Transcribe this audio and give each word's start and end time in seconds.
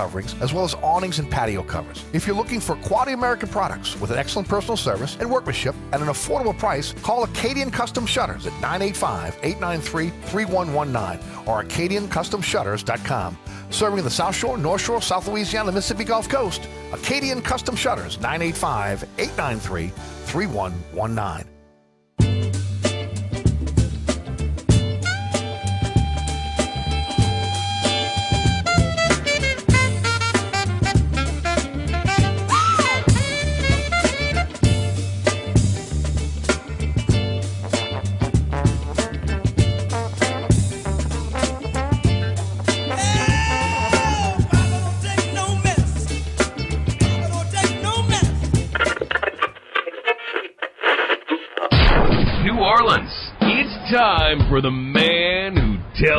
coverings, 0.00 0.34
as 0.40 0.54
well 0.54 0.64
as 0.64 0.74
awnings 0.74 1.18
and 1.18 1.30
patio 1.30 1.62
covers. 1.62 2.04
If 2.14 2.26
you're 2.26 2.36
looking 2.36 2.60
for 2.60 2.76
quality 2.76 3.12
American 3.12 3.48
products 3.48 4.00
with 4.00 4.10
an 4.10 4.18
excellent 4.18 4.48
personal 4.48 4.78
service 4.78 5.16
and 5.20 5.30
workmanship 5.30 5.74
at 5.92 6.00
an 6.00 6.08
affordable 6.08 6.56
price, 6.56 6.94
call 7.02 7.24
Acadian 7.24 7.70
Custom 7.70 8.06
Shutters 8.06 8.46
at 8.46 8.52
985 8.54 9.38
893 9.42 10.08
3119 10.30 11.46
or 11.46 11.62
AcadianCustomShutters.com. 11.64 13.38
Serving 13.70 14.04
the 14.04 14.10
South 14.10 14.34
Shore, 14.34 14.56
North 14.56 14.80
Shore, 14.80 15.02
South 15.02 15.28
Louisiana, 15.28 15.68
and 15.68 15.74
Mississippi 15.76 16.04
Gulf 16.04 16.28
Coast, 16.28 16.66
Acadian 16.92 17.42
Custom 17.42 17.76
Shutters, 17.76 18.18
985 18.20 19.04
893 19.18 19.88
3119. 19.88 21.59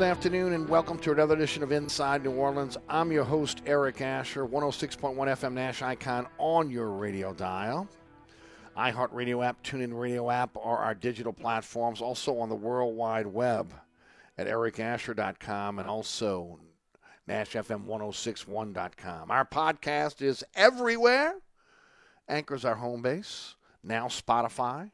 Good 0.00 0.08
afternoon 0.08 0.54
and 0.54 0.66
welcome 0.66 0.98
to 1.00 1.12
another 1.12 1.34
edition 1.34 1.62
of 1.62 1.72
Inside 1.72 2.24
New 2.24 2.30
Orleans. 2.30 2.78
I'm 2.88 3.12
your 3.12 3.24
host, 3.24 3.60
Eric 3.66 4.00
Asher, 4.00 4.46
106.1 4.46 5.14
FM 5.14 5.52
Nash 5.52 5.82
Icon 5.82 6.26
on 6.38 6.70
your 6.70 6.88
radio 6.88 7.34
dial. 7.34 7.86
iHeartRadio 8.78 9.44
app, 9.44 9.62
TuneIn 9.62 9.92
Radio 9.92 10.30
app 10.30 10.56
are 10.56 10.78
our 10.78 10.94
digital 10.94 11.34
platforms, 11.34 12.00
also 12.00 12.38
on 12.38 12.48
the 12.48 12.54
World 12.54 12.96
Wide 12.96 13.26
Web 13.26 13.74
at 14.38 14.46
ericasher.com 14.46 15.78
and 15.78 15.86
also 15.86 16.58
NashFM1061.com. 17.28 19.30
Our 19.30 19.44
podcast 19.44 20.22
is 20.22 20.42
everywhere. 20.54 21.34
Anchor's 22.26 22.64
our 22.64 22.76
home 22.76 23.02
base. 23.02 23.54
Now 23.84 24.06
Spotify. 24.06 24.92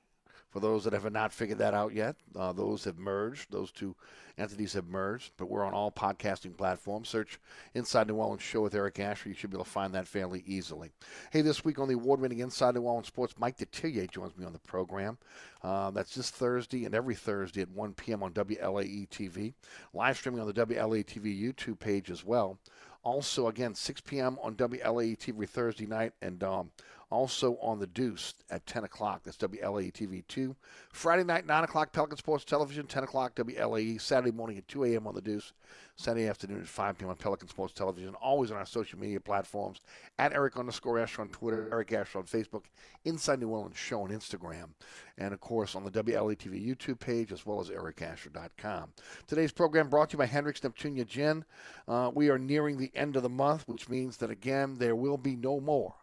For 0.57 0.61
those 0.61 0.85
that 0.85 0.95
have 0.95 1.13
not 1.13 1.35
figured 1.35 1.59
that 1.59 1.75
out 1.75 1.93
yet, 1.93 2.17
uh, 2.35 2.51
those 2.51 2.85
have 2.85 2.97
merged. 2.97 3.53
Those 3.53 3.71
two 3.71 3.95
entities 4.39 4.73
have 4.73 4.87
merged, 4.87 5.33
but 5.37 5.51
we're 5.51 5.63
on 5.63 5.75
all 5.75 5.93
podcasting 5.93 6.57
platforms. 6.57 7.11
Search 7.11 7.39
Inside 7.75 8.09
New 8.09 8.15
Orleans 8.15 8.41
Show 8.41 8.63
with 8.63 8.75
Eric 8.75 8.99
Asher. 8.99 9.29
You 9.29 9.35
should 9.35 9.51
be 9.51 9.57
able 9.57 9.67
to 9.67 9.71
find 9.71 9.95
that 9.95 10.09
fairly 10.09 10.43
easily. 10.47 10.93
Hey, 11.31 11.43
this 11.43 11.63
week 11.63 11.79
on 11.79 11.89
the 11.89 11.95
award 11.95 12.21
winning 12.21 12.39
Inside 12.39 12.75
New 12.75 12.81
Orleans 12.81 13.07
Sports, 13.07 13.35
Mike 13.39 13.59
Detillier 13.59 14.11
joins 14.11 14.35
me 14.39 14.47
on 14.47 14.55
the 14.55 14.59
program. 14.61 15.19
Uh, 15.63 15.91
that's 15.91 16.15
this 16.15 16.31
Thursday 16.31 16.87
and 16.87 16.95
every 16.95 17.15
Thursday 17.15 17.61
at 17.61 17.69
1 17.69 17.93
p.m. 17.93 18.23
on 18.23 18.33
WLAE 18.33 19.11
TV. 19.11 19.53
Live 19.93 20.17
streaming 20.17 20.41
on 20.41 20.47
the 20.47 20.55
WLAE 20.55 21.05
TV 21.05 21.39
YouTube 21.39 21.79
page 21.79 22.11
as 22.11 22.25
well. 22.25 22.59
Also, 23.03 23.47
again, 23.47 23.75
6 23.75 24.01
p.m. 24.01 24.39
on 24.43 24.57
WLAE 24.57 25.19
TV 25.19 25.47
Thursday 25.47 25.87
night 25.87 26.13
and 26.23 26.43
um, 26.43 26.71
also 27.11 27.57
on 27.61 27.79
the 27.79 27.87
Deuce 27.87 28.35
at 28.51 28.67
10 28.67 28.85
o'clock. 28.85 29.23
That's 29.25 29.37
WLAE 29.37 29.93
TV 29.93 30.25
2. 30.29 30.57
Friday 30.93 31.25
night, 31.25 31.47
9 31.47 31.65
o'clock, 31.65 31.93
Pelican 31.93 32.19
Sports 32.19 32.45
Television, 32.45 32.87
10 32.87 33.05
o'clock, 33.05 33.35
WLAE. 33.37 34.01
Saturday 34.01 34.33
morning 34.33 34.59
at 34.59 34.69
2 34.69 34.85
a.m. 34.85 35.07
on 35.07 35.15
the 35.15 35.21
Deuce. 35.21 35.53
Sunday 35.99 36.29
afternoon 36.29 36.61
at 36.61 36.69
5 36.69 36.99
p.m. 36.99 37.11
on 37.11 37.17
Pelican 37.17 37.49
Sports 37.49 37.73
Television. 37.73 38.15
Always 38.17 38.51
on 38.51 38.59
our 38.59 38.67
social 38.67 38.99
media 38.99 39.19
platforms 39.19 39.81
at 40.19 40.35
Eric 40.35 40.59
underscore 40.59 40.99
Asher 40.99 41.23
on 41.23 41.29
Twitter, 41.29 41.69
Eric 41.73 41.93
Asher 41.93 42.19
on 42.19 42.25
Facebook, 42.25 42.65
Inside 43.07 43.41
New 43.41 43.49
Orleans 43.49 43.79
Show 43.79 44.03
on 44.03 44.11
Instagram, 44.11 44.69
and 45.17 45.33
of 45.33 45.41
course 45.41 45.75
on 45.75 45.85
the 45.85 45.91
WLAE 45.91 46.37
TV 46.37 46.67
YouTube 46.67 46.99
page 46.99 47.33
as 47.33 47.47
well 47.47 47.61
as 47.61 47.71
ericasher.com. 47.71 48.93
Today's 49.27 49.53
program 49.53 49.89
brought 49.89 50.11
to 50.11 50.15
you 50.15 50.19
by 50.19 50.27
Hendrick's 50.27 50.61
Neptunia 50.61 51.07
Gin. 51.07 51.45
Uh, 51.89 52.11
we 52.13 52.29
are 52.29 52.39
nearing 52.39 52.77
the 52.77 52.93
end 52.95 53.17
of 53.17 53.23
the 53.23 53.31
month, 53.31 53.67
which 53.67 53.89
means 53.89 54.19
that 54.19 54.31
again 54.31 54.77
there 54.77 54.97
will 54.97 55.17
be 55.17 55.35
no 55.35 55.61
more 55.61 55.95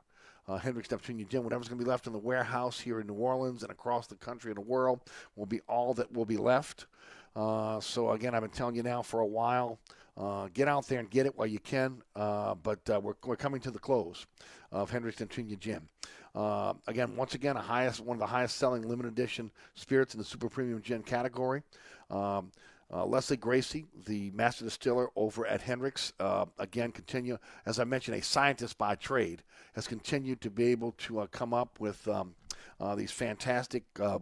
uh, 0.47 0.57
Hendrick's 0.57 0.89
Neptunia 0.89 1.27
Gin. 1.27 1.43
Whatever's 1.43 1.67
going 1.67 1.79
to 1.79 1.83
be 1.83 1.89
left 1.89 2.07
in 2.07 2.13
the 2.13 2.19
warehouse 2.19 2.79
here 2.79 2.99
in 2.99 3.07
New 3.07 3.13
Orleans 3.13 3.63
and 3.63 3.71
across 3.71 4.07
the 4.07 4.15
country 4.15 4.51
and 4.51 4.57
the 4.57 4.61
world 4.61 5.01
will 5.35 5.45
be 5.45 5.61
all 5.67 5.93
that 5.95 6.11
will 6.11 6.25
be 6.25 6.37
left. 6.37 6.87
Uh, 7.35 7.79
so, 7.79 8.11
again, 8.11 8.35
I've 8.35 8.41
been 8.41 8.51
telling 8.51 8.75
you 8.75 8.83
now 8.83 9.01
for 9.01 9.19
a 9.19 9.25
while 9.25 9.79
uh, 10.15 10.47
get 10.53 10.67
out 10.67 10.87
there 10.87 10.99
and 10.99 11.09
get 11.09 11.25
it 11.25 11.37
while 11.37 11.47
you 11.47 11.59
can. 11.59 12.01
Uh, 12.15 12.55
but 12.55 12.79
uh, 12.89 12.99
we're, 13.01 13.15
we're 13.25 13.35
coming 13.35 13.59
to 13.61 13.71
the 13.71 13.79
close 13.79 14.25
of 14.71 14.91
Hendrick's 14.91 15.19
Neptunia 15.19 15.59
Gin. 15.59 15.87
Uh, 16.35 16.73
again, 16.87 17.15
once 17.15 17.35
again, 17.35 17.57
a 17.57 17.61
highest 17.61 18.01
one 18.01 18.15
of 18.15 18.19
the 18.19 18.27
highest 18.27 18.57
selling 18.57 18.81
limited 18.87 19.11
edition 19.11 19.51
spirits 19.75 20.15
in 20.15 20.19
the 20.19 20.25
super 20.25 20.49
premium 20.49 20.81
gin 20.81 21.03
category. 21.03 21.61
Um, 22.09 22.51
Uh, 22.93 23.05
Lesley 23.05 23.37
Gracie, 23.37 23.85
the 24.05 24.29
master 24.35 24.65
distiller 24.65 25.09
over 25.15 25.47
at 25.47 25.61
Hendricks, 25.63 26.13
uh, 26.19 26.45
again, 26.59 26.91
continue, 26.91 27.39
as 27.65 27.79
I 27.79 27.85
mentioned, 27.85 28.17
a 28.17 28.21
scientist 28.21 28.77
by 28.77 28.93
trade, 28.93 29.41
has 29.73 29.87
continued 29.87 30.41
to 30.41 30.51
be 30.51 30.65
able 30.65 30.91
to 30.99 31.21
uh, 31.21 31.27
come 31.27 31.55
up 31.55 31.79
with 31.79 32.07
um, 32.07 32.35
uh, 32.79 32.93
these 32.93 33.09
fantastic 33.09 33.83
uh, 33.99 34.19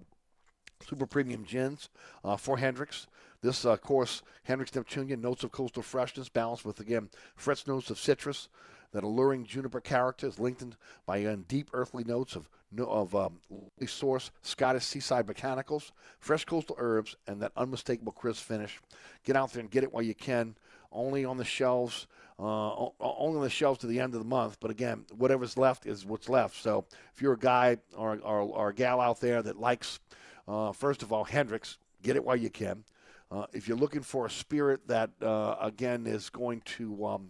super 0.88 1.06
premium 1.06 1.44
gins 1.44 1.90
uh, 2.24 2.38
for 2.38 2.58
Hendricks. 2.58 3.08
This, 3.42 3.66
of 3.66 3.82
course, 3.82 4.22
Hendricks 4.44 4.72
Neptunia, 4.72 5.20
notes 5.20 5.44
of 5.44 5.52
coastal 5.52 5.84
freshness, 5.84 6.30
balanced 6.30 6.64
with, 6.64 6.80
again, 6.80 7.10
fresh 7.36 7.68
notes 7.68 7.90
of 7.90 8.00
citrus, 8.00 8.48
that 8.92 9.04
alluring 9.04 9.46
juniper 9.46 9.82
character 9.82 10.28
is 10.28 10.40
linked 10.40 10.64
by 11.06 11.24
deep 11.48 11.70
earthly 11.74 12.04
notes 12.04 12.36
of 12.36 12.50
of 12.80 13.14
um, 13.16 13.40
source 13.86 14.32
Scottish 14.42 14.86
seaside 14.86 15.28
botanicals, 15.28 15.92
fresh 16.20 16.46
coastal 16.46 16.76
herbs, 16.80 17.16
and 17.28 17.42
that 17.42 17.52
unmistakable 17.58 18.14
crisp 18.14 18.44
finish. 18.44 18.80
Get 19.26 19.36
out 19.36 19.52
there 19.52 19.62
and 19.62 19.70
get 19.70 19.84
it 19.84 19.92
while 19.92 20.04
you 20.04 20.16
can. 20.16 20.56
Only 20.92 21.26
on 21.26 21.38
the 21.38 21.46
shelves, 21.46 22.08
uh, 22.40 22.74
only 23.00 23.38
on 23.38 23.44
the 23.44 23.50
shelves 23.50 23.80
to 23.80 23.88
the 23.88 24.00
end 24.00 24.14
of 24.14 24.20
the 24.20 24.28
month. 24.28 24.58
But 24.60 24.72
again, 24.72 25.06
whatever's 25.18 25.58
left 25.58 25.86
is 25.86 26.06
what's 26.06 26.30
left. 26.30 26.62
So 26.62 26.86
if 27.14 27.22
you're 27.22 27.34
a 27.34 27.40
guy 27.40 27.78
or, 27.96 28.20
or, 28.24 28.42
or 28.42 28.70
a 28.70 28.74
gal 28.74 29.00
out 29.00 29.20
there 29.20 29.42
that 29.42 29.60
likes, 29.60 30.00
uh, 30.48 30.72
first 30.72 31.02
of 31.02 31.14
all, 31.14 31.24
Hendricks, 31.24 31.78
get 32.04 32.16
it 32.16 32.24
while 32.24 32.36
you 32.36 32.50
can. 32.50 32.84
Uh, 33.32 33.46
if 33.54 33.68
you're 33.68 33.78
looking 33.78 34.02
for 34.02 34.26
a 34.26 34.30
spirit 34.30 34.86
that, 34.88 35.12
uh, 35.22 35.56
again, 35.62 36.06
is 36.06 36.30
going 36.30 36.62
to 36.66 37.06
um, 37.06 37.30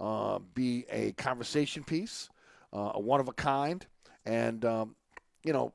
uh, 0.00 0.38
be 0.54 0.86
a 0.90 1.12
conversation 1.12 1.84
piece, 1.84 2.30
uh, 2.72 2.92
a 2.94 3.00
one 3.00 3.20
of 3.20 3.28
a 3.28 3.32
kind, 3.32 3.86
and 4.24 4.64
um, 4.64 4.96
you 5.44 5.52
know, 5.52 5.72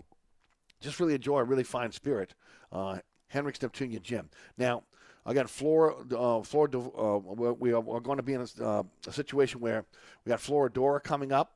just 0.81 0.99
really 0.99 1.13
enjoy 1.13 1.39
a 1.39 1.43
really 1.43 1.63
fine 1.63 1.91
spirit. 1.91 2.33
Uh, 2.71 2.97
Hendricks 3.27 3.59
Neptunia 3.59 4.01
Gin. 4.01 4.29
Now, 4.57 4.83
again, 5.25 5.47
Flora, 5.47 5.95
uh, 6.15 6.41
Flora, 6.43 6.69
uh, 6.77 7.17
we 7.53 7.73
are, 7.73 7.81
going 7.81 8.17
to 8.17 8.23
be 8.23 8.33
in 8.33 8.41
a, 8.41 8.63
uh, 8.63 8.83
a, 9.07 9.11
situation 9.11 9.59
where 9.59 9.85
we 10.23 10.29
got 10.29 10.39
Flora 10.39 10.69
Adora 10.69 11.03
coming 11.03 11.31
up. 11.31 11.53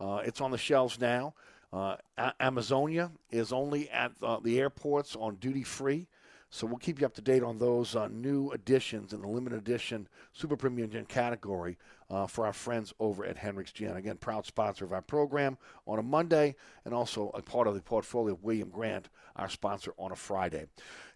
Uh, 0.00 0.20
it's 0.24 0.40
on 0.40 0.50
the 0.50 0.58
shelves 0.58 1.00
now. 1.00 1.34
Uh, 1.72 1.96
Amazonia 2.38 3.10
is 3.30 3.52
only 3.52 3.90
at 3.90 4.12
the 4.42 4.60
airports 4.60 5.16
on 5.16 5.36
duty 5.36 5.64
free. 5.64 6.06
So 6.50 6.68
we'll 6.68 6.78
keep 6.78 7.00
you 7.00 7.06
up 7.06 7.14
to 7.14 7.22
date 7.22 7.42
on 7.42 7.58
those 7.58 7.96
new 8.10 8.52
additions 8.52 9.12
in 9.12 9.22
the 9.22 9.26
limited 9.26 9.58
edition 9.58 10.06
super 10.32 10.56
premium 10.56 10.88
gin 10.88 11.04
category 11.04 11.76
uh, 12.14 12.28
for 12.28 12.46
our 12.46 12.52
friends 12.52 12.94
over 13.00 13.24
at 13.24 13.36
Hendricks 13.36 13.72
Gin. 13.72 13.96
Again, 13.96 14.16
proud 14.16 14.46
sponsor 14.46 14.84
of 14.84 14.92
our 14.92 15.02
program 15.02 15.58
on 15.84 15.98
a 15.98 16.02
Monday 16.02 16.54
and 16.84 16.94
also 16.94 17.32
a 17.34 17.42
part 17.42 17.66
of 17.66 17.74
the 17.74 17.80
portfolio 17.80 18.34
of 18.34 18.44
William 18.44 18.68
Grant, 18.68 19.08
our 19.34 19.48
sponsor 19.48 19.92
on 19.98 20.12
a 20.12 20.16
Friday. 20.16 20.66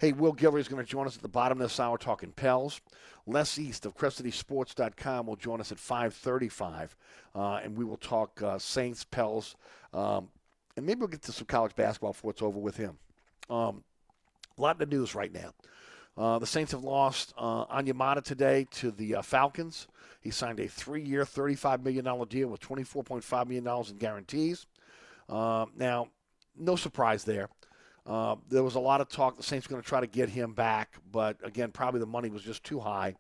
Hey, 0.01 0.13
Will 0.13 0.35
Guillory 0.35 0.59
is 0.59 0.67
going 0.67 0.85
to 0.85 0.91
join 0.91 1.07
us 1.07 1.15
at 1.15 1.23
the 1.23 1.29
bottom 1.29 1.61
of 1.61 1.69
this 1.69 1.79
hour 1.79 1.99
talking 1.99 2.33
Pels. 2.33 2.81
Les 3.27 3.59
East 3.59 3.87
of 3.87 3.97
CrestCitySports.com 3.97 5.27
will 5.27 5.37
join 5.37 5.61
us 5.61 5.71
at 5.71 5.79
535, 5.79 6.97
uh, 7.37 7.61
and 7.63 7.77
we 7.77 7.85
will 7.85 7.99
talk 7.99 8.43
uh, 8.43 8.59
Saints, 8.59 9.05
Pels, 9.05 9.55
um, 9.95 10.29
and 10.77 10.85
maybe 10.85 10.99
we'll 10.99 11.09
get 11.09 11.23
to 11.23 11.33
some 11.33 11.47
college 11.47 11.77
basketball 11.77 12.13
before 12.13 12.33
it's 12.33 12.43
over 12.43 12.59
with 12.59 12.77
him. 12.77 12.99
Um, 13.49 13.85
a 14.59 14.63
lot 14.63 14.83
of 14.83 14.89
news 14.89 15.15
right 15.15 15.33
now. 15.33 15.53
Uh, 16.19 16.39
the 16.41 16.47
Saints 16.47 16.73
have 16.73 16.83
lost 16.83 17.33
uh, 17.39 17.65
Onyemata 17.67 18.25
today 18.25 18.67
to 18.73 18.91
the 18.91 19.17
uh, 19.17 19.23
Falcons. 19.23 19.87
He 20.21 20.33
signed 20.33 20.59
a 20.59 20.67
three-year, 20.67 21.25
$35 21.25 21.85
million 21.85 22.05
deal 22.29 22.49
with 22.49 22.61
$24.5 22.61 23.47
million 23.47 23.87
in 23.89 23.97
guarantees. 23.99 24.67
Uh, 25.29 25.67
now, 25.77 26.09
no 26.59 26.75
surprise 26.75 27.23
there. 27.23 27.49
Uh, 28.05 28.35
there 28.49 28.65
was 28.65 28.75
a 28.75 28.81
lot 28.81 29.01
of 29.01 29.09
talk 29.09 29.37
the 29.37 29.43
Saints 29.45 29.69
were 29.69 29.75
going 29.75 29.83
to 29.83 29.89
try 29.89 30.01
to 30.01 30.07
get 30.09 30.29
him 30.29 30.55
back, 30.55 30.97
but 31.13 31.37
again, 31.45 31.71
probably 31.71 32.01
the 32.01 32.07
money 32.07 32.31
was 32.31 32.43
just 32.43 32.65
too 32.65 32.81
high. 32.81 33.15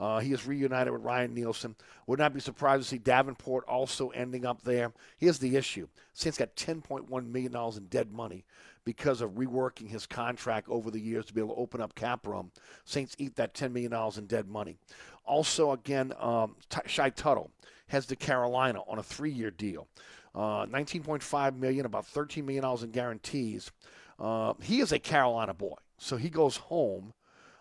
Uh, 0.00 0.18
he 0.18 0.32
is 0.32 0.46
reunited 0.46 0.92
with 0.92 1.02
Ryan 1.02 1.34
Nielsen. 1.34 1.76
Would 2.06 2.18
not 2.18 2.32
be 2.32 2.40
surprised 2.40 2.82
to 2.82 2.88
see 2.88 2.98
Davenport 2.98 3.66
also 3.68 4.08
ending 4.08 4.46
up 4.46 4.62
there. 4.62 4.92
Here's 5.18 5.38
the 5.38 5.56
issue: 5.56 5.88
Saints 6.14 6.38
got 6.38 6.56
10.1 6.56 7.30
million 7.30 7.52
dollars 7.52 7.76
in 7.76 7.84
dead 7.84 8.10
money 8.10 8.46
because 8.84 9.20
of 9.20 9.32
reworking 9.32 9.88
his 9.88 10.06
contract 10.06 10.68
over 10.68 10.90
the 10.90 11.00
years 11.00 11.26
to 11.26 11.34
be 11.34 11.40
able 11.40 11.54
to 11.54 11.60
open 11.60 11.80
up 11.80 11.94
cap 11.94 12.26
room. 12.26 12.50
Saints 12.84 13.14
eat 13.18 13.36
that 13.36 13.54
$10 13.54 13.72
million 13.72 13.92
in 14.16 14.26
dead 14.26 14.48
money. 14.48 14.76
Also, 15.24 15.72
again, 15.72 16.12
um, 16.18 16.56
T- 16.68 17.10
Tuttle 17.14 17.50
heads 17.88 18.06
to 18.06 18.16
Carolina 18.16 18.80
on 18.88 18.98
a 18.98 19.02
three-year 19.02 19.50
deal. 19.50 19.86
Uh, 20.34 20.64
19.5 20.66 21.56
million, 21.56 21.84
about 21.84 22.06
13 22.06 22.46
million 22.46 22.62
dollars 22.62 22.82
in 22.82 22.90
guarantees. 22.90 23.70
Uh, 24.18 24.54
he 24.62 24.80
is 24.80 24.92
a 24.92 24.98
Carolina 24.98 25.52
boy, 25.52 25.74
so 25.98 26.16
he 26.16 26.30
goes 26.30 26.56
home. 26.56 27.12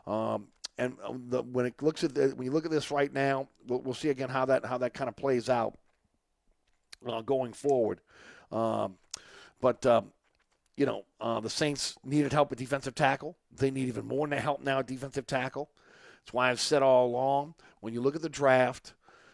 Um, 0.05 0.47
and 0.77 0.95
uh, 1.03 1.13
the, 1.29 1.41
when 1.41 1.65
it 1.65 1.81
looks 1.81 2.03
at 2.03 2.13
the, 2.13 2.29
when 2.29 2.45
you 2.45 2.51
look 2.51 2.65
at 2.65 2.71
this 2.71 2.91
right 2.91 3.11
now, 3.11 3.47
we'll, 3.67 3.81
we'll 3.81 3.93
see 3.93 4.09
again 4.09 4.29
how 4.29 4.45
that 4.45 4.65
how 4.65 4.77
that 4.77 4.93
kind 4.93 5.07
of 5.07 5.15
plays 5.15 5.49
out 5.49 5.77
uh, 7.07 7.21
going 7.21 7.53
forward. 7.53 8.01
Um, 8.51 8.97
but 9.61 9.85
um, 9.85 10.11
you 10.79 10.85
know, 10.85 11.03
uh, 11.19 11.41
the 11.41 11.49
Saints 11.49 11.97
needed 12.05 12.31
help 12.31 12.53
at 12.53 12.57
defensive 12.57 12.95
tackle. 12.95 13.35
They 13.51 13.69
need 13.69 13.89
even 13.89 14.07
more 14.07 14.29
help 14.29 14.63
now 14.63 14.79
at 14.79 14.87
defensive 14.87 15.27
tackle. 15.27 15.69
That's 16.21 16.33
why 16.33 16.49
I've 16.49 16.61
said 16.61 16.81
all 16.81 17.05
along 17.05 17.55
when 17.81 17.93
you 17.93 17.99
look 17.99 18.15
at 18.15 18.21
the 18.21 18.29
draft, 18.29 18.93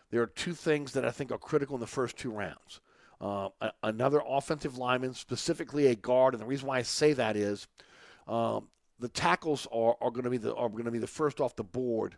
there 0.09 0.23
are 0.23 0.27
two 0.27 0.55
things 0.55 0.93
that 0.93 1.05
I 1.05 1.11
think 1.11 1.31
are 1.31 1.37
critical 1.37 1.75
in 1.75 1.81
the 1.81 1.87
first 1.87 2.17
two 2.17 2.31
rounds. 2.31 2.81
Uh, 3.21 3.49
another 3.83 4.23
offensive 4.27 4.79
lineman, 4.79 5.13
specifically 5.13 5.85
a 5.85 5.95
guard, 5.95 6.33
and 6.33 6.41
the 6.41 6.47
reason 6.47 6.67
why 6.67 6.79
I 6.79 6.81
say 6.81 7.13
that 7.13 7.35
is 7.35 7.67
um, 8.27 8.69
the 8.99 9.07
tackles 9.07 9.67
are, 9.71 9.95
are 10.01 10.09
going 10.09 10.23
to 10.23 10.31
be 10.31 10.37
the 10.37 10.55
are 10.55 10.69
going 10.69 10.85
to 10.85 10.91
be 10.91 10.99
the 10.99 11.05
first 11.05 11.39
off 11.39 11.55
the 11.55 11.63
board 11.63 12.17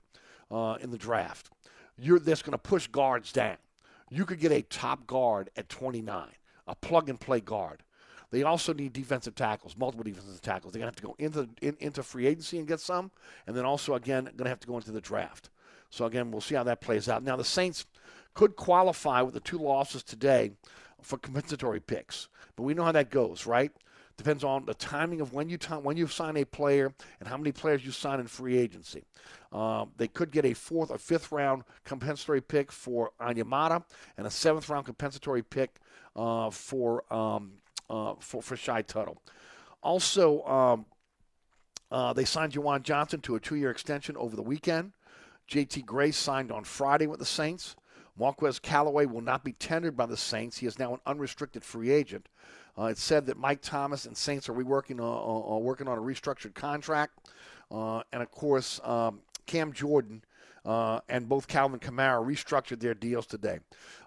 uh, 0.50 0.78
in 0.80 0.90
the 0.90 0.98
draft. 0.98 1.50
You're 1.98 2.20
that's 2.20 2.42
going 2.42 2.54
to 2.54 2.58
push 2.58 2.88
guards 2.88 3.34
down. 3.34 3.58
You 4.10 4.26
could 4.26 4.40
get 4.40 4.54
a 4.54 4.62
top 4.62 5.06
guard 5.06 5.50
at 5.58 5.68
29, 5.68 6.30
a 6.66 6.76
plug 6.76 7.10
and 7.10 7.20
play 7.20 7.42
guard. 7.42 7.84
They 8.30 8.44
also 8.44 8.74
need 8.74 8.94
defensive 8.94 9.36
tackles, 9.36 9.78
multiple 9.78 10.04
defensive 10.04 10.42
tackles. 10.42 10.74
They're 10.74 10.82
going 10.82 10.92
to 10.92 11.02
have 11.02 11.16
to 11.16 11.24
go 11.24 11.26
into 11.26 11.50
in, 11.62 11.78
into 11.80 12.04
free 12.04 12.28
agency 12.28 12.58
and 12.58 12.68
get 12.68 12.80
some, 12.80 13.12
and 13.46 13.56
then 13.56 13.66
also 13.66 13.94
again 13.94 14.26
going 14.26 14.46
to 14.46 14.50
have 14.50 14.60
to 14.62 14.68
go 14.68 14.76
into 14.78 14.92
the 14.92 15.02
draft. 15.02 15.50
So 15.90 16.06
again, 16.06 16.32
we'll 16.32 16.42
see 16.42 16.56
how 16.56 16.64
that 16.64 16.82
plays 16.82 17.08
out. 17.08 17.24
Now 17.24 17.38
the 17.38 17.46
Saints 17.46 17.86
could 18.34 18.56
qualify 18.56 19.22
with 19.22 19.34
the 19.34 19.40
two 19.40 19.58
losses 19.58 20.04
today 20.04 20.52
for 21.02 21.18
compensatory 21.18 21.80
picks, 21.80 22.28
but 22.56 22.64
we 22.64 22.74
know 22.74 22.84
how 22.84 22.92
that 22.92 23.10
goes, 23.10 23.46
right? 23.46 23.72
Depends 24.18 24.44
on 24.44 24.66
the 24.66 24.74
timing 24.74 25.22
of 25.22 25.32
when 25.32 25.48
you 25.48 25.58
t- 25.58 25.74
when 25.76 25.96
you 25.96 26.08
sign 26.08 26.38
a 26.38 26.44
player 26.46 26.92
and 27.20 27.30
how 27.30 27.38
many 27.38 27.52
players 27.52 27.86
you 27.86 27.92
sign 27.92 28.20
in 28.20 28.26
free 28.26 28.58
agency. 28.58 29.04
Um, 29.52 29.92
they 29.96 30.08
could 30.08 30.32
get 30.32 30.44
a 30.44 30.54
fourth 30.54 30.90
or 30.90 30.98
fifth 30.98 31.32
round 31.32 31.64
compensatory 31.86 32.42
pick 32.42 32.72
for 32.72 33.12
Onyemata 33.22 33.84
and 34.18 34.26
a 34.26 34.32
seventh 34.32 34.70
round 34.70 34.86
compensatory 34.86 35.44
pick 35.44 35.80
uh, 36.16 36.50
for 36.50 37.04
um, 37.14 37.54
uh, 37.90 38.14
for, 38.20 38.42
for 38.42 38.56
Shy 38.56 38.82
Tuttle. 38.82 39.22
Also, 39.82 40.44
um, 40.44 40.86
uh, 41.92 42.14
they 42.14 42.26
signed 42.26 42.54
Juwan 42.54 42.84
Johnson 42.84 43.22
to 43.22 43.36
a 43.36 43.40
two 43.40 43.56
year 43.56 43.72
extension 43.72 44.18
over 44.18 44.36
the 44.36 44.42
weekend. 44.42 44.94
JT 45.50 45.86
Gray 45.86 46.12
signed 46.12 46.52
on 46.52 46.64
Friday 46.64 47.08
with 47.08 47.20
the 47.20 47.26
Saints. 47.26 47.76
Marquez 48.20 48.60
Callaway 48.60 49.06
will 49.06 49.22
not 49.22 49.44
be 49.44 49.54
tendered 49.54 49.96
by 49.96 50.06
the 50.06 50.18
Saints. 50.18 50.58
He 50.58 50.66
is 50.66 50.80
now 50.80 50.94
an 50.94 51.00
unrestricted 51.06 51.64
free 51.64 51.92
agent. 51.92 52.28
Uh, 52.78 52.86
it's 52.86 53.02
said 53.02 53.26
that 53.28 53.38
Mike 53.38 53.62
Thomas 53.62 54.06
and 54.06 54.18
Saints 54.18 54.50
are 54.50 54.54
reworking, 54.54 55.00
uh, 55.00 55.56
uh, 55.56 55.58
working 55.60 55.88
on 55.88 55.98
a 55.98 56.02
restructured 56.02 56.54
contract. 56.54 57.32
Uh, 57.72 58.02
and 58.12 58.22
of 58.22 58.32
course, 58.32 58.80
um, 58.84 59.20
Cam 59.46 59.72
Jordan 59.72 60.24
uh, 60.66 61.00
and 61.10 61.30
both 61.30 61.54
Alvin 61.56 61.80
Kamara 61.80 62.24
restructured 62.24 62.80
their 62.80 62.94
deals 62.94 63.26
today. 63.26 63.60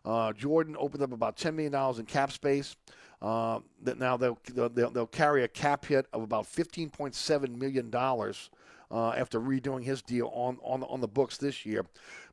Uh, 0.04 0.32
Jordan 0.32 0.76
opened 0.78 1.02
up 1.02 1.12
about 1.12 1.36
$10 1.36 1.54
million 1.54 1.74
in 1.98 2.06
cap 2.06 2.30
space. 2.30 2.76
Uh, 3.22 3.60
that 3.82 3.98
now 3.98 4.16
they'll, 4.16 4.38
they'll, 4.54 4.90
they'll 4.90 5.06
carry 5.06 5.44
a 5.44 5.48
cap 5.48 5.84
hit 5.84 6.06
of 6.12 6.22
about 6.22 6.44
$15.7 6.44 7.54
million 7.56 7.90
uh, 7.94 9.10
after 9.10 9.38
redoing 9.38 9.84
his 9.84 10.02
deal 10.02 10.30
on, 10.34 10.56
on, 10.62 10.82
on 10.84 11.00
the 11.00 11.08
books 11.08 11.36
this 11.36 11.66
year. 11.66 11.84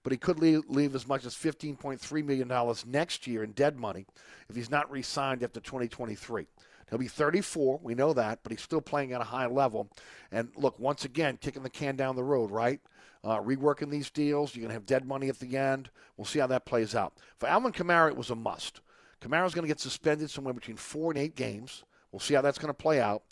But 0.03 0.13
he 0.13 0.17
could 0.17 0.39
leave, 0.39 0.62
leave 0.70 0.96
as 0.96 1.08
much 1.08 1.25
as 1.25 1.36
$15.3 1.36 2.25
million 2.25 2.75
next 2.86 3.27
year 3.27 3.44
in 3.44 3.51
dead 3.51 3.77
money 3.77 4.06
if 4.50 4.56
he's 4.56 4.72
not 4.72 4.89
re 4.89 5.01
signed 5.01 5.44
after 5.44 5.60
2023. 5.60 6.48
He'll 6.89 7.00
be 7.00 7.08
34, 7.08 7.82
we 7.84 7.96
know 7.96 8.13
that, 8.13 8.39
but 8.44 8.51
he's 8.53 8.62
still 8.62 8.79
playing 8.79 9.12
at 9.12 9.20
a 9.20 9.25
high 9.25 9.48
level. 9.48 9.89
And 10.32 10.50
look, 10.56 10.79
once 10.79 11.03
again, 11.03 11.38
kicking 11.38 11.63
the 11.63 11.70
can 11.70 11.98
down 11.98 12.15
the 12.15 12.24
road, 12.24 12.50
right? 12.50 12.79
Uh, 13.24 13.41
reworking 13.41 13.89
these 13.89 14.10
deals. 14.10 14.56
You're 14.56 14.62
going 14.62 14.70
to 14.70 14.75
have 14.75 14.86
dead 14.86 15.06
money 15.06 15.27
at 15.27 15.39
the 15.39 15.58
end. 15.58 15.89
We'll 16.15 16.24
see 16.24 16.39
how 16.39 16.48
that 16.48 16.65
plays 16.65 16.96
out. 16.96 17.17
For 17.39 17.48
Alvin 17.48 17.74
Kamara, 17.74 18.08
it 18.08 18.15
was 18.15 18.29
a 18.29 18.36
must. 18.36 18.79
Kamara's 19.22 19.54
going 19.54 19.64
to 19.64 19.68
get 19.68 19.80
suspended 19.80 20.30
somewhere 20.30 20.54
between 20.54 20.78
four 20.78 21.12
and 21.12 21.20
eight 21.20 21.36
games. 21.36 21.84
We'll 22.12 22.20
see 22.20 22.34
how 22.34 22.42
that's 22.42 22.60
going 22.60 22.74
to 22.74 22.74
play 22.74 23.00
out. 23.00 23.24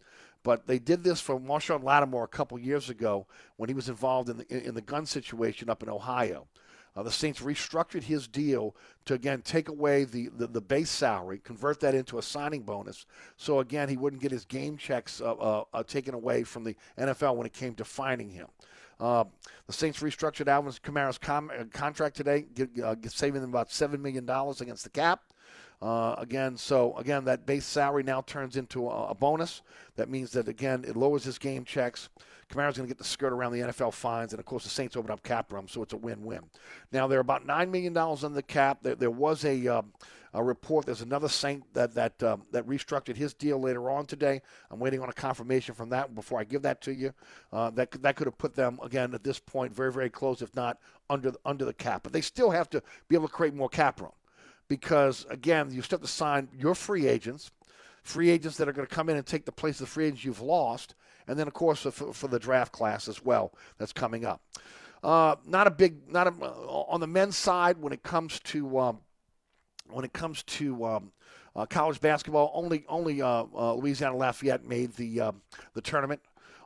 But 0.44 0.68
they 0.68 0.78
did 0.78 1.04
this 1.04 1.22
for 1.22 1.40
Marshon 1.40 1.84
Lattimore 1.84 2.24
a 2.24 2.28
couple 2.28 2.60
years 2.60 2.90
ago 2.90 3.26
when 3.58 3.68
he 3.68 3.74
was 3.74 3.90
involved 3.90 4.30
in 4.30 4.38
the, 4.38 4.68
in 4.68 4.76
the 4.76 4.82
gun 4.82 5.06
situation 5.06 5.70
up 5.70 5.82
in 5.82 5.90
Ohio. 5.90 6.48
Uh, 6.96 7.04
the 7.04 7.12
Saints 7.12 7.42
restructured 7.42 8.04
his 8.04 8.28
deal 8.28 8.76
to 9.06 9.16
again 9.16 9.42
take 9.42 9.68
away 9.68 10.06
the, 10.06 10.30
the, 10.38 10.48
the, 10.48 10.62
base 10.62 10.90
salary, 10.90 11.42
convert 11.44 11.80
that 11.82 11.94
into 11.94 12.18
a 12.20 12.22
signing 12.22 12.62
bonus. 12.62 13.06
So 13.36 13.60
again, 13.60 13.90
he 13.90 13.98
wouldn't 13.98 14.22
get 14.22 14.32
his 14.32 14.46
game 14.46 14.78
checks 14.78 15.20
uh, 15.20 15.34
uh, 15.34 15.64
uh 15.74 15.84
taken 15.84 16.14
away 16.14 16.44
from 16.44 16.64
the 16.64 16.76
NFL 16.98 17.36
when 17.36 17.46
it 17.46 17.54
came 17.54 17.74
to 17.76 17.84
finding 17.84 18.30
him. 18.30 18.48
Uh, 18.98 19.26
the 19.68 19.74
Saints 19.74 20.00
restructured 20.00 20.48
Alvin 20.48 20.72
Kamara's 20.72 21.18
com- 21.18 21.52
uh, 21.58 21.66
contract 21.74 22.16
today, 22.16 22.46
get, 22.54 22.70
saving 23.12 23.42
them 23.42 23.50
about 23.50 23.70
$7 23.70 24.00
million 24.00 24.30
against 24.62 24.86
the 24.86 24.90
cap. 24.90 25.22
Uh, 25.82 26.16
again, 26.18 26.58
so 26.58 26.96
again, 26.98 27.26
that 27.26 27.46
base 27.46 27.66
salary 27.66 28.04
now 28.04 28.22
turns 28.22 28.56
into 28.58 28.88
a, 28.88 29.08
a, 29.08 29.16
bonus. 29.16 29.62
That 29.98 30.10
means 30.10 30.32
that 30.32 30.48
again, 30.48 30.86
it 30.88 30.96
lowers 30.96 31.24
his 31.24 31.38
game 31.38 31.66
checks. 31.66 32.10
Kamara's 32.50 32.78
going 32.78 32.88
to 32.88 32.94
get 32.94 32.98
the 32.98 33.04
skirt 33.04 33.34
around 33.34 33.54
the 33.54 33.60
NFL 33.60 33.94
fines, 33.94 34.32
and 34.32 34.40
of 34.40 34.46
course, 34.46 34.64
the 34.64 34.70
Saints 34.70 34.96
open 34.96 35.12
up 35.12 35.24
cap 35.24 35.52
room, 35.52 35.68
so 35.68 35.82
it's 35.82 35.94
a 35.94 35.98
win-win. 35.98 36.42
Now 36.92 37.08
they're 37.08 37.20
about 37.20 37.46
nine 37.46 37.72
million 37.72 37.94
dollars 37.94 38.24
on 38.24 38.34
the 38.34 38.44
cap. 38.44 38.80
There, 38.84 38.96
there 38.96 39.12
was 39.12 39.44
a 39.46 39.68
uh, 39.68 39.82
a 40.36 40.44
report. 40.44 40.86
There's 40.86 41.02
another 41.02 41.28
Saint 41.30 41.64
that 41.74 41.94
that 41.96 42.22
um, 42.22 42.44
that 42.52 42.68
restructured 42.68 43.16
his 43.16 43.34
deal 43.34 43.60
later 43.60 43.90
on 43.90 44.06
today. 44.06 44.42
I'm 44.70 44.80
waiting 44.80 45.02
on 45.02 45.10
a 45.10 45.14
confirmation 45.14 45.74
from 45.74 45.90
that 45.90 46.14
before 46.14 46.40
I 46.40 46.44
give 46.44 46.62
that 46.62 46.82
to 46.82 46.94
you. 46.94 47.14
Uh, 47.52 47.72
that 47.72 47.92
that 48.04 48.16
could 48.16 48.28
have 48.28 48.38
put 48.38 48.56
them 48.56 48.80
again 48.84 49.14
at 49.14 49.24
this 49.24 49.40
point 49.40 49.74
very 49.74 49.92
very 49.92 50.10
close, 50.10 50.42
if 50.42 50.56
not 50.56 50.78
under 51.10 51.34
under 51.46 51.66
the 51.66 51.74
cap. 51.74 52.04
But 52.04 52.14
they 52.14 52.22
still 52.22 52.52
have 52.52 52.70
to 52.72 52.84
be 53.08 53.16
able 53.16 53.28
to 53.28 53.34
create 53.34 53.54
more 53.54 53.70
cap 53.70 54.00
room 54.00 54.12
because 54.68 55.26
again, 55.30 55.72
you 55.72 55.82
still 55.82 56.00
have 56.00 56.08
to 56.08 56.12
sign 56.12 56.50
your 56.58 56.76
free 56.76 57.08
agents, 57.08 57.52
free 58.04 58.30
agents 58.30 58.58
that 58.58 58.68
are 58.68 58.74
going 58.74 58.88
to 58.88 58.94
come 58.94 59.10
in 59.10 59.18
and 59.18 59.26
take 59.26 59.46
the 59.46 59.52
place 59.52 59.76
of 59.76 59.88
the 59.88 59.92
free 59.92 60.06
agents 60.06 60.24
you've 60.24 60.42
lost, 60.42 60.96
and 61.28 61.38
then 61.38 61.48
of 61.48 61.54
course 61.54 61.82
for, 61.82 62.14
for 62.14 62.28
the 62.28 62.40
draft 62.40 62.72
class 62.72 63.08
as 63.08 63.24
well 63.24 63.54
that's 63.78 63.94
coming 63.94 64.26
up. 64.26 64.42
Uh, 65.04 65.36
not 65.46 65.68
a 65.68 65.72
big, 65.72 66.12
not 66.12 66.28
a, 66.28 66.32
on 66.32 67.00
the 67.00 67.08
men's 67.08 67.38
side 67.38 67.78
when 67.78 67.94
it 67.94 68.02
comes 68.02 68.40
to 68.40 68.80
um, 68.80 69.00
when 69.90 70.04
it 70.04 70.14
comes 70.14 70.42
to 70.44 70.84
um, 70.84 71.12
uh, 71.56 71.66
college 71.66 72.02
basketball, 72.02 72.52
only 72.56 72.86
only 72.90 73.22
uh, 73.22 73.46
uh 73.56 73.74
Louisiana 73.76 74.18
Lafayette 74.18 74.66
made 74.66 74.94
the 74.94 75.22
uh, 75.22 75.32
the 75.74 75.82
tournament. 75.82 76.22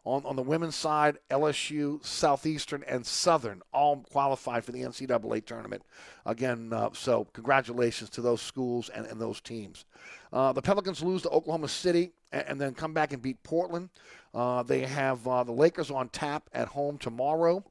On, 0.05 0.25
on 0.25 0.35
the 0.35 0.41
women's 0.41 0.75
side, 0.75 1.17
LSU, 1.29 2.03
Southeastern, 2.05 2.83
and 2.87 3.05
Southern 3.05 3.61
all 3.73 3.97
qualified 4.11 4.63
for 4.63 4.71
the 4.71 4.81
NCAA 4.81 5.45
tournament. 5.45 5.83
Again, 6.25 6.71
uh, 6.71 6.89
so 6.93 7.25
congratulations 7.33 8.09
to 8.11 8.21
those 8.21 8.41
schools 8.41 8.89
and, 8.89 9.05
and 9.05 9.19
those 9.19 9.41
teams. 9.41 9.85
Uh, 10.31 10.53
the 10.53 10.61
Pelicans 10.61 11.03
lose 11.03 11.21
to 11.23 11.29
Oklahoma 11.29 11.67
City 11.67 12.13
and, 12.31 12.45
and 12.47 12.61
then 12.61 12.73
come 12.73 12.93
back 12.93 13.13
and 13.13 13.21
beat 13.21 13.41
Portland. 13.43 13.89
Uh, 14.33 14.63
they 14.63 14.81
have 14.81 15.27
uh, 15.27 15.43
the 15.43 15.51
Lakers 15.51 15.91
on 15.91 16.09
tap 16.09 16.49
at 16.53 16.67
home 16.69 16.97
tomorrow. 16.97 17.63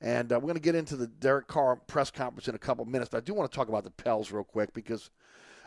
And 0.00 0.32
uh, 0.32 0.36
we're 0.36 0.48
going 0.48 0.54
to 0.54 0.60
get 0.60 0.74
into 0.74 0.96
the 0.96 1.06
Derek 1.06 1.46
Carr 1.46 1.76
press 1.76 2.10
conference 2.10 2.48
in 2.48 2.56
a 2.56 2.58
couple 2.58 2.84
minutes, 2.84 3.08
but 3.08 3.18
I 3.18 3.20
do 3.20 3.34
want 3.34 3.50
to 3.50 3.56
talk 3.56 3.68
about 3.68 3.84
the 3.84 3.90
Pels 3.90 4.32
real 4.32 4.42
quick 4.42 4.72
because, 4.72 5.10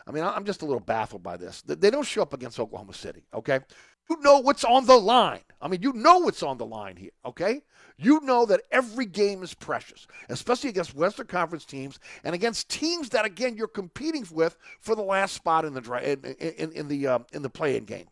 I 0.06 0.10
mean, 0.10 0.22
I'm 0.22 0.44
just 0.44 0.60
a 0.60 0.66
little 0.66 0.80
baffled 0.80 1.22
by 1.22 1.38
this. 1.38 1.62
They 1.62 1.88
don't 1.88 2.06
show 2.06 2.20
up 2.20 2.34
against 2.34 2.60
Oklahoma 2.60 2.92
City, 2.92 3.24
okay? 3.32 3.60
You 4.08 4.18
know 4.20 4.38
what's 4.38 4.64
on 4.64 4.86
the 4.86 4.96
line. 4.96 5.40
I 5.60 5.68
mean, 5.68 5.82
you 5.82 5.92
know 5.92 6.18
what's 6.18 6.42
on 6.42 6.58
the 6.58 6.66
line 6.66 6.96
here, 6.96 7.10
okay? 7.24 7.62
You 7.96 8.20
know 8.20 8.44
that 8.46 8.60
every 8.70 9.06
game 9.06 9.42
is 9.42 9.54
precious, 9.54 10.06
especially 10.28 10.70
against 10.70 10.94
Western 10.94 11.26
Conference 11.26 11.64
teams 11.64 11.98
and 12.24 12.34
against 12.34 12.68
teams 12.68 13.08
that, 13.10 13.24
again, 13.24 13.56
you're 13.56 13.66
competing 13.66 14.26
with 14.30 14.56
for 14.80 14.94
the 14.94 15.02
last 15.02 15.34
spot 15.34 15.64
in 15.64 15.72
the 15.72 15.80
in, 16.02 16.54
in, 16.58 16.72
in 16.72 16.88
the 16.88 17.06
uh, 17.06 17.18
in 17.32 17.42
the 17.42 17.48
play-in 17.48 17.84
game. 17.84 18.06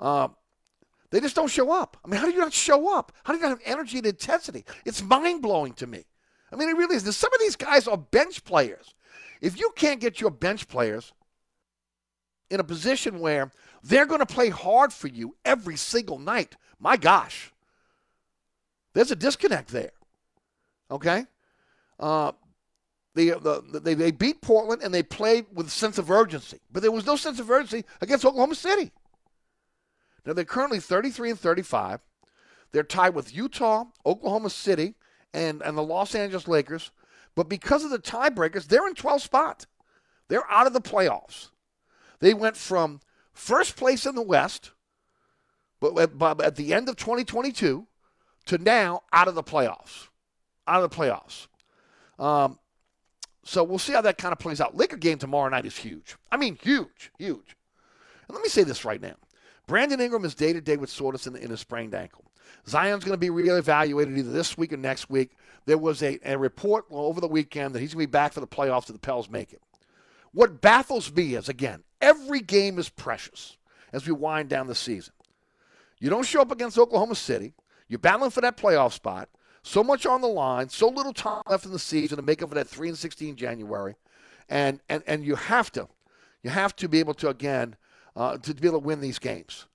Uh, 0.00 0.28
they 1.10 1.20
just 1.20 1.36
don't 1.36 1.50
show 1.50 1.70
up. 1.70 1.96
I 2.04 2.08
mean, 2.08 2.18
how 2.18 2.26
do 2.26 2.32
you 2.32 2.40
not 2.40 2.52
show 2.52 2.96
up? 2.96 3.12
How 3.24 3.32
do 3.32 3.38
you 3.38 3.42
not 3.42 3.50
have 3.50 3.60
energy 3.64 3.98
and 3.98 4.06
intensity? 4.06 4.64
It's 4.84 5.02
mind 5.02 5.42
blowing 5.42 5.74
to 5.74 5.86
me. 5.86 6.04
I 6.50 6.56
mean, 6.56 6.68
it 6.68 6.76
really 6.76 6.96
is. 6.96 7.16
Some 7.16 7.32
of 7.32 7.40
these 7.40 7.56
guys 7.56 7.86
are 7.86 7.96
bench 7.96 8.44
players. 8.44 8.94
If 9.40 9.58
you 9.60 9.72
can't 9.76 10.00
get 10.00 10.20
your 10.20 10.30
bench 10.30 10.68
players 10.68 11.12
in 12.50 12.60
a 12.60 12.64
position 12.64 13.18
where 13.20 13.50
they're 13.88 14.06
going 14.06 14.20
to 14.20 14.26
play 14.26 14.48
hard 14.48 14.92
for 14.92 15.06
you 15.06 15.36
every 15.44 15.76
single 15.76 16.18
night, 16.18 16.56
my 16.80 16.96
gosh, 16.96 17.52
there's 18.94 19.10
a 19.10 19.16
disconnect 19.16 19.68
there. 19.68 19.92
Okay? 20.90 21.24
Uh, 21.98 22.32
the, 23.14 23.30
the, 23.70 23.80
they, 23.80 23.94
they 23.94 24.10
beat 24.10 24.42
Portland 24.42 24.82
and 24.82 24.92
they 24.92 25.02
played 25.02 25.46
with 25.52 25.68
a 25.68 25.70
sense 25.70 25.98
of 25.98 26.10
urgency, 26.10 26.58
but 26.70 26.82
there 26.82 26.92
was 26.92 27.06
no 27.06 27.16
sense 27.16 27.38
of 27.38 27.50
urgency 27.50 27.84
against 28.00 28.24
Oklahoma 28.24 28.54
City. 28.54 28.90
Now 30.24 30.32
they're 30.32 30.44
currently 30.44 30.80
33 30.80 31.30
and 31.30 31.38
35. 31.38 32.00
They're 32.72 32.82
tied 32.82 33.14
with 33.14 33.34
Utah, 33.34 33.84
Oklahoma 34.04 34.50
City, 34.50 34.96
and, 35.32 35.62
and 35.62 35.78
the 35.78 35.82
Los 35.82 36.14
Angeles 36.14 36.48
Lakers. 36.48 36.90
But 37.34 37.48
because 37.48 37.84
of 37.84 37.90
the 37.90 37.98
tiebreakers, 37.98 38.66
they're 38.66 38.88
in 38.88 38.94
12th 38.94 39.20
spot. 39.20 39.66
They're 40.28 40.50
out 40.50 40.66
of 40.66 40.72
the 40.72 40.80
playoffs. 40.80 41.50
They 42.18 42.34
went 42.34 42.56
from 42.56 43.00
first 43.36 43.76
place 43.76 44.06
in 44.06 44.14
the 44.14 44.22
West, 44.22 44.72
but 45.80 46.40
at 46.40 46.56
the 46.56 46.74
end 46.74 46.88
of 46.88 46.96
2022, 46.96 47.86
to 48.46 48.58
now 48.58 49.02
out 49.12 49.28
of 49.28 49.34
the 49.34 49.42
playoffs. 49.42 50.08
Out 50.66 50.82
of 50.82 50.90
the 50.90 50.96
playoffs. 50.96 51.46
Um, 52.18 52.58
so 53.44 53.62
we'll 53.62 53.78
see 53.78 53.92
how 53.92 54.00
that 54.00 54.18
kind 54.18 54.32
of 54.32 54.38
plays 54.38 54.60
out. 54.60 54.76
Laker 54.76 54.96
game 54.96 55.18
tomorrow 55.18 55.48
night 55.48 55.66
is 55.66 55.76
huge. 55.76 56.16
I 56.32 56.36
mean, 56.36 56.58
huge, 56.60 57.12
huge. 57.18 57.56
And 58.26 58.34
let 58.34 58.42
me 58.42 58.48
say 58.48 58.64
this 58.64 58.84
right 58.84 59.00
now. 59.00 59.14
Brandon 59.66 60.00
Ingram 60.00 60.24
is 60.24 60.34
day 60.34 60.52
to 60.52 60.60
day 60.60 60.76
with 60.76 60.90
soreness 60.90 61.26
in, 61.26 61.36
in 61.36 61.52
a 61.52 61.56
sprained 61.56 61.94
ankle. 61.94 62.24
Zion's 62.68 63.04
going 63.04 63.18
to 63.18 63.18
be 63.18 63.28
reevaluated 63.28 64.16
either 64.16 64.32
this 64.32 64.56
week 64.58 64.72
or 64.72 64.76
next 64.76 65.10
week. 65.10 65.36
There 65.66 65.78
was 65.78 66.02
a, 66.02 66.18
a 66.24 66.38
report 66.38 66.86
over 66.90 67.20
the 67.20 67.28
weekend 67.28 67.74
that 67.74 67.80
he's 67.80 67.94
going 67.94 68.04
to 68.04 68.08
be 68.08 68.12
back 68.12 68.32
for 68.32 68.40
the 68.40 68.46
playoffs 68.46 68.88
if 68.88 68.94
the 68.94 68.98
Pels 68.98 69.28
make 69.28 69.52
it. 69.52 69.62
What 70.32 70.60
baffles 70.60 71.12
me 71.12 71.34
is, 71.34 71.48
again, 71.48 71.82
every 72.00 72.40
game 72.40 72.78
is 72.78 72.88
precious 72.88 73.56
as 73.92 74.06
we 74.06 74.12
wind 74.12 74.48
down 74.48 74.66
the 74.66 74.74
season. 74.74 75.14
You 75.98 76.10
don't 76.10 76.26
show 76.26 76.40
up 76.40 76.52
against 76.52 76.78
Oklahoma 76.78 77.14
City. 77.14 77.54
You're 77.88 77.98
battling 77.98 78.30
for 78.30 78.40
that 78.40 78.56
playoff 78.56 78.92
spot. 78.92 79.28
So 79.62 79.82
much 79.82 80.06
on 80.06 80.20
the 80.20 80.28
line, 80.28 80.68
so 80.68 80.88
little 80.88 81.12
time 81.12 81.42
left 81.48 81.66
in 81.66 81.72
the 81.72 81.78
season 81.78 82.16
to 82.18 82.22
make 82.22 82.40
up 82.40 82.50
for 82.50 82.54
that 82.54 82.68
3 82.68 82.88
and 82.90 82.98
16 82.98 83.34
January. 83.34 83.96
And, 84.48 84.80
and, 84.88 85.02
and 85.06 85.24
you 85.24 85.34
have 85.34 85.72
to, 85.72 85.88
you 86.42 86.50
have 86.50 86.76
to 86.76 86.88
be 86.88 87.00
able 87.00 87.14
to, 87.14 87.28
again, 87.28 87.74
uh, 88.14 88.38
to 88.38 88.54
be 88.54 88.68
able 88.68 88.80
to 88.80 88.86
win 88.86 89.00
these 89.00 89.18
games. 89.18 89.66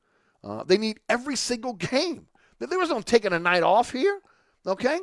Uh, 0.44 0.64
they 0.64 0.78
need 0.78 1.00
every 1.10 1.36
single 1.36 1.74
game. 1.74 2.28
There 2.60 2.80
was 2.80 2.90
no 2.90 3.02
taking 3.02 3.34
a 3.34 3.40
night 3.40 3.64
off 3.64 3.92
here, 3.92 4.22
okay? 4.66 5.00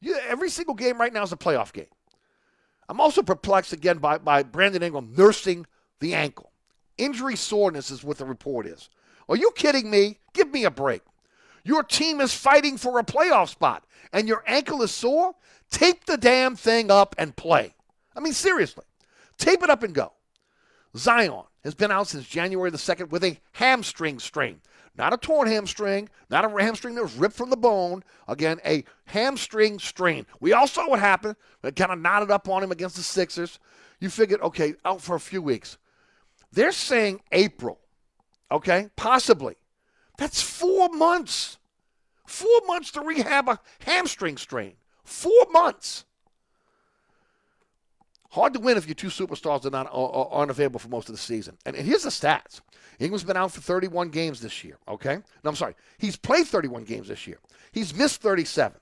You, 0.00 0.16
every 0.28 0.50
single 0.50 0.74
game 0.74 0.98
right 0.98 1.12
now 1.12 1.22
is 1.22 1.32
a 1.32 1.36
playoff 1.36 1.72
game. 1.72 1.86
I'm 2.88 3.00
also 3.00 3.22
perplexed 3.22 3.72
again 3.72 3.98
by, 3.98 4.18
by 4.18 4.42
Brandon 4.42 4.82
Ingram 4.82 5.14
nursing 5.16 5.66
the 6.00 6.14
ankle. 6.14 6.51
Injury 7.02 7.34
soreness 7.34 7.90
is 7.90 8.04
what 8.04 8.18
the 8.18 8.24
report 8.24 8.64
is. 8.64 8.88
Are 9.28 9.36
you 9.36 9.50
kidding 9.56 9.90
me? 9.90 10.20
Give 10.34 10.52
me 10.52 10.64
a 10.64 10.70
break. 10.70 11.02
Your 11.64 11.82
team 11.82 12.20
is 12.20 12.32
fighting 12.32 12.76
for 12.76 12.96
a 12.96 13.04
playoff 13.04 13.48
spot 13.48 13.84
and 14.12 14.28
your 14.28 14.44
ankle 14.46 14.82
is 14.82 14.92
sore? 14.92 15.34
Tape 15.68 16.04
the 16.04 16.16
damn 16.16 16.54
thing 16.54 16.92
up 16.92 17.16
and 17.18 17.34
play. 17.34 17.74
I 18.14 18.20
mean, 18.20 18.32
seriously. 18.32 18.84
Tape 19.36 19.64
it 19.64 19.70
up 19.70 19.82
and 19.82 19.92
go. 19.92 20.12
Zion 20.96 21.42
has 21.64 21.74
been 21.74 21.90
out 21.90 22.06
since 22.06 22.24
January 22.24 22.70
the 22.70 22.78
2nd 22.78 23.10
with 23.10 23.24
a 23.24 23.36
hamstring 23.50 24.20
strain. 24.20 24.60
Not 24.96 25.12
a 25.12 25.16
torn 25.16 25.48
hamstring, 25.48 26.08
not 26.30 26.44
a 26.44 26.62
hamstring 26.62 26.94
that 26.94 27.02
was 27.02 27.16
ripped 27.16 27.34
from 27.34 27.50
the 27.50 27.56
bone. 27.56 28.04
Again, 28.28 28.60
a 28.64 28.84
hamstring 29.06 29.80
strain. 29.80 30.24
We 30.38 30.52
all 30.52 30.68
saw 30.68 30.88
what 30.88 31.00
happened. 31.00 31.34
It 31.64 31.74
kind 31.74 31.90
of 31.90 31.98
knotted 31.98 32.30
up 32.30 32.48
on 32.48 32.62
him 32.62 32.70
against 32.70 32.94
the 32.94 33.02
Sixers. 33.02 33.58
You 33.98 34.08
figured, 34.08 34.40
okay, 34.42 34.74
out 34.84 35.00
for 35.00 35.16
a 35.16 35.20
few 35.20 35.42
weeks. 35.42 35.78
They're 36.52 36.72
saying 36.72 37.20
April, 37.32 37.78
okay? 38.50 38.90
Possibly. 38.96 39.56
That's 40.18 40.42
four 40.42 40.88
months. 40.90 41.58
Four 42.26 42.60
months 42.66 42.90
to 42.92 43.00
rehab 43.00 43.48
a 43.48 43.58
hamstring 43.80 44.36
strain. 44.36 44.74
Four 45.04 45.46
months. 45.50 46.04
Hard 48.30 48.54
to 48.54 48.60
win 48.60 48.78
if 48.78 48.86
your 48.86 48.94
two 48.94 49.08
superstars 49.08 49.66
are 49.66 49.70
not 49.70 49.88
are, 49.92 50.28
aren't 50.30 50.50
available 50.50 50.80
for 50.80 50.88
most 50.88 51.10
of 51.10 51.14
the 51.14 51.20
season. 51.20 51.58
And, 51.66 51.76
and 51.76 51.86
here's 51.86 52.04
the 52.04 52.08
stats: 52.08 52.62
Ingram's 52.98 53.24
been 53.24 53.36
out 53.36 53.52
for 53.52 53.60
31 53.60 54.08
games 54.08 54.40
this 54.40 54.64
year. 54.64 54.78
Okay, 54.88 55.16
no, 55.16 55.50
I'm 55.50 55.56
sorry, 55.56 55.74
he's 55.98 56.16
played 56.16 56.46
31 56.46 56.84
games 56.84 57.08
this 57.08 57.26
year. 57.26 57.38
He's 57.72 57.94
missed 57.94 58.22
37. 58.22 58.78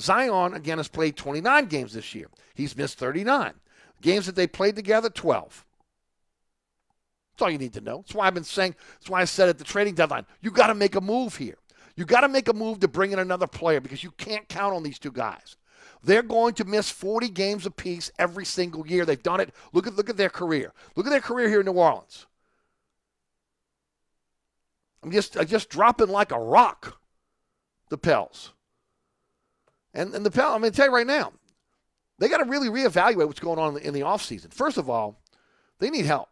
Zion 0.00 0.54
again 0.54 0.78
has 0.78 0.88
played 0.88 1.16
29 1.16 1.66
games 1.66 1.92
this 1.92 2.14
year. 2.14 2.28
He's 2.54 2.74
missed 2.76 2.98
39 2.98 3.52
games 4.00 4.24
that 4.24 4.36
they 4.36 4.46
played 4.46 4.76
together. 4.76 5.10
12. 5.10 5.64
That's 7.34 7.42
all 7.42 7.50
you 7.50 7.58
need 7.58 7.72
to 7.72 7.80
know. 7.80 7.98
That's 7.98 8.14
why 8.14 8.28
I've 8.28 8.34
been 8.34 8.44
saying. 8.44 8.76
That's 8.94 9.10
why 9.10 9.20
I 9.20 9.24
said 9.24 9.48
at 9.48 9.58
the 9.58 9.64
trading 9.64 9.94
deadline, 9.94 10.24
you 10.40 10.52
got 10.52 10.68
to 10.68 10.74
make 10.74 10.94
a 10.94 11.00
move 11.00 11.36
here. 11.36 11.56
You 11.96 12.04
got 12.04 12.20
to 12.20 12.28
make 12.28 12.48
a 12.48 12.52
move 12.52 12.80
to 12.80 12.88
bring 12.88 13.12
in 13.12 13.18
another 13.18 13.46
player 13.46 13.80
because 13.80 14.04
you 14.04 14.12
can't 14.12 14.48
count 14.48 14.74
on 14.74 14.84
these 14.84 14.98
two 14.98 15.10
guys. 15.10 15.56
They're 16.02 16.22
going 16.22 16.54
to 16.54 16.64
miss 16.64 16.90
40 16.90 17.30
games 17.30 17.66
apiece 17.66 18.12
every 18.18 18.44
single 18.44 18.86
year. 18.86 19.04
They've 19.04 19.20
done 19.22 19.40
it. 19.40 19.52
Look 19.72 19.86
at 19.86 19.96
look 19.96 20.10
at 20.10 20.16
their 20.16 20.28
career. 20.28 20.72
Look 20.94 21.06
at 21.06 21.10
their 21.10 21.20
career 21.20 21.48
here 21.48 21.60
in 21.60 21.66
New 21.66 21.72
Orleans. 21.72 22.26
I'm 25.02 25.10
just 25.10 25.36
I'm 25.36 25.46
just 25.46 25.70
dropping 25.70 26.08
like 26.08 26.30
a 26.30 26.38
rock. 26.38 27.00
The 27.88 27.98
Pels. 27.98 28.52
And 29.92 30.14
and 30.14 30.24
the 30.24 30.30
Pels, 30.30 30.54
I'm 30.54 30.60
going 30.60 30.72
to 30.72 30.76
tell 30.76 30.86
you 30.86 30.94
right 30.94 31.06
now, 31.06 31.32
they 32.18 32.28
got 32.28 32.38
to 32.38 32.44
really 32.44 32.68
reevaluate 32.68 33.26
what's 33.26 33.40
going 33.40 33.58
on 33.58 33.68
in 33.68 33.74
the, 33.74 33.88
in 33.88 33.94
the 33.94 34.00
offseason. 34.00 34.52
First 34.52 34.78
of 34.78 34.88
all, 34.88 35.20
they 35.78 35.90
need 35.90 36.06
help. 36.06 36.28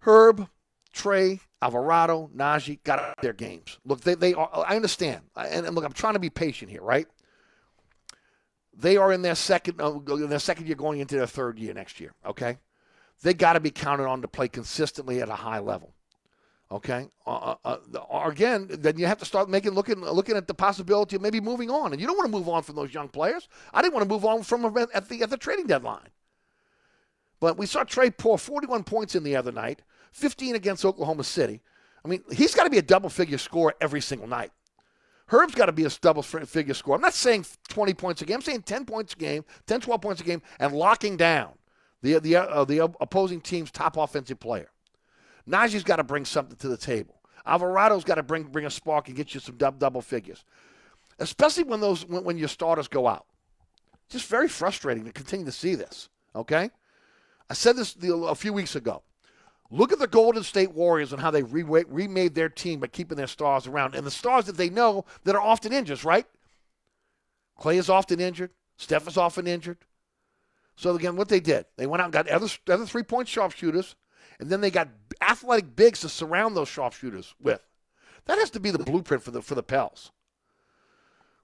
Herb, 0.00 0.48
Trey, 0.92 1.40
Alvarado, 1.60 2.30
Naji 2.34 2.82
got 2.84 3.20
their 3.20 3.32
games. 3.32 3.78
Look, 3.84 4.00
they, 4.02 4.14
they 4.14 4.34
are, 4.34 4.50
I 4.66 4.76
understand. 4.76 5.22
And, 5.36 5.66
and 5.66 5.74
look, 5.74 5.84
I'm 5.84 5.92
trying 5.92 6.14
to 6.14 6.20
be 6.20 6.30
patient 6.30 6.70
here, 6.70 6.82
right? 6.82 7.06
they 8.78 8.96
are 8.96 9.12
in 9.12 9.22
their 9.22 9.34
second 9.34 9.80
uh, 9.80 9.98
in 10.14 10.30
their 10.30 10.38
second 10.38 10.66
year 10.66 10.76
going 10.76 11.00
into 11.00 11.16
their 11.16 11.26
third 11.26 11.58
year 11.58 11.74
next 11.74 12.00
year. 12.00 12.14
Okay, 12.24 12.58
they 13.22 13.34
got 13.34 13.54
to 13.54 13.60
be 13.60 13.70
counted 13.70 14.06
on 14.06 14.22
to 14.22 14.28
play 14.28 14.48
consistently 14.48 15.20
at 15.20 15.28
a 15.28 15.34
high 15.34 15.58
level. 15.58 15.92
Okay, 16.70 17.08
uh, 17.26 17.54
uh, 17.64 17.78
uh, 17.94 18.28
again, 18.28 18.68
then 18.70 18.98
you 18.98 19.06
have 19.06 19.18
to 19.18 19.24
start 19.24 19.48
making 19.48 19.72
looking 19.72 20.00
looking 20.00 20.36
at 20.36 20.46
the 20.46 20.54
possibility 20.54 21.16
of 21.16 21.22
maybe 21.22 21.40
moving 21.40 21.70
on, 21.70 21.92
and 21.92 22.00
you 22.00 22.06
don't 22.06 22.16
want 22.16 22.30
to 22.30 22.36
move 22.36 22.48
on 22.48 22.62
from 22.62 22.76
those 22.76 22.94
young 22.94 23.08
players. 23.08 23.48
I 23.74 23.82
didn't 23.82 23.94
want 23.94 24.08
to 24.08 24.14
move 24.14 24.24
on 24.24 24.42
from 24.42 24.62
them 24.62 24.86
at 24.94 25.08
the 25.08 25.22
at 25.22 25.30
the 25.30 25.36
trading 25.36 25.66
deadline. 25.66 26.08
But 27.40 27.56
we 27.56 27.66
saw 27.66 27.84
Trey 27.84 28.10
pour 28.10 28.38
41 28.38 28.84
points 28.84 29.14
in 29.14 29.22
the 29.22 29.36
other 29.36 29.52
night, 29.52 29.82
15 30.12 30.54
against 30.54 30.84
Oklahoma 30.84 31.24
City. 31.24 31.60
I 32.04 32.08
mean, 32.08 32.22
he's 32.32 32.54
got 32.54 32.64
to 32.64 32.70
be 32.70 32.78
a 32.78 32.82
double 32.82 33.08
figure 33.08 33.38
scorer 33.38 33.74
every 33.80 34.00
single 34.00 34.28
night. 34.28 34.50
Herb's 35.26 35.54
got 35.54 35.66
to 35.66 35.72
be 35.72 35.84
a 35.84 35.90
double 36.00 36.22
figure 36.22 36.74
scorer. 36.74 36.96
I'm 36.96 37.02
not 37.02 37.14
saying 37.14 37.44
20 37.68 37.94
points 37.94 38.22
a 38.22 38.24
game. 38.24 38.36
I'm 38.36 38.42
saying 38.42 38.62
10 38.62 38.86
points 38.86 39.12
a 39.12 39.16
game, 39.16 39.44
10, 39.66 39.80
12 39.80 40.00
points 40.00 40.20
a 40.20 40.24
game, 40.24 40.40
and 40.58 40.72
locking 40.72 41.16
down 41.16 41.50
the 42.02 42.18
the 42.18 42.36
uh, 42.36 42.64
the 42.64 42.84
opposing 43.00 43.40
team's 43.40 43.70
top 43.70 43.96
offensive 43.96 44.40
player. 44.40 44.70
Naji's 45.46 45.84
got 45.84 45.96
to 45.96 46.04
bring 46.04 46.24
something 46.24 46.56
to 46.56 46.68
the 46.68 46.76
table. 46.76 47.20
Alvarado's 47.46 48.04
got 48.04 48.16
to 48.16 48.22
bring 48.22 48.44
bring 48.44 48.66
a 48.66 48.70
spark 48.70 49.08
and 49.08 49.16
get 49.16 49.34
you 49.34 49.40
some 49.40 49.56
double, 49.56 49.78
double 49.78 50.00
figures, 50.00 50.44
especially 51.18 51.64
when 51.64 51.80
those 51.80 52.06
when, 52.06 52.24
when 52.24 52.38
your 52.38 52.48
starters 52.48 52.88
go 52.88 53.06
out. 53.06 53.26
Just 54.08 54.26
very 54.26 54.48
frustrating 54.48 55.04
to 55.04 55.12
continue 55.12 55.44
to 55.44 55.52
see 55.52 55.74
this. 55.74 56.08
Okay, 56.34 56.70
I 57.50 57.54
said 57.54 57.76
this 57.76 57.96
a 58.02 58.34
few 58.34 58.52
weeks 58.52 58.76
ago. 58.76 59.02
Look 59.70 59.92
at 59.92 59.98
the 59.98 60.06
Golden 60.06 60.42
State 60.42 60.72
Warriors 60.72 61.12
and 61.12 61.20
how 61.20 61.30
they 61.30 61.42
re- 61.42 61.84
remade 61.88 62.34
their 62.34 62.48
team 62.48 62.80
by 62.80 62.86
keeping 62.86 63.18
their 63.18 63.26
stars 63.26 63.66
around. 63.66 63.94
And 63.94 64.06
the 64.06 64.10
stars 64.10 64.46
that 64.46 64.56
they 64.56 64.70
know 64.70 65.04
that 65.24 65.34
are 65.34 65.40
often 65.40 65.72
injured, 65.72 66.04
right? 66.04 66.26
Clay 67.58 67.76
is 67.76 67.90
often 67.90 68.20
injured. 68.20 68.50
Steph 68.78 69.08
is 69.08 69.16
often 69.16 69.46
injured. 69.46 69.78
So, 70.76 70.94
again, 70.94 71.16
what 71.16 71.28
they 71.28 71.40
did, 71.40 71.66
they 71.76 71.86
went 71.86 72.00
out 72.00 72.04
and 72.04 72.12
got 72.12 72.28
other, 72.28 72.48
other 72.68 72.86
three 72.86 73.02
point 73.02 73.28
sharpshooters, 73.28 73.96
and 74.38 74.48
then 74.48 74.60
they 74.60 74.70
got 74.70 74.88
athletic 75.20 75.74
bigs 75.74 76.00
to 76.00 76.08
surround 76.08 76.56
those 76.56 76.68
sharpshooters 76.68 77.34
with. 77.40 77.60
That 78.26 78.38
has 78.38 78.50
to 78.50 78.60
be 78.60 78.70
the 78.70 78.78
blueprint 78.78 79.22
for 79.22 79.32
the, 79.32 79.42
for 79.42 79.54
the 79.54 79.62
Pels. 79.62 80.12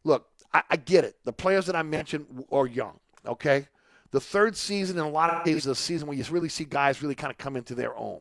Look, 0.04 0.28
I, 0.52 0.62
I 0.70 0.76
get 0.76 1.04
it. 1.04 1.16
The 1.24 1.32
players 1.32 1.66
that 1.66 1.74
I 1.74 1.82
mentioned 1.82 2.44
are 2.52 2.66
young, 2.66 3.00
okay? 3.26 3.66
The 4.14 4.20
third 4.20 4.56
season 4.56 4.96
in 4.96 5.04
a 5.04 5.10
lot 5.10 5.28
of 5.28 5.44
cases, 5.44 5.66
a 5.66 5.74
season 5.74 6.06
where 6.06 6.16
you 6.16 6.22
really 6.30 6.48
see 6.48 6.64
guys 6.64 7.02
really 7.02 7.16
kind 7.16 7.32
of 7.32 7.36
come 7.36 7.56
into 7.56 7.74
their 7.74 7.96
own. 7.96 8.20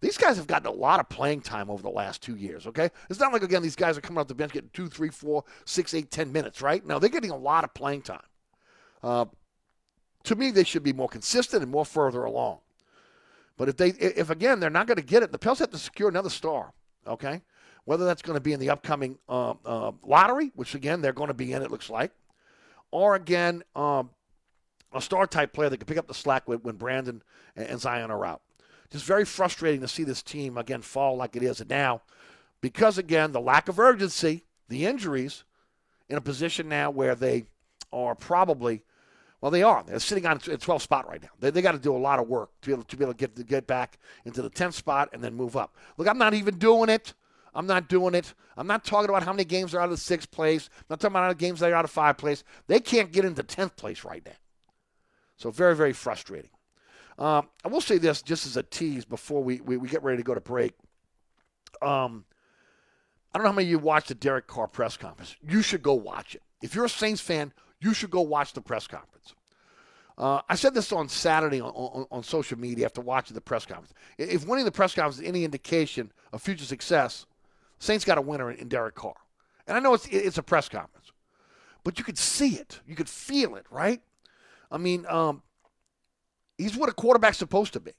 These 0.00 0.16
guys 0.16 0.38
have 0.38 0.46
gotten 0.46 0.66
a 0.66 0.70
lot 0.70 0.98
of 0.98 1.10
playing 1.10 1.42
time 1.42 1.68
over 1.68 1.82
the 1.82 1.90
last 1.90 2.22
two 2.22 2.36
years, 2.36 2.66
okay? 2.66 2.88
It's 3.10 3.20
not 3.20 3.34
like, 3.34 3.42
again, 3.42 3.62
these 3.62 3.76
guys 3.76 3.98
are 3.98 4.00
coming 4.00 4.18
off 4.18 4.28
the 4.28 4.34
bench 4.34 4.54
getting 4.54 4.70
two, 4.72 4.88
three, 4.88 5.10
four, 5.10 5.44
six, 5.66 5.92
eight, 5.92 6.10
ten 6.10 6.32
minutes, 6.32 6.62
right? 6.62 6.82
No, 6.86 6.98
they're 6.98 7.10
getting 7.10 7.32
a 7.32 7.36
lot 7.36 7.64
of 7.64 7.74
playing 7.74 8.00
time. 8.00 8.24
Uh, 9.02 9.26
to 10.24 10.36
me, 10.36 10.50
they 10.50 10.64
should 10.64 10.82
be 10.82 10.94
more 10.94 11.08
consistent 11.08 11.62
and 11.62 11.70
more 11.70 11.84
further 11.84 12.24
along. 12.24 12.60
But 13.58 13.68
if 13.68 13.76
they, 13.76 13.90
if 13.90 14.30
again, 14.30 14.58
they're 14.58 14.70
not 14.70 14.86
going 14.86 14.96
to 14.96 15.02
get 15.02 15.22
it, 15.22 15.32
the 15.32 15.38
Pels 15.38 15.58
have 15.58 15.70
to 15.70 15.78
secure 15.78 16.08
another 16.08 16.30
star, 16.30 16.72
okay? 17.06 17.42
Whether 17.84 18.06
that's 18.06 18.22
going 18.22 18.36
to 18.36 18.42
be 18.42 18.54
in 18.54 18.60
the 18.60 18.70
upcoming 18.70 19.18
uh, 19.28 19.52
uh, 19.66 19.92
lottery, 20.02 20.50
which 20.54 20.74
again 20.74 21.02
they're 21.02 21.12
going 21.12 21.28
to 21.28 21.34
be 21.34 21.52
in, 21.52 21.60
it 21.60 21.70
looks 21.70 21.90
like, 21.90 22.10
or 22.90 23.16
again, 23.16 23.62
um, 23.74 24.10
a 24.92 25.00
star 25.00 25.26
type 25.26 25.52
player 25.52 25.68
that 25.68 25.78
can 25.78 25.86
pick 25.86 25.98
up 25.98 26.08
the 26.08 26.14
slack 26.14 26.48
when, 26.48 26.58
when 26.58 26.76
Brandon 26.76 27.22
and 27.54 27.80
Zion 27.80 28.10
are 28.10 28.24
out. 28.24 28.42
Just 28.90 29.04
very 29.04 29.24
frustrating 29.24 29.80
to 29.80 29.88
see 29.88 30.04
this 30.04 30.22
team 30.22 30.56
again 30.56 30.82
fall 30.82 31.16
like 31.16 31.36
it 31.36 31.42
is 31.42 31.64
now 31.68 32.02
because 32.60 32.98
again 32.98 33.32
the 33.32 33.40
lack 33.40 33.68
of 33.68 33.78
urgency, 33.78 34.44
the 34.68 34.86
injuries, 34.86 35.44
in 36.08 36.16
a 36.16 36.20
position 36.20 36.68
now 36.68 36.90
where 36.90 37.14
they 37.14 37.44
are 37.92 38.14
probably 38.14 38.82
well 39.40 39.50
they 39.50 39.62
are 39.62 39.82
they're 39.84 39.98
sitting 39.98 40.26
on 40.26 40.40
a 40.48 40.56
12 40.56 40.82
spot 40.82 41.08
right 41.08 41.22
now. 41.22 41.28
They, 41.40 41.50
they 41.50 41.62
got 41.62 41.72
to 41.72 41.78
do 41.78 41.94
a 41.94 41.98
lot 41.98 42.18
of 42.18 42.28
work 42.28 42.50
to 42.62 42.66
be 42.68 42.72
able 42.72 42.84
to 42.84 42.96
be 42.96 43.04
able 43.04 43.12
to 43.12 43.18
get 43.18 43.36
to 43.36 43.44
get 43.44 43.66
back 43.66 43.98
into 44.24 44.42
the 44.42 44.50
10th 44.50 44.74
spot 44.74 45.10
and 45.12 45.22
then 45.22 45.34
move 45.34 45.56
up. 45.56 45.74
Look, 45.96 46.08
I'm 46.08 46.18
not 46.18 46.34
even 46.34 46.58
doing 46.58 46.88
it. 46.88 47.14
I'm 47.54 47.66
not 47.66 47.88
doing 47.88 48.14
it. 48.14 48.34
I'm 48.56 48.66
not 48.66 48.84
talking 48.84 49.08
about 49.08 49.22
how 49.22 49.32
many 49.32 49.44
games 49.44 49.74
are 49.74 49.80
out 49.80 49.86
of 49.86 49.90
the 49.90 49.96
sixth 49.96 50.30
place. 50.30 50.68
I'm 50.72 50.84
not 50.90 51.00
talking 51.00 51.12
about 51.12 51.20
how 51.20 51.28
many 51.28 51.38
games 51.38 51.60
they're 51.60 51.74
out 51.74 51.86
of 51.86 51.90
five 51.90 52.18
place. 52.18 52.44
They 52.66 52.80
can't 52.80 53.10
get 53.10 53.24
into 53.24 53.42
10th 53.42 53.76
place 53.76 54.04
right 54.04 54.22
now. 54.24 54.32
So 55.36 55.50
very, 55.50 55.76
very 55.76 55.92
frustrating. 55.92 56.50
Um, 57.18 57.48
I 57.64 57.68
will 57.68 57.80
say 57.80 57.98
this 57.98 58.22
just 58.22 58.46
as 58.46 58.56
a 58.56 58.62
tease 58.62 59.04
before 59.04 59.42
we, 59.42 59.60
we, 59.60 59.76
we 59.76 59.88
get 59.88 60.02
ready 60.02 60.18
to 60.18 60.22
go 60.22 60.34
to 60.34 60.40
break. 60.40 60.74
Um, 61.80 62.24
I 63.32 63.38
don't 63.38 63.44
know 63.44 63.50
how 63.50 63.56
many 63.56 63.66
of 63.66 63.70
you 63.70 63.78
watched 63.78 64.08
the 64.08 64.14
Derek 64.14 64.46
Carr 64.46 64.66
press 64.66 64.96
conference. 64.96 65.36
You 65.46 65.62
should 65.62 65.82
go 65.82 65.94
watch 65.94 66.34
it. 66.34 66.42
If 66.62 66.74
you're 66.74 66.86
a 66.86 66.90
Saints 66.90 67.20
fan, 67.20 67.52
you 67.80 67.94
should 67.94 68.10
go 68.10 68.22
watch 68.22 68.52
the 68.52 68.60
press 68.60 68.86
conference. 68.86 69.34
Uh, 70.18 70.40
I 70.48 70.54
said 70.54 70.72
this 70.72 70.92
on 70.92 71.08
Saturday 71.08 71.60
on, 71.60 71.70
on, 71.70 72.06
on, 72.10 72.22
social 72.22 72.58
media 72.58 72.86
after 72.86 73.02
watching 73.02 73.34
the 73.34 73.40
press 73.42 73.66
conference. 73.66 73.92
If 74.16 74.46
winning 74.46 74.64
the 74.64 74.72
press 74.72 74.94
conference 74.94 75.18
is 75.18 75.28
any 75.28 75.44
indication 75.44 76.10
of 76.32 76.40
future 76.40 76.64
success, 76.64 77.26
Saints 77.78 78.06
got 78.06 78.16
a 78.16 78.22
winner 78.22 78.50
in, 78.50 78.58
in 78.58 78.68
Derek 78.68 78.94
Carr. 78.94 79.16
And 79.66 79.76
I 79.76 79.80
know 79.80 79.92
it's, 79.92 80.06
it's 80.06 80.38
a 80.38 80.42
press 80.42 80.70
conference, 80.70 81.12
but 81.84 81.98
you 81.98 82.04
could 82.04 82.16
see 82.16 82.54
it. 82.54 82.80
You 82.86 82.94
could 82.96 83.10
feel 83.10 83.56
it, 83.56 83.66
right? 83.70 84.00
I 84.70 84.78
mean, 84.78 85.06
um, 85.06 85.42
he's 86.58 86.76
what 86.76 86.88
a 86.88 86.92
quarterback's 86.92 87.38
supposed 87.38 87.72
to 87.74 87.80
be. 87.80 87.92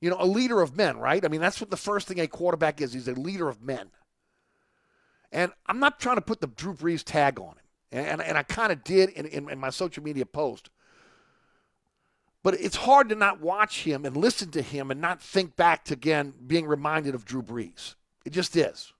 You 0.00 0.10
know, 0.10 0.16
a 0.20 0.26
leader 0.26 0.60
of 0.60 0.76
men, 0.76 0.98
right? 0.98 1.24
I 1.24 1.28
mean, 1.28 1.40
that's 1.40 1.60
what 1.60 1.70
the 1.70 1.76
first 1.76 2.06
thing 2.06 2.20
a 2.20 2.28
quarterback 2.28 2.80
is. 2.80 2.92
He's 2.92 3.08
a 3.08 3.14
leader 3.14 3.48
of 3.48 3.62
men. 3.62 3.90
And 5.32 5.52
I'm 5.66 5.80
not 5.80 6.00
trying 6.00 6.16
to 6.16 6.22
put 6.22 6.40
the 6.40 6.46
Drew 6.46 6.74
Brees 6.74 7.02
tag 7.02 7.38
on 7.40 7.54
him. 7.56 7.64
And, 7.90 8.22
and 8.22 8.38
I 8.38 8.42
kind 8.42 8.70
of 8.70 8.84
did 8.84 9.10
in, 9.10 9.26
in, 9.26 9.50
in 9.50 9.58
my 9.58 9.70
social 9.70 10.02
media 10.02 10.26
post. 10.26 10.70
But 12.42 12.54
it's 12.54 12.76
hard 12.76 13.08
to 13.08 13.14
not 13.14 13.40
watch 13.40 13.82
him 13.82 14.04
and 14.04 14.16
listen 14.16 14.50
to 14.52 14.62
him 14.62 14.90
and 14.90 15.00
not 15.00 15.20
think 15.20 15.56
back 15.56 15.84
to, 15.86 15.94
again, 15.94 16.32
being 16.46 16.66
reminded 16.66 17.14
of 17.14 17.24
Drew 17.24 17.42
Brees. 17.42 17.94
It 18.24 18.30
just 18.30 18.56
is. 18.56 18.92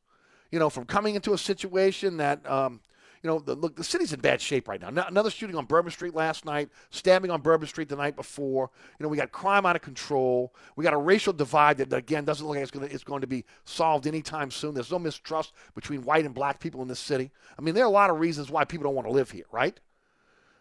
You 0.51 0.59
know, 0.59 0.71
from 0.71 0.85
coming 0.85 1.14
into 1.14 1.33
a 1.33 1.38
situation 1.38 2.17
that 2.17 2.49
um, 2.51 2.81
you 3.22 3.28
know, 3.28 3.38
the, 3.38 3.54
look, 3.54 3.76
the 3.76 3.85
city's 3.85 4.12
in 4.12 4.20
bad 4.20 4.40
shape 4.40 4.68
right 4.68 4.81
now. 4.81 4.88
Another 5.07 5.31
shooting 5.31 5.57
on 5.57 5.64
Bourbon 5.64 5.90
Street 5.90 6.14
last 6.14 6.44
night, 6.44 6.68
stabbing 6.90 7.31
on 7.31 7.40
Bourbon 7.40 7.66
Street 7.66 7.88
the 7.88 7.96
night 7.96 8.16
before. 8.16 8.70
You 8.98 9.04
know, 9.04 9.09
we 9.09 9.16
got 9.16 9.33
crime 9.33 9.66
out 9.66 9.76
of 9.76 9.83
control. 9.83 10.54
We 10.76 10.85
got 10.85 10.92
a 10.94 10.98
racial 10.98 11.33
divide 11.33 11.78
that, 11.78 11.92
again, 11.92 12.24
doesn't 12.24 12.46
look 12.46 12.57
like 12.57 12.62
it's 12.62 12.70
going 12.70 12.88
to, 12.88 12.94
it's 12.94 13.04
going 13.04 13.22
to 13.22 13.26
be 13.26 13.44
solved 13.64 14.07
anytime 14.07 14.50
soon. 14.50 14.74
There's 14.74 14.90
no 14.90 14.98
mistrust 14.98 15.52
between 15.74 16.02
white 16.02 16.24
and 16.24 16.35
black 16.35 16.61
people 16.61 16.83
in 16.83 16.88
this 16.88 17.00
city. 17.00 17.31
I 17.59 17.62
mean, 17.62 17.74
there 17.74 17.85
are 17.85 17.88
a 17.88 17.90
lot 17.90 18.11
of 18.11 18.20
reasons 18.20 18.50
why 18.50 18.64
people 18.64 18.85
don't 18.85 18.94
want 18.94 19.09
to 19.09 19.12
live 19.12 19.31
here, 19.31 19.46
right? 19.50 19.78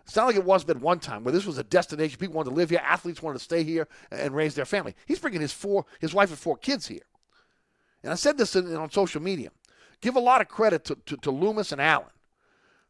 It's 0.05 0.15
not 0.15 0.25
like 0.25 0.37
it 0.37 0.45
was 0.45 0.67
at 0.69 0.79
one 0.79 0.99
time 0.99 1.25
where 1.25 1.33
this 1.33 1.45
was 1.45 1.57
a 1.57 1.63
destination. 1.63 2.17
People 2.17 2.35
wanted 2.35 2.51
to 2.51 2.55
live 2.55 2.69
here. 2.69 2.81
Athletes 2.81 3.21
wanted 3.21 3.39
to 3.39 3.43
stay 3.43 3.63
here 3.63 3.89
and 4.09 4.33
raise 4.33 4.55
their 4.55 4.65
family. 4.65 4.95
He's 5.05 5.19
bringing 5.19 5.41
his 5.41 5.51
four, 5.51 5.85
his 5.99 6.13
wife 6.13 6.29
and 6.29 6.39
four 6.39 6.55
kids 6.55 6.87
here. 6.87 7.01
And 8.03 8.13
I 8.13 8.15
said 8.15 8.37
this 8.37 8.55
in, 8.55 8.73
on 8.75 8.89
social 8.89 9.21
media. 9.21 9.49
Give 9.99 10.15
a 10.15 10.21
lot 10.21 10.39
of 10.39 10.47
credit 10.47 10.85
to, 10.85 10.95
to, 11.07 11.17
to 11.17 11.31
Loomis 11.31 11.73
and 11.73 11.81
Allen 11.81 12.07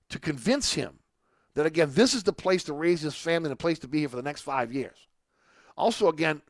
to 0.10 0.20
convince 0.20 0.74
him 0.74 1.00
that, 1.54 1.66
again, 1.66 1.90
this 1.94 2.14
is 2.14 2.24
the 2.24 2.34
place 2.34 2.64
to 2.66 2.74
raise 2.74 3.02
his 3.02 3.16
family 3.16 3.48
and 3.48 3.52
the 3.52 3.56
place 3.62 3.80
to 3.80 3.88
be 3.88 4.00
here 4.00 4.10
for 4.10 4.16
the 4.16 4.22
next 4.22 4.42
five 4.42 4.72
years. 4.72 4.98
Also, 5.76 6.08
again, 6.08 6.42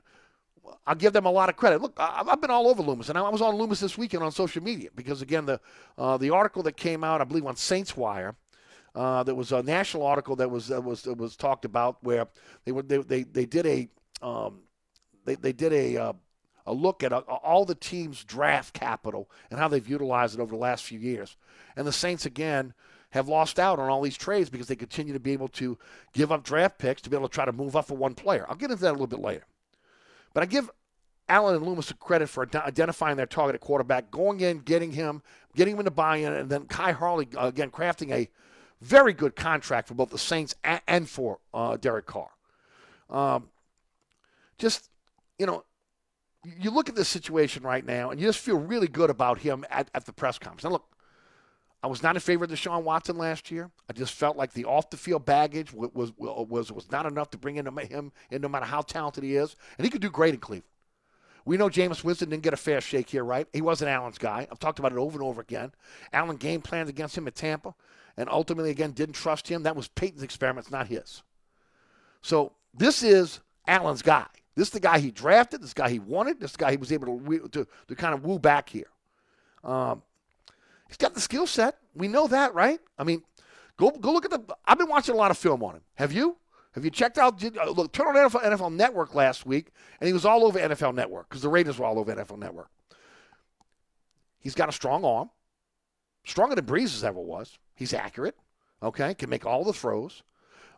I'll 0.85 0.95
give 0.95 1.13
them 1.13 1.25
a 1.25 1.31
lot 1.31 1.49
of 1.49 1.55
credit. 1.55 1.81
Look, 1.81 1.93
I've 1.97 2.41
been 2.41 2.51
all 2.51 2.67
over 2.67 2.83
Loomis, 2.83 3.09
and 3.09 3.17
I 3.17 3.29
was 3.29 3.41
on 3.41 3.55
Loomis 3.55 3.79
this 3.79 3.97
weekend 3.97 4.23
on 4.23 4.31
social 4.31 4.61
media 4.61 4.89
because, 4.95 5.21
again, 5.21 5.45
the 5.45 5.59
uh, 5.97 6.17
the 6.17 6.29
article 6.29 6.63
that 6.63 6.75
came 6.75 7.03
out, 7.03 7.21
I 7.21 7.23
believe, 7.23 7.45
on 7.45 7.55
Saints 7.55 7.95
Wire, 7.95 8.35
uh, 8.95 9.23
that 9.23 9.35
was 9.35 9.51
a 9.51 9.63
national 9.63 10.05
article 10.05 10.35
that 10.37 10.49
was 10.49 10.67
that 10.67 10.83
was 10.83 11.03
that 11.03 11.17
was 11.17 11.35
talked 11.35 11.65
about 11.65 12.03
where 12.03 12.27
they 12.65 12.71
were 12.71 12.81
they 12.81 12.97
they, 12.97 13.23
they 13.23 13.45
did 13.45 13.65
a 13.65 13.89
um, 14.21 14.59
they 15.25 15.35
they 15.35 15.53
did 15.53 15.71
a 15.71 15.97
uh, 15.97 16.13
a 16.65 16.73
look 16.73 17.03
at 17.03 17.13
uh, 17.13 17.19
all 17.19 17.63
the 17.63 17.75
teams' 17.75 18.23
draft 18.23 18.73
capital 18.73 19.29
and 19.49 19.59
how 19.59 19.67
they've 19.67 19.87
utilized 19.87 20.37
it 20.37 20.41
over 20.41 20.51
the 20.51 20.61
last 20.61 20.83
few 20.83 20.99
years, 20.99 21.37
and 21.75 21.87
the 21.87 21.93
Saints 21.93 22.25
again 22.25 22.73
have 23.11 23.27
lost 23.27 23.59
out 23.59 23.79
on 23.79 23.89
all 23.89 24.01
these 24.01 24.17
trades 24.17 24.49
because 24.49 24.67
they 24.67 24.75
continue 24.75 25.13
to 25.13 25.19
be 25.19 25.31
able 25.33 25.47
to 25.47 25.77
give 26.13 26.31
up 26.31 26.43
draft 26.43 26.77
picks 26.77 27.01
to 27.01 27.09
be 27.09 27.15
able 27.15 27.27
to 27.27 27.33
try 27.33 27.45
to 27.45 27.53
move 27.53 27.75
up 27.75 27.85
for 27.85 27.97
one 27.97 28.13
player. 28.13 28.45
I'll 28.49 28.55
get 28.55 28.71
into 28.71 28.83
that 28.83 28.91
a 28.91 28.91
little 28.91 29.07
bit 29.07 29.19
later. 29.19 29.45
But 30.33 30.43
I 30.43 30.45
give 30.45 30.69
Allen 31.29 31.55
and 31.55 31.65
Loomis 31.65 31.91
credit 31.99 32.27
for 32.27 32.47
identifying 32.55 33.17
their 33.17 33.25
target 33.25 33.55
at 33.55 33.61
quarterback, 33.61 34.11
going 34.11 34.39
in, 34.41 34.59
getting 34.59 34.91
him, 34.91 35.21
getting 35.55 35.73
him 35.73 35.79
into 35.79 35.91
buy-in, 35.91 36.31
and 36.31 36.49
then 36.49 36.65
Khai 36.65 36.93
Harley 36.93 37.27
uh, 37.35 37.47
again 37.47 37.71
crafting 37.71 38.11
a 38.11 38.29
very 38.81 39.13
good 39.13 39.35
contract 39.35 39.87
for 39.87 39.95
both 39.95 40.09
the 40.09 40.17
Saints 40.17 40.55
and, 40.63 41.09
for 41.09 41.39
uh, 41.53 41.77
Derek 41.77 42.05
Carr. 42.05 42.29
Um, 43.09 43.49
just 44.57 44.89
you 45.39 45.45
know, 45.45 45.63
you 46.59 46.71
look 46.71 46.89
at 46.89 46.95
this 46.95 47.09
situation 47.09 47.63
right 47.63 47.85
now, 47.85 48.09
and 48.11 48.19
you 48.19 48.27
just 48.27 48.39
feel 48.39 48.57
really 48.57 48.87
good 48.87 49.09
about 49.09 49.39
him 49.39 49.65
at, 49.69 49.89
at 49.93 50.05
the 50.05 50.13
press 50.13 50.39
conference. 50.39 50.63
Now, 50.63 50.71
look, 50.71 50.85
I 51.83 51.87
was 51.87 52.01
not 52.01 52.15
in 52.15 52.21
favor 52.21 52.45
of 52.45 52.49
Deshaun 52.49 52.83
Watson 52.83 53.17
last 53.17 53.51
year. 53.51 53.69
I 53.89 53.93
just 53.93 54.13
felt 54.13 54.35
like 54.35 54.53
the 54.53 54.65
off 54.65 54.89
the 54.89 54.97
field 54.97 55.25
baggage 55.25 55.71
was, 55.73 56.11
was 56.17 56.71
was 56.71 56.91
not 56.91 57.05
enough 57.05 57.29
to 57.31 57.37
bring 57.37 57.57
in 57.57 57.65
him 57.65 58.11
in 58.31 58.41
no 58.41 58.49
matter 58.49 58.65
how 58.65 58.81
talented 58.81 59.23
he 59.23 59.35
is, 59.35 59.55
and 59.77 59.85
he 59.85 59.91
could 59.91 60.01
do 60.01 60.09
great 60.09 60.33
in 60.33 60.39
Cleveland. 60.39 60.71
We 61.45 61.55
know 61.55 61.69
Jameis 61.69 62.03
Winston 62.03 62.29
didn't 62.29 62.43
get 62.43 62.53
a 62.53 62.57
fair 62.57 62.81
shake 62.81 63.09
here, 63.09 63.23
right? 63.23 63.47
He 63.53 63.61
wasn't 63.61 63.89
Allen's 63.89 64.17
guy. 64.17 64.47
I've 64.51 64.59
talked 64.59 64.79
about 64.79 64.91
it 64.91 64.97
over 64.97 65.17
and 65.17 65.25
over 65.25 65.39
again. 65.39 65.71
Allen 66.11 66.35
game 66.35 66.61
planned 66.61 66.89
against 66.89 67.17
him 67.17 67.25
at 67.25 67.35
Tampa, 67.35 67.73
and 68.17 68.27
ultimately, 68.29 68.69
again, 68.69 68.91
didn't 68.91 69.15
trust 69.15 69.47
him. 69.47 69.63
That 69.63 69.75
was 69.75 69.87
Payton's 69.87 70.23
experiment, 70.23 70.69
not 70.71 70.87
his. 70.87 71.23
So 72.21 72.51
this 72.73 73.01
is 73.01 73.39
Allen's 73.65 74.01
guy. 74.01 74.25
This 74.55 74.67
is 74.67 74.73
the 74.73 74.79
guy 74.81 74.99
he 74.99 75.11
drafted. 75.11 75.61
This 75.61 75.73
guy 75.73 75.89
he 75.89 75.99
wanted. 75.99 76.41
This 76.41 76.57
guy 76.57 76.71
he 76.71 76.77
was 76.77 76.91
able 76.91 77.19
to 77.19 77.47
to, 77.49 77.67
to 77.87 77.95
kind 77.95 78.13
of 78.13 78.25
woo 78.25 78.39
back 78.39 78.67
here. 78.67 78.89
Um, 79.63 80.01
he's 80.87 80.97
got 80.97 81.13
the 81.13 81.21
skill 81.21 81.47
set. 81.47 81.77
We 81.95 82.07
know 82.07 82.27
that, 82.27 82.53
right? 82.53 82.79
I 82.97 83.03
mean, 83.03 83.23
go 83.77 83.91
go 83.91 84.11
look 84.11 84.25
at 84.25 84.31
the. 84.31 84.55
I've 84.65 84.77
been 84.77 84.89
watching 84.89 85.15
a 85.15 85.17
lot 85.17 85.31
of 85.31 85.37
film 85.37 85.63
on 85.63 85.75
him. 85.75 85.81
Have 85.95 86.11
you? 86.11 86.37
Have 86.73 86.85
you 86.85 86.91
checked 86.91 87.17
out? 87.17 87.39
Did, 87.39 87.57
uh, 87.57 87.71
look, 87.71 87.91
turn 87.91 88.05
on 88.07 88.15
NFL, 88.15 88.43
NFL 88.43 88.73
Network 88.73 89.15
last 89.15 89.47
week, 89.47 89.71
and 89.99 90.07
he 90.07 90.13
was 90.13 90.25
all 90.25 90.45
over 90.45 90.59
NFL 90.59 90.93
Network 90.93 91.27
because 91.27 91.41
the 91.41 91.49
Raiders 91.49 91.79
were 91.79 91.85
all 91.85 91.97
over 91.97 92.13
NFL 92.13 92.37
Network. 92.37 92.69
He's 94.39 94.53
got 94.53 94.69
a 94.69 94.71
strong 94.71 95.03
arm, 95.03 95.31
stronger 96.23 96.55
than 96.55 96.65
Brees 96.65 97.03
ever 97.03 97.19
was. 97.19 97.57
He's 97.73 97.93
accurate. 97.93 98.35
Okay, 98.83 99.15
can 99.15 99.29
make 99.29 99.45
all 99.45 99.63
the 99.63 99.73
throws. 99.73 100.21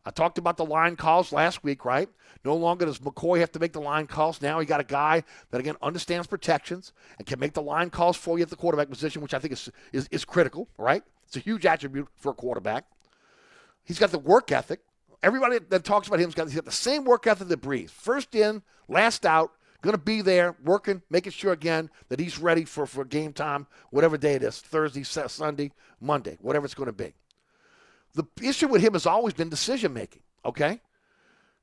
I 0.05 0.11
talked 0.11 0.37
about 0.37 0.57
the 0.57 0.65
line 0.65 0.95
calls 0.95 1.31
last 1.31 1.63
week, 1.63 1.85
right? 1.85 2.09
No 2.45 2.55
longer 2.55 2.85
does 2.85 2.99
McCoy 2.99 3.39
have 3.39 3.51
to 3.53 3.59
make 3.59 3.73
the 3.73 3.81
line 3.81 4.07
calls. 4.07 4.41
Now 4.41 4.59
he 4.59 4.65
got 4.65 4.79
a 4.79 4.85
guy 4.85 5.23
that 5.51 5.59
again 5.59 5.75
understands 5.81 6.27
protections 6.27 6.93
and 7.17 7.27
can 7.27 7.39
make 7.39 7.53
the 7.53 7.61
line 7.61 7.89
calls 7.89 8.17
for 8.17 8.37
you 8.37 8.43
at 8.43 8.49
the 8.49 8.55
quarterback 8.55 8.89
position, 8.89 9.21
which 9.21 9.33
I 9.33 9.39
think 9.39 9.53
is 9.53 9.69
is, 9.91 10.07
is 10.11 10.25
critical, 10.25 10.67
right? 10.77 11.03
It's 11.27 11.35
a 11.35 11.39
huge 11.39 11.65
attribute 11.65 12.07
for 12.15 12.31
a 12.31 12.33
quarterback. 12.33 12.85
He's 13.83 13.99
got 13.99 14.11
the 14.11 14.19
work 14.19 14.51
ethic. 14.51 14.79
Everybody 15.21 15.59
that 15.59 15.83
talks 15.83 16.07
about 16.07 16.19
him 16.19 16.27
has 16.27 16.35
got, 16.35 16.47
he's 16.47 16.55
got 16.55 16.65
the 16.65 16.71
same 16.71 17.03
work 17.03 17.27
ethic 17.27 17.49
that 17.49 17.61
Brees. 17.61 17.89
First 17.89 18.33
in, 18.35 18.63
last 18.87 19.25
out, 19.25 19.51
going 19.81 19.93
to 19.93 20.01
be 20.01 20.21
there, 20.21 20.55
working, 20.63 21.01
making 21.09 21.31
sure 21.31 21.51
again 21.51 21.89
that 22.09 22.19
he's 22.19 22.39
ready 22.39 22.65
for, 22.65 22.85
for 22.85 23.05
game 23.05 23.33
time, 23.33 23.67
whatever 23.91 24.17
day 24.17 24.33
it 24.33 24.43
is 24.43 24.59
Thursday, 24.59 25.03
Sunday, 25.03 25.71
Monday, 26.01 26.37
whatever 26.41 26.65
it's 26.65 26.73
going 26.73 26.87
to 26.87 26.93
be. 26.93 27.13
The 28.15 28.25
issue 28.41 28.67
with 28.67 28.81
him 28.81 28.93
has 28.93 29.05
always 29.05 29.33
been 29.33 29.49
decision 29.49 29.93
making, 29.93 30.21
okay? 30.43 30.81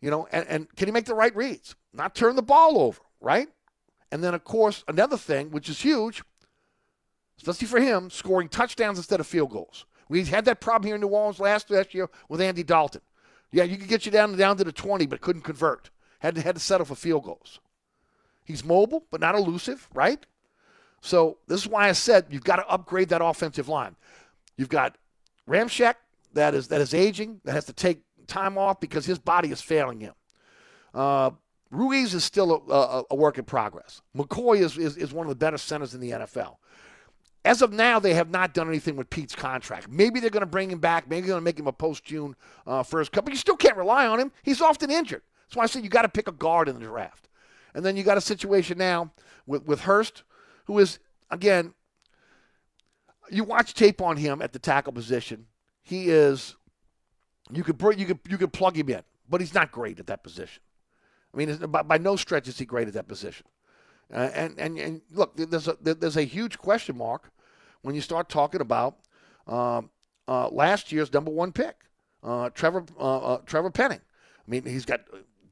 You 0.00 0.10
know, 0.10 0.28
and, 0.30 0.46
and 0.48 0.76
can 0.76 0.88
he 0.88 0.92
make 0.92 1.06
the 1.06 1.14
right 1.14 1.34
reads? 1.34 1.74
Not 1.92 2.14
turn 2.14 2.36
the 2.36 2.42
ball 2.42 2.78
over, 2.78 3.00
right? 3.20 3.48
And 4.12 4.22
then, 4.22 4.34
of 4.34 4.44
course, 4.44 4.84
another 4.86 5.16
thing, 5.16 5.50
which 5.50 5.68
is 5.68 5.80
huge, 5.80 6.22
especially 7.38 7.66
for 7.66 7.80
him, 7.80 8.10
scoring 8.10 8.48
touchdowns 8.48 8.98
instead 8.98 9.20
of 9.20 9.26
field 9.26 9.50
goals. 9.50 9.86
We 10.08 10.24
had 10.24 10.44
that 10.44 10.60
problem 10.60 10.86
here 10.86 10.94
in 10.94 11.00
New 11.00 11.08
Orleans 11.08 11.40
last, 11.40 11.70
last 11.70 11.92
year 11.92 12.08
with 12.28 12.40
Andy 12.40 12.62
Dalton. 12.62 13.00
Yeah, 13.50 13.64
you 13.64 13.76
could 13.76 13.88
get 13.88 14.06
you 14.06 14.12
down 14.12 14.36
down 14.36 14.56
to 14.58 14.64
the 14.64 14.72
20, 14.72 15.06
but 15.06 15.20
couldn't 15.20 15.42
convert. 15.42 15.90
Had 16.20 16.36
to, 16.36 16.40
had 16.40 16.54
to 16.54 16.60
settle 16.60 16.86
for 16.86 16.94
field 16.94 17.24
goals. 17.24 17.60
He's 18.44 18.64
mobile, 18.64 19.04
but 19.10 19.20
not 19.20 19.34
elusive, 19.34 19.88
right? 19.92 20.24
So 21.00 21.38
this 21.46 21.62
is 21.62 21.68
why 21.68 21.88
I 21.88 21.92
said 21.92 22.26
you've 22.30 22.44
got 22.44 22.56
to 22.56 22.68
upgrade 22.68 23.08
that 23.10 23.24
offensive 23.24 23.68
line. 23.68 23.96
You've 24.56 24.68
got 24.68 24.96
Ramczyk 25.48 25.94
that 26.36 26.54
is 26.54 26.68
that 26.68 26.80
is 26.80 26.94
aging, 26.94 27.40
that 27.44 27.52
has 27.52 27.64
to 27.66 27.72
take 27.72 28.02
time 28.26 28.56
off 28.56 28.80
because 28.80 29.04
his 29.04 29.18
body 29.18 29.50
is 29.50 29.60
failing 29.60 30.00
him. 30.00 30.14
Uh, 30.94 31.30
Ruiz 31.70 32.14
is 32.14 32.24
still 32.24 32.52
a, 32.52 32.72
a, 32.72 33.04
a, 33.10 33.16
work 33.16 33.38
in 33.38 33.44
progress. 33.44 34.00
McCoy 34.16 34.60
is, 34.60 34.78
is, 34.78 34.96
is 34.96 35.12
one 35.12 35.26
of 35.26 35.30
the 35.30 35.36
better 35.36 35.58
centers 35.58 35.94
in 35.94 36.00
the 36.00 36.10
NFL. 36.10 36.56
As 37.44 37.60
of 37.60 37.72
now, 37.72 37.98
they 37.98 38.14
have 38.14 38.30
not 38.30 38.54
done 38.54 38.68
anything 38.68 38.96
with 38.96 39.10
Peat's 39.10 39.34
contract. 39.34 39.88
Maybe 39.88 40.20
they're 40.20 40.30
going 40.30 40.40
to 40.40 40.46
bring 40.46 40.70
him 40.70 40.78
back. 40.78 41.08
Maybe 41.08 41.22
they're 41.22 41.34
going 41.34 41.40
to 41.40 41.44
make 41.44 41.58
him 41.58 41.66
a 41.66 41.72
post 41.72 42.04
June 42.04 42.34
uh, 42.66 42.82
first 42.82 43.12
cut. 43.12 43.24
But 43.24 43.34
you 43.34 43.38
still 43.38 43.56
can't 43.56 43.76
rely 43.76 44.06
on 44.06 44.18
him. 44.18 44.32
He's 44.42 44.60
often 44.60 44.90
injured. 44.90 45.22
That's 45.46 45.56
why 45.56 45.64
I 45.64 45.66
said 45.66 45.84
you 45.84 45.90
got 45.90 46.02
to 46.02 46.08
pick 46.08 46.28
a 46.28 46.32
guard 46.32 46.68
in 46.68 46.74
the 46.78 46.84
draft. 46.84 47.28
And 47.74 47.84
then 47.84 47.96
you 47.96 48.02
got 48.02 48.16
a 48.16 48.22
situation 48.22 48.78
now 48.78 49.12
with, 49.46 49.64
with 49.64 49.80
Hurst, 49.82 50.22
who 50.64 50.78
is, 50.78 50.98
again, 51.30 51.74
you 53.30 53.44
watch 53.44 53.74
tape 53.74 54.00
on 54.00 54.16
him 54.16 54.40
at 54.40 54.52
the 54.52 54.58
tackle 54.58 54.92
position. 54.92 55.46
He 55.86 56.10
is, 56.10 56.56
you 57.52 57.62
could, 57.62 57.78
bring, 57.78 58.00
you 58.00 58.06
could, 58.06 58.18
you 58.28 58.38
could 58.38 58.52
plug 58.52 58.76
him 58.76 58.88
in, 58.88 59.02
but 59.30 59.40
he's 59.40 59.54
not 59.54 59.70
great 59.70 60.00
at 60.00 60.08
that 60.08 60.24
position. 60.24 60.60
I 61.32 61.36
mean, 61.36 61.56
by, 61.68 61.82
by 61.82 61.98
no 61.98 62.16
stretch 62.16 62.48
is 62.48 62.58
he 62.58 62.64
great 62.64 62.88
at 62.88 62.94
that 62.94 63.06
position. 63.06 63.46
Uh, 64.12 64.30
and, 64.34 64.58
and, 64.58 64.78
and 64.78 65.00
look, 65.12 65.36
there's 65.36 65.68
a, 65.68 65.76
there's 65.80 66.16
a 66.16 66.24
huge 66.24 66.58
question 66.58 66.98
mark 66.98 67.30
when 67.82 67.94
you 67.94 68.00
start 68.00 68.28
talking 68.28 68.60
about 68.60 68.96
um, 69.46 69.90
uh, 70.26 70.48
last 70.48 70.90
year's 70.90 71.12
number 71.12 71.30
one 71.30 71.52
pick, 71.52 71.76
uh, 72.24 72.50
Trevor 72.50 72.84
uh, 72.98 73.18
uh, 73.18 73.38
Trevor 73.46 73.70
Penning. 73.70 74.00
I 74.00 74.50
mean, 74.50 74.64
he's 74.64 74.84
got 74.84 75.02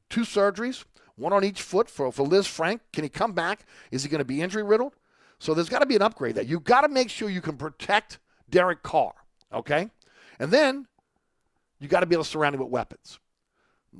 two 0.09 0.21
surgeries, 0.21 0.83
one 1.15 1.31
on 1.31 1.45
each 1.45 1.61
foot 1.61 1.89
for, 1.89 2.11
for 2.11 2.27
Lisfranc. 2.27 2.81
Can 2.91 3.05
he 3.05 3.09
come 3.09 3.31
back? 3.31 3.65
Is 3.89 4.03
he 4.03 4.09
going 4.09 4.19
to 4.19 4.25
be 4.25 4.41
injury 4.41 4.63
riddled? 4.63 4.95
So 5.39 5.53
there's 5.53 5.69
got 5.69 5.79
to 5.79 5.85
be 5.85 5.95
an 5.95 6.01
upgrade 6.01 6.35
there. 6.35 6.43
You've 6.43 6.65
got 6.65 6.81
to 6.81 6.89
make 6.89 7.09
sure 7.09 7.29
you 7.29 7.39
can 7.39 7.55
protect 7.55 8.19
Derek 8.49 8.83
Carr, 8.83 9.13
okay? 9.53 9.91
And 10.39 10.51
then 10.51 10.87
you 11.79 11.87
got 11.87 12.01
to 12.01 12.05
be 12.05 12.15
able 12.15 12.23
to 12.23 12.29
surround 12.29 12.55
him 12.55 12.61
with 12.61 12.69
weapons. 12.69 13.19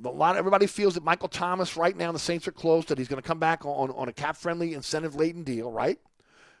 A 0.04 0.08
lot 0.08 0.32
of 0.32 0.38
everybody 0.38 0.66
feels 0.66 0.94
that 0.94 1.04
Michael 1.04 1.28
Thomas 1.28 1.76
right 1.76 1.96
now 1.96 2.12
the 2.12 2.18
Saints 2.18 2.46
are 2.46 2.52
close 2.52 2.84
that 2.86 2.98
he's 2.98 3.08
going 3.08 3.22
to 3.22 3.26
come 3.26 3.38
back 3.38 3.64
on, 3.64 3.90
on 3.90 4.08
a 4.08 4.12
cap 4.12 4.36
friendly 4.36 4.74
incentive 4.74 5.14
laden 5.14 5.42
deal, 5.42 5.70
right? 5.70 5.98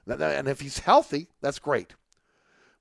And 0.06 0.48
if 0.48 0.60
he's 0.60 0.78
healthy, 0.78 1.28
that's 1.40 1.58
great. 1.58 1.94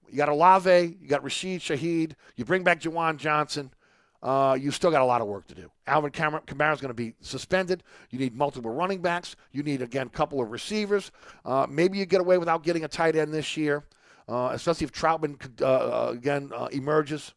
You 0.10 0.18
got 0.18 0.30
Olave, 0.30 0.98
you 1.02 1.08
got 1.08 1.24
Rashid 1.24 1.62
Shaheed, 1.62 2.14
you 2.36 2.46
bring 2.46 2.64
back 2.64 2.80
Juwan 2.80 3.18
Johnson. 3.18 3.72
Uh, 4.24 4.58
you 4.60 4.72
still 4.72 4.90
got 4.90 5.02
a 5.02 5.06
lot 5.06 5.22
of 5.22 5.28
work 5.28 5.46
to 5.46 5.54
do. 5.54 5.70
Alvin 5.86 6.10
Kamara 6.10 6.74
is 6.74 6.82
going 6.82 6.90
to 6.90 6.96
be 6.96 7.14
suspended. 7.22 7.84
You 8.10 8.18
need 8.18 8.36
multiple 8.36 8.72
running 8.72 9.00
backs. 9.00 9.36
You 9.52 9.62
need, 9.62 9.84
again, 9.84 10.08
a 10.08 10.10
couple 10.10 10.42
of 10.42 10.50
receivers. 10.50 11.12
Uh, 11.44 11.68
maybe 11.70 12.00
you 12.00 12.08
get 12.08 12.22
away 12.22 12.40
without 12.40 12.64
getting 12.64 12.86
a 12.86 12.88
tight 12.88 13.16
end 13.16 13.32
this 13.32 13.56
year, 13.56 13.84
uh, 14.28 14.50
especially 14.54 14.86
if 14.86 14.92
Trautman 14.92 15.38
uh, 15.62 15.66
uh, 15.66 16.12
again, 16.12 16.52
uh, 16.56 16.68
emerges. 16.72 17.34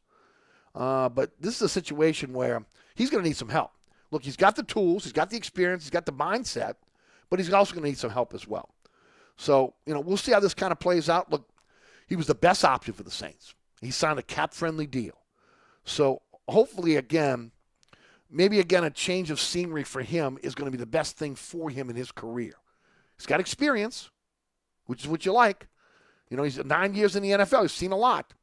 but 0.75 1.31
this 1.41 1.57
is 1.57 1.63
a 1.63 1.69
situation 1.69 2.33
where 2.33 2.65
he's 2.95 3.11
going 3.11 3.23
to 3.23 3.29
need 3.29 3.37
some 3.37 3.49
help. 3.49 3.73
Look, 4.11 4.25
he's 4.25 4.37
got 4.37 4.57
the 4.57 4.63
tools, 4.63 5.05
he's 5.05 5.13
got 5.13 5.29
the 5.29 5.37
experience, 5.37 5.85
he's 5.85 5.91
got 5.91 6.07
the 6.07 6.13
mindset, 6.13 6.75
but 7.29 7.39
he's 7.39 7.53
also 7.53 7.75
going 7.75 7.83
to 7.83 7.91
need 7.91 7.99
some 7.99 8.11
help 8.11 8.33
as 8.33 8.49
well. 8.49 8.71
So, 9.37 9.75
you 9.87 9.95
know, 9.95 10.01
we'll 10.01 10.17
see 10.17 10.33
how 10.33 10.41
this 10.41 10.55
kind 10.55 10.73
of 10.73 10.81
plays 10.81 11.09
out. 11.11 11.31
Look, 11.31 11.49
he 12.09 12.17
was 12.17 12.27
the 12.27 12.35
best 12.35 12.65
option 12.65 12.95
for 12.95 13.03
the 13.03 13.11
Saints. 13.11 13.55
He 13.81 13.91
signed 13.91 14.19
a 14.19 14.23
cap 14.23 14.55
friendly 14.55 14.87
deal. 14.87 15.19
So, 15.85 16.23
hopefully, 16.49 16.97
again, 16.97 17.53
maybe 18.31 18.61
again, 18.61 18.85
a 18.85 18.91
change 18.91 19.31
of 19.31 19.41
scenery 19.41 19.85
for 19.85 20.03
him 20.03 20.39
is 20.43 20.55
going 20.55 20.67
to 20.67 20.77
be 20.77 20.81
the 20.81 20.87
best 20.87 21.17
thing 21.17 21.35
for 21.35 21.71
him 21.71 21.91
in 21.91 21.97
his 21.97 22.11
career. 22.11 22.55
He's 23.17 23.27
got 23.27 23.41
experience, 23.41 24.11
which 24.87 25.03
is 25.03 25.09
what 25.09 25.27
you 25.27 25.33
like. 25.33 25.69
You 26.31 26.37
know, 26.37 26.43
he's 26.43 26.63
nine 26.65 26.95
years 26.95 27.17
in 27.17 27.23
the 27.23 27.31
NFL. 27.31 27.63
He's 27.63 27.73
seen 27.73 27.93
a 27.93 27.97
lot. 27.97 28.35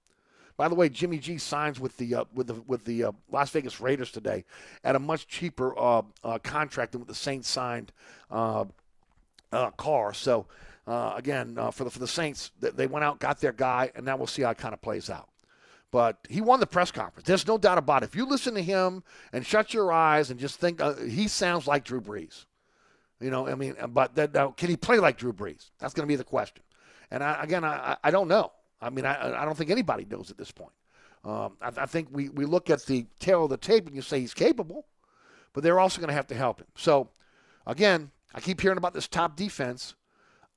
By 0.57 0.69
the 0.69 0.75
way, 0.75 0.87
Jimmy 0.87 1.17
G 1.17 1.37
signs 1.37 1.79
with 1.79 1.97
the 1.97 2.15
uh, 2.15 2.25
with 2.33 2.47
the 2.47 2.53
with 2.53 2.85
the 2.85 3.05
uh, 3.05 3.11
Las 3.29 3.49
Vegas 3.51 3.81
Raiders 3.81 4.11
today 4.11 4.45
at 4.83 4.95
a 4.95 4.99
much 4.99 5.27
cheaper 5.27 5.77
uh, 5.77 6.01
uh 6.23 6.39
contract 6.39 6.93
than 6.93 7.01
what 7.01 7.09
the 7.09 7.15
Saints 7.15 7.49
signed 7.49 7.91
uh, 8.31 8.63
uh, 9.51 9.71
Carr. 9.71 10.13
So 10.13 10.45
again, 10.87 11.55
for 11.73 11.83
the 11.83 11.89
for 11.89 11.99
the 11.99 12.07
Saints, 12.07 12.51
they 12.59 12.87
went 12.87 13.03
out, 13.03 13.19
got 13.19 13.41
their 13.41 13.51
guy, 13.51 13.91
and 13.95 14.05
now 14.05 14.15
we'll 14.15 14.27
see 14.27 14.43
how 14.43 14.51
it 14.51 14.57
kind 14.57 14.73
of 14.73 14.81
plays 14.81 15.09
out. 15.09 15.27
But 15.91 16.17
he 16.29 16.41
won 16.41 16.59
the 16.59 16.67
press 16.67 16.91
conference. 16.91 17.27
There's 17.27 17.47
no 17.47 17.57
doubt 17.57 17.77
about 17.77 18.03
it. 18.03 18.07
If 18.07 18.15
you 18.15 18.25
listen 18.25 18.53
to 18.55 18.61
him 18.61 19.03
and 19.31 19.45
shut 19.45 19.73
your 19.73 19.91
eyes 19.93 20.29
and 20.29 20.39
just 20.39 20.59
think, 20.59 20.81
he 20.99 21.27
sounds 21.27 21.67
like 21.67 21.85
Drew 21.85 22.01
Brees. 22.01 22.45
You 23.21 23.29
know, 23.29 23.47
I 23.47 23.55
mean, 23.55 23.75
but 23.89 24.13
then, 24.13 24.31
now, 24.33 24.49
can 24.51 24.69
he 24.69 24.75
play 24.75 24.99
like 24.99 25.17
Drew 25.17 25.31
Brees? 25.31 25.69
That's 25.79 25.93
going 25.93 26.05
to 26.05 26.11
be 26.11 26.17
the 26.17 26.25
question. 26.25 26.64
And 27.15 27.23
I, 27.23 27.41
again, 27.41 27.63
I, 27.63 27.95
I 28.03 28.11
don't 28.11 28.27
know. 28.27 28.51
I 28.81 28.89
mean, 28.89 29.05
I, 29.05 29.41
I 29.41 29.45
don't 29.45 29.57
think 29.57 29.69
anybody 29.69 30.03
knows 30.03 30.29
at 30.29 30.37
this 30.37 30.51
point. 30.51 30.73
Um, 31.23 31.53
I, 31.61 31.71
I, 31.77 31.85
think 31.85 32.09
we, 32.11 32.27
we 32.27 32.43
look 32.43 32.69
at 32.69 32.85
the 32.87 33.05
tale 33.19 33.45
of 33.45 33.49
the 33.49 33.55
tape 33.55 33.87
and 33.87 33.95
you 33.95 34.01
say 34.01 34.19
he's 34.19 34.33
capable, 34.33 34.85
but 35.53 35.63
they're 35.63 35.79
also 35.79 36.01
going 36.01 36.09
to 36.09 36.13
have 36.13 36.27
to 36.27 36.35
help 36.35 36.59
him. 36.59 36.67
So, 36.75 37.07
again, 37.65 38.11
I 38.33 38.41
keep 38.41 38.59
hearing 38.59 38.77
about 38.77 38.93
this 38.93 39.07
top 39.07 39.37
defense. 39.37 39.95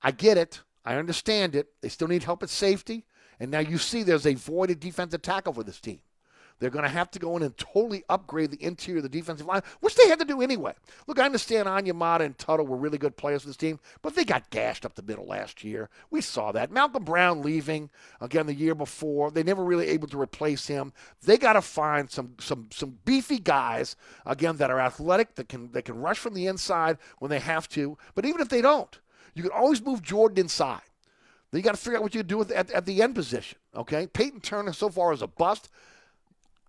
I 0.03 0.11
get 0.11 0.37
it. 0.37 0.62
I 0.85 0.97
understand 0.97 1.55
it. 1.55 1.68
They 1.81 1.88
still 1.88 2.09
need 2.09 2.25
help 2.25 2.42
at 2.42 2.51
safety. 2.51 3.05
And 3.38 3.53
now 3.53 3.61
you 3.61 3.79
see 3.79 4.03
there's 4.03 4.27
a 4.27 4.35
voided 4.35 4.81
defensive 4.81 5.23
tackle 5.23 5.53
for 5.53 5.62
this 5.62 5.81
team. 5.81 6.01
They're 6.59 6.71
going 6.71 6.85
to 6.85 6.88
have 6.88 7.11
to 7.12 7.18
go 7.18 7.37
in 7.37 7.42
and 7.42 7.57
totally 7.57 8.05
upgrade 8.09 8.51
the 8.51 8.62
interior 8.62 8.99
of 8.99 9.05
the 9.05 9.09
defensive 9.09 9.47
line, 9.47 9.62
which 9.81 9.94
they 9.94 10.09
had 10.09 10.18
to 10.18 10.25
do 10.25 10.42
anyway. 10.42 10.75
Look, 11.07 11.18
I 11.18 11.25
understand 11.25 11.68
Onyemata 11.68 12.21
and 12.21 12.37
Tuttle 12.37 12.66
were 12.66 12.77
really 12.77 12.99
good 12.99 13.16
players 13.16 13.42
for 13.42 13.49
this 13.49 13.57
team, 13.57 13.79
but 14.03 14.14
they 14.14 14.25
got 14.25 14.51
gashed 14.51 14.85
up 14.85 14.94
the 14.94 15.03
middle 15.03 15.27
last 15.27 15.62
year. 15.62 15.88
We 16.11 16.21
saw 16.21 16.53
that. 16.53 16.71
Malcom 16.71 17.05
Brown 17.05 17.42
leaving 17.42 17.90
again 18.21 18.47
the 18.47 18.55
year 18.55 18.75
before. 18.75 19.31
They 19.31 19.42
never 19.42 19.64
really 19.64 19.88
able 19.88 20.09
to 20.09 20.21
replace 20.21 20.66
him. 20.66 20.92
They 21.23 21.38
got 21.38 21.53
to 21.55 21.62
find 21.62 22.11
some 22.11 22.35
some 22.40 22.68
some 22.73 22.99
beefy 23.05 23.38
guys 23.38 23.97
again 24.27 24.57
that 24.57 24.71
are 24.71 24.81
athletic 24.81 25.37
that 25.37 25.49
can 25.49 25.71
that 25.73 25.85
can 25.85 26.01
rush 26.01 26.18
from 26.18 26.35
the 26.35 26.47
inside 26.47 26.99
when 27.18 27.31
they 27.31 27.40
have 27.40 27.68
to. 27.71 27.97
But 28.14 28.25
even 28.25 28.40
if 28.40 28.49
they 28.49 28.62
don't, 28.62 28.99
you 29.35 29.42
can 29.42 29.53
always 29.53 29.85
move 29.85 30.03
Jordan 30.03 30.38
inside. 30.38 30.83
Then 31.51 31.61
you 31.61 31.62
got 31.62 31.75
to 31.75 31.81
figure 31.81 31.97
out 31.99 32.03
what 32.03 32.14
you 32.14 32.23
do 32.23 32.42
at, 32.42 32.71
at 32.71 32.85
the 32.85 33.03
end 33.03 33.14
position. 33.14 33.59
Okay, 33.75 34.07
Payton 34.07 34.40
Turner 34.40 34.73
so 34.73 34.90
far 34.90 35.12
is 35.12 35.23
a 35.23 35.27
bust. 35.27 35.71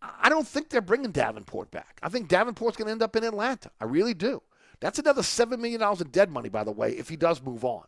I 0.01 0.29
don't 0.29 0.47
think 0.47 0.69
they're 0.69 0.81
bringing 0.81 1.11
Davenport 1.11 1.71
back. 1.71 1.99
I 2.01 2.09
think 2.09 2.29
Davenport's 2.29 2.77
going 2.77 2.87
to 2.87 2.91
end 2.91 3.01
up 3.03 3.15
in 3.15 3.23
Atlanta. 3.23 3.69
I 3.81 3.85
really 3.85 4.13
do. 4.13 4.41
That's 4.79 4.99
another 4.99 5.23
seven 5.23 5.61
million 5.61 5.81
dollars 5.81 6.01
in 6.01 6.09
dead 6.09 6.31
money, 6.31 6.49
by 6.49 6.63
the 6.63 6.71
way, 6.71 6.91
if 6.91 7.09
he 7.09 7.17
does 7.17 7.41
move 7.41 7.65
on. 7.65 7.83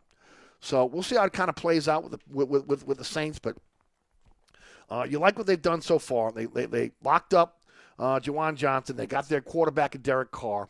So 0.59 0.85
we'll 0.85 1.03
see 1.03 1.15
how 1.15 1.23
it 1.23 1.33
kind 1.33 1.49
of 1.49 1.55
plays 1.55 1.87
out 1.87 2.03
with 2.03 2.11
the, 2.13 2.19
with, 2.45 2.65
with, 2.67 2.85
with 2.85 2.97
the 2.97 3.05
Saints. 3.05 3.39
But 3.39 3.57
Uh, 4.89 5.05
you 5.09 5.19
like 5.19 5.37
what 5.37 5.47
they've 5.47 5.61
done 5.61 5.81
so 5.81 5.97
far. 5.97 6.31
They, 6.33 6.45
they, 6.47 6.65
they 6.65 6.91
locked 7.01 7.33
up 7.33 7.61
uh, 7.97 8.19
Juwan 8.19 8.55
Johnson. 8.55 8.97
They 8.97 9.07
got 9.07 9.29
their 9.29 9.39
quarterback 9.41 9.95
in 9.95 10.01
Derek 10.01 10.31
Carr 10.31 10.67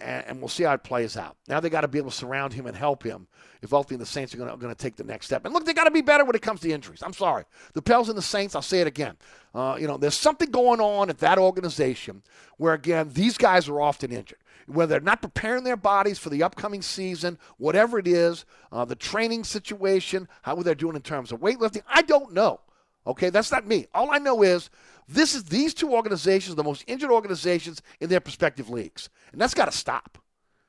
and, 0.00 0.24
and 0.26 0.38
we'll 0.40 0.48
see 0.48 0.64
how 0.64 0.72
it 0.72 0.82
plays 0.82 1.16
out. 1.16 1.36
Now 1.48 1.60
they 1.60 1.70
got 1.70 1.82
to 1.82 1.88
be 1.88 1.98
able 1.98 2.10
to 2.10 2.16
surround 2.16 2.52
him 2.52 2.66
and 2.66 2.76
help 2.76 3.02
him 3.02 3.26
if 3.62 3.72
ultimately 3.72 4.02
the 4.02 4.06
Saints 4.06 4.34
are 4.34 4.38
going 4.38 4.58
to 4.58 4.74
take 4.74 4.96
the 4.96 5.04
next 5.04 5.26
step. 5.26 5.44
And 5.44 5.54
look, 5.54 5.64
they 5.64 5.74
got 5.74 5.84
to 5.84 5.90
be 5.90 6.00
better 6.00 6.24
when 6.24 6.34
it 6.34 6.42
comes 6.42 6.60
to 6.60 6.70
injuries. 6.70 7.02
I'm 7.02 7.12
sorry, 7.12 7.44
the 7.74 7.82
Pels 7.82 8.08
and 8.08 8.16
the 8.18 8.22
Saints. 8.22 8.54
I'll 8.54 8.62
say 8.62 8.80
it 8.80 8.86
again. 8.86 9.16
Uh, 9.54 9.76
you 9.78 9.86
know, 9.86 9.96
there's 9.96 10.14
something 10.14 10.50
going 10.50 10.80
on 10.80 11.10
at 11.10 11.18
that 11.18 11.38
organization 11.38 12.22
where 12.56 12.74
again 12.74 13.10
these 13.12 13.36
guys 13.36 13.68
are 13.68 13.80
often 13.80 14.12
injured. 14.12 14.38
Whether 14.66 14.90
they're 14.90 15.00
not 15.00 15.22
preparing 15.22 15.64
their 15.64 15.76
bodies 15.76 16.18
for 16.18 16.30
the 16.30 16.44
upcoming 16.44 16.80
season, 16.80 17.38
whatever 17.58 17.98
it 17.98 18.06
is, 18.06 18.44
uh, 18.70 18.84
the 18.84 18.94
training 18.94 19.42
situation, 19.42 20.28
how 20.42 20.54
they're 20.56 20.76
doing 20.76 20.94
in 20.94 21.02
terms 21.02 21.32
of 21.32 21.40
weightlifting, 21.40 21.82
I 21.88 22.02
don't 22.02 22.32
know. 22.32 22.60
Okay, 23.06 23.30
that's 23.30 23.50
not 23.50 23.66
me. 23.66 23.86
All 23.94 24.10
I 24.10 24.18
know 24.18 24.42
is 24.42 24.70
this 25.08 25.34
is 25.34 25.44
these 25.44 25.74
two 25.74 25.92
organizations, 25.92 26.54
the 26.54 26.64
most 26.64 26.84
injured 26.86 27.10
organizations 27.10 27.82
in 28.00 28.08
their 28.08 28.20
respective 28.24 28.70
leagues, 28.70 29.08
and 29.32 29.40
that's 29.40 29.54
got 29.54 29.64
to 29.64 29.72
stop. 29.76 30.18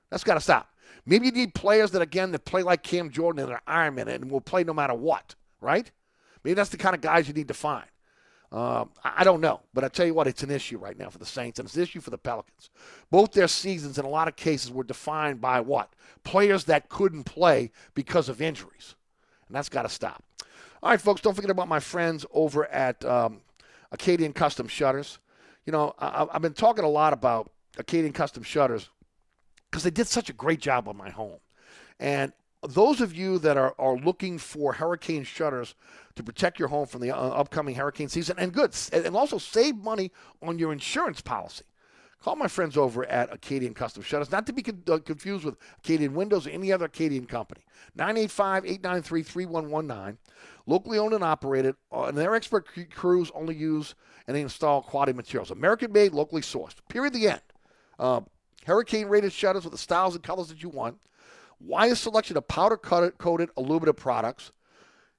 That's 0.09 0.23
got 0.23 0.35
to 0.35 0.41
stop. 0.41 0.69
Maybe 1.05 1.27
you 1.27 1.31
need 1.31 1.53
players 1.53 1.91
that 1.91 2.01
again 2.01 2.31
that 2.31 2.45
play 2.45 2.63
like 2.63 2.83
Cam 2.83 3.09
Jordan 3.09 3.43
and 3.43 3.51
are 3.51 3.61
Iron 3.67 3.95
Man 3.95 4.07
and 4.07 4.29
will 4.29 4.41
play 4.41 4.63
no 4.63 4.73
matter 4.73 4.93
what, 4.93 5.35
right? 5.59 5.91
Maybe 6.43 6.53
that's 6.53 6.69
the 6.69 6.77
kind 6.77 6.95
of 6.95 7.01
guys 7.01 7.27
you 7.27 7.33
need 7.33 7.47
to 7.49 7.53
find. 7.53 7.85
Um, 8.51 8.89
I 9.03 9.23
don't 9.23 9.39
know, 9.39 9.61
but 9.73 9.85
I 9.85 9.87
tell 9.87 10.05
you 10.05 10.13
what, 10.13 10.27
it's 10.27 10.43
an 10.43 10.51
issue 10.51 10.77
right 10.77 10.97
now 10.97 11.09
for 11.09 11.17
the 11.17 11.25
Saints, 11.25 11.57
and 11.57 11.65
it's 11.65 11.75
an 11.77 11.83
issue 11.83 12.01
for 12.01 12.09
the 12.09 12.17
Pelicans. 12.17 12.69
Both 13.09 13.31
their 13.31 13.47
seasons, 13.47 13.97
in 13.97 14.03
a 14.03 14.09
lot 14.09 14.27
of 14.27 14.35
cases, 14.35 14.71
were 14.71 14.83
defined 14.83 15.39
by 15.39 15.61
what 15.61 15.93
players 16.25 16.65
that 16.65 16.89
couldn't 16.89 17.23
play 17.23 17.71
because 17.93 18.27
of 18.27 18.41
injuries, 18.41 18.95
and 19.47 19.55
that's 19.55 19.69
got 19.69 19.83
to 19.83 19.89
stop. 19.89 20.23
All 20.83 20.89
right, 20.89 20.99
folks, 20.99 21.21
don't 21.21 21.35
forget 21.35 21.51
about 21.51 21.67
my 21.67 21.79
friends 21.79 22.25
over 22.31 22.65
at 22.65 23.05
um, 23.05 23.41
Acadian 23.91 24.33
Custom 24.33 24.67
Shutters. 24.67 25.19
You 25.63 25.71
know, 25.71 25.93
I, 25.99 26.25
have 26.33 26.41
been 26.41 26.53
talking 26.53 26.83
a 26.83 26.89
lot 26.89 27.13
about 27.13 27.51
Acadian 27.77 28.13
Custom 28.13 28.41
Shutters 28.41 28.89
because 29.69 29.83
they 29.83 29.91
did 29.91 30.07
such 30.07 30.31
a 30.31 30.33
great 30.33 30.59
job 30.59 30.87
on 30.87 30.97
my 30.97 31.11
home. 31.11 31.37
And 31.99 32.33
those 32.67 32.99
of 32.99 33.15
you 33.15 33.37
that 33.39 33.57
are, 33.57 33.75
are 33.77 33.95
looking 33.95 34.39
for 34.39 34.73
hurricane 34.73 35.23
shutters 35.23 35.75
to 36.15 36.23
protect 36.23 36.57
your 36.57 36.69
home 36.69 36.87
from 36.87 37.01
the 37.01 37.11
uh, 37.11 37.29
upcoming 37.29 37.75
hurricane 37.75 38.09
season 38.09 38.37
and 38.39 38.51
goods, 38.51 38.89
and 38.89 39.15
also 39.15 39.37
save 39.37 39.75
money 39.75 40.11
on 40.41 40.57
your 40.57 40.73
insurance 40.73 41.21
policy. 41.21 41.63
Call 42.21 42.35
my 42.35 42.47
friends 42.47 42.77
over 42.77 43.03
at 43.05 43.33
Acadian 43.33 43.73
Custom 43.73 44.03
Shutters, 44.03 44.31
not 44.31 44.45
to 44.45 44.53
be 44.53 44.61
con- 44.61 44.83
uh, 44.87 44.99
confused 44.99 45.43
with 45.43 45.55
Acadian 45.79 46.13
Windows 46.13 46.45
or 46.45 46.51
any 46.51 46.71
other 46.71 46.85
Acadian 46.85 47.25
company. 47.25 47.61
985 47.95 48.65
893 48.65 49.23
3119. 49.23 50.19
Locally 50.67 50.99
owned 50.99 51.13
and 51.13 51.23
operated, 51.23 51.75
uh, 51.91 52.03
and 52.03 52.17
their 52.17 52.35
expert 52.35 52.67
crews 52.91 53.31
only 53.33 53.55
use 53.55 53.95
and 54.27 54.37
install 54.37 54.83
quality 54.83 55.13
materials. 55.13 55.49
American 55.49 55.91
made, 55.91 56.13
locally 56.13 56.43
sourced. 56.43 56.75
Period. 56.89 57.13
The 57.13 57.27
end. 57.27 57.41
Uh, 57.97 58.21
hurricane 58.67 59.07
rated 59.07 59.33
shutters 59.33 59.63
with 59.63 59.71
the 59.71 59.79
styles 59.79 60.13
and 60.13 60.23
colors 60.23 60.49
that 60.49 60.61
you 60.61 60.69
want. 60.69 60.97
Wide 61.59 61.97
selection 61.97 62.37
of 62.37 62.47
powder 62.47 62.77
coated 62.77 63.49
aluminum 63.57 63.95
products 63.95 64.51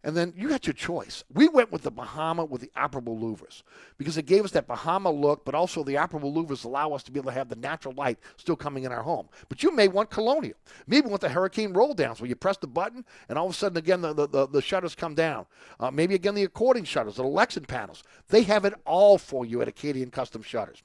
and 0.05 0.17
then 0.17 0.33
you 0.37 0.49
got 0.49 0.67
your 0.67 0.75
choice. 0.75 1.23
We 1.33 1.49
went 1.49 1.71
with 1.71 1.83
the 1.83 1.91
Bahama 1.91 2.45
with 2.45 2.61
the 2.61 2.71
operable 2.77 3.21
louvers 3.21 3.63
because 3.99 4.17
it 4.17 4.27
gave 4.27 4.45
us 4.45 4.51
that 4.53 4.67
Bahama 4.67 5.11
look, 5.11 5.45
but 5.45 5.55
also 5.55 5.85
the 5.85 5.95
operable 5.95 6.35
louvers 6.35 6.65
allow 6.65 6.93
us 6.93 7.03
to 7.05 7.13
be 7.13 7.21
able 7.21 7.31
to 7.31 7.39
have 7.39 7.49
the 7.49 7.57
natural 7.57 7.95
light 7.95 8.19
still 8.37 8.57
coming 8.57 8.85
in 8.85 8.93
our 8.93 9.03
home. 9.03 9.29
But 9.49 9.63
you 9.63 9.71
may 9.75 9.89
want 9.89 10.11
colonial. 10.11 10.57
Maybe 10.87 11.09
want 11.09 11.21
the 11.21 11.29
hurricane 11.29 11.73
roll 11.73 11.95
downs 11.95 12.21
where 12.21 12.29
you 12.29 12.35
press 12.35 12.57
the 12.57 12.67
button 12.67 13.05
and 13.29 13.39
all 13.39 13.47
of 13.47 13.53
a 13.53 13.55
sudden 13.55 13.79
again 13.79 14.01
the, 14.01 14.13
the, 14.13 14.27
the, 14.27 14.49
the 14.49 14.63
shutters 14.63 14.95
come 14.95 15.15
down. 15.15 15.47
Uh, 15.79 15.91
maybe 15.91 16.15
again 16.15 16.35
the 16.35 16.45
accordion 16.45 16.85
shutters, 16.85 17.17
the 17.17 17.23
Lexan 17.23 17.67
panels. 17.67 18.03
They 18.29 18.43
have 18.43 18.65
it 18.65 18.75
all 18.85 19.19
for 19.19 19.45
you 19.45 19.63
at 19.63 19.69
Acadian 19.69 20.11
Custom 20.11 20.43
Shutters. 20.43 20.83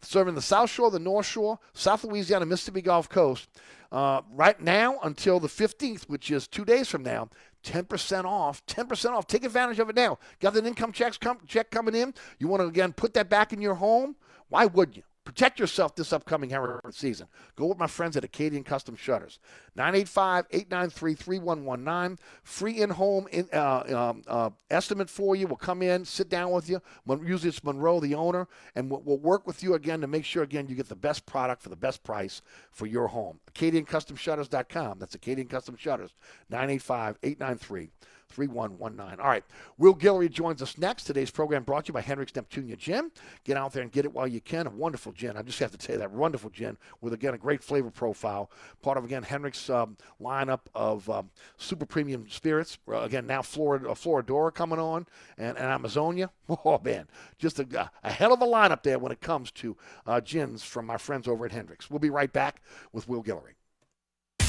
Serving 0.00 0.34
the 0.34 0.42
South 0.42 0.70
Shore, 0.70 0.90
the 0.90 0.98
North 0.98 1.26
Shore, 1.26 1.58
South 1.72 2.04
Louisiana, 2.04 2.46
Mississippi 2.46 2.82
Gulf 2.82 3.08
Coast. 3.08 3.48
Uh, 3.90 4.20
right 4.32 4.60
now 4.60 4.98
until 5.02 5.40
the 5.40 5.48
15th, 5.48 6.02
which 6.10 6.30
is 6.30 6.46
two 6.46 6.64
days 6.64 6.88
from 6.88 7.02
now, 7.02 7.28
10% 7.64 8.24
off. 8.24 8.64
10% 8.66 9.10
off. 9.10 9.26
Take 9.26 9.44
advantage 9.44 9.78
of 9.78 9.88
it 9.88 9.96
now. 9.96 10.18
Got 10.40 10.56
an 10.56 10.66
income 10.66 10.92
checks 10.92 11.18
com- 11.18 11.38
check 11.46 11.70
coming 11.70 11.94
in. 11.94 12.14
You 12.38 12.48
want 12.48 12.62
to, 12.62 12.66
again, 12.66 12.92
put 12.92 13.14
that 13.14 13.28
back 13.28 13.52
in 13.52 13.60
your 13.60 13.74
home? 13.74 14.16
Why 14.48 14.66
would 14.66 14.96
you? 14.96 15.02
Protect 15.28 15.60
yourself 15.60 15.94
this 15.94 16.14
upcoming 16.14 16.48
hurricane 16.48 16.90
season. 16.90 17.26
Go 17.54 17.66
with 17.66 17.76
my 17.76 17.86
friends 17.86 18.16
at 18.16 18.24
Acadian 18.24 18.64
Custom 18.64 18.96
Shutters. 18.96 19.38
985 19.76 20.46
893 20.50 21.14
3119. 21.14 22.18
Free 22.44 22.80
in 22.80 22.88
home 22.88 23.26
uh, 23.52 24.08
um, 24.10 24.22
uh, 24.26 24.48
estimate 24.70 25.10
for 25.10 25.36
you. 25.36 25.46
We'll 25.46 25.56
come 25.56 25.82
in, 25.82 26.06
sit 26.06 26.30
down 26.30 26.50
with 26.52 26.70
you. 26.70 26.80
Usually 27.06 27.50
it's 27.50 27.62
Monroe, 27.62 28.00
the 28.00 28.14
owner, 28.14 28.48
and 28.74 28.90
we'll, 28.90 29.02
we'll 29.02 29.18
work 29.18 29.46
with 29.46 29.62
you 29.62 29.74
again 29.74 30.00
to 30.00 30.06
make 30.06 30.24
sure, 30.24 30.42
again, 30.42 30.66
you 30.66 30.74
get 30.74 30.88
the 30.88 30.96
best 30.96 31.26
product 31.26 31.60
for 31.60 31.68
the 31.68 31.76
best 31.76 32.02
price 32.02 32.40
for 32.70 32.86
your 32.86 33.08
home. 33.08 33.38
AcadianCustomShutters.com. 33.52 34.98
That's 34.98 35.14
Acadian 35.14 35.48
Custom 35.48 35.76
Shutters. 35.76 36.14
985 36.48 37.18
893 37.22 37.90
3119. 38.30 39.20
All 39.20 39.28
right. 39.28 39.44
Will 39.78 39.94
Guillory 39.94 40.30
joins 40.30 40.62
us 40.62 40.78
next. 40.78 41.04
Today's 41.04 41.30
program 41.30 41.62
brought 41.62 41.86
to 41.86 41.88
you 41.90 41.94
by 41.94 42.00
Hendrick's 42.00 42.32
Neptunia 42.32 42.76
Gin. 42.76 43.10
Get 43.44 43.56
out 43.56 43.72
there 43.72 43.82
and 43.82 43.92
get 43.92 44.04
it 44.04 44.12
while 44.12 44.26
you 44.26 44.40
can. 44.40 44.66
A 44.66 44.70
wonderful 44.70 45.12
gin. 45.12 45.36
I 45.36 45.42
just 45.42 45.58
have 45.58 45.70
to 45.72 45.78
tell 45.78 45.94
you 45.94 46.00
that. 46.00 46.10
Wonderful 46.10 46.50
gin 46.50 46.76
with, 47.00 47.12
again, 47.12 47.34
a 47.34 47.38
great 47.38 47.62
flavor 47.62 47.90
profile. 47.90 48.50
Part 48.82 48.98
of, 48.98 49.04
again, 49.04 49.22
Hendrick's 49.22 49.70
um, 49.70 49.96
lineup 50.20 50.60
of 50.74 51.08
um, 51.10 51.30
super 51.56 51.86
premium 51.86 52.26
spirits. 52.28 52.78
Uh, 52.88 53.00
again, 53.00 53.26
now 53.26 53.42
Florida, 53.42 53.90
uh, 53.90 53.94
Flora 53.94 54.22
Adora 54.22 54.54
coming 54.54 54.78
on 54.78 55.06
and, 55.36 55.56
and 55.56 55.66
Amazonia. 55.66 56.30
Oh, 56.64 56.80
man. 56.82 57.06
Just 57.38 57.60
a, 57.60 57.90
a, 58.02 58.10
hell 58.10 58.32
of 58.32 58.42
a 58.42 58.46
lineup 58.46 58.82
there 58.82 58.98
when 58.98 59.12
it 59.12 59.20
comes 59.20 59.50
to 59.52 59.76
uh, 60.06 60.20
gins 60.20 60.62
from 60.62 60.86
my 60.86 60.96
friends 60.96 61.28
over 61.28 61.44
at 61.46 61.52
Hendrick's. 61.52 61.90
We'll 61.90 61.98
be 61.98 62.10
right 62.10 62.32
back 62.32 62.62
with 62.92 63.08
Will 63.08 63.22
Guillory. 63.22 63.57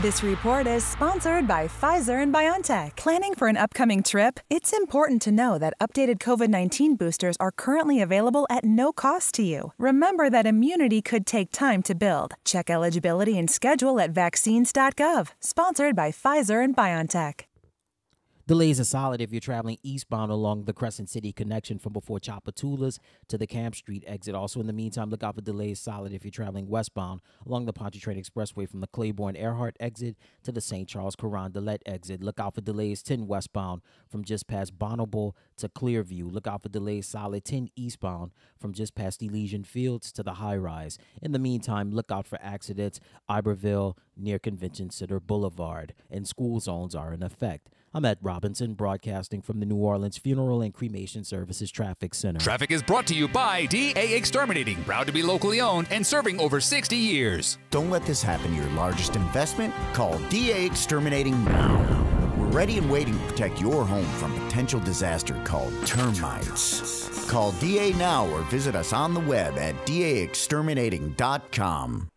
This 0.00 0.22
report 0.22 0.66
is 0.66 0.82
sponsored 0.82 1.46
by 1.46 1.68
Pfizer 1.68 2.22
and 2.22 2.32
BioNTech. 2.32 2.96
Planning 2.96 3.34
for 3.34 3.46
an 3.48 3.58
upcoming 3.58 4.02
trip? 4.02 4.40
It's 4.48 4.72
important 4.72 5.20
to 5.22 5.30
know 5.30 5.58
that 5.58 5.74
updated 5.82 6.18
COVID 6.18 6.48
19 6.48 6.96
boosters 6.96 7.36
are 7.38 7.52
currently 7.52 8.00
available 8.00 8.46
at 8.48 8.64
no 8.64 8.92
cost 8.92 9.34
to 9.34 9.42
you. 9.42 9.74
Remember 9.76 10.30
that 10.30 10.46
immunity 10.46 11.02
could 11.02 11.26
take 11.26 11.52
time 11.52 11.82
to 11.82 11.94
build. 11.94 12.32
Check 12.42 12.70
eligibility 12.70 13.38
and 13.38 13.50
schedule 13.50 14.00
at 14.00 14.12
vaccines.gov. 14.12 15.28
Sponsored 15.40 15.94
by 15.94 16.10
Pfizer 16.10 16.64
and 16.64 16.74
BioNTech. 16.74 17.51
Delays 18.52 18.78
are 18.78 18.84
solid 18.84 19.22
if 19.22 19.32
you're 19.32 19.40
traveling 19.40 19.78
eastbound 19.82 20.30
along 20.30 20.64
the 20.66 20.74
Crescent 20.74 21.08
City 21.08 21.32
connection 21.32 21.78
from 21.78 21.94
before 21.94 22.18
Tchoupitoulas 22.18 22.98
to 23.28 23.38
the 23.38 23.46
Camp 23.46 23.74
Street 23.74 24.04
exit. 24.06 24.34
Also, 24.34 24.60
in 24.60 24.66
the 24.66 24.74
meantime, 24.74 25.08
look 25.08 25.22
out 25.22 25.36
for 25.36 25.40
delays 25.40 25.80
solid 25.80 26.12
if 26.12 26.22
you're 26.22 26.30
traveling 26.30 26.68
westbound 26.68 27.22
along 27.46 27.64
the 27.64 27.72
Pontchartrain 27.72 28.22
Expressway 28.22 28.68
from 28.68 28.80
the 28.80 28.86
Claiborne 28.88 29.36
Earhart 29.36 29.74
exit 29.80 30.18
to 30.42 30.52
the 30.52 30.60
St. 30.60 30.86
Charles 30.86 31.16
Carondelet 31.16 31.78
exit. 31.86 32.22
Look 32.22 32.38
out 32.38 32.54
for 32.54 32.60
delays 32.60 33.02
10 33.02 33.26
westbound 33.26 33.80
from 34.10 34.22
just 34.22 34.46
past 34.46 34.78
Bonnabel 34.78 35.32
to 35.56 35.70
Clearview. 35.70 36.30
Look 36.30 36.46
out 36.46 36.62
for 36.62 36.68
delays 36.68 37.06
solid 37.06 37.46
10 37.46 37.70
eastbound 37.74 38.32
from 38.60 38.74
just 38.74 38.94
past 38.94 39.22
Elysian 39.22 39.64
Fields 39.64 40.12
to 40.12 40.22
the 40.22 40.34
high 40.34 40.56
rise. 40.56 40.98
In 41.22 41.32
the 41.32 41.38
meantime, 41.38 41.90
look 41.90 42.12
out 42.12 42.26
for 42.26 42.38
accidents 42.42 43.00
Iberville 43.30 43.96
near 44.14 44.38
Convention 44.38 44.90
Center 44.90 45.20
Boulevard, 45.20 45.94
and 46.10 46.28
school 46.28 46.60
zones 46.60 46.94
are 46.94 47.14
in 47.14 47.22
effect. 47.22 47.70
I'm 47.94 48.06
Ed 48.06 48.16
Robinson, 48.22 48.72
broadcasting 48.72 49.42
from 49.42 49.60
the 49.60 49.66
New 49.66 49.76
Orleans 49.76 50.16
Funeral 50.16 50.62
and 50.62 50.72
Cremation 50.72 51.24
Services 51.24 51.70
Traffic 51.70 52.14
Center. 52.14 52.40
Traffic 52.40 52.70
is 52.70 52.82
brought 52.82 53.06
to 53.08 53.14
you 53.14 53.28
by 53.28 53.66
DA 53.66 54.14
Exterminating, 54.14 54.82
proud 54.84 55.06
to 55.08 55.12
be 55.12 55.22
locally 55.22 55.60
owned 55.60 55.88
and 55.90 56.06
serving 56.06 56.40
over 56.40 56.58
60 56.58 56.96
years. 56.96 57.58
Don't 57.70 57.90
let 57.90 58.06
this 58.06 58.22
happen 58.22 58.52
to 58.52 58.56
your 58.56 58.70
largest 58.70 59.14
investment. 59.14 59.74
Call 59.92 60.18
DA 60.30 60.64
Exterminating 60.64 61.44
now. 61.44 61.76
We're 62.38 62.46
ready 62.46 62.78
and 62.78 62.90
waiting 62.90 63.18
to 63.18 63.24
protect 63.26 63.60
your 63.60 63.84
home 63.84 64.06
from 64.12 64.32
potential 64.46 64.80
disaster 64.80 65.38
called 65.44 65.74
termites. 65.86 67.30
Call 67.30 67.52
DA 67.52 67.92
now 67.92 68.26
or 68.28 68.40
visit 68.44 68.74
us 68.74 68.94
on 68.94 69.12
the 69.12 69.20
web 69.20 69.58
at 69.58 69.74
daexterminating.com. 69.86 72.08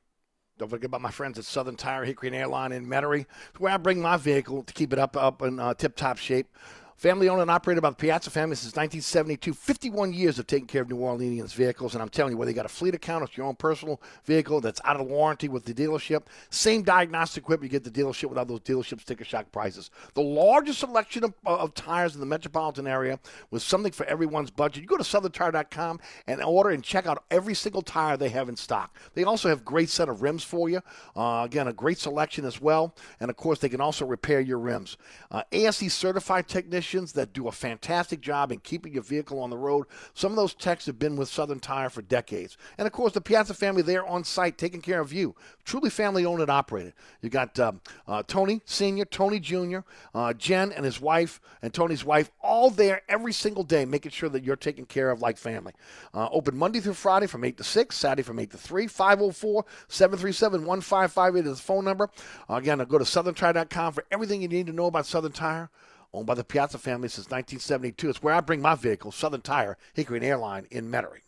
Don't 0.57 0.69
forget 0.69 0.85
about 0.85 1.01
my 1.01 1.11
friends 1.11 1.37
at 1.37 1.43
Southern 1.43 1.75
Tire, 1.75 2.05
Hickory 2.05 2.29
and 2.29 2.35
Airline 2.35 2.71
in 2.71 2.87
Metairie, 2.87 3.25
where 3.57 3.73
I 3.73 3.77
bring 3.77 4.01
my 4.01 4.15
vehicle 4.15 4.63
to 4.63 4.73
keep 4.73 4.93
it 4.93 4.99
up, 4.99 5.17
up 5.17 5.41
in 5.41 5.59
uh, 5.59 5.73
tip-top 5.73 6.17
shape. 6.17 6.47
Family 6.95 7.27
owned 7.27 7.41
and 7.41 7.51
operated 7.51 7.81
by 7.81 7.89
the 7.89 7.95
Piazza 7.97 8.29
family 8.29 8.55
since 8.55 8.73
1972. 8.73 9.53
51 9.53 10.13
years 10.13 10.39
of 10.39 10.47
taking 10.47 10.65
care 10.65 10.81
of 10.81 10.89
New 10.89 10.95
Orleans 10.95 11.51
vehicles. 11.51 11.93
And 11.93 12.01
I'm 12.01 12.07
telling 12.07 12.31
you, 12.31 12.37
whether 12.37 12.51
you 12.51 12.55
got 12.55 12.65
a 12.65 12.69
fleet 12.69 12.95
account 12.95 13.21
or 13.21 13.27
your 13.35 13.45
own 13.45 13.55
personal 13.55 14.01
vehicle 14.23 14.61
that's 14.61 14.79
out 14.85 15.01
of 15.01 15.07
warranty 15.07 15.49
with 15.49 15.65
the 15.65 15.73
dealership, 15.73 16.23
same 16.51 16.83
diagnostic 16.83 17.43
equipment 17.43 17.69
you 17.71 17.79
get 17.79 17.83
the 17.83 18.01
dealership 18.01 18.29
without 18.29 18.47
those 18.47 18.61
dealership 18.61 19.01
sticker 19.01 19.25
shock 19.25 19.51
prices. 19.51 19.91
The 20.13 20.21
largest 20.21 20.79
selection 20.79 21.25
of, 21.25 21.33
of 21.45 21.73
tires 21.73 22.13
in 22.13 22.21
the 22.21 22.25
metropolitan 22.25 22.87
area 22.87 23.19
with 23.51 23.61
something 23.61 23.91
for 23.91 24.05
everyone's 24.05 24.49
budget. 24.49 24.81
You 24.81 24.87
go 24.87 24.95
to 24.95 25.03
southerntire.com 25.03 25.99
and 26.27 26.41
order 26.41 26.69
and 26.69 26.81
check 26.81 27.07
out 27.07 27.25
every 27.29 27.55
single 27.55 27.81
tire 27.81 28.15
they 28.15 28.29
have 28.29 28.47
in 28.47 28.55
stock. 28.55 28.97
They 29.15 29.25
also 29.25 29.49
have 29.49 29.65
great 29.65 29.89
set 29.89 30.07
of 30.07 30.21
rims 30.21 30.45
for 30.45 30.69
you. 30.69 30.79
Uh, 31.13 31.41
again, 31.43 31.67
a 31.67 31.73
great 31.73 31.97
selection 31.97 32.45
as 32.45 32.61
well. 32.61 32.95
And 33.19 33.29
of 33.29 33.35
course, 33.35 33.59
they 33.59 33.69
can 33.69 33.81
also 33.81 34.05
repair 34.05 34.39
your 34.39 34.59
rims. 34.59 34.95
Uh, 35.29 35.43
ASE 35.51 35.93
certified 35.93 36.47
technicians 36.85 37.13
that 37.13 37.33
do 37.33 37.47
a 37.47 37.51
fantastic 37.51 38.21
job 38.21 38.51
in 38.51 38.59
keeping 38.59 38.93
your 38.93 39.01
vehicle 39.01 39.39
on 39.39 39.49
the 39.49 39.57
road. 39.57 39.87
Some 40.13 40.31
of 40.31 40.35
those 40.35 40.53
techs 40.53 40.85
have 40.85 40.99
been 40.99 41.15
with 41.15 41.29
Southern 41.29 41.59
Tire 41.59 41.89
for 41.89 42.03
decades. 42.03 42.57
And 42.77 42.85
of 42.85 42.93
course, 42.93 43.13
the 43.13 43.21
Piazza 43.21 43.55
family, 43.55 43.81
they're 43.81 44.05
on 44.05 44.23
site 44.23 44.59
taking 44.59 44.81
care 44.81 44.99
of 44.99 45.11
you. 45.11 45.35
Truly 45.63 45.89
family 45.89 46.25
owned 46.25 46.41
and 46.41 46.51
operated. 46.51 46.93
You 47.21 47.29
got 47.29 47.59
um, 47.59 47.81
uh, 48.07 48.21
Tony 48.27 48.61
Sr., 48.65 49.05
Tony 49.05 49.39
Jr., 49.39 49.79
uh, 50.13 50.33
Jen 50.33 50.71
and 50.71 50.85
his 50.85 51.01
wife, 51.01 51.41
and 51.63 51.73
Tony's 51.73 52.05
wife, 52.05 52.29
all 52.39 52.69
there 52.69 53.01
every 53.09 53.33
single 53.33 53.63
day, 53.63 53.83
making 53.85 54.11
sure 54.11 54.29
that 54.29 54.43
you're 54.43 54.55
taken 54.55 54.85
care 54.85 55.09
of 55.09 55.21
like 55.21 55.37
family. 55.39 55.73
Uh, 56.13 56.29
open 56.31 56.55
Monday 56.55 56.79
through 56.79 56.93
Friday 56.93 57.25
from 57.25 57.43
8 57.43 57.57
to 57.57 57.63
6, 57.63 57.97
Saturday 57.97 58.21
from 58.21 58.37
8 58.37 58.51
to 58.51 58.57
3, 58.57 58.85
504 58.85 59.65
737 59.87 60.65
1558 60.65 61.49
is 61.49 61.57
the 61.57 61.63
phone 61.63 61.83
number. 61.83 62.11
again, 62.47 62.77
go 62.87 62.99
to 62.99 63.05
southerntire.com 63.05 63.93
for 63.93 64.05
everything 64.11 64.43
you 64.43 64.47
need 64.47 64.67
to 64.67 64.73
know 64.73 64.85
about 64.85 65.07
Southern 65.07 65.31
Tire 65.31 65.71
owned 66.15 66.25
by 66.27 66.33
the 66.33 66.43
Piazza 66.43 66.77
family 66.77 67.07
since 67.07 67.27
1972. 67.27 68.09
It's 68.09 68.23
where 68.23 68.33
I 68.33 68.41
bring 68.41 68.61
my 68.61 68.75
vehicle, 68.75 69.11
Southern 69.11 69.41
Tire, 69.41 69.77
Hickory 69.93 70.17
and 70.17 70.25
Airline 70.25 70.67
in 70.71 70.89
Metairie. 70.89 71.21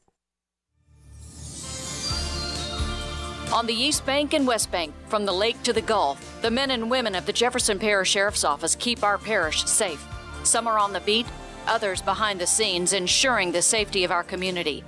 On 3.54 3.66
the 3.66 3.74
East 3.74 4.06
Bank 4.06 4.34
and 4.34 4.46
West 4.46 4.72
Bank, 4.72 4.94
from 5.08 5.26
the 5.26 5.32
lake 5.32 5.62
to 5.64 5.72
the 5.72 5.82
Gulf, 5.82 6.42
the 6.42 6.52
men 6.52 6.72
and 6.72 6.92
women 6.92 7.16
of 7.16 7.26
the 7.26 7.32
Jefferson 7.32 7.80
Parish 7.80 8.10
Sheriff's 8.10 8.44
Office 8.44 8.76
keep 8.76 9.04
our 9.04 9.18
parish 9.18 9.64
safe. 9.64 10.06
Some 10.44 10.68
are 10.68 10.78
on 10.78 10.92
the 10.92 11.00
beat, 11.00 11.26
others 11.66 12.02
behind 12.02 12.42
the 12.42 12.48
scenes, 12.48 12.92
ensuring 12.92 13.52
the 13.52 13.62
safety 13.62 14.04
of 14.04 14.12
our 14.12 14.24
community. 14.24 14.84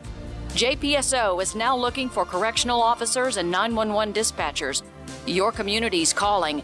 JPSO 0.49 1.41
is 1.41 1.55
now 1.55 1.75
looking 1.75 2.09
for 2.09 2.25
correctional 2.25 2.81
officers 2.81 3.37
and 3.37 3.49
911 3.49 4.13
dispatchers. 4.13 4.81
Your 5.25 5.51
community's 5.51 6.11
calling. 6.11 6.63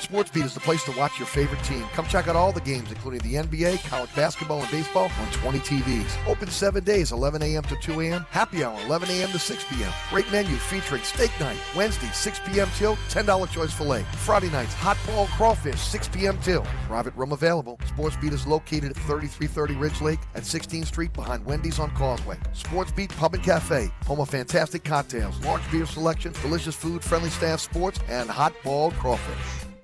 Sports 0.00 0.30
Beat 0.30 0.44
is 0.44 0.54
the 0.54 0.60
place 0.60 0.84
to 0.84 0.92
watch 0.92 1.18
your 1.18 1.26
favorite 1.26 1.62
team. 1.64 1.82
Come 1.92 2.06
check 2.06 2.28
out 2.28 2.36
all 2.36 2.52
the 2.52 2.60
games, 2.60 2.90
including 2.90 3.20
the 3.20 3.34
NBA, 3.34 3.84
college 3.88 4.14
basketball, 4.14 4.60
and 4.60 4.70
baseball 4.70 5.10
on 5.20 5.32
20 5.32 5.58
TVs. 5.60 6.28
Open 6.28 6.48
seven 6.50 6.84
days, 6.84 7.12
11 7.12 7.42
a.m. 7.42 7.62
to 7.64 7.76
2 7.76 8.00
a.m. 8.02 8.26
Happy 8.30 8.64
hour, 8.64 8.78
11 8.86 9.08
a.m. 9.10 9.30
to 9.30 9.38
6 9.38 9.64
p.m. 9.70 9.92
Great 10.10 10.30
menu 10.30 10.54
featuring 10.56 11.02
steak 11.02 11.30
night, 11.40 11.56
Wednesday, 11.74 12.08
6 12.12 12.40
p.m. 12.46 12.68
till 12.76 12.96
$10 13.08 13.50
choice 13.50 13.72
filet. 13.72 14.04
Friday 14.18 14.50
nights, 14.50 14.74
hot 14.74 14.96
ball 15.06 15.26
crawfish, 15.28 15.80
6 15.80 16.08
p.m. 16.08 16.38
till. 16.42 16.62
Private 16.86 17.14
room 17.14 17.32
available. 17.32 17.78
SportsBeat 17.96 18.32
is 18.32 18.46
located 18.46 18.90
at 18.90 18.96
3330 18.96 19.74
Ridge 19.74 20.00
Lake 20.00 20.20
at 20.34 20.42
16th 20.42 20.86
Street 20.86 21.12
behind 21.12 21.44
Wendy's 21.44 21.78
on 21.78 21.90
Causeway. 21.92 22.36
SportsBeat 22.52 23.16
Pub 23.16 23.34
and 23.34 23.42
Cafe, 23.42 23.90
home 24.06 24.20
of 24.20 24.28
fantastic 24.28 24.84
cocktails, 24.84 25.38
large 25.44 25.68
beer 25.70 25.86
selection, 25.86 26.32
delicious 26.42 26.74
food, 26.74 27.02
friendly 27.02 27.30
staff, 27.30 27.60
sports, 27.60 28.00
and 28.08 28.28
hot 28.28 28.52
ball 28.62 28.90
crawfish. 28.92 29.63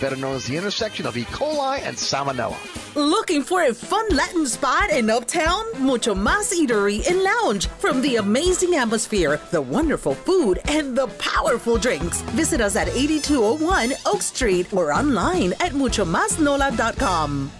better 0.00 0.16
known 0.16 0.36
as 0.36 0.46
the 0.46 0.56
intersection 0.56 1.06
of 1.06 1.16
E. 1.16 1.24
coli 1.24 1.80
and 1.82 1.96
salmonella. 1.96 2.56
Looking 2.94 3.42
for 3.42 3.62
a 3.62 3.74
fun 3.74 4.08
Latin 4.10 4.46
spot 4.46 4.90
in 4.90 5.10
Uptown? 5.10 5.64
Mucho 5.78 6.14
Mas 6.14 6.52
Eatery 6.52 7.06
and 7.08 7.22
Lounge. 7.22 7.66
From 7.66 8.00
the 8.00 8.16
amazing 8.16 8.74
atmosphere, 8.74 9.40
the 9.50 9.60
wonderful 9.60 10.14
food, 10.14 10.60
and 10.64 10.96
the 10.96 11.06
powerful 11.18 11.76
drinks. 11.78 12.22
Visit 12.32 12.60
us 12.60 12.76
at 12.76 12.88
8201 12.88 13.92
Oak 14.06 14.22
Street 14.22 14.72
or 14.72 14.92
online 14.92 15.52
at 15.60 15.72
muchomasnola.com. 15.72 17.50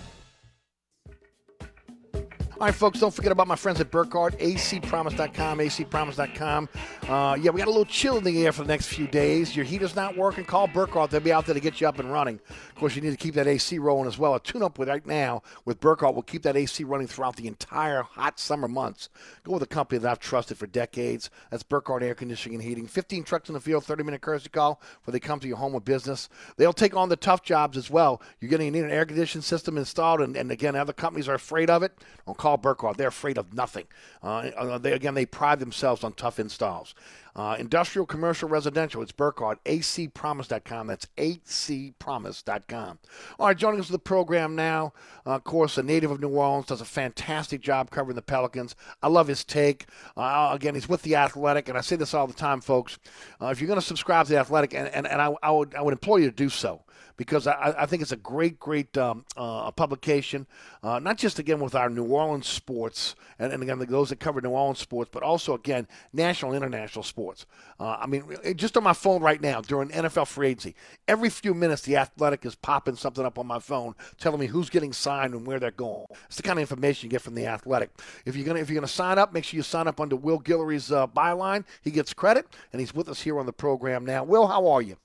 All 2.58 2.66
right, 2.66 2.74
folks, 2.74 3.00
don't 3.00 3.12
forget 3.12 3.32
about 3.32 3.48
my 3.48 3.54
friends 3.54 3.82
at 3.82 3.90
Burkhardt, 3.90 4.38
acpromise.com, 4.38 5.58
acpromise.com. 5.58 6.68
Uh, 7.06 7.36
yeah, 7.38 7.50
we 7.50 7.58
got 7.58 7.66
a 7.66 7.70
little 7.70 7.84
chill 7.84 8.16
in 8.16 8.24
the 8.24 8.46
air 8.46 8.52
for 8.52 8.62
the 8.62 8.68
next 8.68 8.86
few 8.86 9.06
days. 9.06 9.54
Your 9.54 9.66
heater's 9.66 9.94
not 9.94 10.16
working, 10.16 10.42
call 10.46 10.66
Burkhardt. 10.66 11.10
They'll 11.10 11.20
be 11.20 11.34
out 11.34 11.44
there 11.44 11.52
to 11.52 11.60
get 11.60 11.82
you 11.82 11.86
up 11.86 11.98
and 11.98 12.10
running. 12.10 12.40
Of 12.76 12.80
course, 12.80 12.94
you 12.94 13.00
need 13.00 13.12
to 13.12 13.16
keep 13.16 13.32
that 13.36 13.46
AC 13.46 13.78
rolling 13.78 14.06
as 14.06 14.18
well. 14.18 14.34
A 14.34 14.38
tune 14.38 14.62
up 14.62 14.78
with 14.78 14.90
right 14.90 15.06
now 15.06 15.42
with 15.64 15.80
Burkhardt 15.80 16.14
will 16.14 16.20
keep 16.20 16.42
that 16.42 16.58
AC 16.58 16.84
running 16.84 17.06
throughout 17.06 17.36
the 17.36 17.46
entire 17.46 18.02
hot 18.02 18.38
summer 18.38 18.68
months. 18.68 19.08
Go 19.44 19.52
with 19.52 19.62
a 19.62 19.66
company 19.66 19.98
that 19.98 20.10
I've 20.10 20.18
trusted 20.18 20.58
for 20.58 20.66
decades. 20.66 21.30
That's 21.50 21.62
Burkhardt 21.62 22.02
Air 22.02 22.14
Conditioning 22.14 22.56
and 22.56 22.62
Heating. 22.62 22.86
15 22.86 23.24
trucks 23.24 23.48
in 23.48 23.54
the 23.54 23.62
field, 23.62 23.82
30 23.84 24.02
minute 24.04 24.20
courtesy 24.20 24.50
call 24.50 24.78
where 25.04 25.12
they 25.12 25.20
come 25.20 25.40
to 25.40 25.48
your 25.48 25.56
home 25.56 25.72
or 25.72 25.80
business. 25.80 26.28
They'll 26.58 26.74
take 26.74 26.94
on 26.94 27.08
the 27.08 27.16
tough 27.16 27.42
jobs 27.42 27.78
as 27.78 27.88
well. 27.88 28.20
You're 28.42 28.50
going 28.50 28.60
to 28.60 28.70
need 28.70 28.84
an 28.84 28.90
air 28.90 29.06
conditioning 29.06 29.40
system 29.40 29.78
installed, 29.78 30.20
and, 30.20 30.36
and 30.36 30.52
again, 30.52 30.76
other 30.76 30.92
companies 30.92 31.30
are 31.30 31.34
afraid 31.34 31.70
of 31.70 31.82
it. 31.82 31.96
Don't 32.26 32.36
call 32.36 32.58
Burkhardt. 32.58 32.98
They're 32.98 33.08
afraid 33.08 33.38
of 33.38 33.54
nothing. 33.54 33.86
Uh, 34.22 34.76
they, 34.76 34.92
again, 34.92 35.14
they 35.14 35.24
pride 35.24 35.60
themselves 35.60 36.04
on 36.04 36.12
tough 36.12 36.38
installs. 36.38 36.94
Uh, 37.36 37.54
industrial, 37.58 38.06
commercial, 38.06 38.48
residential. 38.48 39.02
It's 39.02 39.12
Burkhardt, 39.12 39.62
acpromise.com. 39.64 40.86
That's 40.86 41.06
acpromise.com. 41.18 42.98
All 43.38 43.46
right, 43.46 43.56
joining 43.56 43.80
us 43.80 43.86
for 43.86 43.92
the 43.92 43.98
program 43.98 44.56
now, 44.56 44.94
uh, 45.26 45.32
of 45.32 45.44
course, 45.44 45.76
a 45.76 45.82
native 45.82 46.10
of 46.10 46.18
New 46.18 46.30
Orleans, 46.30 46.66
does 46.66 46.80
a 46.80 46.86
fantastic 46.86 47.60
job 47.60 47.90
covering 47.90 48.16
the 48.16 48.22
Pelicans. 48.22 48.74
I 49.02 49.08
love 49.08 49.28
his 49.28 49.44
take. 49.44 49.84
Uh, 50.16 50.50
again, 50.54 50.74
he's 50.74 50.88
with 50.88 51.02
The 51.02 51.16
Athletic, 51.16 51.68
and 51.68 51.76
I 51.76 51.82
say 51.82 51.96
this 51.96 52.14
all 52.14 52.26
the 52.26 52.32
time, 52.32 52.62
folks. 52.62 52.98
Uh, 53.40 53.48
if 53.48 53.60
you're 53.60 53.68
going 53.68 53.80
to 53.80 53.86
subscribe 53.86 54.26
to 54.26 54.32
The 54.32 54.38
Athletic, 54.38 54.72
and, 54.72 54.88
and, 54.88 55.06
and 55.06 55.20
I, 55.20 55.34
I, 55.42 55.50
would, 55.50 55.74
I 55.74 55.82
would 55.82 55.92
implore 55.92 56.18
you 56.18 56.30
to 56.30 56.34
do 56.34 56.48
so. 56.48 56.85
Because 57.16 57.46
I, 57.46 57.74
I 57.78 57.86
think 57.86 58.02
it's 58.02 58.12
a 58.12 58.16
great, 58.16 58.58
great 58.58 58.96
um, 58.98 59.24
uh, 59.36 59.70
publication, 59.70 60.46
uh, 60.82 60.98
not 60.98 61.16
just 61.18 61.38
again 61.38 61.60
with 61.60 61.74
our 61.74 61.88
New 61.88 62.04
Orleans 62.04 62.48
sports 62.48 63.14
and, 63.38 63.52
and 63.52 63.62
again 63.62 63.78
those 63.88 64.10
that 64.10 64.20
cover 64.20 64.40
New 64.40 64.50
Orleans 64.50 64.78
sports, 64.78 65.10
but 65.12 65.22
also 65.22 65.54
again 65.54 65.86
national 66.12 66.54
international 66.54 67.02
sports. 67.02 67.46
Uh, 67.78 67.96
I 68.00 68.06
mean, 68.06 68.24
just 68.56 68.76
on 68.76 68.84
my 68.84 68.92
phone 68.92 69.22
right 69.22 69.40
now 69.40 69.60
during 69.60 69.88
NFL 69.90 70.26
free 70.26 70.48
agency, 70.48 70.74
every 71.08 71.30
few 71.30 71.54
minutes 71.54 71.82
the 71.82 71.96
Athletic 71.96 72.44
is 72.44 72.54
popping 72.54 72.96
something 72.96 73.24
up 73.24 73.38
on 73.38 73.46
my 73.46 73.58
phone 73.58 73.94
telling 74.18 74.40
me 74.40 74.46
who's 74.46 74.70
getting 74.70 74.92
signed 74.92 75.34
and 75.34 75.46
where 75.46 75.60
they're 75.60 75.70
going. 75.70 76.06
It's 76.26 76.36
the 76.36 76.42
kind 76.42 76.58
of 76.58 76.62
information 76.62 77.06
you 77.06 77.10
get 77.10 77.22
from 77.22 77.34
the 77.34 77.46
Athletic. 77.46 77.90
If 78.24 78.36
you're 78.36 78.46
gonna 78.46 78.60
if 78.60 78.70
you're 78.70 78.80
gonna 78.80 78.88
sign 78.88 79.18
up, 79.18 79.32
make 79.32 79.44
sure 79.44 79.56
you 79.56 79.62
sign 79.62 79.88
up 79.88 80.00
under 80.00 80.16
Will 80.16 80.38
Guillory's 80.38 80.92
uh, 80.92 81.06
byline. 81.06 81.64
He 81.82 81.90
gets 81.90 82.12
credit, 82.12 82.46
and 82.72 82.80
he's 82.80 82.94
with 82.94 83.08
us 83.08 83.22
here 83.22 83.38
on 83.38 83.46
the 83.46 83.52
program 83.52 84.04
now. 84.04 84.24
Will, 84.24 84.46
how 84.46 84.66
are 84.68 84.82
you? 84.82 84.96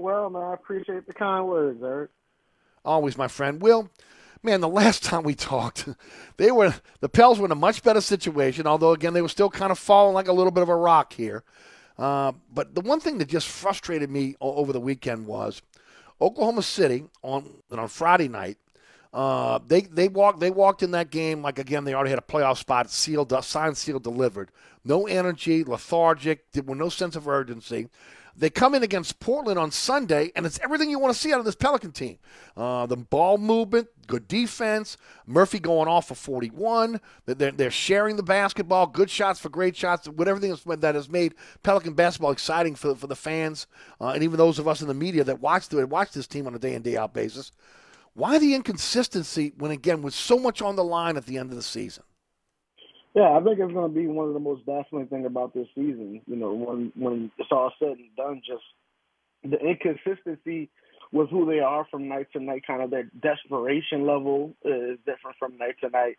Well, 0.00 0.30
man, 0.30 0.42
I 0.42 0.54
appreciate 0.54 1.06
the 1.06 1.12
kind 1.12 1.46
words, 1.46 1.82
Eric. 1.82 2.10
Always, 2.86 3.18
my 3.18 3.28
friend. 3.28 3.60
Will, 3.60 3.90
man, 4.42 4.62
the 4.62 4.68
last 4.68 5.04
time 5.04 5.24
we 5.24 5.34
talked, 5.34 5.88
they 6.38 6.50
were 6.50 6.74
the 7.00 7.08
Pels 7.08 7.38
were 7.38 7.44
in 7.44 7.52
a 7.52 7.56
much 7.56 7.82
better 7.82 8.00
situation. 8.00 8.66
Although 8.66 8.92
again, 8.92 9.12
they 9.12 9.20
were 9.20 9.28
still 9.28 9.50
kind 9.50 9.70
of 9.70 9.78
falling 9.78 10.14
like 10.14 10.28
a 10.28 10.32
little 10.32 10.52
bit 10.52 10.62
of 10.62 10.70
a 10.70 10.76
rock 10.76 11.12
here. 11.12 11.44
Uh, 11.98 12.32
but 12.52 12.74
the 12.74 12.80
one 12.80 12.98
thing 12.98 13.18
that 13.18 13.28
just 13.28 13.46
frustrated 13.46 14.08
me 14.08 14.36
over 14.40 14.72
the 14.72 14.80
weekend 14.80 15.26
was 15.26 15.60
Oklahoma 16.18 16.62
City 16.62 17.04
on 17.22 17.50
on 17.70 17.88
Friday 17.88 18.28
night. 18.28 18.56
Uh, 19.12 19.58
they 19.66 19.82
they 19.82 20.08
walked 20.08 20.40
they 20.40 20.50
walked 20.50 20.82
in 20.82 20.92
that 20.92 21.10
game 21.10 21.42
like 21.42 21.58
again 21.58 21.84
they 21.84 21.92
already 21.92 22.10
had 22.10 22.18
a 22.18 22.22
playoff 22.22 22.56
spot 22.56 22.88
sealed 22.90 23.34
signed 23.44 23.76
sealed 23.76 24.04
delivered 24.04 24.52
no 24.84 25.08
energy 25.08 25.64
lethargic 25.64 26.44
with 26.54 26.68
no 26.68 26.88
sense 26.88 27.16
of 27.16 27.26
urgency 27.26 27.88
they 28.40 28.48
come 28.48 28.74
in 28.74 28.82
against 28.82 29.20
Portland 29.20 29.58
on 29.58 29.70
Sunday, 29.70 30.32
and 30.34 30.46
it's 30.46 30.58
everything 30.60 30.90
you 30.90 30.98
want 30.98 31.14
to 31.14 31.20
see 31.20 31.30
out 31.30 31.38
of 31.38 31.44
this 31.44 31.54
Pelican 31.54 31.92
team. 31.92 32.18
Uh, 32.56 32.86
the 32.86 32.96
ball 32.96 33.36
movement, 33.36 33.88
good 34.06 34.26
defense, 34.26 34.96
Murphy 35.26 35.58
going 35.58 35.88
off 35.88 36.08
for 36.08 36.14
41. 36.14 37.02
They're, 37.26 37.52
they're 37.52 37.70
sharing 37.70 38.16
the 38.16 38.22
basketball, 38.22 38.86
good 38.86 39.10
shots 39.10 39.38
for 39.38 39.50
great 39.50 39.76
shots, 39.76 40.08
whatever 40.08 40.40
that 40.40 40.94
has 40.94 41.08
made 41.10 41.34
Pelican 41.62 41.92
basketball 41.92 42.30
exciting 42.30 42.74
for, 42.74 42.94
for 42.94 43.06
the 43.06 43.14
fans 43.14 43.66
uh, 44.00 44.08
and 44.08 44.22
even 44.22 44.38
those 44.38 44.58
of 44.58 44.66
us 44.66 44.80
in 44.80 44.88
the 44.88 44.94
media 44.94 45.22
that 45.22 45.40
watch, 45.40 45.68
the, 45.68 45.86
watch 45.86 46.12
this 46.12 46.26
team 46.26 46.46
on 46.46 46.54
a 46.54 46.58
day 46.58 46.74
in, 46.74 46.80
day 46.80 46.96
out 46.96 47.12
basis. 47.12 47.52
Why 48.14 48.38
the 48.38 48.54
inconsistency 48.54 49.52
when, 49.58 49.70
again, 49.70 50.00
with 50.00 50.14
so 50.14 50.38
much 50.38 50.62
on 50.62 50.76
the 50.76 50.84
line 50.84 51.16
at 51.18 51.26
the 51.26 51.36
end 51.36 51.50
of 51.50 51.56
the 51.56 51.62
season? 51.62 52.04
Yeah, 53.14 53.30
I 53.36 53.42
think 53.42 53.58
it's 53.58 53.72
going 53.72 53.92
to 53.92 53.94
be 53.94 54.06
one 54.06 54.28
of 54.28 54.34
the 54.34 54.40
most 54.40 54.64
baffling 54.66 55.08
thing 55.08 55.26
about 55.26 55.52
this 55.52 55.66
season. 55.74 56.20
You 56.26 56.36
know, 56.36 56.52
when 56.52 56.92
when 56.96 57.30
it's 57.38 57.50
all 57.50 57.72
said 57.78 57.98
and 57.98 58.16
done, 58.16 58.42
just 58.46 58.62
the 59.42 59.58
inconsistency 59.58 60.70
with 61.12 61.28
who 61.30 61.46
they 61.46 61.58
are 61.58 61.86
from 61.90 62.08
night 62.08 62.28
to 62.34 62.40
night. 62.40 62.66
Kind 62.66 62.82
of 62.82 62.90
their 62.90 63.10
desperation 63.20 64.06
level 64.06 64.54
is 64.64 64.98
different 65.06 65.36
from 65.38 65.58
night 65.58 65.74
to 65.82 65.90
night, 65.90 66.18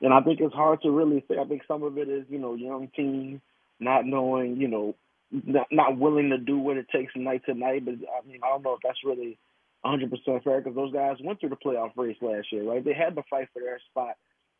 and 0.00 0.14
I 0.14 0.20
think 0.22 0.40
it's 0.40 0.54
hard 0.54 0.80
to 0.82 0.90
really 0.90 1.24
say. 1.28 1.36
I 1.38 1.44
think 1.44 1.62
some 1.68 1.82
of 1.82 1.98
it 1.98 2.08
is 2.08 2.24
you 2.30 2.38
know 2.38 2.54
young 2.54 2.88
team 2.96 3.42
not 3.80 4.06
knowing, 4.06 4.56
you 4.58 4.68
know, 4.68 4.94
not, 5.32 5.66
not 5.70 5.98
willing 5.98 6.30
to 6.30 6.38
do 6.38 6.58
what 6.58 6.76
it 6.76 6.86
takes 6.94 7.12
night 7.16 7.42
to 7.46 7.54
night. 7.54 7.84
But 7.84 7.94
I 7.94 8.26
mean, 8.26 8.40
I 8.44 8.48
don't 8.48 8.62
know 8.62 8.74
if 8.74 8.80
that's 8.84 8.98
really 9.04 9.38
100% 9.84 10.44
fair 10.44 10.60
because 10.60 10.76
those 10.76 10.92
guys 10.92 11.16
went 11.22 11.40
through 11.40 11.50
the 11.50 11.56
playoff 11.56 11.92
race 11.96 12.16
last 12.20 12.48
year, 12.52 12.64
right? 12.64 12.84
They 12.84 12.94
had 12.94 13.16
to 13.16 13.22
fight 13.28 13.48
for 13.52 13.60
their 13.60 13.80
spot 13.90 14.16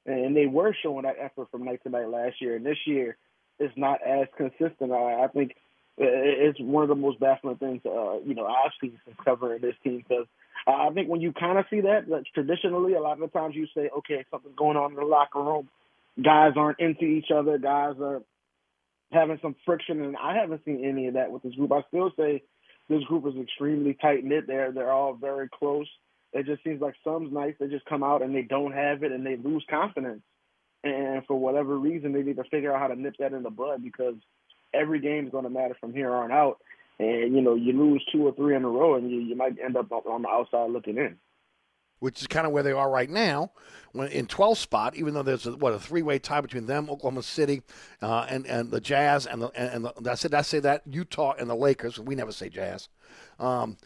and 0.06 0.36
they 0.36 0.46
were 0.46 0.74
showing 0.82 1.02
that 1.02 1.16
effort 1.20 1.48
from 1.50 1.64
night 1.64 1.82
to 1.84 1.90
night 1.90 2.08
last 2.08 2.40
year. 2.40 2.56
And 2.56 2.64
this 2.64 2.78
year, 2.86 3.16
it's 3.58 3.76
not 3.76 4.00
as 4.06 4.26
consistent. 4.36 4.92
I, 4.92 5.24
I 5.24 5.28
think 5.28 5.52
it's 5.98 6.58
one 6.60 6.82
of 6.82 6.88
the 6.88 6.94
most 6.94 7.20
baffling 7.20 7.56
things, 7.56 7.82
uh, 7.84 8.20
you 8.24 8.34
know, 8.34 8.46
I've 8.46 8.72
seen 8.80 8.98
since 9.04 9.16
covering 9.22 9.60
this 9.60 9.74
team 9.84 9.98
because 9.98 10.26
I 10.66 10.88
think 10.94 11.08
when 11.08 11.20
you 11.20 11.32
kind 11.32 11.58
of 11.58 11.66
see 11.70 11.82
that, 11.82 12.08
like 12.08 12.24
traditionally, 12.32 12.94
a 12.94 13.00
lot 13.00 13.20
of 13.20 13.20
the 13.20 13.38
times 13.38 13.54
you 13.54 13.66
say, 13.74 13.90
okay, 13.98 14.24
something's 14.30 14.56
going 14.56 14.76
on 14.76 14.92
in 14.92 14.96
the 14.96 15.04
locker 15.04 15.42
room. 15.42 15.68
Guys 16.22 16.52
aren't 16.56 16.80
into 16.80 17.04
each 17.04 17.30
other. 17.34 17.58
Guys 17.58 17.96
are 18.00 18.22
having 19.12 19.38
some 19.42 19.56
friction, 19.66 20.02
and 20.02 20.16
I 20.16 20.36
haven't 20.36 20.64
seen 20.64 20.84
any 20.84 21.06
of 21.08 21.14
that 21.14 21.30
with 21.30 21.42
this 21.42 21.54
group. 21.54 21.72
I 21.72 21.82
still 21.88 22.12
say 22.16 22.42
this 22.88 23.02
group 23.04 23.26
is 23.26 23.40
extremely 23.40 23.94
tight 23.94 24.24
knit. 24.24 24.46
They're 24.46 24.72
they're 24.72 24.92
all 24.92 25.14
very 25.14 25.48
close. 25.48 25.86
It 26.32 26.46
just 26.46 26.62
seems 26.62 26.80
like 26.80 26.94
some 27.02 27.32
nights 27.32 27.56
they 27.58 27.66
just 27.66 27.86
come 27.86 28.02
out 28.02 28.22
and 28.22 28.34
they 28.34 28.42
don't 28.42 28.72
have 28.72 29.02
it 29.02 29.12
and 29.12 29.26
they 29.26 29.36
lose 29.36 29.64
confidence. 29.68 30.22
And 30.82 31.26
for 31.26 31.38
whatever 31.38 31.78
reason, 31.78 32.12
they 32.12 32.22
need 32.22 32.36
to 32.36 32.44
figure 32.44 32.72
out 32.72 32.80
how 32.80 32.88
to 32.88 32.96
nip 32.96 33.14
that 33.18 33.32
in 33.32 33.42
the 33.42 33.50
bud 33.50 33.82
because 33.82 34.14
every 34.72 35.00
game 35.00 35.26
is 35.26 35.32
going 35.32 35.44
to 35.44 35.50
matter 35.50 35.76
from 35.80 35.92
here 35.92 36.12
on 36.12 36.32
out. 36.32 36.58
And 36.98 37.34
you 37.34 37.40
know, 37.40 37.54
you 37.54 37.72
lose 37.72 38.04
two 38.12 38.26
or 38.26 38.32
three 38.34 38.54
in 38.54 38.64
a 38.64 38.68
row, 38.68 38.94
and 38.94 39.10
you, 39.10 39.20
you 39.20 39.34
might 39.34 39.56
end 39.62 39.76
up 39.76 39.90
on 39.90 40.22
the 40.22 40.28
outside 40.28 40.70
looking 40.70 40.98
in. 40.98 41.16
Which 41.98 42.20
is 42.20 42.26
kind 42.26 42.46
of 42.46 42.52
where 42.52 42.62
they 42.62 42.72
are 42.72 42.90
right 42.90 43.10
now, 43.10 43.52
in 43.94 44.26
12th 44.26 44.56
spot. 44.56 44.96
Even 44.96 45.12
though 45.12 45.22
there's 45.22 45.46
a, 45.46 45.52
what 45.52 45.74
a 45.74 45.78
three-way 45.78 46.18
tie 46.18 46.40
between 46.40 46.66
them, 46.66 46.88
Oklahoma 46.88 47.22
City, 47.22 47.62
uh, 48.00 48.26
and 48.28 48.46
and 48.46 48.70
the 48.70 48.80
Jazz, 48.80 49.26
and 49.26 49.42
the 49.42 49.48
and, 49.48 49.86
and 49.86 50.06
the, 50.06 50.10
I 50.10 50.14
said 50.14 50.34
I 50.34 50.42
say 50.42 50.60
that 50.60 50.82
Utah 50.86 51.34
and 51.38 51.48
the 51.48 51.54
Lakers. 51.54 51.98
We 51.98 52.14
never 52.14 52.32
say 52.32 52.48
Jazz. 52.48 52.88
Um, 53.38 53.76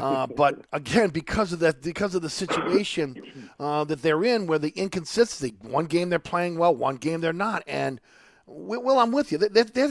uh, 0.00 0.26
but 0.26 0.64
again, 0.72 1.10
because 1.10 1.52
of 1.52 1.60
that, 1.60 1.82
because 1.82 2.14
of 2.14 2.22
the 2.22 2.30
situation 2.30 3.50
uh, 3.58 3.84
that 3.84 4.02
they're 4.02 4.24
in, 4.24 4.46
where 4.46 4.58
the 4.58 4.70
inconsistency, 4.70 5.56
one 5.62 5.86
game 5.86 6.10
they're 6.10 6.18
playing 6.18 6.58
well, 6.58 6.74
one 6.74 6.96
game 6.96 7.20
they're 7.20 7.32
not, 7.32 7.62
and 7.66 8.00
well, 8.46 8.98
I'm 8.98 9.12
with 9.12 9.30
you. 9.30 9.38
There, 9.38 9.64
there, 9.64 9.86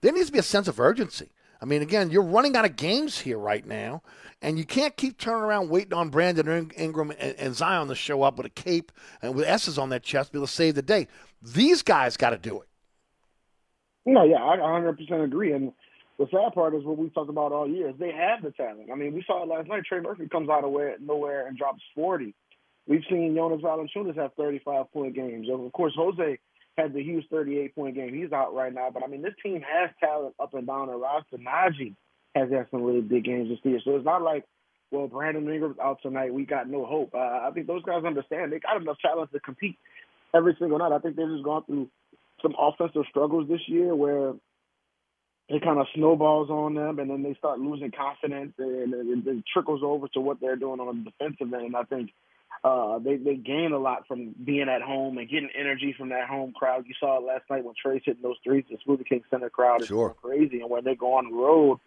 there 0.00 0.12
needs 0.12 0.26
to 0.26 0.32
be 0.32 0.38
a 0.38 0.42
sense 0.42 0.68
of 0.68 0.78
urgency. 0.78 1.30
I 1.60 1.64
mean, 1.64 1.82
again, 1.82 2.10
you're 2.10 2.22
running 2.22 2.54
out 2.56 2.64
of 2.64 2.76
games 2.76 3.18
here 3.18 3.38
right 3.38 3.66
now, 3.66 4.02
and 4.42 4.58
you 4.58 4.64
can't 4.64 4.96
keep 4.96 5.18
turning 5.18 5.42
around 5.42 5.70
waiting 5.70 5.94
on 5.94 6.10
Brandon 6.10 6.70
Ingram 6.76 7.12
and, 7.18 7.34
and 7.38 7.54
Zion 7.54 7.88
to 7.88 7.94
show 7.94 8.22
up 8.22 8.36
with 8.36 8.46
a 8.46 8.50
cape 8.50 8.92
and 9.22 9.34
with 9.34 9.46
S's 9.46 9.78
on 9.78 9.88
their 9.88 9.98
chest 9.98 10.28
to 10.28 10.32
be 10.34 10.38
able 10.38 10.46
to 10.46 10.52
save 10.52 10.74
the 10.74 10.82
day. 10.82 11.08
These 11.42 11.82
guys 11.82 12.16
got 12.16 12.30
to 12.30 12.38
do 12.38 12.60
it. 12.60 12.68
No, 14.04 14.22
yeah, 14.24 14.36
I 14.36 14.56
100% 14.56 15.24
agree. 15.24 15.52
And 15.52 15.72
the 16.18 16.26
sad 16.30 16.54
part 16.54 16.74
is 16.74 16.84
what 16.84 16.96
we 16.96 17.10
talked 17.10 17.28
about 17.28 17.52
all 17.52 17.68
year 17.68 17.90
is 17.90 17.94
they 17.98 18.12
have 18.12 18.42
the 18.42 18.50
talent. 18.50 18.88
I 18.90 18.94
mean, 18.94 19.12
we 19.12 19.22
saw 19.26 19.42
it 19.42 19.48
last 19.48 19.68
night. 19.68 19.84
Trey 19.84 20.00
Murphy 20.00 20.28
comes 20.28 20.48
out 20.48 20.64
of 20.64 20.70
where, 20.70 20.96
nowhere 20.98 21.46
and 21.46 21.58
drops 21.58 21.82
40. 21.94 22.34
We've 22.86 23.02
seen 23.10 23.34
Jonas 23.34 23.60
Valanciunas 23.60 24.16
have 24.16 24.32
35 24.34 24.92
point 24.92 25.14
games. 25.14 25.48
Of 25.50 25.72
course, 25.72 25.92
Jose 25.96 26.38
had 26.78 26.94
the 26.94 27.02
huge 27.02 27.26
38 27.30 27.74
point 27.74 27.96
game. 27.96 28.14
He's 28.14 28.32
out 28.32 28.54
right 28.54 28.72
now, 28.72 28.88
but 28.92 29.02
I 29.02 29.08
mean, 29.08 29.22
this 29.22 29.34
team 29.42 29.62
has 29.62 29.90
talent 30.00 30.34
up 30.40 30.54
and 30.54 30.66
down 30.66 30.88
the 30.88 30.94
roster. 30.94 31.36
Naji 31.36 31.94
has 32.34 32.50
had 32.50 32.66
some 32.70 32.82
really 32.82 33.00
big 33.00 33.24
games 33.24 33.48
this 33.48 33.58
year, 33.64 33.80
so 33.84 33.96
it's 33.96 34.04
not 34.04 34.22
like, 34.22 34.44
well, 34.90 35.08
Brandon 35.08 35.48
Ingram's 35.50 35.78
out 35.82 35.98
tonight. 36.02 36.32
We 36.32 36.44
got 36.44 36.68
no 36.68 36.86
hope. 36.86 37.10
Uh, 37.14 37.18
I 37.18 37.50
think 37.52 37.66
those 37.66 37.82
guys 37.82 38.04
understand 38.04 38.52
they 38.52 38.60
got 38.60 38.80
enough 38.80 38.98
talent 39.02 39.32
to 39.32 39.40
compete 39.40 39.76
every 40.34 40.56
single 40.58 40.78
night. 40.78 40.92
I 40.92 40.98
think 40.98 41.16
they've 41.16 41.28
just 41.28 41.44
gone 41.44 41.64
through 41.64 41.88
some 42.40 42.54
offensive 42.58 43.02
struggles 43.10 43.48
this 43.48 43.62
year 43.66 43.94
where 43.94 44.34
it 45.48 45.62
kind 45.62 45.78
of 45.78 45.86
snowballs 45.94 46.50
on 46.50 46.74
them, 46.74 46.98
and 46.98 47.08
then 47.08 47.22
they 47.22 47.34
start 47.34 47.60
losing 47.60 47.92
confidence, 47.92 48.54
and 48.58 48.92
it, 48.92 49.26
it 49.26 49.44
trickles 49.52 49.82
over 49.84 50.08
to 50.08 50.20
what 50.20 50.40
they're 50.40 50.56
doing 50.56 50.80
on 50.80 51.04
the 51.04 51.10
defensive 51.10 51.52
end. 51.52 51.66
And 51.66 51.76
I 51.76 51.84
think 51.84 52.10
uh, 52.64 52.98
they 52.98 53.16
they 53.16 53.36
gain 53.36 53.72
a 53.72 53.78
lot 53.78 54.08
from 54.08 54.34
being 54.44 54.68
at 54.68 54.82
home 54.82 55.18
and 55.18 55.28
getting 55.28 55.50
energy 55.56 55.94
from 55.96 56.08
that 56.08 56.28
home 56.28 56.52
crowd. 56.52 56.84
You 56.86 56.94
saw 56.98 57.18
it 57.18 57.24
last 57.24 57.44
night 57.48 57.64
when 57.64 57.74
Trey's 57.80 58.02
hitting 58.04 58.22
those 58.22 58.38
threes. 58.42 58.64
The 58.68 58.78
Smoothie 58.86 59.06
King 59.06 59.22
Center 59.30 59.48
crowd 59.48 59.82
is 59.82 59.88
sure. 59.88 60.16
crazy, 60.20 60.60
and 60.60 60.70
when 60.70 60.84
they 60.84 60.96
go 60.96 61.14
on 61.14 61.30
the 61.30 61.36
road, 61.36 61.78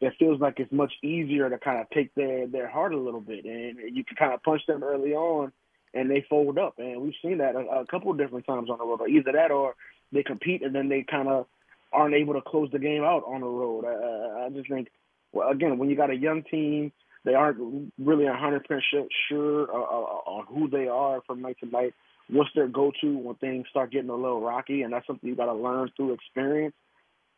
it 0.00 0.12
feels 0.16 0.40
like 0.40 0.60
it's 0.60 0.72
much 0.72 0.92
easier 1.02 1.50
to 1.50 1.58
kind 1.58 1.80
of 1.80 1.90
take 1.90 2.14
their 2.14 2.46
their 2.46 2.68
heart 2.68 2.94
a 2.94 2.98
little 2.98 3.20
bit, 3.20 3.44
and 3.44 3.78
you 3.96 4.04
can 4.04 4.16
kind 4.16 4.34
of 4.34 4.42
punch 4.44 4.62
them 4.68 4.84
early 4.84 5.14
on, 5.14 5.50
and 5.94 6.08
they 6.08 6.24
fold 6.30 6.58
up. 6.58 6.74
And 6.78 7.00
we've 7.00 7.14
seen 7.20 7.38
that 7.38 7.56
a, 7.56 7.80
a 7.80 7.86
couple 7.86 8.12
of 8.12 8.18
different 8.18 8.46
times 8.46 8.70
on 8.70 8.78
the 8.78 8.84
road. 8.84 9.00
Either 9.10 9.32
that, 9.32 9.50
or 9.50 9.74
they 10.12 10.22
compete 10.22 10.62
and 10.62 10.74
then 10.74 10.88
they 10.88 11.04
kind 11.08 11.28
of 11.28 11.46
aren't 11.92 12.14
able 12.14 12.34
to 12.34 12.40
close 12.40 12.70
the 12.72 12.78
game 12.78 13.02
out 13.02 13.24
on 13.26 13.40
the 13.40 13.46
road. 13.46 13.84
I, 13.84 14.46
I 14.46 14.48
just 14.50 14.68
think, 14.68 14.88
well, 15.32 15.50
again, 15.50 15.78
when 15.78 15.90
you 15.90 15.96
got 15.96 16.10
a 16.10 16.16
young 16.16 16.42
team, 16.42 16.92
they 17.24 17.34
aren't 17.34 17.92
really 17.98 18.26
a 18.26 18.34
hundred 18.34 18.64
percent 18.64 19.08
sure 19.28 19.70
uh, 19.70 19.76
uh, 19.76 20.20
on 20.26 20.46
who 20.46 20.68
they 20.70 20.88
are 20.88 21.20
from 21.26 21.42
night 21.42 21.56
to 21.60 21.66
night. 21.66 21.94
What's 22.28 22.50
their 22.54 22.68
go-to 22.68 23.18
when 23.18 23.34
things 23.36 23.66
start 23.70 23.90
getting 23.90 24.10
a 24.10 24.14
little 24.14 24.40
rocky, 24.40 24.82
and 24.82 24.92
that's 24.92 25.06
something 25.06 25.28
you 25.28 25.34
got 25.34 25.46
to 25.46 25.54
learn 25.54 25.90
through 25.96 26.12
experience. 26.12 26.74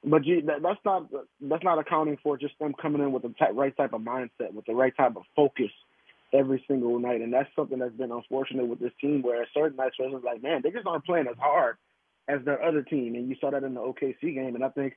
But 0.05 0.25
you, 0.27 0.43
that, 0.43 0.63
that's 0.63 0.81
not 0.85 1.09
that's 1.41 1.65
not 1.65 1.79
accounting 1.79 2.19
for 2.23 2.37
just 2.37 2.59
them 2.59 2.75
coming 2.81 3.01
in 3.03 3.13
with 3.13 3.23
the 3.23 3.35
right 3.55 3.77
type 3.77 3.93
of 3.93 4.03
mindset, 4.03 4.53
with 4.53 4.67
the 4.67 4.75
right 4.75 4.95
type 4.97 5.17
of 5.17 5.23
focus 5.35 5.71
every 6.33 6.65
single 6.69 6.99
night, 6.99 7.21
and 7.21 7.33
that's 7.33 7.49
something 7.57 7.79
that's 7.79 7.95
been 7.95 8.13
unfortunate 8.13 8.67
with 8.67 8.81
this 8.81 8.93
team. 9.01 9.23
Where 9.23 9.47
certain 9.55 9.77
nights, 9.77 9.99
where 9.99 10.09
it's 10.15 10.25
like, 10.25 10.43
man, 10.43 10.61
they 10.63 10.71
just 10.71 10.87
aren't 10.87 11.05
playing 11.07 11.27
as 11.29 11.37
hard 11.39 11.77
as 12.29 12.45
their 12.45 12.63
other 12.63 12.83
team, 12.83 13.15
and 13.15 13.29
you 13.29 13.37
saw 13.41 13.51
that 13.51 13.65
in 13.65 13.75
the 13.75 13.81
OKC 13.81 14.35
game. 14.35 14.55
And 14.55 14.65
I 14.65 14.69
think, 14.69 14.97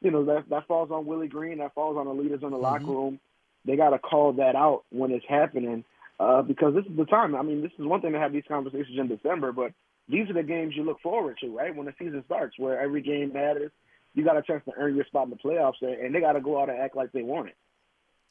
you 0.00 0.10
know, 0.10 0.24
that 0.26 0.48
that 0.50 0.66
falls 0.66 0.90
on 0.90 1.06
Willie 1.06 1.28
Green, 1.28 1.58
that 1.58 1.74
falls 1.74 1.96
on 1.96 2.06
the 2.06 2.12
leaders 2.12 2.40
in 2.42 2.50
the 2.50 2.56
mm-hmm. 2.56 2.62
locker 2.62 2.84
room. 2.84 3.20
They 3.64 3.76
got 3.76 3.90
to 3.90 3.98
call 3.98 4.34
that 4.34 4.54
out 4.54 4.84
when 4.90 5.10
it's 5.10 5.24
happening, 5.28 5.84
uh, 6.20 6.42
because 6.42 6.74
this 6.74 6.84
is 6.84 6.96
the 6.96 7.04
time. 7.04 7.34
I 7.34 7.42
mean, 7.42 7.62
this 7.62 7.72
is 7.78 7.84
one 7.84 8.00
thing 8.00 8.12
to 8.12 8.18
have 8.18 8.32
these 8.32 8.44
conversations 8.46 8.98
in 8.98 9.08
December, 9.08 9.52
but 9.52 9.72
these 10.08 10.30
are 10.30 10.34
the 10.34 10.42
games 10.42 10.74
you 10.76 10.84
look 10.84 11.00
forward 11.00 11.38
to, 11.40 11.56
right? 11.56 11.74
When 11.74 11.86
the 11.86 11.94
season 11.98 12.22
starts, 12.26 12.58
where 12.58 12.80
every 12.80 13.02
game 13.02 13.32
matters. 13.32 13.72
You 14.14 14.24
got 14.24 14.38
a 14.38 14.42
chance 14.42 14.64
to 14.64 14.72
earn 14.78 14.96
your 14.96 15.04
spot 15.04 15.24
in 15.24 15.30
the 15.30 15.36
playoffs, 15.36 15.82
and 15.82 16.14
they 16.14 16.20
got 16.20 16.32
to 16.32 16.40
go 16.40 16.60
out 16.60 16.70
and 16.70 16.78
act 16.78 16.96
like 16.96 17.12
they 17.12 17.22
want 17.22 17.48
it. 17.48 17.56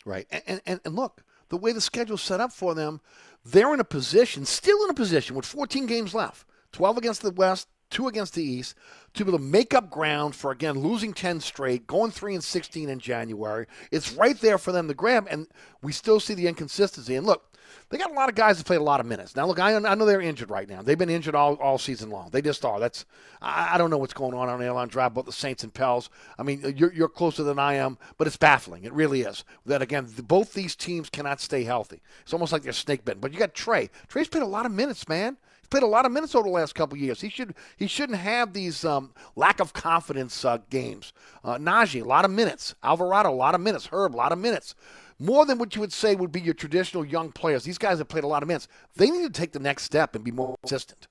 Right. 0.03 0.25
And, 0.31 0.61
and, 0.65 0.79
and 0.83 0.95
look, 0.95 1.23
the 1.49 1.57
way 1.57 1.73
the 1.73 1.81
schedule's 1.81 2.23
set 2.23 2.41
up 2.41 2.51
for 2.51 2.73
them, 2.73 3.01
they're 3.43 3.73
in 3.73 3.79
a 3.79 3.85
position, 3.85 4.45
still 4.45 4.83
in 4.85 4.89
a 4.89 4.95
position 4.95 5.35
with 5.35 5.45
14 5.45 5.85
games 5.85 6.13
left 6.13 6.47
12 6.71 6.97
against 6.97 7.21
the 7.21 7.31
West, 7.31 7.67
two 7.95 8.07
against 8.09 8.33
the 8.33 8.43
East, 8.43 8.75
to 9.13 9.23
be 9.23 9.29
able 9.29 9.39
to 9.39 9.43
make 9.43 9.73
up 9.73 9.89
ground 9.89 10.35
for, 10.35 10.51
again, 10.51 10.77
losing 10.79 11.13
10 11.13 11.39
straight, 11.39 11.87
going 11.87 12.11
3 12.11 12.35
and 12.35 12.43
16 12.43 12.89
in 12.89 12.99
January. 12.99 13.65
It's 13.89 14.11
right 14.11 14.37
there 14.41 14.57
for 14.57 14.73
them 14.73 14.89
to 14.89 14.93
grab, 14.93 15.27
and 15.29 15.47
we 15.81 15.93
still 15.93 16.19
see 16.19 16.33
the 16.33 16.47
inconsistency. 16.47 17.15
And 17.15 17.25
look, 17.25 17.55
they 17.89 17.97
got 17.97 18.11
a 18.11 18.13
lot 18.13 18.27
of 18.27 18.35
guys 18.35 18.57
that 18.57 18.67
played 18.67 18.81
a 18.81 18.83
lot 18.83 18.99
of 18.99 19.05
minutes. 19.05 19.33
Now, 19.37 19.47
look, 19.47 19.59
I, 19.59 19.73
I 19.73 19.95
know 19.95 20.05
they're 20.05 20.19
injured 20.19 20.49
right 20.49 20.67
now. 20.67 20.81
They've 20.81 20.97
been 20.97 21.09
injured 21.09 21.35
all, 21.35 21.53
all 21.55 21.77
season 21.77 22.09
long. 22.09 22.29
They 22.31 22.41
just 22.41 22.65
are. 22.65 22.81
That's 22.81 23.05
I, 23.41 23.75
I 23.75 23.77
don't 23.77 23.89
know 23.89 23.97
what's 23.97 24.13
going 24.13 24.33
on 24.33 24.49
on 24.49 24.61
airline 24.61 24.89
drive 24.89 25.13
about 25.13 25.25
the 25.25 25.31
Saints 25.31 25.63
and 25.63 25.73
Pels. 25.73 26.09
I 26.37 26.43
mean, 26.43 26.73
you're, 26.75 26.91
you're 26.91 27.07
closer 27.07 27.43
than 27.43 27.59
I 27.59 27.75
am, 27.75 27.97
but 28.17 28.27
it's 28.27 28.37
baffling. 28.37 28.83
It 28.83 28.91
really 28.93 29.21
is. 29.21 29.45
That, 29.65 29.81
again, 29.81 30.07
the, 30.15 30.23
both 30.23 30.53
these 30.53 30.75
teams 30.75 31.09
cannot 31.09 31.39
stay 31.39 31.63
healthy. 31.63 32.01
It's 32.23 32.33
almost 32.33 32.51
like 32.51 32.63
they're 32.63 32.73
snake 32.73 33.05
bitten. 33.05 33.21
But 33.21 33.31
you 33.31 33.39
got 33.39 33.53
Trey. 33.53 33.89
Trey's 34.09 34.27
played 34.27 34.43
a 34.43 34.47
lot 34.47 34.65
of 34.65 34.73
minutes, 34.73 35.07
man. 35.07 35.37
He's 35.65 35.69
played 35.69 35.81
a 35.81 35.87
lot 35.87 36.05
of 36.05 36.11
minutes 36.11 36.35
over 36.35 36.47
the 36.47 36.53
last 36.53 36.75
couple 36.75 36.95
years. 36.95 37.21
He 37.21 37.29
should 37.29 37.55
he 37.75 37.87
shouldn't 37.87 38.19
have 38.19 38.53
these 38.53 38.85
um, 38.85 39.15
lack 39.35 39.59
of 39.59 39.73
confidence 39.73 40.45
uh, 40.45 40.59
games. 40.69 41.11
Uh, 41.43 41.57
Naji, 41.57 42.03
a 42.03 42.05
lot 42.05 42.23
of 42.23 42.29
minutes. 42.29 42.75
Alvarado, 42.83 43.31
a 43.31 43.33
lot 43.33 43.55
of 43.55 43.61
minutes. 43.61 43.87
Herb, 43.91 44.13
a 44.13 44.15
lot 44.15 44.31
of 44.31 44.37
minutes 44.37 44.75
more 45.17 45.43
than 45.43 45.57
what 45.57 45.73
you 45.73 45.81
would 45.81 45.91
say 45.91 46.13
would 46.13 46.31
be 46.31 46.39
your 46.39 46.53
traditional 46.53 47.03
young 47.03 47.31
players. 47.31 47.63
These 47.63 47.79
guys 47.79 47.97
have 47.97 48.07
played 48.07 48.23
a 48.23 48.27
lot 48.27 48.43
of 48.43 48.47
minutes. 48.47 48.67
They 48.95 49.09
need 49.09 49.23
to 49.23 49.39
take 49.39 49.53
the 49.53 49.59
next 49.59 49.85
step 49.85 50.13
and 50.13 50.23
be 50.23 50.29
more 50.29 50.55
consistent. 50.61 51.07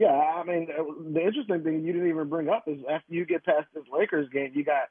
Yeah, 0.00 0.08
I 0.08 0.42
mean, 0.42 0.66
uh, 0.76 0.82
the 1.12 1.24
interesting 1.24 1.62
thing 1.62 1.84
you 1.84 1.92
didn't 1.92 2.08
even 2.08 2.28
bring 2.28 2.48
up 2.48 2.64
is 2.66 2.78
after 2.90 3.14
you 3.14 3.24
get 3.24 3.44
past 3.44 3.68
this 3.72 3.84
Lakers 3.96 4.28
game, 4.30 4.50
you 4.52 4.64
got 4.64 4.88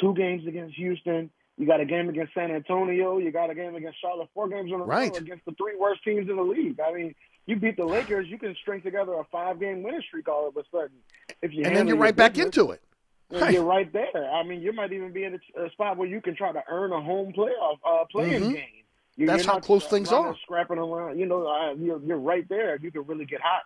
two 0.00 0.14
games 0.14 0.46
against 0.46 0.76
Houston, 0.76 1.30
you 1.58 1.66
got 1.66 1.80
a 1.80 1.84
game 1.84 2.08
against 2.08 2.34
San 2.34 2.50
Antonio, 2.50 3.18
you 3.18 3.30
got 3.30 3.50
a 3.50 3.54
game 3.54 3.74
against 3.74 4.00
Charlotte, 4.00 4.28
four 4.34 4.48
games 4.48 4.70
in 4.72 4.80
a 4.80 4.84
right. 4.84 5.12
row 5.12 5.18
against 5.18 5.44
the 5.44 5.52
three 5.52 5.76
worst 5.78 6.02
teams 6.04 6.28
in 6.28 6.36
the 6.36 6.42
league. 6.42 6.78
I 6.80 6.92
mean, 6.92 7.14
you 7.46 7.56
beat 7.56 7.76
the 7.76 7.84
Lakers, 7.84 8.28
you 8.28 8.38
can 8.38 8.54
string 8.62 8.82
together 8.82 9.14
a 9.14 9.24
five-game 9.30 9.82
winning 9.82 10.02
streak 10.06 10.28
all 10.28 10.48
of 10.48 10.56
a 10.56 10.62
sudden. 10.70 10.96
If 11.42 11.52
you 11.52 11.64
and 11.64 11.76
then 11.76 11.88
you're 11.88 11.96
right 11.96 12.14
back 12.14 12.34
business, 12.34 12.56
into 12.56 12.70
it. 12.72 12.82
Right. 13.30 13.54
You're 13.54 13.64
right 13.64 13.90
there. 13.92 14.30
I 14.30 14.42
mean, 14.42 14.60
you 14.60 14.72
might 14.72 14.92
even 14.92 15.12
be 15.12 15.24
in 15.24 15.34
a, 15.34 15.64
a 15.64 15.70
spot 15.70 15.96
where 15.96 16.08
you 16.08 16.20
can 16.20 16.36
try 16.36 16.52
to 16.52 16.62
earn 16.68 16.92
a 16.92 17.00
home 17.00 17.32
playoff 17.32 17.78
uh, 17.84 18.04
playing 18.10 18.42
mm-hmm. 18.42 18.52
game. 18.52 18.64
You're, 19.16 19.26
That's 19.26 19.44
you're 19.44 19.54
how 19.54 19.60
close 19.60 19.86
things 19.86 20.12
are. 20.12 20.36
Scrapping 20.42 20.78
around, 20.78 21.18
you 21.18 21.26
know, 21.26 21.46
uh, 21.46 21.74
you're, 21.74 22.00
you're 22.02 22.18
right 22.18 22.48
there. 22.48 22.78
You 22.80 22.90
can 22.90 23.02
really 23.06 23.24
get 23.24 23.40
hot. 23.40 23.62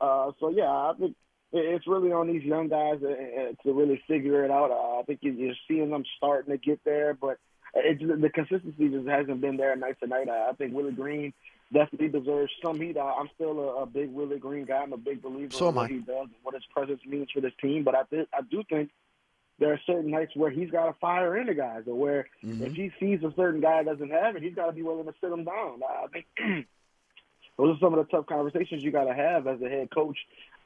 Uh, 0.00 0.32
so 0.40 0.48
yeah, 0.50 0.70
I 0.70 0.92
think 0.98 1.16
it's 1.52 1.86
really 1.86 2.12
on 2.12 2.28
these 2.28 2.42
young 2.42 2.68
guys 2.68 3.00
to 3.00 3.56
really 3.72 4.02
figure 4.06 4.44
it 4.44 4.50
out. 4.50 4.70
Uh, 4.70 5.00
I 5.00 5.02
think 5.02 5.20
you're 5.22 5.54
seeing 5.66 5.90
them 5.90 6.04
starting 6.16 6.52
to 6.52 6.58
get 6.58 6.80
there, 6.84 7.14
but 7.14 7.38
it's, 7.74 8.00
the 8.00 8.30
consistency 8.30 8.88
just 8.88 9.08
hasn't 9.08 9.40
been 9.40 9.56
there 9.56 9.74
night 9.76 9.96
to 10.02 10.08
night. 10.08 10.28
I 10.28 10.52
think 10.52 10.74
Willie 10.74 10.92
Green 10.92 11.32
definitely 11.72 12.08
deserves 12.08 12.52
some 12.62 12.80
heat. 12.80 12.96
I'm 12.96 13.30
still 13.34 13.58
a, 13.60 13.82
a 13.82 13.86
big 13.86 14.10
Willie 14.10 14.38
Green 14.38 14.64
guy. 14.64 14.78
I'm 14.78 14.92
a 14.92 14.96
big 14.96 15.22
believer 15.22 15.52
so 15.52 15.68
in 15.68 15.74
what 15.74 15.90
I. 15.90 15.94
he 15.94 15.98
does 15.98 16.24
and 16.24 16.42
what 16.42 16.54
his 16.54 16.64
presence 16.74 17.00
means 17.06 17.28
for 17.32 17.40
this 17.40 17.52
team. 17.60 17.84
But 17.84 17.94
I, 17.94 18.02
th- 18.10 18.28
I 18.32 18.42
do 18.42 18.62
think 18.68 18.90
there 19.58 19.72
are 19.72 19.80
certain 19.86 20.10
nights 20.10 20.32
where 20.34 20.50
he's 20.50 20.70
got 20.70 20.86
to 20.86 20.94
fire 21.00 21.36
in 21.36 21.46
the 21.46 21.54
guys, 21.54 21.82
or 21.86 21.94
where 21.94 22.26
mm-hmm. 22.44 22.64
if 22.64 22.72
he 22.72 22.90
sees 22.98 23.22
a 23.22 23.32
certain 23.36 23.60
guy 23.60 23.82
doesn't 23.82 24.10
have 24.10 24.36
it, 24.36 24.42
he's 24.42 24.54
got 24.54 24.66
to 24.66 24.72
be 24.72 24.82
willing 24.82 25.06
to 25.06 25.14
sit 25.20 25.30
him 25.30 25.44
down. 25.44 25.80
I 25.82 26.06
think 26.08 26.26
those 27.60 27.76
are 27.76 27.80
some 27.80 27.94
of 27.94 28.06
the 28.06 28.10
tough 28.10 28.26
conversations 28.26 28.82
you 28.82 28.90
got 28.90 29.04
to 29.04 29.14
have 29.14 29.46
as 29.46 29.60
a 29.60 29.68
head 29.68 29.88
coach, 29.94 30.16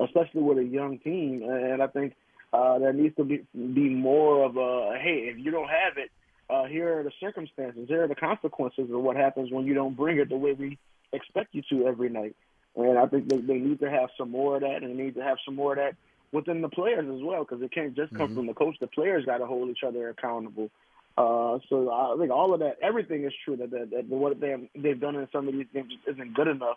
especially 0.00 0.42
with 0.42 0.58
a 0.58 0.64
young 0.64 0.98
team. 0.98 1.42
And 1.42 1.82
I 1.82 1.86
think 1.88 2.14
uh, 2.52 2.78
there 2.78 2.92
needs 2.92 3.16
to 3.16 3.24
be 3.24 3.44
be 3.54 3.88
more 3.88 4.44
of 4.44 4.56
a 4.56 4.98
hey, 4.98 5.30
if 5.32 5.38
you 5.38 5.50
don't 5.50 5.68
have 5.68 5.98
it, 5.98 6.10
uh, 6.48 6.64
here 6.64 7.00
are 7.00 7.02
the 7.02 7.12
circumstances, 7.20 7.88
here 7.88 8.04
are 8.04 8.08
the 8.08 8.14
consequences 8.14 8.90
of 8.90 9.00
what 9.00 9.16
happens 9.16 9.50
when 9.50 9.66
you 9.66 9.74
don't 9.74 9.96
bring 9.96 10.18
it 10.18 10.28
the 10.28 10.36
way 10.36 10.52
we 10.52 10.78
expect 11.12 11.54
you 11.54 11.62
to 11.70 11.86
every 11.86 12.08
night. 12.08 12.36
And 12.76 12.98
I 12.98 13.06
think 13.06 13.28
they, 13.28 13.38
they 13.38 13.58
need 13.58 13.80
to 13.80 13.90
have 13.90 14.10
some 14.18 14.30
more 14.30 14.56
of 14.56 14.62
that, 14.62 14.82
and 14.82 14.98
they 14.98 15.02
need 15.04 15.14
to 15.14 15.22
have 15.22 15.38
some 15.44 15.54
more 15.54 15.72
of 15.72 15.78
that 15.78 15.96
within 16.32 16.60
the 16.60 16.68
players 16.68 17.06
as 17.08 17.22
well, 17.22 17.44
because 17.44 17.62
it 17.62 17.72
can't 17.72 17.94
just 17.94 18.12
come 18.14 18.28
mm-hmm. 18.28 18.36
from 18.36 18.46
the 18.46 18.54
coach. 18.54 18.76
The 18.80 18.88
players 18.88 19.24
got 19.24 19.38
to 19.38 19.46
hold 19.46 19.70
each 19.70 19.84
other 19.86 20.08
accountable. 20.08 20.70
Uh, 21.16 21.58
so 21.68 21.90
I 21.90 22.16
think 22.18 22.32
all 22.32 22.54
of 22.54 22.60
that, 22.60 22.78
everything 22.82 23.24
is 23.24 23.32
true 23.44 23.56
that, 23.56 23.70
that, 23.70 23.90
that 23.90 24.06
what 24.06 24.40
they 24.40 24.68
they've 24.74 25.00
done 25.00 25.14
in 25.14 25.28
some 25.32 25.46
of 25.46 25.54
these 25.54 25.66
games 25.72 25.92
isn't 26.10 26.34
good 26.34 26.48
enough. 26.48 26.76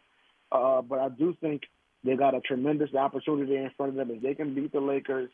Uh, 0.52 0.82
but 0.82 1.00
I 1.00 1.10
do 1.10 1.36
think 1.42 1.64
they 2.04 2.16
got 2.16 2.36
a 2.36 2.42
tremendous 2.42 2.94
opportunity 2.94 3.56
in 3.56 3.72
front 3.76 3.92
of 3.92 3.96
them 3.96 4.16
if 4.16 4.22
they 4.22 4.36
can 4.36 4.54
beat 4.54 4.72
the 4.72 4.80
Lakers 4.80 5.30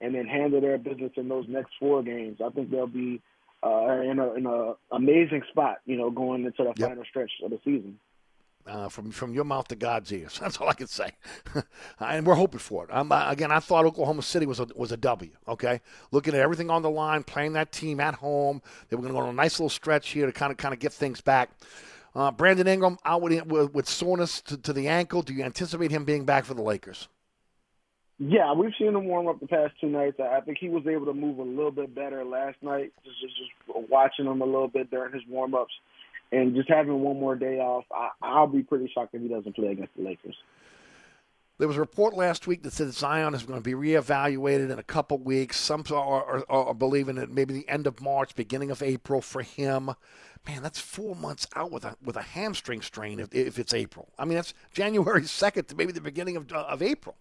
and 0.00 0.14
then 0.14 0.26
handle 0.26 0.60
their 0.60 0.78
business 0.78 1.12
in 1.16 1.28
those 1.28 1.46
next 1.48 1.72
four 1.78 2.02
games. 2.02 2.38
I 2.44 2.50
think 2.50 2.70
they'll 2.70 2.86
be 2.86 3.20
uh, 3.62 4.00
in 4.02 4.18
a 4.18 4.34
in 4.34 4.46
a 4.46 4.74
amazing 4.92 5.42
spot, 5.50 5.78
you 5.86 5.96
know, 5.96 6.10
going 6.10 6.44
into 6.44 6.64
the 6.64 6.72
yep. 6.76 6.90
final 6.90 7.04
stretch 7.08 7.30
of 7.44 7.50
the 7.50 7.58
season. 7.64 7.98
Uh, 8.68 8.86
from 8.88 9.10
from 9.10 9.32
your 9.32 9.44
mouth 9.44 9.66
to 9.66 9.76
God's 9.76 10.12
ears. 10.12 10.38
That's 10.42 10.58
all 10.58 10.68
I 10.68 10.74
can 10.74 10.88
say, 10.88 11.12
and 12.00 12.26
we're 12.26 12.34
hoping 12.34 12.60
for 12.60 12.84
it. 12.84 12.90
Um, 12.92 13.10
again, 13.12 13.50
I 13.50 13.60
thought 13.60 13.86
Oklahoma 13.86 14.22
City 14.22 14.44
was 14.44 14.60
a 14.60 14.66
was 14.76 14.92
a 14.92 14.96
W. 14.98 15.30
Okay, 15.48 15.80
looking 16.12 16.34
at 16.34 16.40
everything 16.40 16.68
on 16.68 16.82
the 16.82 16.90
line, 16.90 17.22
playing 17.22 17.54
that 17.54 17.72
team 17.72 17.98
at 17.98 18.16
home, 18.16 18.60
they 18.88 18.96
were 18.96 19.02
going 19.02 19.14
to 19.14 19.18
go 19.18 19.24
on 19.24 19.30
a 19.30 19.32
nice 19.32 19.58
little 19.58 19.70
stretch 19.70 20.10
here 20.10 20.26
to 20.26 20.32
kind 20.32 20.52
of 20.52 20.58
kind 20.58 20.74
of 20.74 20.80
get 20.80 20.92
things 20.92 21.22
back. 21.22 21.50
Uh, 22.14 22.30
Brandon 22.30 22.66
Ingram 22.66 22.98
out 23.04 23.22
with, 23.22 23.46
with, 23.46 23.72
with 23.74 23.88
soreness 23.88 24.40
to, 24.42 24.56
to, 24.56 24.72
the 24.72 24.88
ankle. 24.88 25.22
Do 25.22 25.32
you 25.32 25.44
anticipate 25.44 25.90
him 25.90 26.04
being 26.04 26.24
back 26.24 26.44
for 26.44 26.54
the 26.54 26.62
Lakers? 26.62 27.06
Yeah, 28.18 28.52
we've 28.54 28.72
seen 28.76 28.88
him 28.88 29.04
warm 29.04 29.28
up 29.28 29.38
the 29.38 29.46
past 29.46 29.74
two 29.80 29.88
nights. 29.88 30.18
I 30.18 30.40
think 30.40 30.58
he 30.58 30.68
was 30.68 30.86
able 30.88 31.06
to 31.06 31.14
move 31.14 31.38
a 31.38 31.42
little 31.42 31.70
bit 31.70 31.94
better 31.94 32.24
last 32.24 32.56
night. 32.62 32.92
Just 33.04 33.20
just, 33.20 33.34
just 33.36 33.88
watching 33.88 34.26
him 34.26 34.42
a 34.42 34.44
little 34.44 34.66
bit 34.66 34.90
during 34.90 35.12
his 35.12 35.22
warm 35.28 35.54
ups, 35.54 35.72
and 36.32 36.54
just 36.54 36.68
having 36.68 37.00
one 37.00 37.18
more 37.18 37.36
day 37.36 37.58
off. 37.58 37.84
I, 37.92 38.10
I'll 38.22 38.46
be 38.46 38.62
pretty 38.62 38.90
shocked 38.92 39.14
if 39.14 39.22
he 39.22 39.28
doesn't 39.28 39.54
play 39.54 39.68
against 39.68 39.94
the 39.96 40.02
Lakers. 40.02 40.36
There 41.58 41.66
was 41.66 41.76
a 41.76 41.80
report 41.80 42.14
last 42.14 42.46
week 42.46 42.62
that 42.62 42.72
said 42.72 42.92
Zion 42.92 43.34
is 43.34 43.42
going 43.42 43.60
to 43.60 43.64
be 43.64 43.72
reevaluated 43.72 44.70
in 44.70 44.78
a 44.78 44.84
couple 44.84 45.18
weeks. 45.18 45.56
Some 45.56 45.82
are, 45.90 45.96
are, 45.96 46.44
are 46.48 46.74
believing 46.74 47.16
that 47.16 47.30
maybe 47.30 47.52
the 47.52 47.68
end 47.68 47.88
of 47.88 48.00
March, 48.00 48.36
beginning 48.36 48.70
of 48.70 48.80
April 48.80 49.20
for 49.20 49.42
him. 49.42 49.90
Man, 50.46 50.62
that's 50.62 50.78
four 50.78 51.16
months 51.16 51.48
out 51.56 51.72
with 51.72 51.84
a 51.84 51.96
with 52.00 52.16
a 52.16 52.22
hamstring 52.22 52.80
strain 52.80 53.18
if, 53.18 53.34
if 53.34 53.58
it's 53.58 53.74
April. 53.74 54.08
I 54.16 54.24
mean, 54.24 54.36
that's 54.36 54.54
January 54.72 55.24
second 55.26 55.64
to 55.68 55.74
maybe 55.74 55.90
the 55.90 56.00
beginning 56.00 56.36
of 56.36 56.50
of 56.52 56.80
April. 56.80 57.16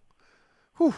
Whew. 0.78 0.94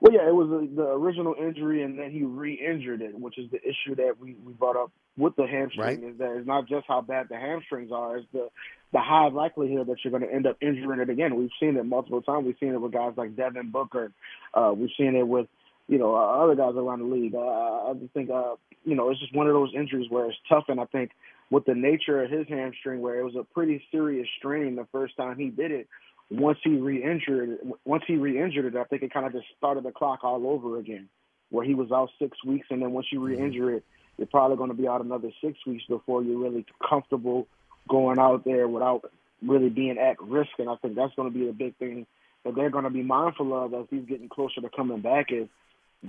Well, 0.00 0.14
yeah, 0.14 0.26
it 0.26 0.34
was 0.34 0.48
a, 0.48 0.74
the 0.74 0.88
original 0.92 1.34
injury, 1.38 1.82
and 1.82 1.98
then 1.98 2.10
he 2.10 2.22
re-injured 2.22 3.02
it, 3.02 3.18
which 3.18 3.36
is 3.38 3.50
the 3.50 3.58
issue 3.58 3.94
that 3.96 4.14
we, 4.18 4.34
we 4.44 4.52
brought 4.54 4.76
up 4.76 4.90
with 5.18 5.36
the 5.36 5.46
hamstring. 5.46 6.02
Right. 6.02 6.02
Is 6.02 6.18
that 6.18 6.36
it's 6.38 6.46
not 6.46 6.66
just 6.66 6.86
how 6.88 7.02
bad 7.02 7.26
the 7.28 7.36
hamstrings 7.36 7.92
are; 7.92 8.16
it's 8.16 8.26
the 8.32 8.48
the 8.92 9.00
high 9.00 9.28
likelihood 9.28 9.88
that 9.88 9.98
you're 10.02 10.10
going 10.10 10.26
to 10.26 10.34
end 10.34 10.46
up 10.46 10.56
injuring 10.62 11.00
it 11.00 11.10
again. 11.10 11.36
We've 11.36 11.50
seen 11.60 11.76
it 11.76 11.84
multiple 11.84 12.22
times. 12.22 12.46
We've 12.46 12.56
seen 12.58 12.72
it 12.72 12.80
with 12.80 12.92
guys 12.92 13.12
like 13.16 13.36
Devin 13.36 13.70
Booker. 13.70 14.10
Uh, 14.54 14.72
we've 14.74 14.90
seen 14.96 15.16
it 15.16 15.26
with 15.26 15.48
you 15.86 15.98
know 15.98 16.16
uh, 16.16 16.44
other 16.44 16.54
guys 16.54 16.74
around 16.76 17.00
the 17.00 17.14
league. 17.14 17.34
Uh, 17.34 17.90
I 17.90 17.92
just 18.00 18.14
think 18.14 18.30
uh, 18.30 18.54
you 18.84 18.94
know 18.94 19.10
it's 19.10 19.20
just 19.20 19.34
one 19.34 19.48
of 19.48 19.52
those 19.52 19.72
injuries 19.76 20.06
where 20.08 20.26
it's 20.26 20.38
tough, 20.48 20.64
and 20.68 20.80
I 20.80 20.86
think 20.86 21.10
with 21.50 21.66
the 21.66 21.74
nature 21.74 22.24
of 22.24 22.30
his 22.30 22.46
hamstring, 22.48 23.02
where 23.02 23.18
it 23.20 23.24
was 23.24 23.36
a 23.36 23.44
pretty 23.44 23.84
serious 23.90 24.28
strain 24.38 24.76
the 24.76 24.86
first 24.92 25.14
time 25.18 25.36
he 25.36 25.50
did 25.50 25.72
it 25.72 25.88
once 26.30 26.58
he 26.62 26.70
re-injured 26.70 27.58
once 27.84 28.04
he 28.06 28.16
re-injured 28.16 28.74
it, 28.74 28.76
I 28.76 28.84
think 28.84 29.02
it 29.02 29.12
kind 29.12 29.26
of 29.26 29.32
just 29.32 29.46
started 29.58 29.84
the 29.84 29.90
clock 29.90 30.20
all 30.22 30.46
over 30.46 30.78
again, 30.78 31.08
where 31.50 31.64
he 31.64 31.74
was 31.74 31.90
out 31.90 32.10
six 32.18 32.42
weeks, 32.44 32.68
and 32.70 32.80
then 32.80 32.92
once 32.92 33.06
you 33.10 33.18
mm-hmm. 33.18 33.40
re-injure 33.40 33.74
it, 33.74 33.84
you're 34.16 34.26
probably 34.26 34.56
going 34.56 34.70
to 34.70 34.76
be 34.76 34.86
out 34.86 35.04
another 35.04 35.30
six 35.42 35.58
weeks 35.66 35.84
before 35.88 36.22
you're 36.22 36.38
really 36.38 36.64
comfortable 36.88 37.48
going 37.88 38.18
out 38.18 38.44
there 38.44 38.68
without 38.68 39.10
really 39.42 39.70
being 39.70 39.98
at 39.98 40.20
risk. 40.22 40.50
And 40.58 40.68
I 40.68 40.76
think 40.76 40.94
that's 40.94 41.14
going 41.14 41.32
to 41.32 41.36
be 41.36 41.46
the 41.46 41.52
big 41.52 41.76
thing 41.76 42.06
that 42.44 42.54
they're 42.54 42.70
going 42.70 42.84
to 42.84 42.90
be 42.90 43.02
mindful 43.02 43.52
of 43.54 43.74
as 43.74 43.86
he's 43.90 44.04
getting 44.06 44.28
closer 44.28 44.60
to 44.60 44.68
coming 44.68 45.00
back. 45.00 45.32
Is 45.32 45.48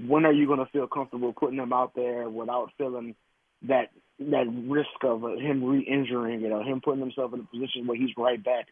when 0.05 0.25
are 0.25 0.33
you 0.33 0.45
going 0.45 0.59
to 0.59 0.71
feel 0.71 0.87
comfortable 0.87 1.33
putting 1.33 1.57
him 1.57 1.73
out 1.73 1.95
there 1.95 2.29
without 2.29 2.71
feeling 2.77 3.15
that 3.63 3.89
that 4.19 4.45
risk 4.67 4.89
of 5.03 5.23
him 5.39 5.63
re-injuring, 5.63 6.41
you 6.41 6.49
know, 6.49 6.61
him 6.61 6.79
putting 6.79 7.01
himself 7.01 7.33
in 7.33 7.39
a 7.39 7.43
position 7.43 7.87
where 7.87 7.97
he's 7.97 8.15
right 8.17 8.43
back 8.43 8.67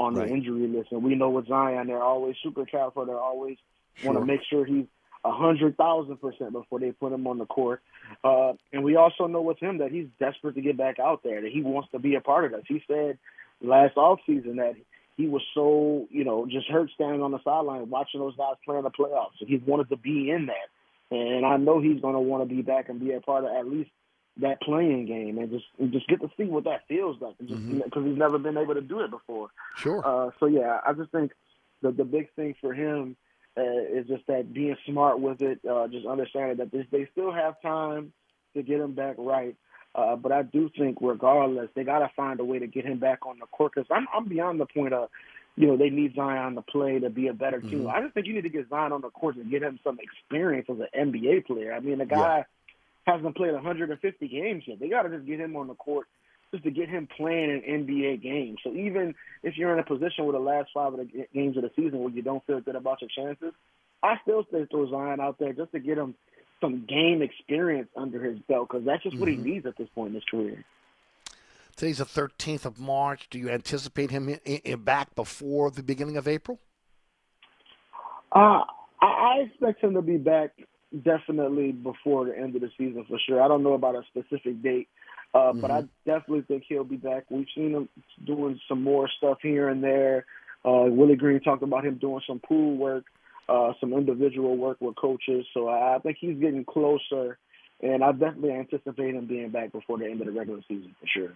on 0.00 0.14
the 0.14 0.26
injury 0.26 0.66
list. 0.66 0.92
And 0.92 1.04
we 1.04 1.14
know 1.14 1.28
with 1.28 1.46
Zion, 1.46 1.86
they're 1.86 2.02
always 2.02 2.34
super 2.42 2.64
careful. 2.64 3.04
They 3.04 3.12
always 3.12 3.58
want 4.02 4.18
to 4.18 4.24
make 4.24 4.40
sure 4.48 4.64
he's 4.64 4.86
a 5.24 5.30
hundred 5.30 5.76
thousand 5.76 6.16
percent 6.16 6.52
before 6.52 6.80
they 6.80 6.92
put 6.92 7.12
him 7.12 7.26
on 7.26 7.36
the 7.36 7.44
court. 7.44 7.82
Uh, 8.24 8.54
and 8.72 8.82
we 8.82 8.96
also 8.96 9.26
know 9.26 9.42
with 9.42 9.58
him 9.58 9.78
that 9.78 9.92
he's 9.92 10.06
desperate 10.18 10.54
to 10.54 10.62
get 10.62 10.78
back 10.78 10.98
out 10.98 11.22
there. 11.22 11.42
That 11.42 11.52
he 11.52 11.60
wants 11.60 11.90
to 11.92 11.98
be 11.98 12.14
a 12.14 12.20
part 12.22 12.46
of 12.46 12.52
this. 12.52 12.64
He 12.66 12.82
said 12.88 13.18
last 13.60 13.98
off 13.98 14.20
season 14.26 14.56
that 14.56 14.74
he 15.18 15.26
was 15.26 15.42
so 15.54 16.08
you 16.10 16.24
know 16.24 16.46
just 16.46 16.66
hurt 16.68 16.90
standing 16.94 17.22
on 17.22 17.32
the 17.32 17.42
sideline 17.44 17.90
watching 17.90 18.20
those 18.20 18.36
guys 18.36 18.54
play 18.64 18.78
in 18.78 18.84
the 18.84 18.90
playoffs. 18.90 19.38
So 19.38 19.44
he 19.46 19.58
wanted 19.58 19.90
to 19.90 19.96
be 19.96 20.30
in 20.30 20.46
that. 20.46 20.70
And 21.14 21.44
I 21.44 21.56
know 21.58 21.80
he's 21.80 22.00
going 22.00 22.14
to 22.14 22.20
want 22.20 22.48
to 22.48 22.54
be 22.54 22.62
back 22.62 22.88
and 22.88 23.00
be 23.00 23.12
a 23.12 23.20
part 23.20 23.44
of 23.44 23.50
at 23.50 23.68
least 23.68 23.90
that 24.40 24.60
playing 24.62 25.06
game 25.06 25.38
and 25.38 25.50
just 25.50 25.64
and 25.78 25.92
just 25.92 26.06
get 26.08 26.20
to 26.20 26.30
see 26.36 26.44
what 26.44 26.64
that 26.64 26.86
feels 26.88 27.20
like 27.20 27.36
because 27.38 27.58
Mhm. 27.58 28.06
he's 28.08 28.18
never 28.18 28.38
been 28.38 28.56
able 28.56 28.74
to 28.74 28.80
do 28.80 29.00
it 29.00 29.10
before. 29.10 29.48
Sure. 29.76 30.02
Uh, 30.04 30.30
so 30.38 30.46
yeah, 30.46 30.80
I 30.86 30.92
just 30.92 31.10
think 31.10 31.32
the 31.82 31.90
the 31.92 32.04
big 32.04 32.32
thing 32.34 32.54
for 32.60 32.72
him 32.74 33.16
Uh, 33.56 33.62
it's 33.98 34.08
just 34.08 34.24
that 34.28 34.52
being 34.54 34.76
smart 34.86 35.18
with 35.18 35.42
it, 35.42 35.58
uh, 35.68 35.88
just 35.88 36.06
understanding 36.06 36.56
that 36.58 36.70
this, 36.70 36.86
they 36.92 37.04
still 37.12 37.32
have 37.32 37.60
time 37.60 38.12
to 38.54 38.62
get 38.62 38.80
him 38.80 38.92
back 38.94 39.16
right. 39.18 39.56
Uh, 39.92 40.14
but 40.14 40.30
I 40.30 40.42
do 40.42 40.70
think, 40.78 40.98
regardless, 41.00 41.68
they 41.74 41.82
got 41.82 41.98
to 41.98 42.08
find 42.14 42.38
a 42.38 42.44
way 42.44 42.60
to 42.60 42.68
get 42.68 42.84
him 42.86 43.00
back 43.00 43.26
on 43.26 43.40
the 43.40 43.46
court. 43.46 43.72
Because 43.74 43.88
I'm, 43.90 44.06
I'm 44.14 44.26
beyond 44.26 44.60
the 44.60 44.66
point 44.66 44.94
of, 44.94 45.08
you 45.56 45.66
know, 45.66 45.76
they 45.76 45.90
need 45.90 46.14
Zion 46.14 46.54
to 46.54 46.62
play 46.62 47.00
to 47.00 47.10
be 47.10 47.26
a 47.26 47.32
better 47.34 47.60
team. 47.60 47.80
Mm-hmm. 47.80 47.88
I 47.88 48.00
just 48.02 48.14
think 48.14 48.28
you 48.28 48.34
need 48.34 48.42
to 48.44 48.50
get 48.50 48.68
Zion 48.70 48.92
on 48.92 49.00
the 49.00 49.10
court 49.10 49.34
to 49.34 49.42
get 49.44 49.64
him 49.64 49.80
some 49.82 49.98
experience 50.00 50.68
as 50.70 50.78
an 50.78 51.10
NBA 51.10 51.44
player. 51.46 51.74
I 51.74 51.80
mean, 51.80 51.98
the 51.98 52.06
guy 52.06 52.44
hasn't 53.06 53.36
played 53.36 53.52
150 53.52 54.28
games 54.28 54.64
yet. 54.66 54.78
They 54.80 54.88
got 54.88 55.02
to 55.02 55.10
just 55.10 55.26
get 55.26 55.40
him 55.40 55.56
on 55.56 55.68
the 55.68 55.74
court 55.74 56.06
just 56.50 56.64
to 56.64 56.70
get 56.70 56.88
him 56.88 57.08
playing 57.16 57.50
an 57.50 57.86
NBA 57.86 58.22
game. 58.22 58.56
So 58.64 58.72
even 58.72 59.14
if 59.42 59.56
you're 59.56 59.72
in 59.72 59.78
a 59.78 59.84
position 59.84 60.26
with 60.26 60.34
the 60.34 60.40
last 60.40 60.70
five 60.74 60.92
of 60.92 60.98
the 60.98 61.26
games 61.32 61.56
of 61.56 61.62
the 61.62 61.70
season 61.76 62.00
where 62.00 62.10
you 62.10 62.22
don't 62.22 62.44
feel 62.46 62.60
good 62.60 62.76
about 62.76 63.00
your 63.00 63.10
chances, 63.14 63.52
I 64.02 64.16
still 64.22 64.44
say 64.52 64.66
throw 64.70 64.90
Zion 64.90 65.20
out 65.20 65.38
there 65.38 65.52
just 65.52 65.72
to 65.72 65.78
get 65.80 65.98
him 65.98 66.14
some 66.60 66.84
game 66.86 67.22
experience 67.22 67.88
under 67.96 68.22
his 68.22 68.38
belt 68.40 68.68
because 68.68 68.84
that's 68.84 69.02
just 69.02 69.16
what 69.18 69.28
Mhm. 69.28 69.44
he 69.44 69.50
needs 69.52 69.66
at 69.66 69.76
this 69.76 69.88
point 69.94 70.08
in 70.08 70.14
his 70.14 70.24
career. 70.24 70.64
Today's 71.76 71.98
the 71.98 72.04
13th 72.04 72.66
of 72.66 72.78
March. 72.78 73.30
Do 73.30 73.38
you 73.38 73.48
anticipate 73.48 74.10
him 74.10 74.28
in, 74.28 74.38
in 74.44 74.82
back 74.82 75.14
before 75.14 75.70
the 75.70 75.82
beginning 75.82 76.18
of 76.18 76.28
April? 76.28 76.58
Uh, 78.32 78.64
I, 79.00 79.06
I 79.06 79.36
expect 79.46 79.82
him 79.82 79.94
to 79.94 80.02
be 80.02 80.18
back 80.18 80.50
definitely 80.92 81.72
before 81.72 82.26
the 82.26 82.36
end 82.36 82.54
of 82.56 82.62
the 82.62 82.70
season 82.76 83.04
for 83.08 83.18
sure. 83.26 83.42
I 83.42 83.48
don't 83.48 83.62
know 83.62 83.74
about 83.74 83.94
a 83.94 84.02
specific 84.08 84.62
date, 84.62 84.88
uh, 85.34 85.52
but 85.52 85.70
I 85.70 85.84
definitely 86.04 86.42
think 86.42 86.64
he'll 86.68 86.84
be 86.84 86.96
back. 86.96 87.24
We've 87.30 87.46
seen 87.54 87.72
him 87.72 87.88
doing 88.24 88.60
some 88.68 88.82
more 88.82 89.08
stuff 89.18 89.38
here 89.42 89.68
and 89.68 89.82
there. 89.82 90.26
Uh, 90.64 90.86
Willie 90.88 91.16
Green 91.16 91.40
talked 91.40 91.62
about 91.62 91.84
him 91.84 91.96
doing 91.96 92.20
some 92.26 92.40
pool 92.40 92.76
work, 92.76 93.04
uh, 93.48 93.72
some 93.80 93.92
individual 93.92 94.56
work 94.56 94.78
with 94.80 94.96
coaches. 94.96 95.46
So 95.54 95.68
I 95.68 95.96
I 95.96 95.98
think 96.00 96.18
he's 96.20 96.38
getting 96.38 96.64
closer, 96.64 97.38
and 97.80 98.04
I 98.04 98.12
definitely 98.12 98.52
anticipate 98.52 99.14
him 99.14 99.26
being 99.26 99.50
back 99.50 99.72
before 99.72 99.98
the 99.98 100.06
end 100.06 100.20
of 100.20 100.26
the 100.26 100.32
regular 100.32 100.60
season 100.68 100.94
for 101.00 101.06
sure. 101.06 101.32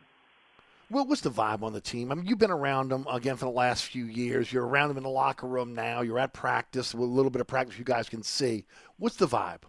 What's 0.89 1.23
the 1.23 1.31
vibe 1.31 1.63
on 1.63 1.73
the 1.73 1.81
team? 1.81 2.13
I 2.13 2.15
mean, 2.15 2.27
you've 2.27 2.39
been 2.39 2.51
around 2.51 2.91
them 2.91 3.07
again 3.11 3.37
for 3.37 3.47
the 3.47 3.51
last 3.51 3.85
few 3.85 4.05
years. 4.05 4.53
You're 4.53 4.67
around 4.67 4.89
them 4.89 4.99
in 4.99 5.03
the 5.03 5.09
locker 5.09 5.47
room 5.47 5.75
now. 5.75 6.03
You're 6.03 6.19
at 6.19 6.35
practice 6.35 6.95
with 6.95 7.09
a 7.09 7.13
little 7.13 7.31
bit 7.31 7.41
of 7.41 7.47
practice 7.47 7.79
you 7.79 7.85
guys 7.85 8.09
can 8.09 8.23
see. 8.23 8.65
What's 8.99 9.17
the 9.17 9.27
vibe? 9.27 9.63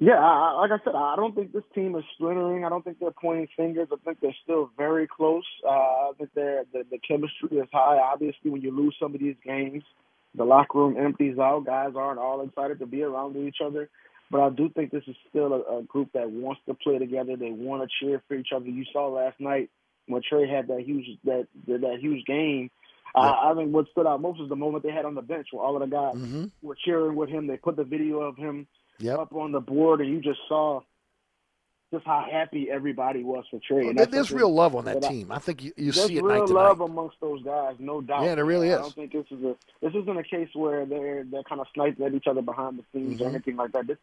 Yeah, 0.00 0.52
like 0.52 0.70
I 0.70 0.78
said, 0.84 0.94
I 0.94 1.16
don't 1.16 1.34
think 1.34 1.52
this 1.52 1.64
team 1.74 1.96
is 1.96 2.04
splintering. 2.14 2.64
I 2.64 2.68
don't 2.68 2.84
think 2.84 3.00
they're 3.00 3.10
pointing 3.10 3.48
fingers. 3.56 3.88
I 3.92 3.96
think 4.04 4.20
they're 4.20 4.36
still 4.44 4.70
very 4.76 5.08
close. 5.08 5.42
Uh, 5.66 5.70
I 5.70 6.12
think 6.16 6.30
they're, 6.36 6.64
the 6.72 6.84
the 6.88 6.98
chemistry 6.98 7.58
is 7.58 7.68
high. 7.72 7.98
Obviously, 7.98 8.50
when 8.50 8.62
you 8.62 8.70
lose 8.70 8.94
some 9.00 9.12
of 9.12 9.20
these 9.20 9.34
games, 9.44 9.82
the 10.36 10.44
locker 10.44 10.78
room 10.78 10.96
empties 10.96 11.38
out. 11.40 11.66
Guys 11.66 11.94
aren't 11.96 12.20
all 12.20 12.42
excited 12.42 12.78
to 12.78 12.86
be 12.86 13.02
around 13.02 13.36
each 13.36 13.56
other. 13.64 13.90
But 14.30 14.40
I 14.40 14.50
do 14.50 14.68
think 14.68 14.90
this 14.90 15.04
is 15.06 15.16
still 15.30 15.52
a, 15.54 15.78
a 15.78 15.82
group 15.82 16.12
that 16.12 16.30
wants 16.30 16.60
to 16.66 16.74
play 16.74 16.98
together. 16.98 17.36
They 17.36 17.50
want 17.50 17.82
to 17.82 17.88
cheer 17.98 18.22
for 18.28 18.34
each 18.34 18.48
other. 18.54 18.66
You 18.66 18.84
saw 18.92 19.06
last 19.08 19.40
night 19.40 19.70
when 20.06 20.22
Trey 20.28 20.48
had 20.48 20.68
that 20.68 20.80
huge 20.82 21.06
that 21.24 21.46
that, 21.66 21.98
huge 22.00 22.24
game. 22.26 22.70
Uh, 23.14 23.20
I 23.20 23.54
think 23.56 23.72
what 23.72 23.86
stood 23.90 24.06
out 24.06 24.20
most 24.20 24.38
was 24.38 24.50
the 24.50 24.56
moment 24.56 24.84
they 24.84 24.92
had 24.92 25.06
on 25.06 25.14
the 25.14 25.22
bench 25.22 25.48
where 25.50 25.64
all 25.64 25.74
of 25.74 25.80
the 25.88 25.94
guys 25.94 26.14
Mm-hmm. 26.16 26.44
were 26.62 26.76
cheering 26.84 27.16
with 27.16 27.30
him. 27.30 27.46
They 27.46 27.56
put 27.56 27.76
the 27.76 27.84
video 27.84 28.20
of 28.20 28.36
him 28.36 28.66
Yep. 29.00 29.18
up 29.18 29.32
on 29.34 29.52
the 29.52 29.60
board, 29.60 30.00
and 30.00 30.10
you 30.10 30.20
just 30.20 30.40
saw 30.48 30.80
just 31.90 32.04
how 32.04 32.24
happy 32.30 32.68
everybody 32.70 33.24
was 33.24 33.44
for 33.50 33.58
Trey. 33.66 33.86
Well, 33.86 33.98
And 33.98 34.12
there's 34.12 34.30
real 34.30 34.52
love 34.52 34.74
on 34.74 34.84
that 34.84 35.02
team. 35.02 35.32
I 35.32 35.38
think 35.38 35.62
you, 35.62 35.72
you 35.76 35.92
see 35.92 36.18
it 36.18 36.22
real 36.24 36.46
love 36.46 36.80
amongst 36.80 37.16
those 37.20 37.42
guys, 37.42 37.76
no 37.78 38.00
doubt. 38.02 38.24
Yeah, 38.24 38.34
there 38.34 38.44
really 38.44 38.68
is. 38.68 38.78
I 38.78 38.82
don't 38.82 38.94
think 38.94 39.12
this 39.12 39.24
is 39.30 39.42
a 39.42 39.56
this 39.80 39.94
isn't 39.94 40.18
a 40.18 40.22
case 40.22 40.48
where 40.54 40.84
they're 40.84 41.24
they're 41.24 41.42
kind 41.44 41.60
of 41.60 41.66
sniping 41.74 42.04
at 42.04 42.12
each 42.14 42.26
other 42.26 42.42
behind 42.42 42.78
the 42.78 42.84
scenes 42.92 43.20
or 43.20 43.24
Mhm. 43.26 43.34
anything 43.34 43.56
like 43.56 43.72
that. 43.72 43.86
This 43.86 43.98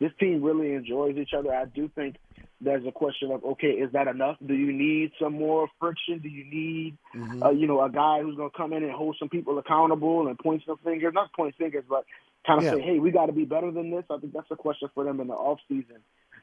this 0.00 0.12
team 0.20 0.42
really 0.42 0.72
enjoys 0.74 1.16
each 1.16 1.34
other. 1.36 1.52
I 1.54 1.64
do 1.64 1.88
think 1.94 2.16
there's 2.60 2.86
a 2.86 2.92
question 2.92 3.32
of 3.32 3.44
okay, 3.44 3.70
is 3.72 3.90
that 3.92 4.06
enough? 4.06 4.36
Do 4.44 4.54
you 4.54 4.72
need 4.72 5.10
some 5.20 5.32
more 5.32 5.68
friction? 5.80 6.20
Do 6.20 6.28
you 6.28 6.44
need 6.44 6.96
Mm-hmm. 7.16 7.42
uh, 7.42 7.50
you 7.50 7.66
know 7.66 7.82
a 7.82 7.90
guy 7.90 8.22
who's 8.22 8.36
going 8.36 8.50
to 8.50 8.56
come 8.56 8.72
in 8.72 8.84
and 8.84 8.92
hold 8.92 9.16
some 9.18 9.28
people 9.28 9.58
accountable 9.58 10.28
and 10.28 10.38
point 10.38 10.62
some 10.66 10.78
fingers, 10.84 11.12
not 11.14 11.32
point 11.32 11.56
fingers, 11.56 11.84
but 11.88 12.04
kind 12.46 12.58
of 12.58 12.64
Yeah. 12.64 12.74
say, 12.74 12.80
hey, 12.82 12.98
we 13.00 13.10
got 13.10 13.26
to 13.26 13.32
be 13.32 13.44
better 13.44 13.70
than 13.72 13.90
this. 13.90 14.04
I 14.10 14.18
think 14.18 14.32
that's 14.34 14.50
a 14.50 14.56
question 14.56 14.88
for 14.94 15.02
them 15.04 15.18
in 15.20 15.26
the 15.28 15.34
off 15.34 15.58
season. 15.68 15.96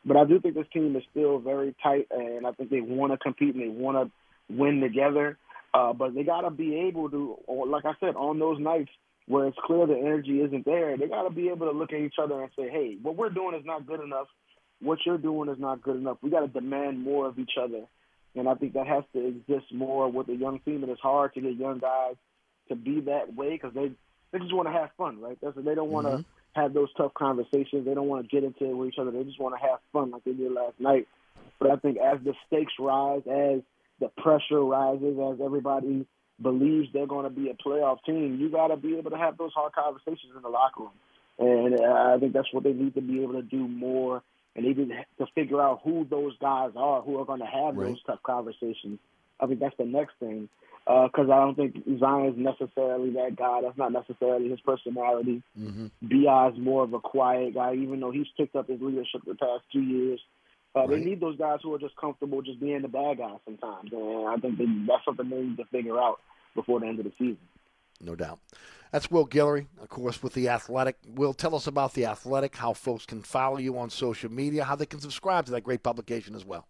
But 0.04 0.18
I 0.18 0.26
do 0.26 0.40
think 0.40 0.56
this 0.56 0.68
team 0.74 0.96
is 0.96 1.04
still 1.12 1.40
very 1.40 1.76
tight, 1.84 2.08
and 2.12 2.48
I 2.48 2.52
think 2.54 2.70
they 2.70 2.82
want 2.82 3.14
to 3.14 3.18
compete 3.18 3.54
and 3.54 3.64
they 3.64 3.70
want 3.70 3.98
to 3.98 4.56
win 4.56 4.82
together. 4.82 5.38
Uh, 5.74 5.94
but 5.94 6.14
they 6.14 6.24
got 6.24 6.42
to 6.42 6.50
be 6.50 6.76
able 6.88 7.10
to, 7.10 7.38
like 7.48 7.86
I 7.86 7.94
said, 8.00 8.16
on 8.16 8.40
those 8.40 8.60
nights 8.60 8.90
where 9.28 9.48
it's 9.48 9.58
clear 9.64 9.86
the 9.86 9.98
energy 9.98 10.42
isn't 10.42 10.66
there, 10.66 10.98
they 10.98 11.08
got 11.08 11.24
to 11.24 11.30
be 11.30 11.50
able 11.50 11.72
to 11.72 11.78
look 11.78 11.94
at 11.94 12.00
each 12.00 12.16
other 12.22 12.42
and 12.42 12.52
say, 12.58 12.70
hey, 12.70 12.98
what 13.02 13.16
we're 13.16 13.30
doing 13.30 13.56
is 13.56 13.66
not 13.66 13.86
good 13.86 14.02
enough. 14.02 14.28
What 14.82 15.00
you're 15.06 15.18
doing 15.18 15.48
is 15.48 15.60
not 15.60 15.82
good 15.82 15.96
enough. 15.96 16.18
We 16.22 16.32
got 16.32 16.42
to 16.42 16.48
demand 16.48 17.00
more 17.00 17.28
of 17.28 17.40
each 17.40 17.52
other. 17.62 17.84
And 18.36 18.50
I 18.50 18.56
think 18.56 18.74
that 18.74 18.88
has 18.88 19.04
to 19.14 19.28
exist 19.28 19.74
more 19.74 20.12
with 20.12 20.28
the 20.28 20.36
young 20.36 20.60
team. 20.60 20.84
And 20.84 20.92
it's 20.92 21.02
hard 21.02 21.34
to 21.36 21.42
get 21.42 21.56
young 21.56 21.80
guys 21.80 22.16
to 22.70 22.76
be 22.76 23.02
that 23.02 23.34
way 23.36 23.52
because 23.52 23.74
they, 23.74 23.92
they 24.32 24.40
just 24.40 24.54
want 24.54 24.68
to 24.68 24.74
have 24.74 24.90
fun, 24.98 25.22
right? 25.22 25.38
That's, 25.42 25.56
they 25.56 25.76
don't 25.76 25.92
want 25.92 26.08
to 26.08 26.26
have 26.56 26.74
those 26.74 26.90
tough 26.98 27.14
conversations. 27.14 27.86
They 27.86 27.94
don't 27.94 28.08
want 28.08 28.24
to 28.24 28.36
get 28.36 28.44
into 28.44 28.66
it 28.66 28.76
with 28.76 28.90
each 28.90 29.00
other. 29.00 29.12
They 29.12 29.24
just 29.24 29.40
want 29.40 29.56
to 29.56 29.68
have 29.68 29.80
fun 29.94 30.12
like 30.12 30.24
they 30.24 30.34
did 30.34 30.52
last 30.52 30.80
night. 30.80 31.08
But 31.60 31.72
I 31.72 31.76
think 31.78 31.98
as 31.98 32.20
the 32.24 32.34
stakes 32.48 32.74
rise, 32.80 33.22
as 33.28 33.62
the 34.00 34.10
pressure 34.18 34.64
rises, 34.64 35.18
as 35.20 35.40
everybody 35.44 36.06
believes 36.42 36.88
they're 36.92 37.08
going 37.08 37.24
to 37.24 37.30
be 37.30 37.50
a 37.50 37.54
playoff 37.54 38.00
team, 38.06 38.38
you 38.40 38.50
got 38.50 38.68
to 38.68 38.78
be 38.78 38.98
able 38.98 39.12
to 39.12 39.18
have 39.18 39.38
those 39.38 39.52
hard 39.54 39.74
conversations 39.74 40.34
in 40.36 40.42
the 40.42 40.50
locker 40.50 40.82
room. 40.84 40.92
And 41.40 41.80
uh, 41.80 42.16
I 42.16 42.18
think 42.20 42.34
that's 42.34 42.52
what 42.52 42.64
they 42.64 42.74
need 42.74 42.96
to 42.96 43.02
be 43.02 43.22
able 43.24 43.34
to 43.34 43.44
do 43.44 43.68
more. 43.68 44.24
And 44.56 44.66
they 44.66 44.74
need 44.74 44.92
to 45.20 45.26
figure 45.34 45.62
out 45.62 45.82
who 45.84 46.06
those 46.10 46.38
guys 46.40 46.72
are 46.76 47.02
who 47.02 47.20
are 47.20 47.26
going 47.26 47.40
to 47.40 47.46
have 47.46 47.78
Right. 47.78 47.90
those 47.90 48.04
tough 48.06 48.24
conversations. 48.24 49.00
I 49.40 49.48
think 49.48 49.60
that's 49.60 49.78
the 49.78 49.86
next 49.86 50.14
thing. 50.20 50.50
Because 50.92 51.30
I 51.30 51.38
don't 51.38 51.56
think 51.56 51.76
Zion's 52.00 52.38
necessarily 52.38 53.12
that 53.12 53.36
guy. 53.36 53.62
That's 53.62 53.78
not 53.78 53.92
necessarily 53.92 54.50
his 54.50 54.60
personality. 54.62 55.44
Mm-hmm. 55.60 55.88
Bi 56.02 56.48
is 56.50 56.60
more 56.60 56.84
of 56.84 56.94
a 56.94 57.00
quiet 57.00 57.54
guy, 57.54 57.76
even 57.76 58.00
though 58.00 58.12
he's 58.12 58.28
picked 58.36 58.56
up 58.56 58.68
his 58.68 58.82
leadership 58.82 59.22
the 59.26 59.36
past 59.36 59.64
two 59.72 59.82
years. 59.82 60.20
Uh, 60.74 60.88
They 60.88 61.00
need 61.00 61.20
those 61.20 61.38
guys 61.38 61.60
who 61.62 61.74
are 61.76 61.80
just 61.80 61.96
comfortable 61.98 62.42
just 62.42 62.60
being 62.60 62.82
the 62.82 62.88
bad 62.88 63.18
guy 63.18 63.36
sometimes, 63.46 63.92
and 63.92 64.28
I 64.28 64.38
think 64.38 64.58
they, 64.58 64.66
that's 64.88 65.04
something 65.04 65.30
they 65.30 65.42
need 65.42 65.58
to 65.58 65.66
figure 65.66 66.00
out 66.00 66.20
before 66.56 66.80
the 66.80 66.88
end 66.88 67.00
of 67.00 67.06
the 67.06 67.12
season. 67.18 67.40
No 68.00 68.16
doubt. 68.16 68.40
That's 68.92 69.12
Will 69.12 69.28
Guillory, 69.28 69.68
of 69.82 69.90
course, 69.90 70.24
with 70.24 70.34
The 70.34 70.50
Athletic. 70.50 70.98
Will, 71.08 71.34
tell 71.34 71.56
us 71.56 71.68
about 71.68 71.94
The 71.94 72.06
Athletic, 72.06 72.56
how 72.56 72.74
folks 72.74 73.06
can 73.06 73.22
follow 73.22 73.58
you 73.58 73.78
on 73.78 73.90
social 73.90 74.32
media, 74.32 74.64
how 74.64 74.76
they 74.76 74.86
can 74.86 75.00
subscribe 75.00 75.46
to 75.46 75.52
that 75.52 75.64
great 75.64 75.84
publication 75.84 76.36
as 76.36 76.46
well. 76.46 76.68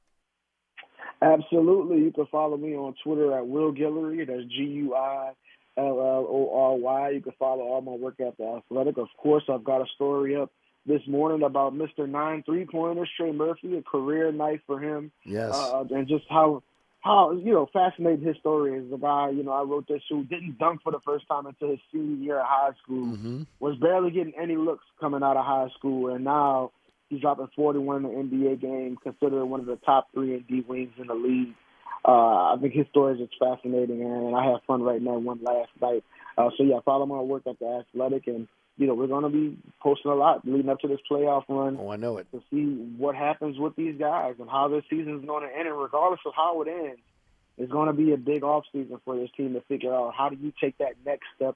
Absolutely, 1.21 1.99
you 2.03 2.11
can 2.11 2.25
follow 2.27 2.57
me 2.57 2.75
on 2.75 2.95
Twitter 3.03 3.37
at 3.37 3.45
Will 3.47 3.71
Guillory. 3.73 4.25
That's 4.25 4.43
G 4.51 4.63
U 4.63 4.95
I 4.95 5.31
L 5.77 5.85
L 5.85 6.27
O 6.29 6.49
R 6.71 6.75
Y. 6.77 7.09
You 7.11 7.21
can 7.21 7.33
follow 7.37 7.63
all 7.63 7.81
my 7.81 7.91
work 7.91 8.19
at 8.19 8.37
the 8.37 8.45
Athletic. 8.57 8.97
Of 8.97 9.07
course, 9.17 9.43
I've 9.49 9.63
got 9.63 9.81
a 9.81 9.85
story 9.95 10.35
up 10.35 10.51
this 10.87 11.01
morning 11.07 11.43
about 11.45 11.75
Mr. 11.75 12.09
Nine 12.09 12.41
Three 12.43 12.65
Pointers, 12.65 13.09
Trey 13.15 13.31
Murphy, 13.31 13.77
a 13.77 13.83
career 13.83 14.31
night 14.31 14.61
for 14.65 14.79
him. 14.79 15.11
Yes. 15.23 15.51
uh, 15.53 15.83
and 15.91 16.07
just 16.07 16.25
how 16.27 16.63
how 17.01 17.31
you 17.33 17.51
know 17.53 17.69
fascinating 17.71 18.25
his 18.25 18.37
story 18.37 18.75
is. 18.79 18.89
The 18.89 18.97
guy, 18.97 19.29
you 19.29 19.43
know, 19.43 19.51
I 19.51 19.61
wrote 19.61 19.87
this 19.87 20.01
who 20.09 20.23
didn't 20.23 20.57
dunk 20.57 20.81
for 20.81 20.91
the 20.91 20.99
first 21.05 21.27
time 21.27 21.45
until 21.45 21.69
his 21.69 21.79
senior 21.91 22.15
year 22.23 22.39
of 22.39 22.47
high 22.47 22.71
school, 22.83 23.05
Mm-hmm. 23.15 23.43
was 23.59 23.77
barely 23.77 24.09
getting 24.09 24.33
any 24.41 24.55
looks 24.55 24.85
coming 24.99 25.21
out 25.21 25.37
of 25.37 25.45
high 25.45 25.69
school, 25.77 26.13
and 26.13 26.23
now 26.23 26.71
he's 27.11 27.21
dropping 27.21 27.49
41 27.55 28.05
in 28.05 28.29
the 28.29 28.35
NBA 28.35 28.59
game, 28.61 28.97
considered 29.03 29.45
one 29.45 29.59
of 29.59 29.67
the 29.67 29.75
top 29.85 30.07
three 30.13 30.33
and 30.33 30.47
D 30.47 30.65
wings 30.67 30.93
in 30.97 31.05
the 31.07 31.13
league. 31.13 31.53
Uh, 32.03 32.53
I 32.53 32.57
think 32.59 32.73
his 32.73 32.87
story 32.87 33.13
is 33.13 33.19
just 33.19 33.37
fascinating, 33.39 34.01
and 34.01 34.35
I 34.35 34.45
have 34.45 34.61
fun 34.65 34.81
writing 34.81 35.03
that 35.05 35.19
one 35.21 35.39
last 35.43 35.69
night. 35.79 36.03
Uh, 36.35 36.49
so 36.57 36.63
yeah, 36.63 36.79
follow 36.83 37.05
my 37.05 37.19
work 37.19 37.43
at 37.47 37.59
the 37.59 37.83
Athletic, 37.93 38.25
and 38.25 38.47
you 38.77 38.87
know 38.87 38.95
we're 38.95 39.05
going 39.07 39.23
to 39.23 39.29
be 39.29 39.55
posting 39.81 40.09
a 40.09 40.15
lot 40.15 40.47
leading 40.47 40.69
up 40.69 40.79
to 40.79 40.87
this 40.87 40.99
playoff 41.11 41.43
run 41.47 41.77
Oh, 41.79 41.89
I 41.91 41.97
know 41.97 42.17
it. 42.17 42.25
to 42.31 42.41
see 42.49 42.63
what 42.97 43.15
happens 43.15 43.59
with 43.59 43.75
these 43.75 43.99
guys 43.99 44.35
and 44.39 44.49
how 44.49 44.67
this 44.69 44.83
season 44.89 45.19
is 45.19 45.25
going 45.25 45.47
to 45.47 45.55
end. 45.55 45.67
And 45.67 45.79
regardless 45.79 46.21
of 46.25 46.33
how 46.35 46.59
it 46.63 46.67
ends, 46.69 47.01
it's 47.59 47.71
going 47.71 47.87
to 47.87 47.93
be 47.93 48.13
a 48.13 48.17
big 48.17 48.43
off 48.43 48.63
season 48.71 48.99
for 49.05 49.15
this 49.17 49.29
team 49.37 49.53
to 49.53 49.61
figure 49.67 49.93
out 49.93 50.15
how 50.17 50.29
do 50.29 50.37
you 50.41 50.51
take 50.59 50.77
that 50.79 50.93
next 51.05 51.25
step 51.35 51.55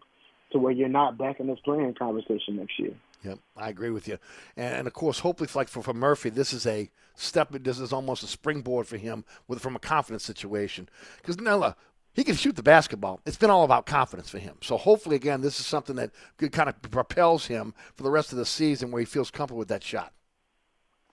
to 0.51 0.59
where 0.59 0.71
you're 0.73 0.89
not 0.89 1.17
back 1.17 1.39
in 1.39 1.47
this 1.47 1.57
playing 1.65 1.95
conversation 1.95 2.57
next 2.57 2.77
year. 2.77 2.93
Yep, 3.25 3.39
I 3.57 3.69
agree 3.69 3.89
with 3.89 4.07
you. 4.07 4.17
And, 4.55 4.75
and 4.75 4.87
of 4.87 4.93
course, 4.93 5.19
hopefully, 5.19 5.49
like 5.55 5.67
for, 5.67 5.81
for 5.81 5.93
Murphy, 5.93 6.29
this 6.29 6.53
is 6.53 6.67
a 6.67 6.89
step. 7.15 7.49
This 7.51 7.79
is 7.79 7.91
almost 7.91 8.23
a 8.23 8.27
springboard 8.27 8.87
for 8.87 8.97
him 8.97 9.25
with 9.47 9.61
from 9.61 9.75
a 9.75 9.79
confidence 9.79 10.23
situation. 10.23 10.89
Because 11.17 11.39
Nella, 11.39 11.75
he 12.13 12.23
can 12.23 12.35
shoot 12.35 12.55
the 12.55 12.63
basketball. 12.63 13.19
It's 13.25 13.37
been 13.37 13.49
all 13.49 13.63
about 13.63 13.85
confidence 13.85 14.29
for 14.29 14.37
him. 14.37 14.57
So 14.61 14.77
hopefully, 14.77 15.15
again, 15.15 15.41
this 15.41 15.59
is 15.59 15.65
something 15.65 15.95
that 15.95 16.11
could 16.37 16.51
kind 16.51 16.69
of 16.69 16.79
propels 16.83 17.47
him 17.47 17.73
for 17.95 18.03
the 18.03 18.11
rest 18.11 18.31
of 18.31 18.37
the 18.37 18.45
season, 18.45 18.91
where 18.91 18.99
he 18.99 19.05
feels 19.05 19.31
comfortable 19.31 19.59
with 19.59 19.69
that 19.69 19.83
shot. 19.83 20.13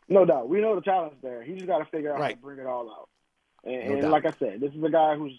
No 0.08 0.26
doubt. 0.26 0.48
We 0.48 0.60
know 0.60 0.74
the 0.74 0.82
talent's 0.82 1.16
there. 1.22 1.42
He 1.42 1.54
just 1.54 1.66
got 1.66 1.78
to 1.78 1.86
figure 1.86 2.12
out 2.12 2.20
how 2.20 2.28
to 2.28 2.36
bring 2.36 2.58
it 2.58 2.66
all 2.66 2.90
out. 2.90 3.08
And, 3.64 3.90
No 3.90 3.98
and 3.98 4.10
like 4.10 4.26
I 4.26 4.32
said, 4.38 4.60
this 4.60 4.74
is 4.74 4.82
a 4.82 4.90
guy 4.90 5.16
who's 5.16 5.38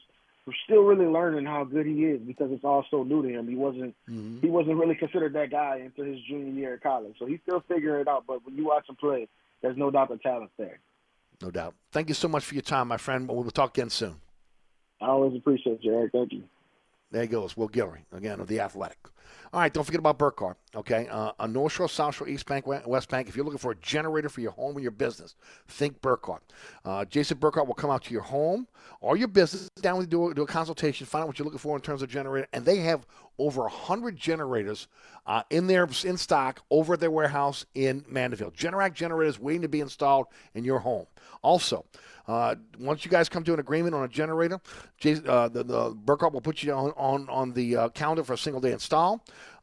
still 0.66 0.82
really 0.84 1.06
learning 1.06 1.46
how 1.46 1.64
good 1.64 1.86
he 1.86 2.04
is 2.06 2.20
because 2.22 2.52
it's 2.52 2.64
all 2.66 2.86
so 2.92 3.04
new 3.04 3.22
to 3.24 3.30
him. 3.30 3.48
He 3.48 3.56
wasn't 3.56 3.96
Mm-hmm. 4.10 4.40
he 4.42 4.50
wasn't 4.50 4.78
really 4.78 4.96
considered 4.96 5.34
that 5.34 5.52
guy 5.52 5.78
until 5.84 6.06
his 6.06 6.20
junior 6.28 6.52
year 6.52 6.74
at 6.76 6.84
college. 6.84 7.16
So 7.20 7.26
he's 7.26 7.40
still 7.48 7.64
figuring 7.68 8.02
it 8.02 8.08
out. 8.08 8.26
But 8.28 8.46
when 8.46 8.56
you 8.56 8.66
watch 8.66 8.88
him 8.90 8.96
play, 8.96 9.28
there's 9.62 9.78
no 9.78 9.90
doubt 9.92 10.10
the 10.10 10.18
talent's 10.18 10.54
there. 10.58 10.80
No 11.42 11.50
doubt. 11.52 11.74
Thank 11.92 12.10
you 12.10 12.14
so 12.16 12.28
much 12.28 12.44
for 12.44 12.54
your 12.56 12.62
time, 12.62 12.88
my 12.90 12.98
friend. 12.98 13.28
We'll 13.30 13.50
talk 13.52 13.78
again 13.78 13.90
soon. 13.90 14.16
I 15.02 15.08
always 15.08 15.36
appreciate 15.38 15.84
you, 15.84 15.94
Eric. 15.94 16.12
Thank 16.12 16.32
you. 16.34 16.44
There 17.12 17.22
he 17.22 17.28
goes, 17.28 17.56
Will 17.58 17.70
Guillory, 17.70 18.00
again, 18.12 18.40
of 18.40 18.48
The 18.48 18.60
Athletic. 18.62 18.98
All 19.52 19.60
right, 19.60 19.72
don't 19.72 19.84
forget 19.84 20.00
about 20.00 20.18
Burkhardt, 20.18 20.58
okay? 20.76 21.08
Uh, 21.08 21.32
on 21.40 21.54
North 21.54 21.74
Shore, 21.74 21.88
South 21.88 22.16
Shore, 22.16 22.28
East 22.28 22.46
Bank, 22.46 22.66
West 22.66 23.10
Bank, 23.10 23.28
if 23.28 23.36
you're 23.36 23.46
looking 23.46 23.60
for 23.60 23.72
a 23.72 23.76
generator 23.76 24.30
for 24.30 24.42
your 24.42 24.52
home 24.52 24.76
or 24.76 24.80
your 24.80 24.92
business, 24.92 25.36
think 25.68 26.02
Burkhardt. 26.02 26.42
Uh, 26.84 27.06
Jason 27.06 27.38
Burkhardt 27.38 27.68
will 27.68 27.76
come 27.76 27.92
out 27.92 28.04
to 28.06 28.14
your 28.14 28.24
home 28.24 28.68
or 29.00 29.16
your 29.16 29.28
business, 29.28 29.70
down 29.82 29.98
with 29.98 30.10
do, 30.10 30.34
do 30.34 30.42
a 30.42 30.48
consultation, 30.48 31.06
find 31.06 31.24
out 31.24 31.28
what 31.28 31.40
you're 31.40 31.46
looking 31.46 31.60
for 31.60 31.76
in 31.76 31.82
terms 31.82 32.02
of 32.02 32.10
generator, 32.10 32.48
and 32.54 32.66
they 32.66 32.78
have 32.78 33.06
over 33.40 33.62
100 33.62 34.16
generators 34.16 34.88
uh, 35.26 35.44
in 35.50 35.68
their 35.68 35.88
in 36.04 36.18
stock 36.18 36.62
over 36.70 36.94
at 36.94 37.00
their 37.00 37.12
warehouse 37.12 37.66
in 37.74 38.06
Mandeville. 38.08 38.52
Generac 38.52 38.94
generators 38.94 39.40
waiting 39.40 39.62
to 39.62 39.68
be 39.68 39.82
installed 39.82 40.28
in 40.54 40.64
your 40.64 40.80
home. 40.80 41.06
Also, 41.42 41.86
uh, 42.28 42.56
once 42.80 43.04
you 43.04 43.12
guys 43.12 43.28
come 43.30 43.44
to 43.44 43.54
an 43.54 43.60
agreement 43.60 43.94
on 43.94 44.04
a 44.04 44.08
generator, 44.08 44.60
Jason, 44.98 45.28
uh, 45.28 45.48
the, 45.50 45.64
the 45.64 45.90
Burkhardt 45.90 46.34
will 46.34 46.42
put 46.42 46.64
you 46.64 46.72
on 46.74 46.92
on, 46.92 47.28
on 47.30 47.54
the 47.54 47.76
uh, 47.76 47.90
calendar 47.90 48.24
for 48.24 48.34
a 48.34 48.38
single 48.38 48.62
day 48.62 48.72
install. 48.72 49.13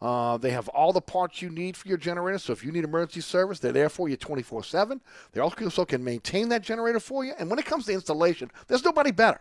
Uh, 0.01 0.37
they 0.39 0.51
have 0.51 0.69
all 0.69 0.93
the 0.93 1.01
parts 1.01 1.43
you 1.43 1.51
need 1.51 1.77
for 1.77 1.89
your 1.89 1.99
generator. 1.99 2.39
So 2.39 2.53
if 2.53 2.65
you 2.65 2.73
need 2.73 2.85
emergency 2.85 3.21
service, 3.21 3.59
they're 3.59 3.73
there 3.73 3.89
for 3.89 4.09
you 4.09 4.17
24 4.17 4.65
7. 4.65 5.01
They 5.33 5.41
also 5.41 5.85
can 5.85 6.03
maintain 6.03 6.49
that 6.51 6.63
generator 6.63 7.01
for 7.01 7.25
you. 7.25 7.33
And 7.39 7.51
when 7.51 7.59
it 7.59 7.67
comes 7.67 7.87
to 7.87 7.93
installation, 7.93 8.51
there's 8.69 8.85
nobody 8.85 9.11
better. 9.11 9.41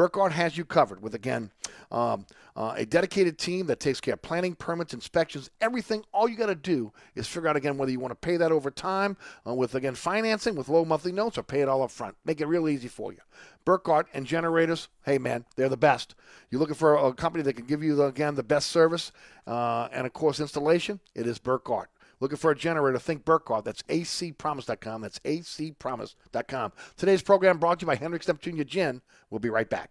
Burkhardt 0.00 0.32
has 0.32 0.56
you 0.56 0.64
covered 0.64 1.02
with, 1.02 1.14
again, 1.14 1.50
um, 1.92 2.24
uh, 2.56 2.72
a 2.74 2.86
dedicated 2.86 3.36
team 3.36 3.66
that 3.66 3.80
takes 3.80 4.00
care 4.00 4.14
of 4.14 4.22
planning, 4.22 4.54
permits, 4.54 4.94
inspections, 4.94 5.50
everything. 5.60 6.02
All 6.14 6.26
you 6.26 6.38
got 6.38 6.46
to 6.46 6.54
do 6.54 6.90
is 7.14 7.28
figure 7.28 7.50
out, 7.50 7.56
again, 7.56 7.76
whether 7.76 7.92
you 7.92 8.00
want 8.00 8.12
to 8.12 8.14
pay 8.14 8.38
that 8.38 8.50
over 8.50 8.70
time 8.70 9.18
uh, 9.46 9.52
with, 9.52 9.74
again, 9.74 9.94
financing 9.94 10.54
with 10.54 10.70
low 10.70 10.86
monthly 10.86 11.12
notes 11.12 11.36
or 11.36 11.42
pay 11.42 11.60
it 11.60 11.68
all 11.68 11.82
up 11.82 11.90
front. 11.90 12.16
Make 12.24 12.40
it 12.40 12.46
real 12.46 12.66
easy 12.66 12.88
for 12.88 13.12
you. 13.12 13.18
Burkhardt 13.66 14.06
and 14.14 14.24
generators, 14.24 14.88
hey, 15.04 15.18
man, 15.18 15.44
they're 15.56 15.68
the 15.68 15.76
best. 15.76 16.14
You're 16.50 16.60
looking 16.60 16.76
for 16.76 16.96
a 16.96 17.12
company 17.12 17.44
that 17.44 17.52
can 17.52 17.66
give 17.66 17.82
you, 17.82 18.02
again, 18.02 18.36
the 18.36 18.42
best 18.42 18.70
service 18.70 19.12
uh, 19.46 19.88
and, 19.92 20.06
of 20.06 20.14
course, 20.14 20.40
installation? 20.40 21.00
It 21.14 21.26
is 21.26 21.38
Burkhardt. 21.38 21.90
Looking 22.20 22.36
for 22.36 22.50
a 22.50 22.56
generator? 22.56 22.98
Think 22.98 23.24
Burkhardt. 23.24 23.64
That's 23.64 23.82
acpromise.com. 23.84 25.02
That's 25.02 25.18
acpromise.com. 25.20 26.72
Today's 26.96 27.22
program 27.22 27.58
brought 27.58 27.80
to 27.80 27.84
you 27.84 27.86
by 27.88 27.96
Hendricks 27.96 28.26
Neptunia 28.26 28.66
Gin. 28.66 29.02
We'll 29.30 29.40
be 29.40 29.50
right 29.50 29.68
back. 29.68 29.90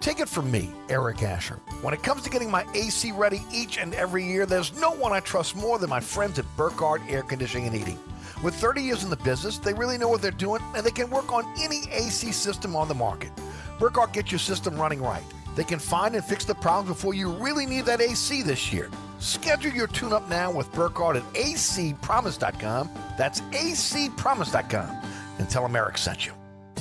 Take 0.00 0.20
it 0.20 0.30
from 0.30 0.50
me, 0.50 0.70
Eric 0.88 1.22
Asher. 1.22 1.56
When 1.82 1.92
it 1.92 2.02
comes 2.02 2.22
to 2.22 2.30
getting 2.30 2.50
my 2.50 2.64
AC 2.74 3.12
ready 3.12 3.42
each 3.52 3.76
and 3.76 3.94
every 3.94 4.24
year, 4.24 4.46
there's 4.46 4.72
no 4.80 4.92
one 4.92 5.12
I 5.12 5.20
trust 5.20 5.54
more 5.54 5.78
than 5.78 5.90
my 5.90 6.00
friends 6.00 6.38
at 6.38 6.46
Burkhardt 6.56 7.02
Air 7.06 7.22
Conditioning 7.22 7.66
and 7.66 7.76
Heating. 7.76 7.98
With 8.42 8.54
30 8.54 8.80
years 8.80 9.04
in 9.04 9.10
the 9.10 9.16
business, 9.16 9.58
they 9.58 9.74
really 9.74 9.98
know 9.98 10.08
what 10.08 10.22
they're 10.22 10.30
doing 10.30 10.62
and 10.74 10.86
they 10.86 10.90
can 10.90 11.10
work 11.10 11.30
on 11.30 11.44
any 11.58 11.82
AC 11.92 12.32
system 12.32 12.74
on 12.74 12.88
the 12.88 12.94
market. 12.94 13.30
Burkhardt 13.78 14.14
gets 14.14 14.32
your 14.32 14.38
system 14.38 14.76
running 14.76 15.02
right. 15.02 15.22
They 15.54 15.64
can 15.64 15.78
find 15.78 16.14
and 16.14 16.24
fix 16.24 16.46
the 16.46 16.54
problems 16.54 16.96
before 16.96 17.12
you 17.12 17.30
really 17.32 17.66
need 17.66 17.84
that 17.84 18.00
AC 18.00 18.40
this 18.40 18.72
year. 18.72 18.88
Schedule 19.18 19.72
your 19.72 19.86
tune 19.88 20.14
up 20.14 20.26
now 20.30 20.50
with 20.50 20.72
Burkhardt 20.72 21.16
at 21.16 21.24
acpromise.com. 21.34 22.88
That's 23.18 23.42
acpromise.com. 23.42 25.02
And 25.38 25.50
tell 25.50 25.62
them 25.62 25.76
Eric 25.76 25.98
sent 25.98 26.24
you. 26.24 26.32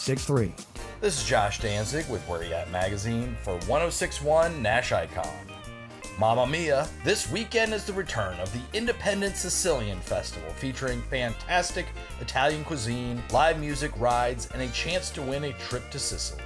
7663. 0.00 0.80
This 1.02 1.20
is 1.20 1.28
Josh 1.28 1.60
Danzig 1.60 2.08
with 2.08 2.26
Where 2.26 2.42
Y'at 2.42 2.70
Magazine 2.70 3.36
for 3.42 3.52
1061 3.66 4.62
Nash 4.62 4.92
Icon. 4.92 5.28
Mamma 6.18 6.46
Mia, 6.46 6.88
this 7.04 7.30
weekend 7.30 7.74
is 7.74 7.84
the 7.84 7.92
return 7.92 8.40
of 8.40 8.50
the 8.54 8.62
Independence 8.72 9.40
Sicilian 9.40 10.00
Festival 10.00 10.48
featuring 10.54 11.02
fantastic 11.10 11.84
Italian 12.18 12.64
cuisine, 12.64 13.22
live 13.30 13.60
music, 13.60 13.92
rides, 13.98 14.48
and 14.54 14.62
a 14.62 14.68
chance 14.68 15.10
to 15.10 15.20
win 15.20 15.44
a 15.44 15.52
trip 15.58 15.90
to 15.90 15.98
Sicily. 15.98 16.42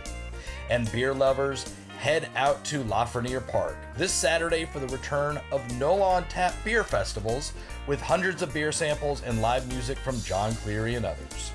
And 0.68 0.90
beer 0.90 1.14
lovers, 1.14 1.72
head 1.98 2.28
out 2.34 2.64
to 2.64 2.82
Lafreniere 2.82 3.46
Park 3.46 3.76
this 3.96 4.12
Saturday 4.12 4.64
for 4.64 4.80
the 4.80 4.88
return 4.88 5.38
of 5.52 5.78
NOLA 5.78 6.16
on 6.16 6.24
Tap 6.24 6.54
beer 6.64 6.82
festivals 6.82 7.52
with 7.86 8.00
hundreds 8.00 8.42
of 8.42 8.52
beer 8.52 8.72
samples 8.72 9.22
and 9.22 9.40
live 9.40 9.68
music 9.68 9.96
from 9.98 10.20
Jon 10.22 10.52
Cleary 10.56 10.96
and 10.96 11.06
others. 11.06 11.52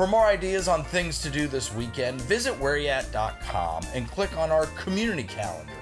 For 0.00 0.06
more 0.06 0.24
ideas 0.24 0.66
on 0.66 0.82
things 0.82 1.20
to 1.20 1.28
do 1.28 1.46
this 1.46 1.74
weekend, 1.74 2.22
visit 2.22 2.54
whereyat.com 2.54 3.82
and 3.92 4.10
click 4.10 4.34
on 4.34 4.50
our 4.50 4.64
community 4.68 5.24
calendar. 5.24 5.74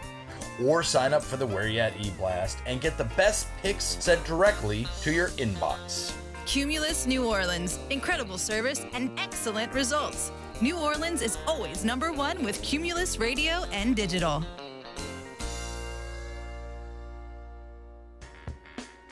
Or 0.60 0.82
sign 0.82 1.12
up 1.12 1.22
for 1.22 1.36
the 1.36 1.46
Where 1.46 1.68
Y'at 1.68 1.92
e-blast 2.00 2.58
and 2.66 2.80
get 2.80 2.98
the 2.98 3.04
best 3.04 3.46
picks 3.62 3.84
sent 3.84 4.24
directly 4.24 4.88
to 5.02 5.12
your 5.12 5.28
inbox. 5.36 6.12
Cumulus 6.46 7.06
New 7.06 7.26
Orleans. 7.26 7.78
Incredible 7.90 8.38
service 8.38 8.84
and 8.92 9.16
excellent 9.20 9.72
results. 9.72 10.32
New 10.60 10.76
Orleans 10.76 11.22
is 11.22 11.38
always 11.46 11.84
number 11.84 12.12
one 12.12 12.42
with 12.42 12.60
Cumulus 12.60 13.20
Radio 13.20 13.66
and 13.70 13.94
Digital. 13.94 14.42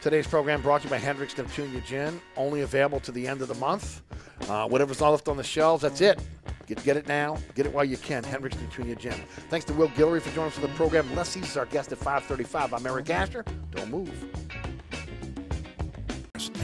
Today's 0.01 0.27
program 0.27 0.63
brought 0.63 0.83
to 0.83 0.87
you 0.87 0.91
by 0.91 0.99
Hendricks 0.99 1.35
Neptunia 1.35 1.85
Gin, 1.85 2.21
only 2.37 2.61
available 2.61 3.01
to 3.01 3.11
the 3.11 3.27
end 3.27 3.43
of 3.43 3.49
the 3.49 3.55
month. 3.55 4.03
Uh, 4.49 4.69
whatever's 4.69 5.01
left 5.01 5.27
on 5.27 5.37
the 5.37 5.43
shelves, 5.43 5.83
that's 5.83 6.01
it. 6.01 6.21
Get, 6.67 6.83
get 6.85 6.97
it 6.97 7.09
now. 7.09 7.39
Get 7.55 7.67
it 7.67 7.73
while 7.73 7.85
you 7.85 7.97
can. 7.97 8.23
Hendricks 8.23 8.57
Neptunia 8.57 8.99
Gin. 8.99 9.15
Thanks 9.49 9.65
to 9.67 9.73
Will 9.73 9.89
Guillory 9.91 10.21
for 10.21 10.31
joining 10.31 10.49
us 10.49 10.55
for 10.55 10.67
the 10.67 10.75
program. 10.75 11.13
Les 11.15 11.37
East 11.37 11.51
is 11.51 11.57
our 11.57 11.67
guest 11.67 11.93
at 11.93 11.99
535. 11.99 12.75
I'm 12.75 12.87
Eric 12.87 13.11
Asher. 13.11 13.45
Don't 13.73 13.91
move. 13.91 14.46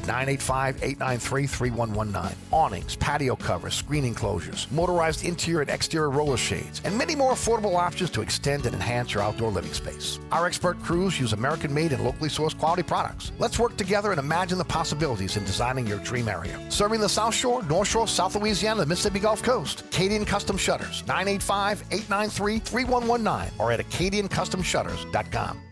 985-893-3119. 0.02 2.34
Awnings, 2.50 2.96
patio 2.96 3.36
covers, 3.36 3.74
screen 3.74 4.04
enclosures, 4.04 4.66
motorized 4.70 5.24
interior 5.24 5.62
and 5.62 5.70
exterior 5.70 6.10
roller 6.10 6.36
shades, 6.36 6.82
and 6.84 6.96
many 6.96 7.14
more 7.14 7.32
affordable 7.32 7.76
options 7.76 8.10
to 8.10 8.22
extend 8.22 8.66
and 8.66 8.74
enhance 8.74 9.14
your 9.14 9.22
outdoor 9.22 9.50
living 9.50 9.72
space. 9.72 10.18
Our 10.30 10.46
expert 10.46 10.80
crews 10.82 11.18
use 11.18 11.32
American-made 11.32 11.92
and 11.92 12.04
locally 12.04 12.28
sourced 12.28 12.58
quality 12.58 12.82
products. 12.82 13.32
Let's 13.38 13.58
work 13.58 13.76
together 13.76 14.10
and 14.10 14.20
imagine 14.20 14.58
the 14.58 14.64
possibilities 14.64 15.36
in 15.36 15.44
designing 15.44 15.86
your 15.86 15.98
dream 15.98 16.28
area. 16.28 16.58
Serving 16.70 17.00
the 17.00 17.08
South 17.08 17.34
Shore, 17.34 17.62
North 17.64 17.88
Shore, 17.88 18.08
South 18.08 18.34
Louisiana, 18.36 18.80
the 18.80 18.86
Mississippi 18.86 19.20
Gulf 19.20 19.42
Coast. 19.42 19.82
Acadian 19.82 20.24
Custom 20.24 20.56
Shutters, 20.56 21.02
985-893-3119 21.02 23.50
or 23.58 23.72
at 23.72 23.80
acadiancustomshutters.com. 23.80 25.71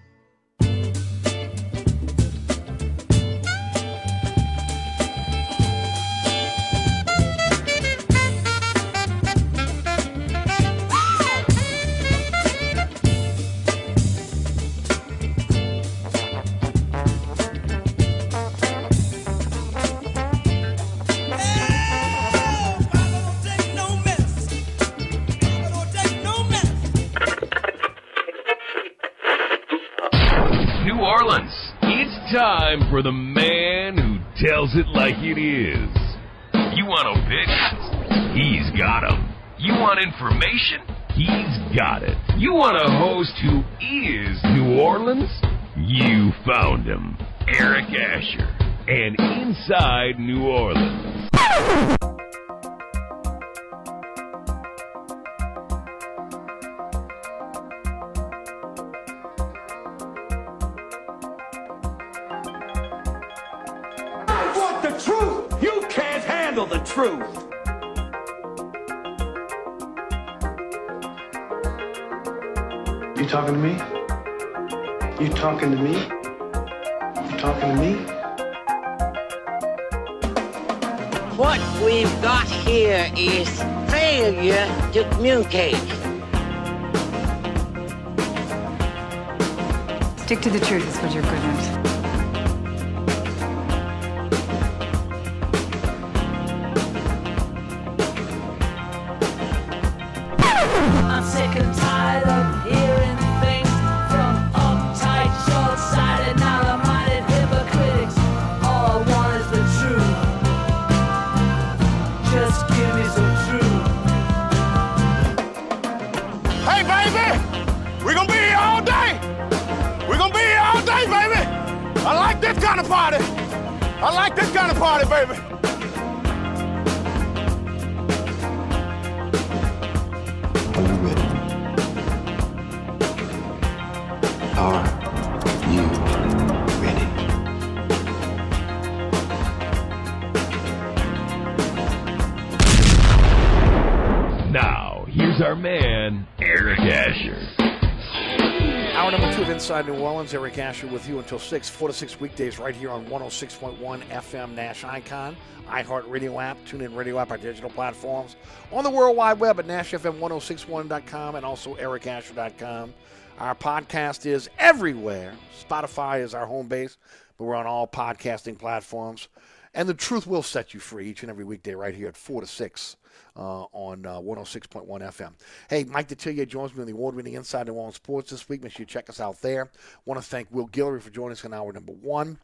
Inside 149.81 149.95
New 149.95 150.03
Orleans. 150.03 150.35
Eric 150.35 150.59
Asher 150.59 150.87
with 150.89 151.09
you 151.09 151.21
until 151.21 151.39
6, 151.39 151.71
4 151.71 151.89
to 151.89 151.95
6 151.95 152.21
weekdays 152.21 152.59
right 152.59 152.75
here 152.75 152.91
on 152.91 153.07
106.1 153.07 154.03
FM 154.03 154.55
Nash 154.55 154.85
Icon, 154.85 155.35
iHeartRadio 155.69 156.43
app, 156.43 156.59
TuneIn 156.67 156.95
Radio 156.95 157.19
app, 157.19 157.31
our 157.31 157.39
digital 157.39 157.71
platforms, 157.71 158.37
on 158.73 158.85
the 158.85 158.91
World 158.91 159.17
Wide 159.17 159.41
Web 159.41 159.59
at 159.59 159.67
NashFM1061.com 159.67 161.35
and 161.35 161.47
also 161.47 161.77
EricAsher.com. 161.77 162.93
Our 163.39 163.55
podcast 163.55 164.27
is 164.27 164.51
everywhere. 164.59 165.33
Spotify 165.67 166.21
is 166.21 166.35
our 166.35 166.45
home 166.45 166.69
base, 166.69 166.99
but 167.39 167.45
we're 167.45 167.55
on 167.55 167.67
all 167.67 167.87
podcasting 167.87 168.59
platforms. 168.59 169.29
And 169.73 169.89
the 169.89 169.95
truth 169.95 170.27
will 170.27 170.43
set 170.43 170.75
you 170.75 170.81
free 170.81 171.09
each 171.09 171.23
and 171.23 171.31
every 171.31 171.45
weekday 171.45 171.75
right 171.75 171.95
here 171.95 172.09
at 172.09 172.19
4 172.19 172.43
to 172.43 172.47
6 172.47 172.97
uh, 173.41 173.65
on 173.73 174.05
uh, 174.05 174.21
106.1 174.21 174.87
FM. 174.87 175.33
Hey, 175.69 175.85
Mike 175.85 176.09
Detillier 176.09 176.47
joins 176.47 176.75
me 176.75 176.83
on 176.83 176.87
the 176.87 176.93
award-winning 176.93 177.33
Inside 177.33 177.67
New 177.67 177.73
Orleans 177.73 177.97
Sports 177.97 178.31
this 178.31 178.49
week. 178.49 178.63
Make 178.63 178.73
sure 178.73 178.83
you 178.83 178.87
check 178.87 179.09
us 179.09 179.19
out 179.19 179.41
there. 179.41 179.71
want 180.05 180.23
to 180.23 180.29
thank 180.29 180.49
Will 180.53 180.69
Guillory 180.69 181.01
for 181.01 181.11
joining 181.11 181.33
us 181.33 181.45
in 181.45 181.55
hour 181.55 181.73
number 181.73 181.93
one. 181.93 182.39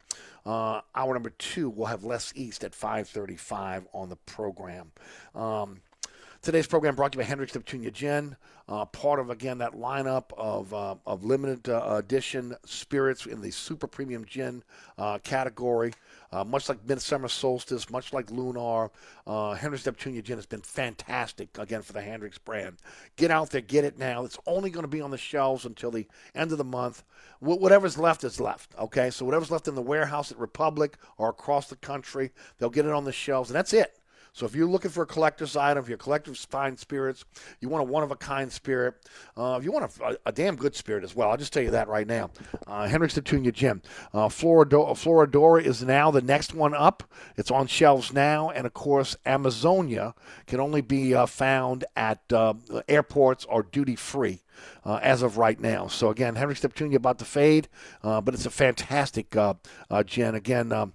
Uh, 0.45 0.81
hour 0.95 1.13
number 1.13 1.29
two, 1.29 1.69
we'll 1.69 1.87
have 1.87 2.03
Les 2.03 2.33
East 2.35 2.63
at 2.63 2.73
535 2.73 3.87
on 3.93 4.09
the 4.09 4.15
program. 4.15 4.91
Um, 5.35 5.81
Today's 6.41 6.67
program 6.67 6.95
brought 6.95 7.11
to 7.13 7.17
you 7.17 7.23
by 7.23 7.27
Hendricks 7.27 7.53
Neptunia 7.53 7.91
Gin, 7.91 8.35
uh, 8.69 8.85
part 8.85 9.19
of 9.19 9.29
again 9.29 9.57
that 9.57 9.73
lineup 9.73 10.25
of 10.37 10.73
uh, 10.73 10.95
of 11.05 11.23
limited 11.23 11.67
uh, 11.67 11.95
edition 11.97 12.55
spirits 12.63 13.25
in 13.25 13.41
the 13.41 13.51
super 13.51 13.87
premium 13.87 14.23
gin 14.23 14.63
uh, 14.97 15.17
category. 15.19 15.93
Uh, 16.31 16.43
much 16.43 16.69
like 16.69 16.85
Midsummer 16.85 17.27
Solstice, 17.27 17.89
much 17.89 18.13
like 18.13 18.29
Lunar, 18.29 18.91
uh, 19.25 19.53
Hendricks 19.53 19.85
Neptunia 19.85 20.21
Gin 20.21 20.37
has 20.37 20.45
been 20.45 20.61
fantastic 20.61 21.57
again 21.57 21.81
for 21.81 21.93
the 21.93 22.01
Hendricks 22.01 22.37
brand. 22.37 22.77
Get 23.15 23.31
out 23.31 23.49
there, 23.49 23.61
get 23.61 23.85
it 23.85 23.97
now. 23.97 24.25
It's 24.25 24.37
only 24.45 24.69
going 24.69 24.83
to 24.83 24.89
be 24.89 25.01
on 25.01 25.11
the 25.11 25.17
shelves 25.17 25.65
until 25.65 25.89
the 25.89 26.05
end 26.35 26.51
of 26.51 26.57
the 26.57 26.65
month. 26.65 27.03
Wh- 27.39 27.59
whatever's 27.59 27.97
left 27.97 28.23
is 28.23 28.39
left. 28.39 28.75
Okay, 28.77 29.09
so 29.09 29.25
whatever's 29.25 29.51
left 29.51 29.67
in 29.67 29.75
the 29.75 29.81
warehouse 29.81 30.31
at 30.31 30.37
Republic 30.37 30.97
or 31.17 31.29
across 31.29 31.67
the 31.67 31.77
country, 31.77 32.31
they'll 32.57 32.69
get 32.69 32.85
it 32.85 32.93
on 32.93 33.05
the 33.05 33.11
shelves, 33.13 33.49
and 33.49 33.55
that's 33.55 33.73
it. 33.73 33.97
So 34.33 34.45
if 34.45 34.55
you're 34.55 34.67
looking 34.67 34.91
for 34.91 35.03
a 35.03 35.07
collector's 35.07 35.55
item, 35.55 35.83
if 35.83 35.89
you're 35.89 35.97
collecting 35.97 36.33
fine 36.33 36.77
spirits, 36.77 37.25
you 37.59 37.69
want 37.69 37.87
a 37.87 37.91
one 37.91 38.03
of 38.03 38.11
a 38.11 38.15
kind 38.15 38.51
spirit, 38.51 38.95
uh, 39.35 39.57
if 39.57 39.63
you 39.63 39.71
want 39.71 39.91
a, 39.99 40.05
a, 40.05 40.15
a, 40.27 40.31
damn 40.31 40.55
good 40.55 40.75
spirit 40.75 41.03
as 41.03 41.15
well, 41.15 41.29
I'll 41.29 41.37
just 41.37 41.53
tell 41.53 41.63
you 41.63 41.71
that 41.71 41.87
right 41.87 42.05
now. 42.05 42.29
Uh, 42.65 42.87
Hendrick's 42.87 43.15
Neptunia 43.15 43.51
Gin. 43.51 43.81
Uh, 44.13 44.29
Flora 44.29 44.65
Adora, 44.65 44.91
Floridora 44.91 45.63
is 45.63 45.83
now 45.83 46.11
the 46.11 46.21
next 46.21 46.53
one 46.53 46.73
up. 46.73 47.03
It's 47.35 47.51
on 47.51 47.67
shelves 47.67 48.13
now. 48.13 48.49
And 48.49 48.67
of 48.67 48.73
course, 48.73 49.15
Amazonia 49.25 50.13
can 50.45 50.59
only 50.59 50.81
be 50.81 51.15
uh, 51.15 51.25
found 51.25 51.85
at 51.95 52.21
uh, 52.31 52.53
airports 52.87 53.45
or 53.45 53.63
duty 53.63 53.95
free. 53.95 54.41
Uh, 54.83 54.99
as 55.03 55.21
of 55.21 55.37
right 55.37 55.59
now. 55.59 55.85
So 55.85 56.09
again, 56.09 56.35
Hendrick's 56.35 56.61
Neptunia 56.61 56.95
about 56.95 57.19
to 57.19 57.25
fade, 57.25 57.67
uh, 58.01 58.21
but 58.21 58.33
it's 58.33 58.47
a 58.47 58.49
fantastic 58.49 59.35
uh, 59.35 59.53
uh 59.91 60.01
gin. 60.01 60.33
Again, 60.33 60.71
um, 60.71 60.93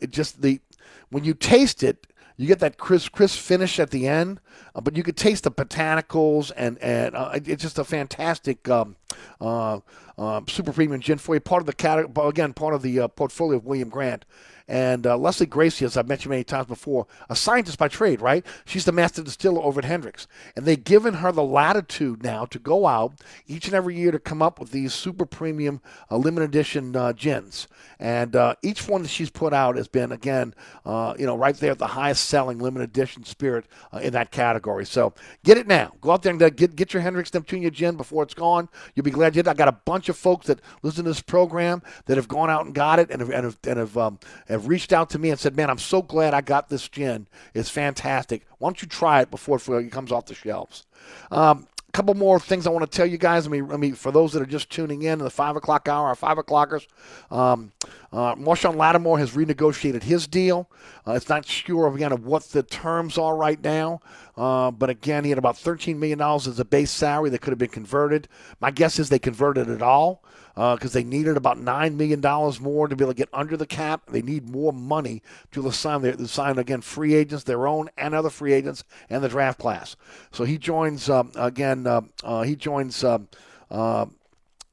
it 0.00 0.10
just 0.10 0.42
the 0.42 0.60
when 1.08 1.24
you 1.24 1.32
taste 1.32 1.82
it, 1.82 2.06
you 2.40 2.46
get 2.46 2.60
that 2.60 2.78
crisp, 2.78 3.12
crisp 3.12 3.38
finish 3.38 3.78
at 3.78 3.90
the 3.90 4.08
end, 4.08 4.40
uh, 4.74 4.80
but 4.80 4.96
you 4.96 5.02
could 5.02 5.16
taste 5.16 5.44
the 5.44 5.50
botanicals, 5.50 6.50
and 6.56 6.78
and 6.78 7.14
uh, 7.14 7.32
it's 7.34 7.62
just 7.62 7.78
a 7.78 7.84
fantastic 7.84 8.66
um, 8.66 8.96
uh, 9.42 9.80
uh 10.16 10.40
super 10.48 10.72
premium 10.72 11.02
gin 11.02 11.18
for 11.18 11.34
you. 11.34 11.40
Part 11.40 11.60
of 11.60 11.66
the 11.66 11.74
category, 11.74 12.28
again, 12.28 12.54
part 12.54 12.72
of 12.72 12.80
the 12.80 13.00
uh, 13.00 13.08
portfolio 13.08 13.58
of 13.58 13.66
William 13.66 13.90
Grant. 13.90 14.24
And 14.70 15.04
uh, 15.04 15.18
Lesley 15.18 15.46
Gracie, 15.46 15.84
as 15.84 15.96
I've 15.96 16.06
mentioned 16.06 16.30
many 16.30 16.44
times 16.44 16.68
before, 16.68 17.08
a 17.28 17.34
scientist 17.34 17.76
by 17.76 17.88
trade, 17.88 18.20
right? 18.20 18.46
She's 18.64 18.84
the 18.84 18.92
master 18.92 19.20
distiller 19.20 19.60
over 19.60 19.80
at 19.80 19.84
Hendrick's. 19.84 20.28
And 20.54 20.64
they've 20.64 20.82
given 20.82 21.14
her 21.14 21.32
the 21.32 21.42
latitude 21.42 22.22
now 22.22 22.44
to 22.46 22.58
go 22.60 22.86
out 22.86 23.14
each 23.48 23.66
and 23.66 23.74
every 23.74 23.96
year 23.96 24.12
to 24.12 24.20
come 24.20 24.40
up 24.40 24.60
with 24.60 24.70
these 24.70 24.94
super 24.94 25.26
premium 25.26 25.80
uh, 26.08 26.18
limited 26.18 26.50
edition 26.50 26.94
uh, 26.94 27.12
gins. 27.12 27.66
And 27.98 28.36
uh, 28.36 28.54
each 28.62 28.86
one 28.86 29.02
that 29.02 29.08
she's 29.08 29.28
put 29.28 29.52
out 29.52 29.74
has 29.76 29.88
been, 29.88 30.12
again, 30.12 30.54
uh, 30.86 31.14
you 31.18 31.26
know, 31.26 31.36
right 31.36 31.56
there 31.56 31.72
at 31.72 31.78
the 31.78 31.88
highest 31.88 32.28
selling 32.28 32.60
limited 32.60 32.90
edition 32.90 33.24
spirit 33.24 33.66
uh, 33.92 33.98
in 33.98 34.12
that 34.12 34.30
category. 34.30 34.86
So 34.86 35.14
get 35.42 35.58
it 35.58 35.66
now. 35.66 35.94
Go 36.00 36.12
out 36.12 36.22
there 36.22 36.32
and 36.32 36.56
get, 36.56 36.76
get 36.76 36.94
your 36.94 37.02
Hendrick's 37.02 37.32
Neptunia 37.32 37.72
gin 37.72 37.96
before 37.96 38.22
it's 38.22 38.34
gone. 38.34 38.68
You'll 38.94 39.02
be 39.02 39.10
glad 39.10 39.34
you 39.34 39.42
did. 39.42 39.48
I 39.48 39.54
got 39.54 39.66
a 39.66 39.72
bunch 39.72 40.08
of 40.08 40.16
folks 40.16 40.46
that 40.46 40.60
listen 40.82 41.02
to 41.04 41.10
this 41.10 41.20
program 41.20 41.82
that 42.06 42.16
have 42.16 42.28
gone 42.28 42.50
out 42.50 42.66
and 42.66 42.72
got 42.72 43.00
it 43.00 43.10
and 43.10 43.20
have, 43.20 43.30
and 43.30 43.44
have, 43.44 43.58
and 43.66 43.78
have, 43.80 43.98
um, 43.98 44.20
have 44.46 44.59
have 44.60 44.68
reached 44.68 44.92
out 44.92 45.10
to 45.10 45.18
me 45.18 45.30
and 45.30 45.38
said, 45.38 45.56
"Man, 45.56 45.70
I'm 45.70 45.78
so 45.78 46.02
glad 46.02 46.34
I 46.34 46.40
got 46.40 46.68
this 46.68 46.88
gin. 46.88 47.26
It's 47.54 47.70
fantastic. 47.70 48.46
Why 48.58 48.68
don't 48.68 48.82
you 48.82 48.88
try 48.88 49.22
it 49.22 49.30
before 49.30 49.58
it 49.58 49.92
comes 49.92 50.12
off 50.12 50.26
the 50.26 50.34
shelves?" 50.34 50.86
Um, 51.30 51.66
a 51.90 51.92
couple 51.92 52.14
more 52.14 52.38
things 52.38 52.68
I 52.68 52.70
want 52.70 52.88
to 52.88 52.96
tell 52.96 53.06
you 53.06 53.18
guys. 53.18 53.48
I 53.48 53.50
mean, 53.50 53.72
I 53.72 53.76
mean, 53.76 53.94
for 53.94 54.12
those 54.12 54.32
that 54.32 54.42
are 54.42 54.46
just 54.46 54.70
tuning 54.70 55.02
in, 55.02 55.14
in 55.14 55.18
the 55.18 55.30
five 55.30 55.56
o'clock 55.56 55.88
hour, 55.88 56.06
our 56.06 56.14
five 56.14 56.38
o'clockers, 56.38 56.86
um, 57.32 57.72
uh, 58.12 58.36
Marshon 58.36 58.76
Lattimore 58.76 59.18
has 59.18 59.32
renegotiated 59.32 60.04
his 60.04 60.28
deal. 60.28 60.68
Uh, 61.04 61.12
it's 61.12 61.28
not 61.28 61.44
sure 61.44 61.92
again 61.92 62.12
of 62.12 62.24
what 62.24 62.44
the 62.50 62.62
terms 62.62 63.18
are 63.18 63.36
right 63.36 63.60
now, 63.64 64.00
uh, 64.36 64.70
but 64.70 64.90
again, 64.90 65.24
he 65.24 65.30
had 65.30 65.38
about 65.38 65.58
thirteen 65.58 65.98
million 65.98 66.18
dollars 66.18 66.46
as 66.46 66.58
a 66.58 66.64
base 66.64 66.90
salary 66.90 67.30
that 67.30 67.40
could 67.40 67.50
have 67.50 67.58
been 67.58 67.68
converted. 67.68 68.28
My 68.60 68.70
guess 68.70 68.98
is 68.98 69.08
they 69.08 69.18
converted 69.18 69.68
it 69.68 69.82
all 69.82 70.22
because 70.54 70.94
uh, 70.94 70.98
they 70.98 71.04
needed 71.04 71.36
about 71.36 71.58
nine 71.58 71.96
million 71.96 72.20
dollars 72.20 72.60
more 72.60 72.88
to 72.88 72.96
be 72.96 73.04
able 73.04 73.12
to 73.12 73.16
get 73.16 73.28
under 73.32 73.56
the 73.56 73.66
cap. 73.66 74.02
They 74.08 74.22
need 74.22 74.48
more 74.48 74.72
money 74.72 75.22
to 75.52 75.70
sign 75.70 76.02
their 76.02 76.16
sign 76.26 76.58
again 76.58 76.80
free 76.80 77.14
agents, 77.14 77.44
their 77.44 77.66
own 77.66 77.88
and 77.96 78.14
other 78.14 78.30
free 78.30 78.52
agents, 78.52 78.84
and 79.08 79.22
the 79.22 79.28
draft 79.28 79.58
class. 79.58 79.96
So 80.32 80.44
he 80.44 80.58
joins 80.58 81.08
um, 81.08 81.32
again. 81.36 81.86
Uh, 81.86 82.02
uh, 82.22 82.42
he 82.42 82.56
joins 82.56 83.04
um, 83.04 83.28
uh, 83.70 84.06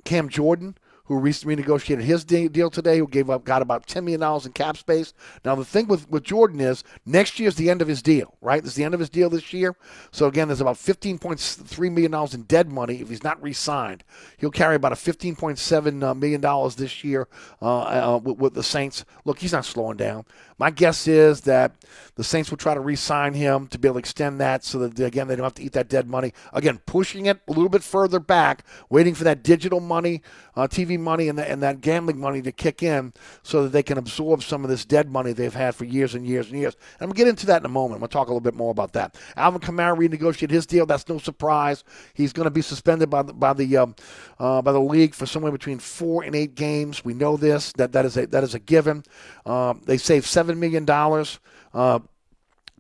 Cam 0.03 0.29
Jordan 0.29 0.75
who 1.07 1.17
recently 1.17 1.55
renegotiated 1.55 2.01
his 2.01 2.23
deal 2.23 2.69
today, 2.69 2.99
who 2.99 3.07
gave 3.07 3.29
up 3.29 3.43
got 3.43 3.61
about 3.61 3.87
ten 3.87 4.05
million 4.05 4.19
dollars 4.19 4.45
in 4.45 4.51
cap 4.51 4.77
space. 4.77 5.13
Now 5.43 5.55
the 5.55 5.65
thing 5.65 5.87
with, 5.87 6.09
with 6.09 6.23
Jordan 6.23 6.59
is 6.59 6.83
next 7.05 7.39
year 7.39 7.47
is 7.47 7.55
the 7.55 7.69
end 7.69 7.81
of 7.81 7.87
his 7.87 8.01
deal, 8.01 8.35
right? 8.41 8.61
This 8.61 8.73
is 8.73 8.75
the 8.75 8.83
end 8.83 8.93
of 8.93 8.99
his 8.99 9.09
deal 9.09 9.29
this 9.29 9.53
year. 9.53 9.75
So 10.11 10.27
again, 10.27 10.47
there's 10.47 10.61
about 10.61 10.77
fifteen 10.77 11.17
point 11.17 11.39
three 11.39 11.89
million 11.89 12.11
dollars 12.11 12.33
in 12.33 12.43
dead 12.43 12.71
money 12.71 13.01
if 13.01 13.09
he's 13.09 13.23
not 13.23 13.41
re-signed. 13.41 14.03
He'll 14.37 14.51
carry 14.51 14.75
about 14.75 14.91
a 14.91 14.97
fifteen 14.97 15.35
point 15.35 15.59
seven 15.59 16.03
uh, 16.03 16.13
million 16.13 16.41
dollars 16.41 16.75
this 16.75 17.03
year 17.03 17.27
uh, 17.61 18.15
uh, 18.15 18.19
with, 18.23 18.37
with 18.37 18.53
the 18.53 18.63
Saints. 18.63 19.05
Look, 19.25 19.39
he's 19.39 19.53
not 19.53 19.65
slowing 19.65 19.97
down. 19.97 20.25
My 20.57 20.71
guess 20.71 21.07
is 21.07 21.41
that 21.41 21.73
the 22.15 22.23
Saints 22.23 22.49
will 22.49 22.57
try 22.57 22.73
to 22.73 22.79
re-sign 22.79 23.33
him 23.33 23.67
to 23.67 23.77
be 23.77 23.87
able 23.87 23.95
to 23.95 23.99
extend 23.99 24.39
that 24.41 24.63
so 24.63 24.79
that 24.79 24.99
again 24.99 25.27
they 25.27 25.35
don't 25.35 25.43
have 25.43 25.53
to 25.55 25.63
eat 25.63 25.73
that 25.73 25.87
dead 25.87 26.07
money. 26.07 26.33
Again, 26.51 26.79
pushing 26.85 27.27
it 27.27 27.39
a 27.47 27.51
little 27.51 27.69
bit 27.69 27.83
further 27.83 28.19
back, 28.19 28.65
waiting 28.89 29.13
for 29.13 29.23
that 29.25 29.43
digital 29.43 29.79
money, 29.79 30.23
uh, 30.55 30.67
TV 30.67 30.99
money, 30.99 31.27
and, 31.27 31.37
the, 31.37 31.49
and 31.49 31.61
that 31.61 31.81
gambling 31.81 32.19
money 32.19 32.41
to 32.41 32.51
kick 32.51 32.81
in 32.81 33.13
so 33.43 33.63
that 33.63 33.69
they 33.69 33.83
can 33.83 33.97
absorb 33.97 34.41
some 34.41 34.63
of 34.63 34.69
this 34.69 34.83
dead 34.83 35.11
money 35.11 35.31
they've 35.31 35.53
had 35.53 35.75
for 35.75 35.85
years 35.85 36.15
and 36.15 36.25
years 36.25 36.49
and 36.49 36.59
years. 36.59 36.73
And 36.99 37.03
I'm 37.03 37.09
gonna 37.09 37.17
get 37.17 37.27
into 37.27 37.45
that 37.47 37.61
in 37.61 37.65
a 37.65 37.69
moment. 37.69 37.97
I'm 37.97 37.99
gonna 37.99 38.09
talk 38.09 38.27
a 38.27 38.31
little 38.31 38.41
bit 38.41 38.55
more 38.55 38.71
about 38.71 38.93
that. 38.93 39.15
Alvin 39.35 39.61
Kamara 39.61 39.95
renegotiated 39.95 40.49
his 40.49 40.65
deal. 40.65 40.87
That's 40.87 41.07
no 41.07 41.19
surprise. 41.19 41.83
He's 42.13 42.33
going 42.33 42.45
to 42.45 42.51
be 42.51 42.61
suspended 42.61 43.09
by 43.09 43.21
the 43.21 43.33
by 43.33 43.53
the 43.53 43.77
um, 43.77 43.95
uh, 44.39 44.61
by 44.61 44.71
the 44.71 44.81
league 44.81 45.13
for 45.13 45.25
somewhere 45.25 45.51
between 45.51 45.79
four 45.79 46.23
and 46.23 46.35
eight 46.35 46.55
games. 46.55 47.05
We 47.05 47.13
know 47.13 47.37
this. 47.37 47.71
That 47.73 47.91
that 47.91 48.05
is 48.05 48.17
a 48.17 48.25
that 48.27 48.43
is 48.43 48.55
a 48.55 48.59
given. 48.59 49.03
Um, 49.45 49.81
they 49.85 49.97
saved 49.97 50.25
seven 50.25 50.46
million 50.55 50.85
dollars. 50.85 51.39
Uh, 51.73 51.99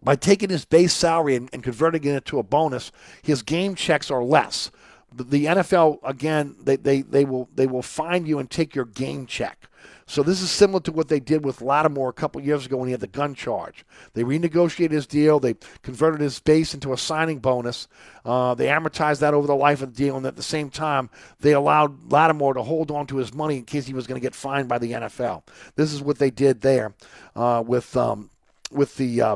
by 0.01 0.15
taking 0.15 0.49
his 0.49 0.63
base 0.63 0.93
salary 0.93 1.35
and, 1.35 1.49
and, 1.51 1.63
converting 1.63 2.03
it 2.03 2.13
into 2.13 2.39
a 2.39 2.43
bonus, 2.43 2.91
his 3.21 3.41
game 3.41 3.75
checks 3.75 4.09
are 4.11 4.23
less. 4.23 4.71
The, 5.13 5.23
the 5.23 5.45
NFL 5.45 5.99
again, 6.03 6.55
they, 6.61 6.75
they, 6.75 7.01
they 7.01 7.25
will 7.25 7.49
they 7.55 7.67
will 7.67 7.81
find 7.81 8.27
you 8.27 8.39
and 8.39 8.49
take 8.49 8.75
your 8.75 8.85
game 8.85 9.25
check. 9.25 9.67
So 10.09 10.23
this 10.23 10.41
is 10.41 10.49
similar 10.49 10.79
to 10.81 10.91
what 10.93 11.09
they 11.09 11.19
did 11.19 11.45
with 11.45 11.61
Lattimore 11.61 12.09
a 12.09 12.13
couple 12.13 12.41
years 12.41 12.65
ago 12.65 12.77
when 12.77 12.87
he 12.87 12.93
had 12.93 13.01
the 13.01 13.07
gun 13.07 13.35
charge. 13.35 13.85
They 14.13 14.23
renegotiated 14.23 14.91
his 14.91 15.05
deal. 15.05 15.39
They 15.39 15.55
converted 15.83 16.21
his 16.21 16.39
base 16.39 16.73
into 16.73 16.93
a 16.93 16.97
signing 16.97 17.39
bonus. 17.39 17.89
Uh, 18.23 18.55
they 18.55 18.67
amortized 18.67 19.19
that 19.19 19.33
over 19.33 19.45
the 19.45 19.55
life 19.55 19.81
of 19.81 19.93
the 19.93 19.97
deal, 19.97 20.15
and 20.15 20.25
at 20.25 20.37
the 20.37 20.43
same 20.43 20.69
time, 20.69 21.09
they 21.41 21.51
allowed 21.51 22.09
Lattimore 22.11 22.53
to 22.53 22.63
hold 22.63 22.89
on 22.89 23.05
to 23.07 23.17
his 23.17 23.33
money 23.33 23.57
in 23.57 23.65
case 23.65 23.85
he 23.85 23.93
was 23.93 24.07
going 24.07 24.19
to 24.19 24.25
get 24.25 24.33
fined 24.33 24.69
by 24.69 24.77
the 24.77 24.93
NFL. 24.93 25.43
This 25.75 25.91
is 25.91 26.01
what 26.01 26.19
they 26.19 26.31
did 26.31 26.61
there 26.61 26.95
uh, 27.35 27.61
with 27.65 27.95
um, 27.97 28.29
with 28.71 28.95
the. 28.95 29.21
Uh, 29.21 29.35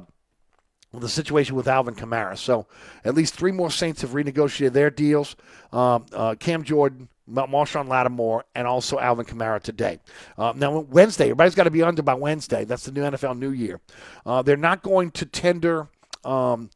the 0.94 1.08
situation 1.08 1.56
with 1.56 1.70
Alvin 1.70 1.96
Kamara. 1.96 2.38
So 2.38 2.68
at 3.06 3.16
least 3.16 3.36
three 3.36 3.54
more 3.54 3.72
Saints 3.72 4.02
have 4.02 4.12
renegotiated 4.12 4.74
their 4.74 4.90
deals. 4.90 5.38
Um, 5.72 6.06
uh, 6.12 6.36
Cam 6.36 6.64
Jordan, 6.64 7.08
Marshon 7.30 7.88
Lattimore, 7.88 8.46
and 8.56 8.68
also 8.68 9.00
Alvin 9.00 9.26
Kamara 9.26 9.62
today. 9.62 10.00
Uh, 10.38 10.54
now, 10.56 10.80
Wednesday, 10.80 11.26
everybody's 11.26 11.56
got 11.56 11.64
to 11.64 11.72
be 11.72 11.84
under 11.84 12.02
by 12.02 12.14
Wednesday. 12.14 12.66
That's 12.66 12.86
the 12.86 12.92
new 12.92 13.02
NFL 13.02 13.38
New 13.38 13.52
Year. 13.52 13.80
Uh, 14.26 14.42
they're 14.42 14.58
not 14.58 14.82
going 14.82 15.12
to 15.12 15.26
tender 15.26 15.88
um, 16.26 16.70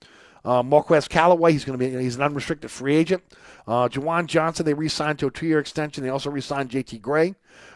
uh, 0.44 0.64
Marquez 0.64 1.08
Callaway. 1.08 1.52
He's 1.52 1.66
going 1.66 1.78
to 1.78 1.86
be 1.86 2.04
he's 2.04 2.16
an 2.16 2.22
unrestricted 2.22 2.72
free 2.72 2.96
agent. 2.96 3.24
Uh, 3.68 3.88
Juwan 3.88 4.28
Johnson, 4.28 4.66
they 4.66 4.74
re-signed 4.74 5.20
to 5.20 5.28
a 5.28 5.32
two-year 5.32 5.60
extension. 5.60 6.04
They 6.04 6.10
also 6.10 6.30
re-signed 6.30 6.70
J.T. 6.70 7.00
Gray. 7.00 7.36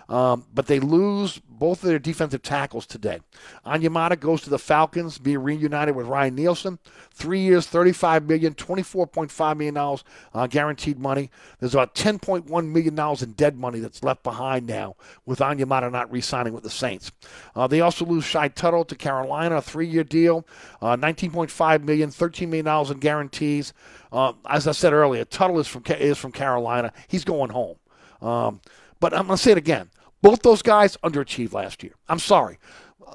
Um, 0.10 0.46
but 0.54 0.66
they 0.66 0.80
lose 0.80 1.40
both 1.48 1.84
of 1.84 1.90
their 1.90 2.00
defensive 2.00 2.42
tackles 2.42 2.88
today. 2.88 3.20
Onyemata 3.66 4.20
goes 4.20 4.42
to 4.42 4.50
the 4.50 4.58
Falcons, 4.58 5.20
being 5.20 5.44
reunited 5.44 5.96
with 5.96 6.08
Ryan 6.08 6.34
Nielsen. 6.36 6.80
Three 7.14 7.42
years, 7.42 7.68
$35 7.68 8.26
million, 8.26 8.56
$24.5 8.56 9.58
million 9.58 10.00
uh, 10.34 10.48
guaranteed 10.48 10.98
money. 10.98 11.30
There's 11.60 11.76
about 11.76 11.94
$10.1 11.94 12.72
million 12.72 13.18
in 13.22 13.32
dead 13.34 13.56
money 13.56 13.80
that's 13.80 14.04
left 14.04 14.24
behind 14.24 14.66
now 14.66 14.96
with 15.26 15.40
Onyemata 15.40 15.92
not 15.92 16.12
re 16.12 16.22
signing 16.22 16.54
with 16.54 16.64
the 16.64 16.70
Saints. 16.72 17.12
Uh, 17.56 17.68
they 17.68 17.82
also 17.82 18.04
lose 18.04 18.24
Shy 18.24 18.48
Tuttle 18.48 18.86
to 18.86 18.96
Carolina, 18.96 19.58
a 19.58 19.62
three 19.62 19.88
year 19.88 20.04
deal, 20.04 20.48
uh, 20.82 20.96
$19.5 20.96 21.84
million, 21.84 22.10
$13 22.10 22.48
million 22.48 22.92
in 22.92 23.00
guarantees. 23.00 23.74
Uh, 24.12 24.34
as 24.50 24.68
I 24.68 24.72
said 24.72 24.94
earlier, 24.94 25.24
Tuttle 25.24 25.60
is 25.60 25.68
from, 25.68 25.84
is 25.88 26.18
from 26.18 26.32
Carolina. 26.32 26.92
He's 27.08 27.24
going 27.24 27.52
home. 27.52 27.76
Um, 28.22 28.62
but 29.00 29.14
I'm 29.14 29.28
going 29.28 29.38
to 29.38 29.44
say 29.44 29.52
it 29.52 29.58
again. 29.58 29.90
Both 30.22 30.42
those 30.42 30.62
guys 30.62 30.98
underachieved 31.04 31.54
last 31.54 31.84
year. 31.84 31.94
I'm 32.08 32.20
sorry. 32.20 32.60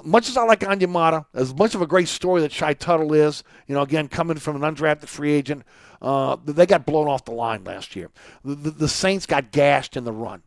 Much 0.03 0.29
as 0.29 0.37
I 0.37 0.45
like 0.45 0.61
Onyemata, 0.61 1.27
as 1.35 1.55
much 1.55 1.75
of 1.75 1.83
a 1.83 1.87
great 1.87 2.09
story 2.09 2.41
that 2.41 2.51
Shy 2.51 2.75
Tuttle 2.75 3.13
is, 3.15 3.45
you 3.67 3.75
know, 3.75 3.83
again, 3.83 4.09
coming 4.09 4.39
from 4.39 4.63
an 4.63 4.75
undrafted 4.75 5.07
free 5.07 5.33
agent, 5.33 5.63
uh, 6.03 6.37
they 6.45 6.67
got 6.67 6.85
blown 6.85 7.07
off 7.07 7.25
the 7.25 7.33
line 7.33 7.63
last 7.65 7.95
year. 7.95 8.11
The, 8.45 8.55
the, 8.55 8.71
the 8.71 8.89
Saints 8.89 9.27
got 9.27 9.53
gashed 9.53 9.97
in 9.97 10.05
the 10.05 10.13
run 10.13 10.43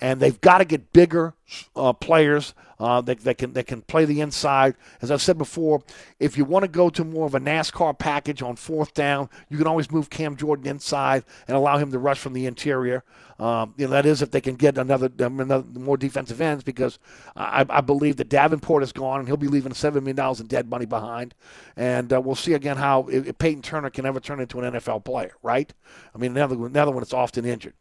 and 0.00 0.20
they've 0.20 0.40
got 0.40 0.58
to 0.58 0.64
get 0.64 0.92
bigger 0.92 1.34
uh, 1.76 1.92
players 1.92 2.54
uh, 2.78 3.00
that, 3.02 3.20
that, 3.20 3.36
can 3.36 3.52
that 3.52 3.66
can 3.66 3.82
play 3.82 4.06
the 4.06 4.20
inside. 4.22 4.74
As 5.02 5.10
I've 5.10 5.20
said 5.20 5.36
before, 5.36 5.82
if 6.18 6.38
you 6.38 6.46
want 6.46 6.64
to 6.64 6.68
go 6.68 6.88
to 6.88 7.04
more 7.04 7.26
of 7.26 7.34
a 7.34 7.40
NASCAR 7.40 7.98
package 7.98 8.40
on 8.40 8.56
fourth 8.56 8.94
down, 8.94 9.28
you 9.50 9.58
can 9.58 9.66
always 9.66 9.90
move 9.90 10.08
Cam 10.08 10.34
Jordan 10.34 10.66
inside 10.66 11.24
and 11.46 11.56
allow 11.56 11.76
him 11.76 11.92
to 11.92 11.98
rush 11.98 12.18
from 12.18 12.32
the 12.32 12.46
interior. 12.46 13.04
Um, 13.38 13.74
you 13.76 13.86
know 13.86 13.92
that 13.92 14.06
is 14.06 14.22
if 14.22 14.30
they 14.30 14.40
can 14.40 14.54
get 14.54 14.78
another, 14.78 15.10
um, 15.20 15.40
another 15.40 15.64
more 15.78 15.96
defensive 15.96 16.40
ends 16.40 16.62
because 16.62 16.98
I, 17.36 17.64
I, 17.70 17.80
believe 17.80 18.16
that 18.16 18.28
Davenport 18.28 18.82
is 18.82 18.92
gone 18.92 19.20
and 19.20 19.28
he'll 19.28 19.38
be 19.38 19.48
leaving 19.48 19.72
seven 19.72 20.04
million 20.04 20.16
dollars 20.16 20.40
in 20.40 20.46
dead 20.46 20.68
money 20.68 20.84
behind, 20.84 21.34
and 21.74 22.12
uh, 22.12 22.20
we'll 22.20 22.34
see 22.34 22.52
again 22.52 22.76
how 22.76 23.06
if 23.08 23.38
Payton 23.38 23.62
Turner 23.62 23.88
can 23.88 24.04
ever 24.04 24.20
turn 24.20 24.40
into 24.40 24.60
an 24.60 24.74
NFL 24.74 25.04
player, 25.04 25.32
right? 25.42 25.72
I 26.14 26.18
mean, 26.18 26.32
another 26.32 26.54
another 26.66 26.90
one 26.90 27.00
that's 27.00 27.14
often 27.14 27.46
injured. 27.46 27.74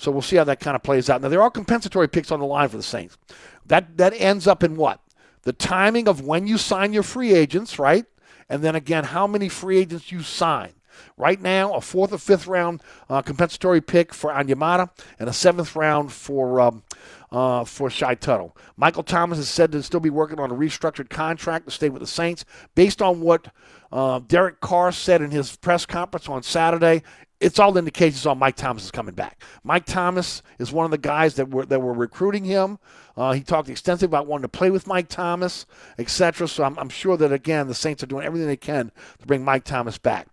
So 0.00 0.10
we'll 0.10 0.22
see 0.22 0.36
how 0.36 0.44
that 0.44 0.60
kind 0.60 0.74
of 0.74 0.82
plays 0.82 1.10
out. 1.10 1.20
Now 1.20 1.28
there 1.28 1.42
are 1.42 1.50
compensatory 1.50 2.08
picks 2.08 2.30
on 2.30 2.40
the 2.40 2.46
line 2.46 2.68
for 2.68 2.76
the 2.76 2.82
Saints. 2.82 3.18
That 3.66 3.96
that 3.98 4.14
ends 4.14 4.46
up 4.46 4.62
in 4.62 4.76
what? 4.76 5.00
The 5.42 5.52
timing 5.52 6.08
of 6.08 6.20
when 6.20 6.46
you 6.46 6.58
sign 6.58 6.92
your 6.92 7.02
free 7.02 7.32
agents, 7.32 7.78
right? 7.78 8.06
and 8.50 8.62
then 8.62 8.74
again, 8.74 9.04
how 9.04 9.26
many 9.26 9.48
free 9.48 9.78
agents 9.78 10.12
you 10.12 10.22
sign. 10.22 10.72
Right 11.16 11.40
now, 11.40 11.72
a 11.74 11.80
fourth 11.80 12.12
or 12.12 12.18
fifth 12.18 12.46
round 12.46 12.82
uh, 13.08 13.22
compensatory 13.22 13.80
pick 13.80 14.12
for 14.12 14.32
Onyemata 14.32 14.90
and 15.18 15.30
a 15.30 15.32
seventh 15.32 15.74
round 15.74 16.12
for 16.12 16.60
um, 16.60 16.82
uh, 17.30 17.64
for 17.64 17.88
Shy 17.88 18.16
Tuttle. 18.16 18.56
Michael 18.76 19.04
Thomas 19.04 19.38
is 19.38 19.48
said 19.48 19.72
to 19.72 19.82
still 19.82 20.00
be 20.00 20.10
working 20.10 20.40
on 20.40 20.50
a 20.50 20.54
restructured 20.54 21.08
contract 21.08 21.66
to 21.66 21.70
stay 21.70 21.88
with 21.88 22.00
the 22.00 22.06
Saints. 22.06 22.44
Based 22.74 23.00
on 23.00 23.20
what 23.20 23.48
uh, 23.92 24.18
Derek 24.26 24.60
Carr 24.60 24.92
said 24.92 25.22
in 25.22 25.30
his 25.30 25.56
press 25.56 25.86
conference 25.86 26.28
on 26.28 26.42
Saturday, 26.42 27.02
it's 27.40 27.58
all 27.58 27.76
indications 27.76 28.26
on 28.26 28.38
Mike 28.38 28.56
Thomas 28.56 28.84
is 28.84 28.90
coming 28.90 29.14
back. 29.14 29.42
Mike 29.64 29.86
Thomas 29.86 30.42
is 30.58 30.72
one 30.72 30.84
of 30.84 30.90
the 30.90 30.98
guys 30.98 31.34
that 31.34 31.50
were 31.50 31.64
that 31.66 31.80
were 31.80 31.94
recruiting 31.94 32.44
him. 32.44 32.78
Uh, 33.16 33.32
he 33.32 33.42
talked 33.42 33.68
extensively 33.68 34.10
about 34.10 34.26
wanting 34.26 34.42
to 34.42 34.48
play 34.48 34.70
with 34.70 34.86
Mike 34.86 35.08
Thomas, 35.08 35.66
etc. 35.98 36.46
So 36.46 36.64
I'm, 36.64 36.78
I'm, 36.78 36.88
sure 36.88 37.16
that 37.16 37.32
again 37.32 37.66
the 37.66 37.74
Saints 37.74 38.02
are 38.02 38.06
doing 38.06 38.24
everything 38.24 38.46
they 38.46 38.56
can 38.56 38.92
to 39.18 39.26
bring 39.26 39.44
Mike 39.44 39.64
Thomas 39.64 39.98
back. 39.98 40.28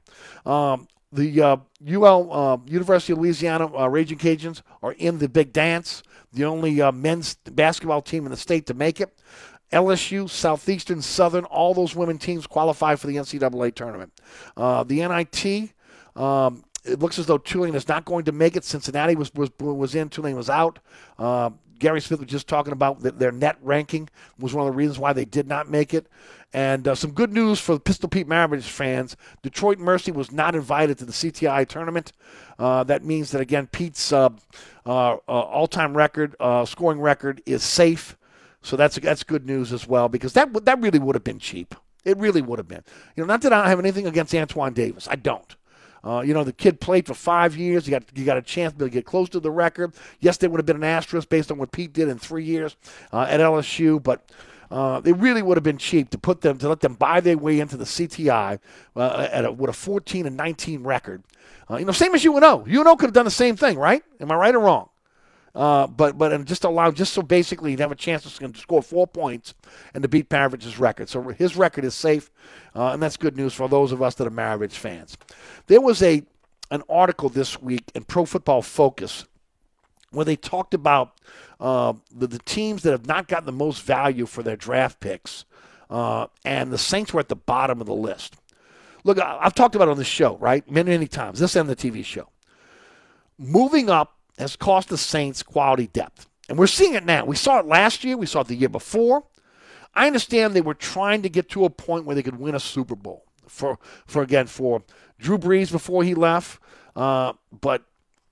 Um, 0.45 0.87
the 1.11 1.41
uh, 1.41 1.57
UL 1.89 2.33
uh, 2.33 2.57
University 2.67 3.13
of 3.13 3.19
Louisiana 3.19 3.73
uh, 3.75 3.87
Raging 3.87 4.17
Cajuns 4.17 4.61
are 4.83 4.91
in 4.93 5.19
the 5.19 5.29
big 5.29 5.53
dance, 5.53 6.03
the 6.33 6.45
only 6.45 6.81
uh, 6.81 6.91
men's 6.91 7.35
basketball 7.35 8.01
team 8.01 8.25
in 8.25 8.31
the 8.31 8.37
state 8.37 8.65
to 8.67 8.73
make 8.73 8.99
it. 8.99 9.17
LSU, 9.71 10.29
Southeastern, 10.29 11.01
Southern, 11.01 11.43
all 11.45 11.73
those 11.73 11.95
women 11.95 12.17
teams 12.17 12.47
qualify 12.47 12.95
for 12.95 13.07
the 13.07 13.15
NCAA 13.15 13.75
tournament. 13.75 14.13
Uh, 14.55 14.83
the 14.83 15.05
NIT, 15.05 15.71
um, 16.15 16.63
it 16.87 16.99
looks 16.99 17.19
as 17.19 17.25
though 17.25 17.37
Tulane 17.37 17.75
is 17.75 17.87
not 17.87 18.05
going 18.05 18.25
to 18.25 18.31
make 18.31 18.55
it. 18.55 18.63
Cincinnati 18.63 19.15
was 19.15 19.33
was, 19.33 19.49
was 19.59 19.95
in, 19.95 20.09
Tulane 20.09 20.35
was 20.35 20.49
out. 20.49 20.79
Uh, 21.17 21.51
Gary 21.79 22.01
Smith 22.01 22.19
was 22.19 22.29
just 22.29 22.47
talking 22.47 22.73
about 22.73 23.01
their 23.01 23.31
net 23.31 23.57
ranking 23.61 24.09
was 24.39 24.53
one 24.53 24.67
of 24.67 24.73
the 24.73 24.77
reasons 24.77 24.99
why 24.99 25.13
they 25.13 25.25
did 25.25 25.47
not 25.47 25.69
make 25.69 25.93
it. 25.93 26.07
And 26.53 26.87
uh, 26.87 26.95
some 26.95 27.11
good 27.11 27.33
news 27.33 27.59
for 27.59 27.73
the 27.73 27.79
Pistol 27.79 28.09
Pete 28.09 28.27
Maravich 28.27 28.63
fans: 28.63 29.17
Detroit 29.41 29.79
Mercy 29.79 30.11
was 30.11 30.31
not 30.31 30.55
invited 30.55 30.97
to 30.97 31.05
the 31.05 31.11
CBI 31.11 31.67
tournament. 31.67 32.13
Uh, 32.57 32.83
that 32.85 33.03
means 33.03 33.31
that 33.31 33.41
again, 33.41 33.67
Pete's 33.67 34.11
uh, 34.11 34.29
uh, 34.85 35.13
uh 35.13 35.17
all-time 35.27 35.95
record 35.95 36.35
uh, 36.39 36.65
scoring 36.65 36.99
record 36.99 37.41
is 37.45 37.63
safe. 37.63 38.17
So 38.61 38.75
that's 38.75 38.97
that's 38.97 39.23
good 39.23 39.45
news 39.45 39.71
as 39.71 39.87
well 39.87 40.09
because 40.09 40.33
that 40.33 40.65
that 40.65 40.81
really 40.81 40.99
would 40.99 41.15
have 41.15 41.23
been 41.23 41.39
cheap. 41.39 41.75
It 42.05 42.17
really 42.17 42.41
would 42.41 42.59
have 42.59 42.67
been. 42.67 42.83
You 43.15 43.23
know, 43.23 43.27
not 43.27 43.41
that 43.41 43.51
I 43.51 43.67
have 43.67 43.79
anything 43.79 44.07
against 44.07 44.33
Antoine 44.33 44.73
Davis. 44.73 45.07
I 45.11 45.15
don't. 45.15 45.55
Uh, 46.03 46.21
you 46.25 46.33
know, 46.33 46.43
the 46.43 46.53
kid 46.53 46.79
played 46.79 47.05
for 47.05 47.13
five 47.13 47.55
years. 47.55 47.87
You 47.87 47.91
got 47.91 48.03
you 48.15 48.25
got 48.25 48.37
a 48.37 48.41
chance 48.41 48.73
to 48.73 48.89
get 48.89 49.05
close 49.05 49.29
to 49.29 49.39
the 49.39 49.51
record. 49.51 49.93
Yes, 50.19 50.37
there 50.37 50.49
would 50.49 50.59
have 50.59 50.65
been 50.65 50.77
an 50.77 50.83
asterisk 50.83 51.29
based 51.29 51.51
on 51.51 51.57
what 51.57 51.71
Pete 51.71 51.93
did 51.93 52.07
in 52.07 52.17
three 52.17 52.43
years 52.43 52.75
uh, 53.11 53.25
at 53.29 53.39
LSU, 53.39 54.01
but 54.01 54.29
uh, 54.69 55.01
it 55.03 55.15
really 55.17 55.41
would 55.41 55.57
have 55.57 55.63
been 55.63 55.77
cheap 55.77 56.09
to 56.09 56.17
put 56.17 56.41
them 56.41 56.57
to 56.57 56.69
let 56.69 56.81
them 56.81 56.93
buy 56.93 57.21
their 57.21 57.37
way 57.37 57.59
into 57.59 57.77
the 57.77 57.85
CBI 57.85 58.59
uh, 58.95 59.27
at 59.31 59.45
a, 59.45 59.51
with 59.51 59.69
a 59.69 59.73
14 59.73 60.25
and 60.25 60.35
19 60.35 60.83
record. 60.83 61.23
Uh, 61.69 61.77
you 61.77 61.85
know, 61.85 61.91
same 61.91 62.13
as 62.15 62.25
UNO. 62.25 62.65
UNO 62.67 62.95
could 62.95 63.07
have 63.07 63.13
done 63.13 63.25
the 63.25 63.31
same 63.31 63.55
thing, 63.55 63.77
right? 63.77 64.03
Am 64.19 64.31
I 64.31 64.35
right 64.35 64.55
or 64.55 64.59
wrong? 64.59 64.89
Uh, 65.57 65.87
but 65.87 66.19
but 66.19 66.45
just 66.45 66.63
allow 66.65 66.91
just 66.91 67.13
so 67.13 67.23
basically 67.23 67.71
he'd 67.71 67.79
have 67.79 67.91
a 67.91 67.95
chance 67.95 68.21
to 68.21 68.53
score 68.55 68.83
four 68.83 69.07
points 69.07 69.55
and 69.95 70.03
to 70.03 70.07
beat 70.07 70.29
Maravich's 70.29 70.77
record. 70.77 71.09
So 71.09 71.19
his 71.29 71.55
record 71.55 71.83
is 71.83 71.95
safe, 71.95 72.29
uh, 72.75 72.91
and 72.91 73.01
that's 73.01 73.17
good 73.17 73.35
news 73.35 73.55
for 73.55 73.67
those 73.67 73.91
of 73.91 73.99
us 74.03 74.13
that 74.15 74.27
are 74.27 74.31
Maravich 74.31 74.73
fans. 74.73 75.17
There 75.65 75.81
was 75.81 76.03
a 76.03 76.21
an 76.69 76.83
article 76.87 77.29
this 77.29 77.59
week 77.59 77.91
in 77.95 78.03
Pro 78.03 78.25
Football 78.25 78.61
Focus 78.61 79.25
where 80.11 80.25
they 80.25 80.35
talked 80.35 80.75
about 80.75 81.19
uh, 81.59 81.93
the, 82.15 82.27
the 82.27 82.39
teams 82.39 82.83
that 82.83 82.91
have 82.91 83.07
not 83.07 83.27
gotten 83.27 83.47
the 83.47 83.51
most 83.51 83.81
value 83.81 84.27
for 84.27 84.43
their 84.43 84.55
draft 84.55 84.99
picks, 84.99 85.43
uh, 85.89 86.27
and 86.45 86.71
the 86.71 86.77
Saints 86.77 87.15
were 87.15 87.19
at 87.19 87.29
the 87.29 87.35
bottom 87.35 87.81
of 87.81 87.87
the 87.87 87.95
list. 87.95 88.35
Look, 89.03 89.19
I've 89.19 89.55
talked 89.55 89.73
about 89.73 89.87
it 89.87 89.91
on 89.91 89.97
this 89.97 90.05
show, 90.05 90.37
right? 90.37 90.69
Many, 90.69 90.91
many 90.91 91.07
times, 91.07 91.39
this 91.39 91.55
and 91.55 91.67
the 91.67 91.75
TV 91.75 92.05
show. 92.05 92.29
Moving 93.39 93.89
up 93.89 94.16
has 94.37 94.55
cost 94.55 94.89
the 94.89 94.97
Saints 94.97 95.43
quality 95.43 95.87
depth. 95.87 96.27
And 96.49 96.57
we're 96.57 96.67
seeing 96.67 96.93
it 96.93 97.05
now. 97.05 97.25
We 97.25 97.35
saw 97.35 97.59
it 97.59 97.65
last 97.65 98.03
year, 98.03 98.17
we 98.17 98.25
saw 98.25 98.41
it 98.41 98.47
the 98.47 98.55
year 98.55 98.69
before. 98.69 99.25
I 99.93 100.07
understand 100.07 100.53
they 100.53 100.61
were 100.61 100.75
trying 100.75 101.23
to 101.23 101.29
get 101.29 101.49
to 101.49 101.65
a 101.65 101.69
point 101.69 102.05
where 102.05 102.15
they 102.15 102.23
could 102.23 102.39
win 102.39 102.55
a 102.55 102.59
Super 102.59 102.95
Bowl 102.95 103.25
for, 103.47 103.79
for 104.05 104.21
again, 104.21 104.47
for 104.47 104.83
Drew 105.19 105.37
Brees 105.37 105.71
before 105.71 106.03
he 106.03 106.13
left, 106.13 106.61
uh, 106.95 107.33
but 107.61 107.83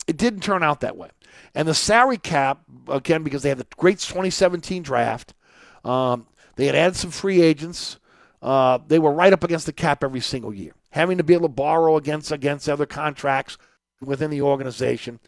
it 0.07 0.17
didn't 0.17 0.41
turn 0.41 0.63
out 0.63 0.81
that 0.81 0.95
way. 0.95 1.09
And 1.53 1.67
the 1.67 1.73
salary 1.73 2.17
cap, 2.17 2.61
again, 2.87 3.23
because 3.23 3.43
they 3.43 3.49
had 3.49 3.57
the 3.57 3.67
great 3.77 3.99
2017 3.99 4.83
draft, 4.83 5.33
um, 5.83 6.27
they 6.55 6.67
had 6.67 6.75
added 6.75 6.95
some 6.95 7.11
free 7.11 7.41
agents. 7.41 7.97
Uh, 8.41 8.79
they 8.87 8.99
were 8.99 9.11
right 9.11 9.33
up 9.33 9.43
against 9.43 9.65
the 9.65 9.73
cap 9.73 10.03
every 10.03 10.19
single 10.19 10.53
year, 10.53 10.73
having 10.91 11.17
to 11.17 11.23
be 11.23 11.33
able 11.33 11.47
to 11.47 11.53
borrow 11.53 11.97
against 11.97 12.31
against 12.31 12.69
other 12.69 12.85
contracts 12.85 13.57
within 14.01 14.29
the 14.29 14.41
organization, 14.41 15.19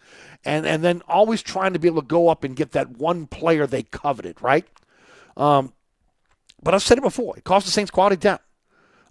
and 0.47 0.65
and 0.65 0.83
then 0.83 1.03
always 1.07 1.43
trying 1.43 1.73
to 1.73 1.79
be 1.79 1.87
able 1.87 2.01
to 2.01 2.07
go 2.07 2.29
up 2.29 2.43
and 2.43 2.55
get 2.55 2.71
that 2.71 2.97
one 2.97 3.27
player 3.27 3.67
they 3.67 3.83
coveted, 3.83 4.41
right? 4.41 4.65
Um, 5.35 5.73
but 6.63 6.73
I've 6.73 6.81
said 6.81 6.97
it 6.97 7.01
before. 7.01 7.37
It 7.37 7.43
cost 7.43 7.65
the 7.65 7.71
Saints 7.71 7.91
quality 7.91 8.15
depth. 8.15 8.43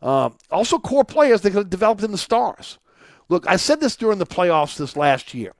Uh, 0.02 0.30
also, 0.50 0.78
core 0.78 1.04
players 1.04 1.42
that 1.42 1.70
developed 1.70 2.02
in 2.02 2.10
the 2.10 2.18
stars. 2.18 2.78
Look, 3.28 3.46
I 3.48 3.56
said 3.56 3.80
this 3.80 3.96
during 3.96 4.18
the 4.18 4.26
playoffs 4.26 4.76
this 4.76 4.96
last 4.96 5.34
year. 5.34 5.52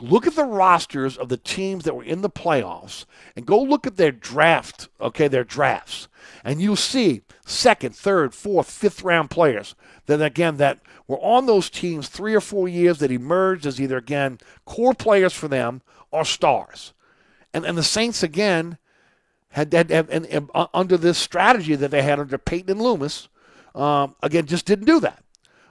Look 0.00 0.26
at 0.26 0.34
the 0.34 0.44
rosters 0.44 1.16
of 1.16 1.28
the 1.28 1.36
teams 1.36 1.84
that 1.84 1.94
were 1.94 2.04
in 2.04 2.22
the 2.22 2.30
playoffs 2.30 3.04
and 3.36 3.46
go 3.46 3.60
look 3.60 3.86
at 3.86 3.96
their 3.96 4.12
draft, 4.12 4.88
okay, 5.00 5.28
their 5.28 5.44
drafts. 5.44 6.08
And 6.44 6.60
you'll 6.60 6.76
see 6.76 7.22
second, 7.44 7.94
third, 7.94 8.34
fourth, 8.34 8.70
fifth 8.70 9.02
round 9.02 9.30
players 9.30 9.74
that, 10.06 10.22
again, 10.22 10.56
that 10.56 10.80
were 11.06 11.18
on 11.18 11.46
those 11.46 11.68
teams 11.68 12.08
three 12.08 12.34
or 12.34 12.40
four 12.40 12.68
years 12.68 12.98
that 12.98 13.10
emerged 13.10 13.66
as 13.66 13.80
either, 13.80 13.96
again, 13.96 14.38
core 14.64 14.94
players 14.94 15.32
for 15.32 15.48
them 15.48 15.82
or 16.10 16.24
stars. 16.24 16.92
And, 17.52 17.64
and 17.64 17.76
the 17.76 17.82
Saints, 17.82 18.22
again, 18.22 18.78
had, 19.50 19.72
had, 19.72 19.90
had 19.90 20.08
and, 20.10 20.26
and, 20.26 20.50
uh, 20.54 20.68
under 20.72 20.96
this 20.96 21.18
strategy 21.18 21.74
that 21.74 21.90
they 21.90 22.02
had 22.02 22.20
under 22.20 22.38
Payton 22.38 22.70
and 22.70 22.80
Loomis, 22.80 23.28
um, 23.74 24.14
again, 24.22 24.46
just 24.46 24.66
didn't 24.66 24.86
do 24.86 25.00
that. 25.00 25.24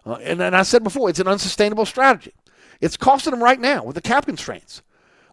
Uh, 0.05 0.15
and, 0.15 0.41
and 0.41 0.55
I 0.55 0.63
said 0.63 0.83
before, 0.83 1.09
it's 1.09 1.19
an 1.19 1.27
unsustainable 1.27 1.85
strategy. 1.85 2.33
It's 2.81 2.97
costing 2.97 3.31
them 3.31 3.43
right 3.43 3.59
now 3.59 3.83
with 3.83 3.95
the 3.95 4.01
cap 4.01 4.25
constraints. 4.25 4.81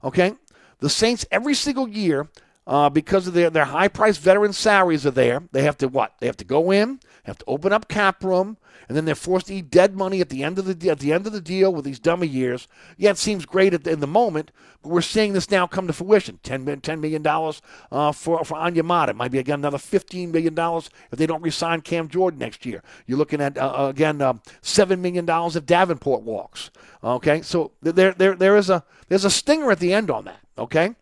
Okay? 0.03 0.35
The 0.81 0.91
Saints, 0.91 1.25
every 1.31 1.55
single 1.55 1.89
year, 1.89 2.29
uh, 2.67 2.91
because 2.91 3.27
of 3.27 3.35
their, 3.35 3.51
their 3.51 3.65
high 3.65 3.89
priced 3.89 4.21
veteran 4.21 4.53
salaries 4.53 5.07
are 5.07 5.13
there, 5.13 5.43
they 5.53 5.63
have 5.63 5.79
to 5.79 5.89
what? 5.89 6.15
They 6.19 6.27
have 6.27 6.37
to 6.39 6.45
go 6.45 6.71
in, 6.71 7.01
have 7.27 7.39
to 7.39 7.45
open 7.47 7.73
up 7.73 7.89
cap 7.89 8.23
room, 8.23 8.57
and 8.89 8.97
then 8.97 9.05
they're 9.05 9.15
forced 9.15 9.49
to 9.49 9.55
eat 9.55 9.71
dead 9.71 9.97
money 9.97 10.21
at 10.21 10.29
the 10.29 10.43
end 10.45 10.59
of 10.59 10.67
the 10.67 10.91
at 10.91 11.01
the 11.01 11.13
end 11.13 11.27
of 11.27 11.33
the 11.33 11.41
deal 11.41 11.75
with 11.75 11.85
these 11.85 11.99
dummy 11.99 12.27
years. 12.27 12.69
Yeah, 12.97 13.11
it 13.11 13.19
seems 13.19 13.45
great 13.45 13.71
the, 13.71 13.91
in 13.91 14.01
the 14.01 14.07
moment, 14.07 14.53
but 14.83 14.91
we're 14.91 15.01
seeing 15.01 15.33
this 15.33 15.51
now 15.51 15.67
come 15.67 15.87
to 15.87 15.93
fruition. 15.93 16.39
$10, 16.43 16.81
$10 16.81 17.01
million 17.01 17.27
uh, 17.27 18.13
for 18.13 18.45
for 18.45 18.57
Onyemata. 18.57 19.09
It 19.09 19.17
might 19.17 19.33
be 19.33 19.39
again 19.39 19.61
another 19.61 19.79
fifteen 19.79 20.31
million 20.31 20.55
dollars 20.55 20.89
if 21.11 21.19
they 21.19 21.27
don't 21.27 21.43
resign 21.43 21.81
Cam 21.81 22.09
Jordan 22.09 22.39
next 22.39 22.65
year. 22.65 22.83
You're 23.07 23.19
looking 23.19 23.41
at 23.41 23.59
uh, 23.59 23.73
uh 23.77 23.89
again 23.89 24.23
uh, 24.23 24.35
seven 24.61 25.03
million 25.03 25.27
dollars 25.27 25.57
if 25.57 25.67
Davenport 25.67 26.23
walks. 26.23 26.71
Okay, 27.03 27.43
so 27.43 27.73
there 27.83 28.13
there 28.13 28.35
there 28.35 28.57
is 28.57 28.71
a 28.71 28.85
there's 29.09 29.25
a 29.25 29.31
stinger 29.31 29.71
at 29.71 29.81
the 29.81 29.93
end 29.93 30.11
on 30.11 30.25
that. 30.25 30.41
Okay. 30.57 30.95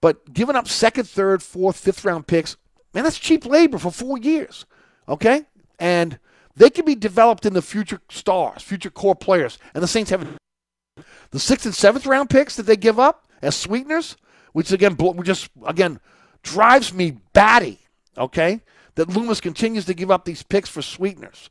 But 0.00 0.32
giving 0.32 0.56
up 0.56 0.66
second, 0.66 1.08
third, 1.08 1.42
fourth, 1.42 1.76
fifth 1.76 2.04
round 2.04 2.26
picks, 2.26 2.56
man, 2.94 3.04
that's 3.04 3.18
cheap 3.18 3.44
labor 3.44 3.78
for 3.78 3.90
four 3.90 4.18
years. 4.18 4.64
Okay? 5.10 5.42
And 5.78 6.18
they 6.56 6.70
can 6.70 6.84
be 6.84 6.94
developed 6.94 7.44
into 7.44 7.60
future 7.60 8.00
stars, 8.08 8.62
future 8.62 8.90
core 8.90 9.14
players. 9.14 9.58
And 9.74 9.82
the 9.82 9.88
Saints 9.88 10.10
have 10.10 10.26
the 11.30 11.40
sixth 11.40 11.66
and 11.66 11.74
seventh 11.74 12.06
round 12.06 12.30
picks 12.30 12.56
that 12.56 12.64
they 12.64 12.76
give 12.76 12.98
up 12.98 13.26
as 13.42 13.56
sweeteners, 13.56 14.16
which 14.52 14.72
again 14.72 14.96
just 15.22 15.50
again 15.66 16.00
drives 16.42 16.94
me 16.94 17.18
batty. 17.32 17.78
Okay, 18.18 18.60
that 18.96 19.08
Loomis 19.08 19.40
continues 19.40 19.84
to 19.86 19.94
give 19.94 20.10
up 20.10 20.24
these 20.24 20.42
picks 20.42 20.68
for 20.68 20.82
sweeteners. 20.82 21.50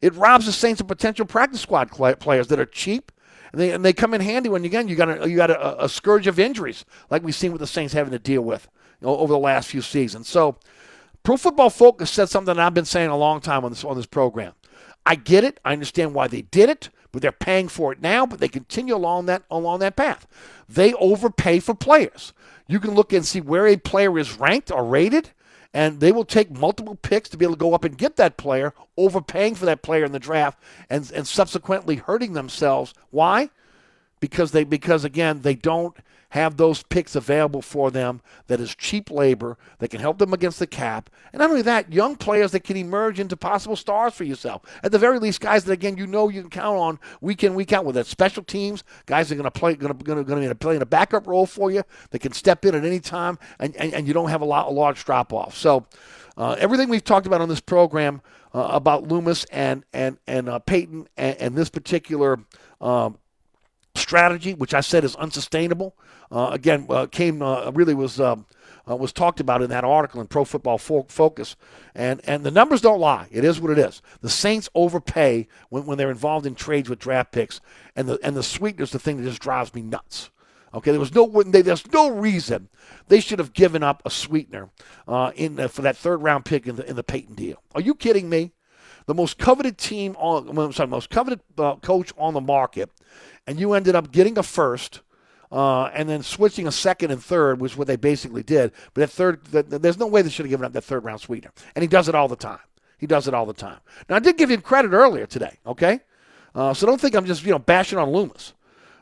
It 0.00 0.14
robs 0.14 0.46
the 0.46 0.52
Saints 0.52 0.80
of 0.80 0.88
potential 0.88 1.26
practice 1.26 1.60
squad 1.60 1.90
players 1.90 2.48
that 2.48 2.60
are 2.60 2.66
cheap, 2.66 3.12
and 3.52 3.60
they 3.60 3.72
and 3.72 3.84
they 3.84 3.92
come 3.92 4.14
in 4.14 4.20
handy 4.20 4.48
when 4.48 4.64
again 4.64 4.88
you 4.88 4.96
got 4.96 5.22
a, 5.22 5.28
you 5.28 5.36
got 5.36 5.50
a, 5.50 5.84
a 5.84 5.88
scourge 5.88 6.26
of 6.26 6.38
injuries 6.38 6.84
like 7.10 7.22
we've 7.22 7.34
seen 7.34 7.52
with 7.52 7.60
the 7.60 7.66
Saints 7.66 7.92
having 7.92 8.12
to 8.12 8.18
deal 8.18 8.42
with 8.42 8.68
you 9.00 9.06
know, 9.06 9.16
over 9.16 9.32
the 9.32 9.38
last 9.38 9.68
few 9.68 9.82
seasons. 9.82 10.28
So 10.28 10.56
Pro 11.26 11.36
Football 11.36 11.70
Focus 11.70 12.08
said 12.08 12.28
something 12.28 12.56
I've 12.56 12.72
been 12.72 12.84
saying 12.84 13.10
a 13.10 13.16
long 13.16 13.40
time 13.40 13.64
on 13.64 13.72
this 13.72 13.82
on 13.82 13.96
this 13.96 14.06
program. 14.06 14.52
I 15.04 15.16
get 15.16 15.42
it. 15.42 15.58
I 15.64 15.72
understand 15.72 16.14
why 16.14 16.28
they 16.28 16.42
did 16.42 16.70
it, 16.70 16.90
but 17.10 17.20
they're 17.20 17.32
paying 17.32 17.66
for 17.66 17.92
it 17.92 18.00
now. 18.00 18.26
But 18.26 18.38
they 18.38 18.46
continue 18.46 18.94
along 18.94 19.26
that 19.26 19.42
along 19.50 19.80
that 19.80 19.96
path. 19.96 20.28
They 20.68 20.94
overpay 20.94 21.58
for 21.58 21.74
players. 21.74 22.32
You 22.68 22.78
can 22.78 22.94
look 22.94 23.12
and 23.12 23.26
see 23.26 23.40
where 23.40 23.66
a 23.66 23.76
player 23.76 24.16
is 24.20 24.38
ranked 24.38 24.70
or 24.70 24.84
rated, 24.84 25.30
and 25.74 25.98
they 25.98 26.12
will 26.12 26.24
take 26.24 26.56
multiple 26.56 26.94
picks 26.94 27.28
to 27.30 27.36
be 27.36 27.44
able 27.44 27.56
to 27.56 27.58
go 27.58 27.74
up 27.74 27.82
and 27.82 27.98
get 27.98 28.14
that 28.14 28.36
player, 28.36 28.72
overpaying 28.96 29.56
for 29.56 29.64
that 29.64 29.82
player 29.82 30.04
in 30.04 30.12
the 30.12 30.20
draft, 30.20 30.62
and 30.88 31.10
and 31.10 31.26
subsequently 31.26 31.96
hurting 31.96 32.34
themselves. 32.34 32.94
Why? 33.10 33.50
Because 34.20 34.52
they 34.52 34.64
because 34.64 35.04
again 35.04 35.42
they 35.42 35.54
don't 35.54 35.96
have 36.30 36.56
those 36.56 36.82
picks 36.82 37.14
available 37.14 37.62
for 37.62 37.90
them 37.90 38.20
that 38.48 38.60
is 38.60 38.74
cheap 38.74 39.10
labor 39.10 39.56
that 39.78 39.88
can 39.88 40.00
help 40.00 40.18
them 40.18 40.32
against 40.32 40.58
the 40.58 40.66
cap. 40.66 41.08
And 41.32 41.40
not 41.40 41.50
only 41.50 41.62
that, 41.62 41.92
young 41.92 42.16
players 42.16 42.50
that 42.52 42.60
can 42.60 42.76
emerge 42.76 43.20
into 43.20 43.36
possible 43.36 43.76
stars 43.76 44.14
for 44.14 44.24
yourself. 44.24 44.62
At 44.82 44.92
the 44.92 44.98
very 44.98 45.18
least, 45.18 45.40
guys 45.40 45.64
that 45.64 45.72
again 45.72 45.96
you 45.96 46.06
know 46.06 46.28
you 46.28 46.40
can 46.40 46.50
count 46.50 46.78
on 46.78 46.98
week 47.20 47.44
in 47.44 47.54
week 47.54 47.72
out. 47.72 47.84
With 47.84 47.94
that 47.94 48.06
special 48.06 48.42
teams, 48.42 48.84
guys 49.06 49.30
are 49.30 49.34
going 49.34 49.44
to 49.44 49.50
play 49.50 49.74
going 49.74 49.96
to 49.96 50.04
going 50.04 50.48
to 50.48 50.54
play 50.54 50.76
in 50.76 50.82
a 50.82 50.86
backup 50.86 51.26
role 51.26 51.46
for 51.46 51.70
you. 51.70 51.82
They 52.10 52.18
can 52.18 52.32
step 52.32 52.64
in 52.64 52.74
at 52.74 52.84
any 52.84 53.00
time, 53.00 53.38
and, 53.58 53.76
and, 53.76 53.94
and 53.94 54.08
you 54.08 54.12
don't 54.12 54.28
have 54.28 54.40
a 54.40 54.46
lot 54.46 54.66
a 54.66 54.70
large 54.70 55.04
drop 55.04 55.32
off. 55.32 55.56
So 55.56 55.86
uh, 56.36 56.56
everything 56.58 56.88
we've 56.88 57.04
talked 57.04 57.26
about 57.26 57.40
on 57.40 57.48
this 57.48 57.60
program 57.60 58.20
uh, 58.54 58.68
about 58.72 59.08
Loomis 59.08 59.44
and 59.46 59.84
and 59.92 60.18
and 60.26 60.48
uh, 60.48 60.58
Payton 60.58 61.08
and, 61.16 61.36
and, 61.36 61.54
this 61.56 61.70
particular. 61.70 62.40
Um, 62.80 63.18
strategy, 63.96 64.54
which 64.54 64.74
I 64.74 64.80
said 64.80 65.04
is 65.04 65.16
unsustainable, 65.16 65.96
uh, 66.30 66.50
again 66.52 66.86
uh, 66.88 67.06
came 67.06 67.42
uh, 67.42 67.70
really 67.70 67.94
was 67.94 68.20
um, 68.20 68.46
uh, 68.88 68.96
was 68.96 69.12
talked 69.12 69.40
about 69.40 69.62
in 69.62 69.70
that 69.70 69.84
article 69.84 70.20
in 70.20 70.26
Pro 70.26 70.44
Football 70.44 70.78
Focus, 70.78 71.56
and 71.94 72.20
and 72.24 72.44
the 72.44 72.50
numbers 72.50 72.80
don't 72.80 73.00
lie. 73.00 73.28
It 73.30 73.44
is 73.44 73.60
what 73.60 73.70
it 73.70 73.78
is. 73.78 74.02
The 74.20 74.30
Saints 74.30 74.68
overpay 74.74 75.48
when, 75.70 75.86
when 75.86 75.98
they're 75.98 76.10
involved 76.10 76.46
in 76.46 76.54
trades 76.54 76.88
with 76.88 76.98
draft 76.98 77.32
picks, 77.32 77.60
and 77.94 78.08
the 78.08 78.18
and 78.22 78.36
the 78.36 78.42
sweetener's 78.42 78.92
the 78.92 78.98
thing 78.98 79.16
that 79.16 79.24
just 79.24 79.42
drives 79.42 79.74
me 79.74 79.82
nuts. 79.82 80.30
Okay, 80.74 80.90
there 80.90 81.00
was 81.00 81.14
no 81.14 81.26
there's 81.42 81.90
no 81.92 82.10
reason 82.10 82.68
they 83.08 83.20
should 83.20 83.38
have 83.38 83.52
given 83.52 83.82
up 83.82 84.02
a 84.04 84.10
sweetener 84.10 84.68
uh, 85.08 85.32
in 85.34 85.56
the, 85.56 85.68
for 85.68 85.82
that 85.82 85.96
third 85.96 86.18
round 86.18 86.44
pick 86.44 86.66
in 86.66 86.76
the 86.76 86.88
in 86.88 86.96
the 86.96 87.04
Payton 87.04 87.34
deal. 87.34 87.62
Are 87.74 87.80
you 87.80 87.94
kidding 87.94 88.28
me? 88.28 88.52
The 89.06 89.14
most 89.14 89.38
coveted 89.38 89.78
team 89.78 90.16
on, 90.18 90.56
I'm 90.58 90.72
sorry, 90.72 90.88
most 90.88 91.10
coveted 91.10 91.40
uh, 91.58 91.76
coach 91.76 92.12
on 92.18 92.34
the 92.34 92.40
market, 92.40 92.90
and 93.46 93.58
you 93.58 93.72
ended 93.72 93.94
up 93.94 94.12
getting 94.12 94.36
a 94.38 94.42
first. 94.42 95.00
Uh, 95.52 95.84
and 95.94 96.08
then 96.08 96.24
switching 96.24 96.66
a 96.66 96.72
second 96.72 97.12
and 97.12 97.22
third, 97.22 97.60
which 97.60 97.72
is 97.72 97.78
what 97.78 97.86
they 97.86 97.94
basically 97.94 98.42
did. 98.42 98.72
But 98.94 99.02
that 99.02 99.10
third, 99.10 99.44
the, 99.44 99.62
the, 99.62 99.78
there's 99.78 99.96
no 99.96 100.08
way 100.08 100.20
they 100.20 100.28
should 100.28 100.44
have 100.44 100.50
given 100.50 100.66
up 100.66 100.72
that 100.72 100.82
third 100.82 101.04
round 101.04 101.20
sweetener. 101.20 101.52
And 101.76 101.84
he 101.84 101.86
does 101.86 102.08
it 102.08 102.16
all 102.16 102.26
the 102.26 102.34
time. 102.34 102.58
He 102.98 103.06
does 103.06 103.28
it 103.28 103.32
all 103.32 103.46
the 103.46 103.52
time. 103.52 103.78
Now 104.08 104.16
I 104.16 104.18
did 104.18 104.36
give 104.36 104.50
him 104.50 104.60
credit 104.60 104.92
earlier 104.92 105.24
today. 105.24 105.58
Okay, 105.64 106.00
uh, 106.54 106.74
so 106.74 106.84
don't 106.84 107.00
think 107.00 107.14
I'm 107.14 107.26
just 107.26 107.44
you 107.44 107.52
know 107.52 107.60
bashing 107.60 107.96
on 107.98 108.10
Loomis. 108.10 108.54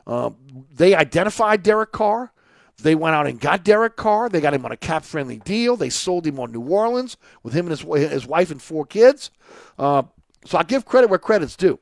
Uh, 0.05 0.29
they 0.71 0.93
identified 0.93 1.63
Derek 1.63 1.91
Carr. 1.91 2.31
They 2.81 2.95
went 2.95 3.15
out 3.15 3.27
and 3.27 3.39
got 3.39 3.63
Derek 3.63 3.95
Carr. 3.95 4.29
They 4.29 4.41
got 4.41 4.53
him 4.53 4.65
on 4.65 4.71
a 4.71 4.77
cap 4.77 5.03
friendly 5.03 5.37
deal. 5.37 5.77
They 5.77 5.89
sold 5.89 6.27
him 6.27 6.39
on 6.39 6.51
New 6.51 6.61
Orleans 6.61 7.17
with 7.41 7.53
him 7.53 7.67
and 7.67 7.77
his, 7.77 8.11
his 8.11 8.27
wife 8.27 8.51
and 8.51 8.61
four 8.61 8.85
kids. 8.85 9.31
Uh, 9.79 10.03
so 10.45 10.57
I 10.57 10.63
give 10.63 10.85
credit 10.85 11.09
where 11.09 11.19
credit's 11.19 11.55
due. 11.55 11.79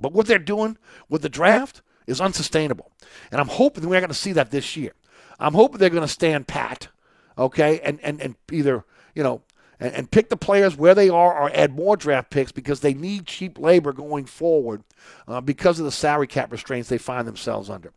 But 0.00 0.12
what 0.12 0.26
they're 0.26 0.38
doing 0.38 0.78
with 1.08 1.22
the 1.22 1.28
draft 1.28 1.82
is 2.06 2.20
unsustainable. 2.20 2.90
And 3.30 3.40
I'm 3.40 3.48
hoping 3.48 3.88
we're 3.88 3.94
not 3.96 4.00
going 4.00 4.08
to 4.08 4.14
see 4.14 4.32
that 4.32 4.50
this 4.50 4.76
year. 4.76 4.92
I'm 5.38 5.54
hoping 5.54 5.78
they're 5.78 5.90
going 5.90 6.02
to 6.02 6.08
stand 6.08 6.48
pat, 6.48 6.88
okay, 7.36 7.80
and, 7.80 8.00
and, 8.02 8.20
and 8.20 8.34
either, 8.50 8.84
you 9.14 9.22
know, 9.22 9.42
and, 9.80 9.92
and 9.94 10.10
pick 10.10 10.28
the 10.28 10.36
players 10.36 10.76
where 10.76 10.94
they 10.94 11.08
are 11.08 11.38
or 11.38 11.50
add 11.54 11.74
more 11.74 11.96
draft 11.96 12.30
picks 12.30 12.52
because 12.52 12.80
they 12.80 12.94
need 12.94 13.26
cheap 13.26 13.58
labor 13.58 13.92
going 13.92 14.24
forward 14.24 14.82
uh, 15.26 15.40
because 15.40 15.78
of 15.78 15.84
the 15.84 15.92
salary 15.92 16.26
cap 16.26 16.52
restraints 16.52 16.88
they 16.88 16.98
find 16.98 17.26
themselves 17.26 17.70
under. 17.70 17.92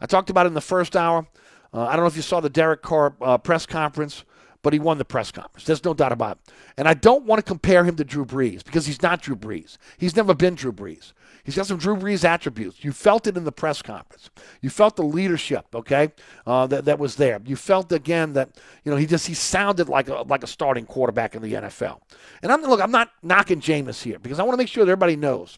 I 0.00 0.06
talked 0.06 0.30
about 0.30 0.46
it 0.46 0.48
in 0.48 0.54
the 0.54 0.60
first 0.60 0.96
hour. 0.96 1.26
Uh, 1.72 1.82
I 1.86 1.92
don't 1.92 2.04
know 2.04 2.08
if 2.08 2.16
you 2.16 2.22
saw 2.22 2.40
the 2.40 2.50
Derek 2.50 2.82
Carr 2.82 3.14
uh, 3.20 3.38
press 3.38 3.66
conference, 3.66 4.24
but 4.62 4.72
he 4.72 4.78
won 4.78 4.98
the 4.98 5.04
press 5.04 5.30
conference. 5.30 5.64
There's 5.64 5.84
no 5.84 5.94
doubt 5.94 6.12
about 6.12 6.38
it. 6.38 6.52
And 6.76 6.88
I 6.88 6.94
don't 6.94 7.24
want 7.24 7.38
to 7.38 7.42
compare 7.42 7.84
him 7.84 7.96
to 7.96 8.04
Drew 8.04 8.24
Brees 8.24 8.64
because 8.64 8.86
he's 8.86 9.02
not 9.02 9.22
Drew 9.22 9.36
Brees. 9.36 9.76
He's 9.98 10.16
never 10.16 10.34
been 10.34 10.54
Drew 10.54 10.72
Brees. 10.72 11.12
He's 11.46 11.54
got 11.54 11.66
some 11.66 11.78
Drew 11.78 11.96
Brees 11.96 12.24
attributes. 12.24 12.82
You 12.82 12.90
felt 12.90 13.28
it 13.28 13.36
in 13.36 13.44
the 13.44 13.52
press 13.52 13.80
conference. 13.80 14.30
You 14.60 14.68
felt 14.68 14.96
the 14.96 15.04
leadership, 15.04 15.66
okay, 15.72 16.10
uh, 16.44 16.66
that, 16.66 16.86
that 16.86 16.98
was 16.98 17.14
there. 17.14 17.40
You 17.46 17.54
felt 17.54 17.92
again 17.92 18.32
that 18.32 18.50
you 18.84 18.90
know 18.90 18.96
he 18.96 19.06
just 19.06 19.28
he 19.28 19.34
sounded 19.34 19.88
like 19.88 20.08
a 20.08 20.22
like 20.22 20.42
a 20.42 20.48
starting 20.48 20.86
quarterback 20.86 21.36
in 21.36 21.42
the 21.42 21.52
NFL. 21.52 22.00
And 22.42 22.50
I'm 22.50 22.62
look, 22.62 22.80
I'm 22.80 22.90
not 22.90 23.12
knocking 23.22 23.60
Jameis 23.60 24.02
here 24.02 24.18
because 24.18 24.40
I 24.40 24.42
want 24.42 24.54
to 24.54 24.58
make 24.58 24.66
sure 24.66 24.84
that 24.84 24.90
everybody 24.90 25.14
knows. 25.14 25.56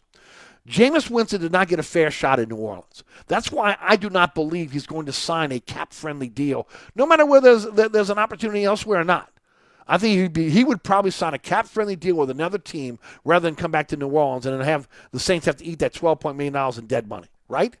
Jameis 0.67 1.09
Winston 1.09 1.41
did 1.41 1.51
not 1.51 1.67
get 1.67 1.79
a 1.79 1.83
fair 1.83 2.11
shot 2.11 2.39
in 2.39 2.49
New 2.49 2.57
Orleans. 2.57 3.03
That's 3.25 3.51
why 3.51 3.75
I 3.81 3.95
do 3.95 4.11
not 4.11 4.35
believe 4.35 4.71
he's 4.71 4.85
going 4.85 5.07
to 5.07 5.11
sign 5.11 5.51
a 5.51 5.59
cap-friendly 5.59 6.29
deal, 6.29 6.67
no 6.93 7.07
matter 7.07 7.25
whether 7.25 7.57
there's, 7.57 7.89
there's 7.91 8.09
an 8.11 8.19
opportunity 8.19 8.65
elsewhere 8.65 9.01
or 9.01 9.05
not. 9.05 9.31
I 9.89 9.97
think 9.97 10.19
he'd 10.19 10.33
be, 10.33 10.51
he 10.51 10.63
would 10.63 10.83
probably 10.83 11.09
sign 11.09 11.33
a 11.33 11.39
cap 11.39 11.67
friendly 11.67 11.95
deal 11.95 12.15
with 12.15 12.29
another 12.29 12.59
team 12.59 12.99
rather 13.25 13.47
than 13.47 13.55
come 13.55 13.71
back 13.71 13.87
to 13.87 13.97
New 13.97 14.07
Orleans 14.07 14.45
and 14.45 14.61
have 14.61 14.87
the 15.11 15.19
Saints 15.19 15.47
have 15.47 15.57
to 15.57 15.65
eat 15.65 15.79
that 15.79 15.93
$12 15.93 16.35
million 16.35 16.55
in 16.77 16.85
dead 16.85 17.07
money, 17.09 17.27
right? 17.47 17.75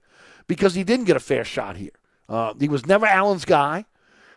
Because 0.47 0.73
he 0.73 0.83
didn't 0.83 1.05
get 1.05 1.15
a 1.15 1.19
fair 1.19 1.43
shot 1.45 1.77
here. 1.77 1.91
Uh, 2.27 2.55
he 2.59 2.67
was 2.67 2.87
never 2.87 3.05
Allen's 3.05 3.45
guy. 3.45 3.85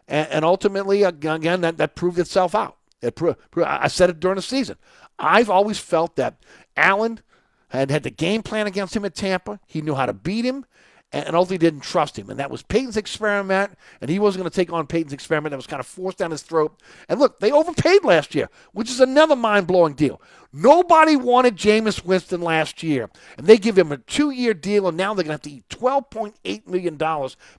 And, 0.06 0.28
and, 0.28 0.44
ultimately, 0.44 1.02
again, 1.02 1.62
that, 1.62 1.78
that 1.78 1.94
proved 1.94 2.18
itself 2.18 2.54
out. 2.54 2.76
It 3.00 3.14
pro- 3.14 3.36
I 3.64 3.88
said 3.88 4.10
it 4.10 4.20
during 4.20 4.36
the 4.36 4.42
season. 4.42 4.76
I've 5.18 5.48
always 5.48 5.78
felt 5.78 6.16
that 6.16 6.36
Allen 6.76 7.20
had 7.68 7.90
had 7.90 8.02
the 8.02 8.10
game 8.10 8.42
plan 8.42 8.66
against 8.66 8.94
him 8.94 9.04
at 9.06 9.14
Tampa. 9.14 9.60
He 9.66 9.80
knew 9.80 9.94
how 9.94 10.04
to 10.04 10.12
beat 10.12 10.44
him 10.44 10.66
and 11.12 11.36
ultimately 11.36 11.58
didn't 11.58 11.82
trust 11.82 12.18
him. 12.18 12.30
And 12.30 12.38
that 12.38 12.50
was 12.50 12.62
Payton's 12.62 12.96
experiment, 12.96 13.72
and 14.00 14.10
he 14.10 14.18
wasn't 14.18 14.42
going 14.42 14.50
to 14.50 14.56
take 14.56 14.72
on 14.72 14.86
Payton's 14.86 15.12
experiment. 15.12 15.50
That 15.50 15.58
was 15.58 15.66
kind 15.66 15.80
of 15.80 15.86
forced 15.86 16.18
down 16.18 16.30
his 16.30 16.42
throat. 16.42 16.80
And 17.08 17.20
look, 17.20 17.38
they 17.38 17.52
overpaid 17.52 18.04
last 18.04 18.34
year, 18.34 18.48
which 18.72 18.90
is 18.90 19.00
another 19.00 19.36
mind 19.36 19.66
blowing 19.66 19.92
deal. 19.92 20.22
Nobody 20.52 21.16
wanted 21.16 21.56
Jameis 21.56 22.04
Winston 22.04 22.40
last 22.40 22.82
year, 22.82 23.10
and 23.36 23.46
they 23.46 23.58
give 23.58 23.78
him 23.78 23.92
a 23.92 23.98
two 23.98 24.30
year 24.30 24.54
deal, 24.54 24.88
and 24.88 24.96
now 24.96 25.12
they're 25.14 25.24
going 25.24 25.38
to 25.38 25.42
have 25.42 25.42
to 25.42 25.50
eat 25.50 25.68
$12.8 25.68 26.66
million 26.66 26.96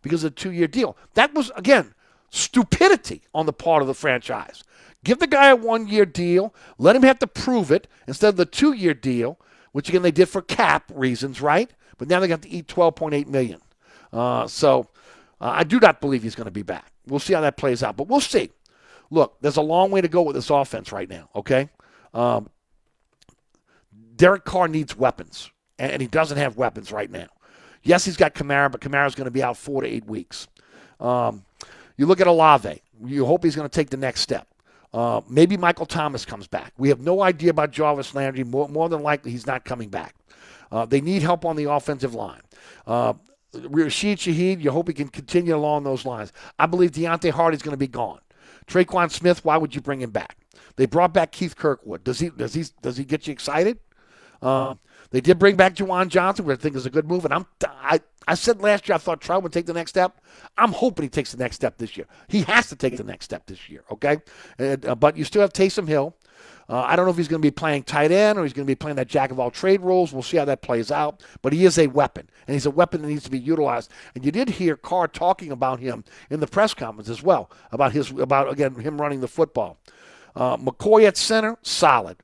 because 0.01 0.23
of 0.23 0.35
the 0.35 0.41
two 0.41 0.51
year 0.51 0.67
deal. 0.67 0.97
That 1.13 1.33
was, 1.33 1.51
again, 1.55 1.93
stupidity 2.31 3.21
on 3.33 3.45
the 3.45 3.53
part 3.53 3.83
of 3.83 3.87
the 3.87 3.93
franchise. 3.93 4.63
Give 5.03 5.19
the 5.19 5.27
guy 5.27 5.49
a 5.49 5.55
one 5.55 5.87
year 5.87 6.05
deal, 6.05 6.53
let 6.77 6.95
him 6.95 7.03
have 7.03 7.19
to 7.19 7.27
prove 7.27 7.71
it 7.71 7.87
instead 8.07 8.29
of 8.29 8.37
the 8.37 8.45
two 8.45 8.73
year 8.73 8.93
deal, 8.93 9.37
which 9.71 9.89
again 9.89 10.01
they 10.01 10.11
did 10.11 10.29
for 10.29 10.41
cap 10.41 10.89
reasons, 10.93 11.41
right? 11.41 11.71
But 11.97 12.07
now 12.07 12.19
they 12.19 12.27
got 12.27 12.41
to 12.43 12.49
eat 12.49 12.67
12.8 12.67 13.27
million. 13.27 13.61
Uh, 14.11 14.47
so 14.47 14.89
uh, 15.41 15.51
I 15.55 15.63
do 15.63 15.79
not 15.79 16.01
believe 16.01 16.23
he's 16.23 16.35
going 16.35 16.45
to 16.45 16.51
be 16.51 16.61
back. 16.61 16.91
We'll 17.07 17.19
see 17.19 17.33
how 17.33 17.41
that 17.41 17.57
plays 17.57 17.83
out, 17.83 17.97
but 17.97 18.07
we'll 18.07 18.21
see. 18.21 18.49
Look, 19.09 19.37
there's 19.41 19.57
a 19.57 19.61
long 19.61 19.91
way 19.91 20.01
to 20.01 20.07
go 20.07 20.21
with 20.21 20.35
this 20.35 20.49
offense 20.49 20.91
right 20.91 21.09
now. 21.09 21.29
Okay, 21.35 21.69
um, 22.13 22.49
Derek 24.15 24.45
Carr 24.45 24.67
needs 24.67 24.95
weapons, 24.95 25.51
and 25.77 26.01
he 26.01 26.07
doesn't 26.07 26.37
have 26.37 26.57
weapons 26.57 26.91
right 26.91 27.11
now. 27.11 27.27
Yes, 27.83 28.05
he's 28.05 28.17
got 28.17 28.33
Kamara, 28.33 28.71
but 28.71 28.81
Kamara's 28.81 29.15
going 29.15 29.25
to 29.25 29.31
be 29.31 29.43
out 29.43 29.57
four 29.57 29.81
to 29.81 29.87
eight 29.87 30.05
weeks. 30.05 30.47
Um, 30.99 31.43
you 31.97 32.05
look 32.05 32.21
at 32.21 32.27
Olave. 32.27 32.81
You 33.05 33.25
hope 33.25 33.43
he's 33.43 33.55
going 33.55 33.67
to 33.67 33.73
take 33.73 33.89
the 33.89 33.97
next 33.97 34.21
step. 34.21 34.47
Uh, 34.93 35.21
maybe 35.27 35.57
Michael 35.57 35.85
Thomas 35.85 36.23
comes 36.23 36.47
back. 36.47 36.71
We 36.77 36.89
have 36.89 36.99
no 36.99 37.21
idea 37.21 37.49
about 37.49 37.71
Jarvis 37.71 38.13
Landry. 38.13 38.43
More, 38.43 38.69
more 38.69 38.87
than 38.89 39.01
likely, 39.01 39.31
he's 39.31 39.47
not 39.47 39.65
coming 39.65 39.89
back. 39.89 40.15
Uh, 40.73 40.85
they 40.87 40.99
need 40.99 41.21
help 41.21 41.45
on 41.45 41.55
the 41.55 41.69
offensive 41.69 42.15
line. 42.15 42.41
Uh, 42.87 43.13
Rashid 43.53 44.17
Shaheed, 44.17 44.59
you 44.59 44.71
hope 44.71 44.87
he 44.87 44.93
can 44.95 45.07
continue 45.07 45.55
along 45.55 45.83
those 45.83 46.03
lines. 46.03 46.33
I 46.57 46.65
believe 46.65 46.91
Deontay 46.91 47.29
Deonte 47.29 47.31
Harty's 47.31 47.61
going 47.61 47.73
to 47.73 47.77
be 47.77 47.87
gone. 47.87 48.19
Tre'Quan 48.65 49.11
Smith, 49.11 49.45
why 49.45 49.55
would 49.55 49.75
you 49.75 49.81
bring 49.81 50.01
him 50.01 50.09
back? 50.09 50.37
They 50.75 50.87
brought 50.87 51.13
back 51.13 51.31
Keith 51.31 51.55
Kirkwood. 51.55 52.03
Does 52.03 52.19
he 52.19 52.29
does 52.29 52.55
he 52.55 52.65
does 52.81 52.97
he 52.97 53.03
get 53.03 53.27
you 53.27 53.33
excited? 53.33 53.77
Uh, 54.41 54.73
they 55.11 55.21
did 55.21 55.37
bring 55.37 55.55
back 55.55 55.75
Juwan 55.75 56.07
Johnson, 56.07 56.45
which 56.45 56.57
I 56.57 56.61
think 56.61 56.75
is 56.75 56.87
a 56.87 56.89
good 56.89 57.07
move. 57.07 57.25
And 57.25 57.33
I'm 57.35 57.45
I, 57.63 57.99
I 58.27 58.33
said 58.33 58.59
last 58.59 58.87
year 58.87 58.95
I 58.95 58.97
thought 58.97 59.21
Trout 59.21 59.43
would 59.43 59.53
take 59.53 59.67
the 59.67 59.73
next 59.73 59.91
step. 59.91 60.19
I'm 60.57 60.71
hoping 60.71 61.03
he 61.03 61.09
takes 61.09 61.31
the 61.31 61.37
next 61.37 61.57
step 61.57 61.77
this 61.77 61.95
year. 61.95 62.07
He 62.29 62.41
has 62.43 62.69
to 62.69 62.75
take 62.75 62.97
the 62.97 63.03
next 63.03 63.25
step 63.25 63.45
this 63.45 63.69
year. 63.69 63.83
Okay, 63.91 64.17
and, 64.57 64.83
uh, 64.87 64.95
but 64.95 65.15
you 65.15 65.23
still 65.23 65.41
have 65.41 65.53
Taysom 65.53 65.87
Hill. 65.87 66.15
Uh, 66.73 66.81
I 66.87 66.95
don't 66.95 67.05
know 67.05 67.11
if 67.11 67.17
he's 67.17 67.27
going 67.27 67.39
to 67.39 67.45
be 67.45 67.51
playing 67.51 67.83
tight 67.83 68.11
end 68.11 68.39
or 68.39 68.41
he's 68.41 68.51
going 68.51 68.65
to 68.65 68.71
be 68.71 68.73
playing 68.73 68.95
that 68.95 69.07
jack 69.07 69.29
of 69.29 69.39
all 69.39 69.51
trade 69.51 69.81
roles. 69.81 70.11
We'll 70.11 70.23
see 70.23 70.37
how 70.37 70.45
that 70.45 70.63
plays 70.63 70.89
out. 70.89 71.21
But 71.43 71.53
he 71.53 71.65
is 71.65 71.77
a 71.77 71.85
weapon, 71.85 72.27
and 72.47 72.55
he's 72.55 72.65
a 72.65 72.71
weapon 72.71 73.03
that 73.03 73.09
needs 73.09 73.25
to 73.25 73.29
be 73.29 73.37
utilized. 73.37 73.91
And 74.15 74.25
you 74.25 74.31
did 74.31 74.49
hear 74.49 74.75
Carr 74.75 75.07
talking 75.07 75.51
about 75.51 75.79
him 75.79 76.03
in 76.31 76.39
the 76.39 76.47
press 76.47 76.73
conference 76.73 77.09
as 77.09 77.21
well 77.21 77.51
about 77.71 77.91
his 77.91 78.09
about 78.09 78.51
again 78.51 78.73
him 78.73 78.99
running 78.99 79.21
the 79.21 79.27
football. 79.27 79.77
Uh, 80.35 80.57
McCoy 80.57 81.05
at 81.05 81.15
center, 81.15 81.59
solid. 81.61 82.17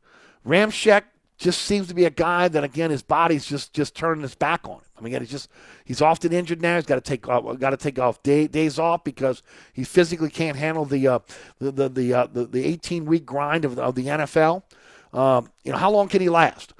Ramczyk 0.43 1.03
just 1.39 1.61
seems 1.61 1.87
to 1.87 1.93
be 1.93 2.05
a 2.05 2.09
guy 2.09 2.49
that 2.49 2.63
again 2.63 2.91
his 2.91 3.01
body's 3.01 3.45
just 3.45 3.73
just 3.73 3.95
turning 3.95 4.21
his 4.21 4.35
back 4.35 4.67
on 4.67 4.75
him. 4.75 4.81
I 4.99 5.01
mean, 5.01 5.19
he's 5.19 5.31
just 5.31 5.49
he's 5.85 6.01
often 6.01 6.33
injured 6.33 6.61
now. 6.61 6.75
He's 6.75 6.85
got 6.85 6.95
to 6.95 7.01
take 7.01 7.27
uh, 7.27 7.39
got 7.53 7.71
to 7.71 7.77
take 7.77 7.97
off 7.97 8.21
day, 8.21 8.47
days 8.47 8.77
off 8.77 9.03
because 9.03 9.41
he 9.73 9.83
physically 9.83 10.29
can't 10.29 10.57
handle 10.57 10.85
the 10.85 11.07
uh, 11.07 11.19
the 11.59 11.71
the 11.71 11.89
the, 11.89 12.13
uh, 12.13 12.27
the, 12.27 12.45
the 12.45 12.65
18 12.65 13.05
week 13.05 13.25
grind 13.25 13.65
of 13.65 13.77
the, 13.77 13.81
of 13.81 13.95
the 13.95 14.05
NFL. 14.05 14.63
Um, 15.13 15.49
you 15.63 15.71
know, 15.71 15.77
how 15.77 15.89
long 15.89 16.09
can 16.09 16.21
he 16.21 16.29
last? 16.29 16.73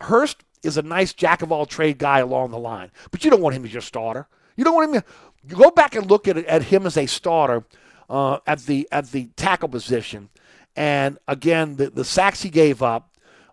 Hurst 0.00 0.44
is 0.62 0.76
a 0.76 0.82
nice 0.82 1.14
jack 1.14 1.40
of 1.40 1.52
all 1.52 1.64
trade 1.64 1.98
guy 1.98 2.18
along 2.18 2.50
the 2.50 2.58
line, 2.58 2.90
but 3.10 3.24
you 3.24 3.30
don't 3.30 3.40
want 3.40 3.54
him 3.54 3.64
as 3.64 3.72
your 3.72 3.80
starter. 3.80 4.26
You 4.56 4.64
don't 4.64 4.74
want 4.74 4.94
him. 4.94 5.00
To, 5.00 5.54
go 5.54 5.70
back 5.70 5.94
and 5.94 6.10
look 6.10 6.28
at 6.28 6.36
at 6.36 6.64
him 6.64 6.84
as 6.84 6.96
a 6.96 7.06
starter 7.06 7.64
uh, 8.08 8.38
at 8.46 8.60
the 8.60 8.88
at 8.90 9.12
the 9.12 9.26
tackle 9.36 9.68
position, 9.68 10.28
and 10.74 11.18
again 11.28 11.76
the 11.76 11.90
the 11.90 12.04
sacks 12.04 12.42
he 12.42 12.50
gave 12.50 12.82
up, 12.82 13.09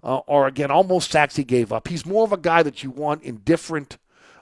uh, 0.08 0.22
or 0.26 0.48
again 0.48 0.72
almost 0.72 1.12
sacks 1.12 1.36
he 1.36 1.44
gave 1.44 1.72
up. 1.72 1.88
He's 1.88 2.06
more 2.06 2.24
of 2.24 2.32
a 2.32 2.38
guy 2.38 2.64
that 2.64 2.82
you 2.82 2.90
want 2.90 3.22
in 3.24 3.38
different 3.38 3.98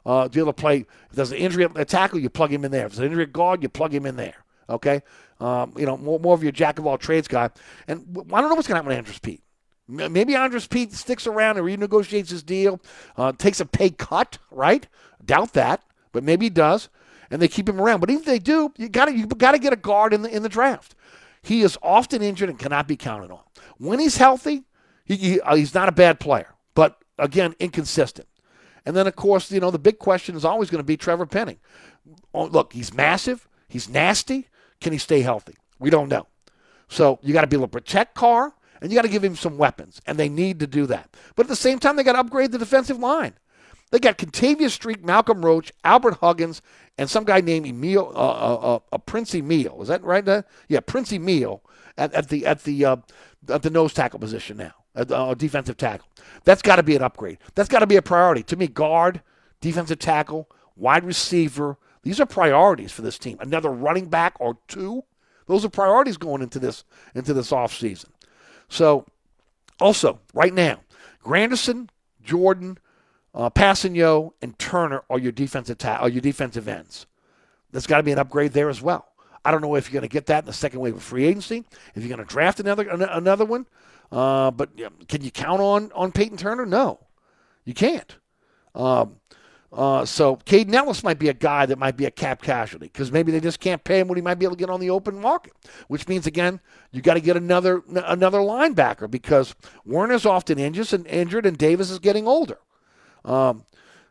uh, 0.06 0.30
to 0.30 0.40
able 0.40 0.54
to 0.54 0.62
play. 0.62 0.86
If 1.10 1.16
there's 1.16 1.32
an 1.32 1.38
injury 1.38 1.66
at 1.76 1.90
tackle, 1.90 2.20
you 2.20 2.30
plug 2.30 2.54
him 2.54 2.64
in 2.64 2.72
there. 2.72 2.86
If 2.86 2.94
there's 2.94 3.00
an 3.00 3.06
injury 3.06 3.24
at 3.24 3.34
guard, 3.34 3.64
you 3.64 3.70
plug 3.70 3.94
him 3.94 4.06
in 4.06 4.16
there. 4.16 4.46
Okay, 4.70 5.02
um, 5.40 5.74
you 5.76 5.86
know 5.86 5.98
more, 5.98 6.20
more 6.20 6.36
of 6.36 6.44
your 6.44 6.52
jack 6.52 6.80
of 6.80 6.86
all 6.86 6.98
trades 6.98 7.28
guy. 7.28 7.50
And 7.88 8.06
I 8.32 8.42
don't 8.42 8.50
know 8.50 8.56
what's 8.56 8.68
going 8.68 8.76
to 8.76 8.76
happen 8.76 8.88
with 8.88 8.98
Andrus 8.98 9.20
Peat. 9.20 9.42
Maybe 9.88 10.36
Andrus 10.36 10.66
Peat 10.66 10.94
sticks 10.94 11.28
around 11.28 11.58
and 11.58 11.66
renegotiates 11.66 12.30
his 12.30 12.42
deal, 12.42 12.80
uh, 13.18 13.34
takes 13.34 13.60
a 13.60 13.66
pay 13.66 13.92
cut, 13.92 14.40
right? 14.50 14.88
Doubt 15.24 15.54
that, 15.54 15.84
but 16.12 16.24
maybe 16.24 16.48
he 16.48 16.50
does, 16.50 16.90
and 17.30 17.40
they 17.40 17.48
keep 17.48 17.70
him 17.70 17.80
around. 17.80 18.00
But 18.00 18.10
if 18.10 18.26
they 18.26 18.40
do, 18.40 18.74
you 18.78 18.90
got 18.90 19.06
to 19.06 19.16
you 19.16 19.28
got 19.28 19.52
to 19.52 19.60
get 19.60 19.74
a 19.74 19.78
guard 19.78 20.14
in 20.14 20.22
the 20.22 20.30
in 20.30 20.44
the 20.44 20.50
draft. 20.50 20.96
He 21.42 21.62
is 21.62 21.78
often 21.84 22.24
injured 22.24 22.50
and 22.50 22.58
cannot 22.58 22.88
be 22.88 22.96
counted 22.96 23.32
on. 23.32 23.42
When 23.78 24.00
he's 24.00 24.18
healthy, 24.18 24.64
he, 25.06 25.16
he 25.16 25.42
uh, 25.42 25.56
he's 25.56 25.74
not 25.74 25.90
a 25.90 25.94
bad 25.94 26.20
player, 26.20 26.56
but 26.74 26.98
again, 27.18 27.56
inconsistent. 27.60 28.28
And 28.86 28.96
then, 28.96 29.08
of 29.08 29.16
course, 29.16 29.52
you 29.52 29.60
know 29.60 29.72
the 29.72 29.80
big 29.80 30.00
question 30.00 30.36
is 30.36 30.46
always 30.46 30.70
going 30.70 30.80
to 30.80 30.84
be 30.84 30.98
Trevor 30.98 31.26
Penning. 31.26 31.60
Oh, 32.34 32.46
look, 32.46 32.74
he's 32.74 32.94
massive, 32.94 33.48
he's 33.68 33.90
nasty. 33.90 34.50
Can 34.82 34.92
he 34.92 35.00
stay 35.00 35.22
healthy? 35.22 35.56
We 35.80 35.90
don't 35.90 36.10
know. 36.10 36.28
So 36.90 37.20
you 37.24 37.34
got 37.34 37.42
to 37.42 37.48
be 37.48 37.56
able 37.56 37.68
to 37.68 37.72
protect 37.72 38.16
Carr 38.16 38.54
and 38.82 38.92
you 38.92 38.98
got 38.98 39.04
to 39.04 39.10
give 39.10 39.24
him 39.24 39.36
some 39.36 39.58
weapons, 39.58 40.02
and 40.06 40.18
they 40.18 40.30
need 40.30 40.60
to 40.60 40.68
do 40.68 40.86
that. 40.88 41.10
But 41.36 41.46
at 41.46 41.50
the 41.50 41.56
same 41.56 41.80
time, 41.80 41.96
they 41.96 42.04
got 42.04 42.14
to 42.14 42.20
upgrade 42.20 42.52
the 42.52 42.58
defensive 42.58 43.00
line. 43.00 43.34
They 43.92 44.00
got 44.00 44.18
Kentavius 44.18 44.72
Street, 44.72 45.04
Malcolm 45.04 45.46
Roach, 45.46 45.72
Albert 45.84 46.18
Huggins, 46.22 46.62
and 46.98 47.10
some 47.10 47.24
guy 47.24 47.42
named 47.42 47.66
Emil, 47.66 48.12
uh, 48.16 48.20
uh, 48.20 48.80
uh, 48.92 48.98
Prince 49.00 49.34
Emili. 49.34 49.82
Is 49.82 49.88
that 49.88 50.04
right? 50.04 50.28
Uh, 50.28 50.42
yeah, 50.68 50.82
Prince 50.82 51.12
Emili 51.12 51.60
at, 51.98 52.14
at 52.14 52.30
the 52.30 52.46
at 52.46 52.64
the 52.64 52.86
uh, 52.86 52.98
at 53.50 53.62
the 53.62 53.70
nose 53.70 53.94
tackle 53.94 54.20
position 54.20 54.58
now, 54.58 54.74
uh, 54.96 55.34
defensive 55.34 55.78
tackle. 55.78 56.08
That's 56.44 56.62
got 56.62 56.78
to 56.78 56.84
be 56.84 56.96
an 56.96 57.02
upgrade. 57.02 57.38
That's 57.54 57.70
got 57.70 57.80
to 57.80 57.88
be 57.88 57.96
a 57.96 58.02
priority 58.02 58.44
to 58.44 58.56
me. 58.56 58.68
Guard, 58.68 59.22
defensive 59.62 60.00
tackle, 60.00 60.50
wide 60.76 61.04
receiver. 61.04 61.78
These 62.04 62.20
are 62.20 62.26
priorities 62.26 62.92
for 62.92 63.02
this 63.02 63.18
team. 63.18 63.38
Another 63.40 63.70
running 63.70 64.08
back 64.08 64.36
or 64.40 64.58
two. 64.68 65.04
Those 65.48 65.66
are 65.66 65.70
priorities 65.70 66.18
going 66.18 66.42
into 66.42 66.60
this 66.60 66.84
into 67.14 67.34
this 67.34 67.52
offseason. 67.52 68.10
So, 68.68 69.06
also, 69.80 70.20
right 70.34 70.54
now, 70.54 70.82
Granderson, 71.24 71.90
Jordan, 72.24 72.80
uh, 73.34 73.50
and 74.42 74.60
Turner 74.60 75.04
are 75.10 75.20
your 75.20 75.32
defensive 75.32 75.78
ta- 75.78 75.98
are 75.98 76.10
your 76.10 76.22
defensive 76.22 76.68
ends. 76.68 77.06
There's 77.72 77.88
got 77.88 77.98
to 77.98 78.04
be 78.04 78.12
an 78.12 78.20
upgrade 78.20 78.54
there 78.54 78.70
as 78.70 78.82
well. 78.82 79.08
I 79.44 79.52
don't 79.52 79.62
know 79.62 79.76
if 79.76 79.88
you're 79.88 80.00
going 80.00 80.10
to 80.10 80.14
get 80.14 80.26
that 80.28 80.44
in 80.44 80.48
the 80.48 80.54
second 80.54 80.80
wave 80.80 80.96
of 80.96 81.04
free 81.04 81.26
agency. 81.26 81.66
If 81.94 82.04
you're 82.04 82.16
going 82.16 82.26
to 82.26 82.34
draft 82.34 82.60
another 82.60 82.88
another 82.90 83.46
one, 83.46 83.68
uh, 84.12 84.52
but 84.52 84.70
can 85.08 85.22
you 85.22 85.32
count 85.32 85.62
on 85.62 85.92
on 85.94 86.12
Payton 86.12 86.38
Turner? 86.38 86.66
No, 86.66 87.00
you 87.64 87.74
can't. 87.74 88.18
Um, 88.74 89.18
uh, 89.76 90.06
so 90.06 90.38
Kaden 90.38 90.74
Elliss 90.74 91.04
might 91.04 91.20
be 91.20 91.28
a 91.28 91.34
guy 91.34 91.66
that 91.66 91.78
might 91.78 91.98
be 91.98 92.06
a 92.06 92.12
cap 92.12 92.42
casualty 92.42 92.86
because 92.88 93.12
maybe 93.12 93.32
they 93.32 93.42
just 93.42 93.60
can't 93.60 93.84
pay 93.84 94.00
him 94.00 94.08
what 94.08 94.18
he 94.18 94.22
might 94.22 94.36
be 94.36 94.46
able 94.46 94.56
to 94.56 94.60
get 94.60 94.70
on 94.70 94.80
the 94.80 94.90
open 94.90 95.20
market. 95.20 95.54
Which 95.90 96.08
means 96.08 96.26
again, 96.26 96.62
you 96.92 97.02
got 97.02 97.16
to 97.16 97.20
get 97.20 97.36
another 97.36 97.84
another 97.90 98.40
linebacker 98.40 99.12
because 99.12 99.54
Werner's 99.86 100.26
often 100.26 100.60
injured 100.60 100.94
and 100.94 101.08
injured, 101.08 101.46
and 101.46 101.58
Davis 101.58 101.90
is 101.90 102.00
getting 102.00 102.26
older. 102.28 102.60
Um, 103.26 103.66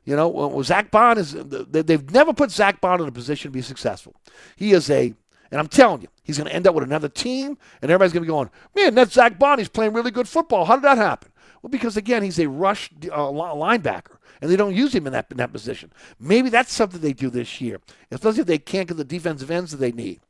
you 0.04 0.14
know, 0.14 0.28
well, 0.28 0.62
Zack 0.62 0.90
Baun 0.90 1.16
is 1.16 1.32
they've 1.32 2.10
never 2.10 2.34
put 2.34 2.50
Zack 2.50 2.82
Baun 2.82 3.00
in 3.00 3.08
a 3.08 3.12
position 3.12 3.50
to 3.50 3.52
be 3.54 3.62
successful. 3.62 4.14
He 4.56 4.72
is 4.72 4.90
a, 4.90 5.14
and 5.50 5.60
I'm 5.60 5.68
telling 5.68 6.02
you, 6.02 6.08
he's 6.22 6.38
going 6.38 6.48
to 6.48 6.54
end 6.54 6.66
up 6.66 6.74
with 6.74 6.84
another 6.84 7.08
team, 7.08 7.58
and 7.82 7.90
everybody's 7.90 8.12
going 8.12 8.22
to 8.22 8.26
be 8.26 8.32
going, 8.32 8.50
man, 8.74 8.94
that's 8.94 9.12
Zack 9.12 9.38
Baun. 9.38 9.58
He's 9.58 9.68
playing 9.68 9.92
really 9.92 10.10
good 10.10 10.28
football. 10.28 10.64
How 10.64 10.76
did 10.76 10.84
that 10.84 10.98
happen? 10.98 11.30
Well, 11.62 11.70
because 11.70 11.96
again, 11.96 12.22
he's 12.22 12.38
a 12.38 12.48
rush 12.48 12.90
uh, 13.04 13.16
linebacker 13.16 14.18
and 14.44 14.50
they 14.50 14.56
don't 14.56 14.74
use 14.74 14.94
him 14.94 15.06
in 15.06 15.14
that 15.14 15.26
in 15.30 15.38
that 15.38 15.52
position. 15.52 15.90
Maybe 16.20 16.50
that's 16.50 16.70
something 16.70 17.00
they 17.00 17.14
do 17.14 17.30
this 17.30 17.62
year, 17.62 17.80
especially 18.10 18.40
if 18.40 18.46
they 18.46 18.58
can't 18.58 18.86
get 18.86 18.98
the 18.98 19.04
defensive 19.04 19.50
ends 19.50 19.70
that 19.70 19.78
they 19.78 19.90
need. 19.90 20.20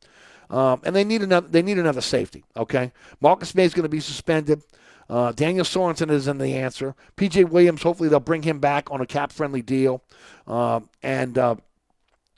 Um, 0.50 0.80
and 0.84 0.94
they 0.94 1.02
need 1.02 1.22
another 1.22 1.48
they 1.48 1.62
need 1.62 1.78
another 1.78 2.00
safety. 2.00 2.44
Okay, 2.56 2.92
Marcus 3.20 3.54
Maye 3.56 3.64
is 3.64 3.74
going 3.74 3.84
to 3.84 3.88
be 3.88 3.98
suspended. 3.98 4.62
Uh, 5.10 5.32
Daniel 5.32 5.64
Sorensen 5.64 6.10
is 6.10 6.28
in 6.28 6.38
the 6.38 6.54
answer. 6.54 6.94
PJ 7.16 7.48
Williams, 7.50 7.82
hopefully 7.82 8.08
they'll 8.08 8.20
bring 8.20 8.42
him 8.42 8.60
back 8.60 8.90
on 8.90 9.00
a 9.00 9.06
cap 9.06 9.32
friendly 9.32 9.62
deal. 9.62 10.02
Um, 10.46 10.88
and 11.02 11.36
uh, 11.36 11.56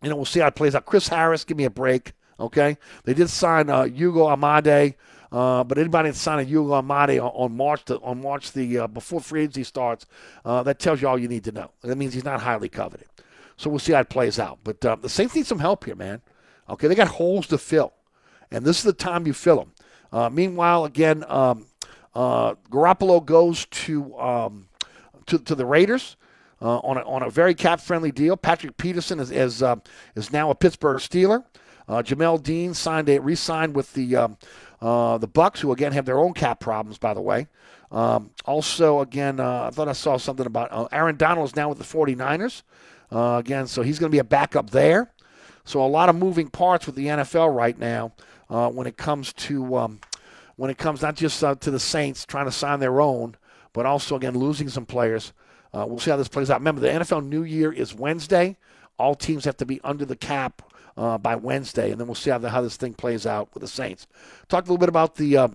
you 0.02 0.08
know 0.08 0.16
we'll 0.16 0.24
see 0.24 0.40
how 0.40 0.46
it 0.46 0.54
plays 0.54 0.74
out. 0.74 0.86
Chris 0.86 1.08
Harris, 1.08 1.44
give 1.44 1.58
me 1.58 1.64
a 1.64 1.70
break. 1.70 2.12
Okay, 2.38 2.76
they 3.04 3.14
did 3.14 3.30
sign 3.30 3.70
uh, 3.70 3.84
Ugo 3.84 4.28
Amadi. 4.28 4.94
Uh, 5.32 5.64
but 5.64 5.76
anybody 5.76 6.08
that's 6.08 6.20
signing 6.20 6.48
Ugo 6.48 6.74
Amadi 6.74 7.18
on, 7.18 7.30
on 7.30 7.56
March 7.56 7.84
the, 7.84 7.98
on 7.98 8.22
March 8.22 8.52
the 8.52 8.78
uh, 8.78 8.86
before 8.86 9.20
free 9.20 9.42
agency 9.42 9.64
starts, 9.64 10.06
uh, 10.44 10.62
that 10.62 10.78
tells 10.78 11.02
you 11.02 11.08
all 11.08 11.18
you 11.18 11.28
need 11.28 11.44
to 11.44 11.52
know. 11.52 11.70
That 11.82 11.96
means 11.98 12.14
he's 12.14 12.24
not 12.24 12.40
highly 12.40 12.68
coveted. 12.68 13.08
So 13.56 13.68
we'll 13.68 13.80
see 13.80 13.92
how 13.92 14.00
it 14.00 14.08
plays 14.08 14.38
out. 14.38 14.60
But 14.62 14.84
uh, 14.84 14.96
the 14.96 15.08
Saints 15.08 15.34
need 15.34 15.46
some 15.46 15.58
help 15.58 15.84
here, 15.84 15.96
man. 15.96 16.20
Okay, 16.68 16.86
they 16.86 16.94
got 16.94 17.08
holes 17.08 17.46
to 17.48 17.58
fill, 17.58 17.92
and 18.50 18.64
this 18.64 18.78
is 18.78 18.84
the 18.84 18.92
time 18.92 19.26
you 19.26 19.32
fill 19.32 19.56
them. 19.56 19.72
Uh, 20.12 20.30
meanwhile, 20.30 20.84
again, 20.84 21.24
um, 21.28 21.66
uh, 22.14 22.54
Garoppolo 22.70 23.24
goes 23.24 23.66
to 23.66 24.16
um, 24.18 24.68
to, 25.26 25.38
to 25.38 25.54
the 25.54 25.66
Raiders. 25.66 26.16
On, 26.58 26.96
a, 26.96 27.02
on 27.02 27.22
a 27.22 27.28
very 27.28 27.54
cap 27.54 27.80
friendly 27.80 28.10
deal. 28.10 28.36
Patrick 28.36 28.78
Peterson 28.78 29.20
is 29.20 29.30
is, 29.30 29.62
is 30.14 30.32
now 30.32 30.50
a 30.50 30.54
Pittsburgh 30.54 30.96
Steeler. 30.96 31.44
Uh, 31.88 32.02
Jamel 32.02 32.42
Dean 32.42 32.74
signed 32.74 33.08
a 33.08 33.18
re-signed 33.18 33.74
with 33.74 33.92
the 33.94 34.16
um, 34.16 34.36
uh, 34.80 35.18
the 35.18 35.26
Bucks, 35.26 35.60
who 35.60 35.72
again 35.72 35.92
have 35.92 36.04
their 36.04 36.18
own 36.18 36.34
cap 36.34 36.60
problems, 36.60 36.98
by 36.98 37.14
the 37.14 37.20
way. 37.20 37.46
Um, 37.90 38.30
also, 38.44 39.00
again, 39.00 39.38
uh, 39.40 39.64
I 39.64 39.70
thought 39.70 39.88
I 39.88 39.92
saw 39.92 40.16
something 40.16 40.46
about 40.46 40.72
uh, 40.72 40.88
Aaron 40.92 41.16
Donald 41.16 41.48
is 41.48 41.56
now 41.56 41.68
with 41.68 41.78
the 41.78 41.84
49ers. 41.84 42.62
Uh, 43.12 43.38
again, 43.38 43.66
so 43.68 43.82
he's 43.82 43.98
going 43.98 44.10
to 44.10 44.14
be 44.14 44.18
a 44.18 44.24
backup 44.24 44.70
there. 44.70 45.12
So 45.64 45.84
a 45.84 45.86
lot 45.86 46.08
of 46.08 46.16
moving 46.16 46.48
parts 46.48 46.86
with 46.86 46.96
the 46.96 47.06
NFL 47.06 47.54
right 47.54 47.78
now 47.78 48.12
uh, 48.50 48.68
when 48.70 48.86
it 48.86 48.96
comes 48.96 49.32
to 49.34 49.76
um, 49.76 50.00
when 50.56 50.70
it 50.70 50.78
comes 50.78 51.02
not 51.02 51.16
just 51.16 51.40
to 51.40 51.70
the 51.70 51.80
Saints 51.80 52.24
trying 52.24 52.46
to 52.46 52.52
sign 52.52 52.80
their 52.80 53.00
own, 53.00 53.36
but 53.72 53.86
also 53.86 54.16
again 54.16 54.34
losing 54.36 54.68
some 54.68 54.86
players. 54.86 55.32
we'll 55.72 55.98
see 55.98 56.10
how 56.10 56.16
this 56.16 56.28
plays 56.28 56.50
out. 56.50 56.60
Remember, 56.60 56.80
the 56.80 56.88
NFL 56.88 57.26
New 57.26 57.42
Year 57.44 57.72
is 57.72 57.94
Wednesday. 57.94 58.56
All 58.98 59.14
teams 59.14 59.44
have 59.44 59.56
to 59.58 59.66
be 59.66 59.80
under 59.82 60.04
the 60.04 60.16
cap 60.16 60.62
uh, 60.96 61.18
by 61.18 61.36
Wednesday, 61.36 61.90
and 61.90 62.00
then 62.00 62.06
we'll 62.06 62.14
see 62.14 62.30
how, 62.30 62.38
the, 62.38 62.50
how 62.50 62.62
this 62.62 62.76
thing 62.76 62.94
plays 62.94 63.26
out 63.26 63.48
with 63.54 63.60
the 63.60 63.68
Saints. 63.68 64.06
Talk 64.48 64.64
a 64.64 64.66
little 64.66 64.78
bit 64.78 64.88
about 64.88 65.16
the 65.16 65.36
uh, 65.36 65.48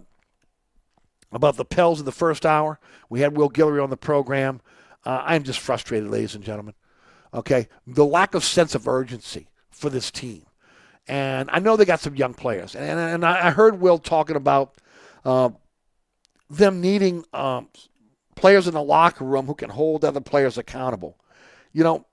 about 1.31 1.57
the 1.57 1.65
Pels 1.65 1.99
in 1.99 2.05
the 2.05 2.11
first 2.11 2.45
hour. 2.45 2.79
We 3.09 3.21
had 3.21 3.35
Will 3.35 3.49
Guillory 3.49 3.81
on 3.81 3.89
the 3.89 3.97
program. 3.97 4.61
Uh, 5.05 5.23
I'm 5.25 5.43
just 5.43 5.59
frustrated, 5.59 6.09
ladies 6.09 6.35
and 6.35 6.43
gentlemen. 6.43 6.75
Okay, 7.33 7.67
the 7.87 8.05
lack 8.05 8.35
of 8.35 8.43
sense 8.43 8.75
of 8.75 8.87
urgency 8.87 9.47
for 9.69 9.89
this 9.89 10.11
team, 10.11 10.45
and 11.07 11.49
I 11.51 11.59
know 11.59 11.75
they 11.75 11.85
got 11.85 12.01
some 12.01 12.15
young 12.15 12.33
players, 12.33 12.75
and 12.75 12.99
and 12.99 13.25
I 13.25 13.51
heard 13.51 13.79
Will 13.79 13.97
talking 13.97 14.35
about 14.35 14.75
uh, 15.23 15.49
them 16.49 16.81
needing 16.81 17.23
um, 17.33 17.69
players 18.35 18.67
in 18.67 18.73
the 18.73 18.83
locker 18.83 19.23
room 19.23 19.45
who 19.45 19.55
can 19.55 19.69
hold 19.69 20.03
other 20.03 20.19
players 20.19 20.57
accountable. 20.57 21.17
You 21.71 21.83
know, 21.83 22.05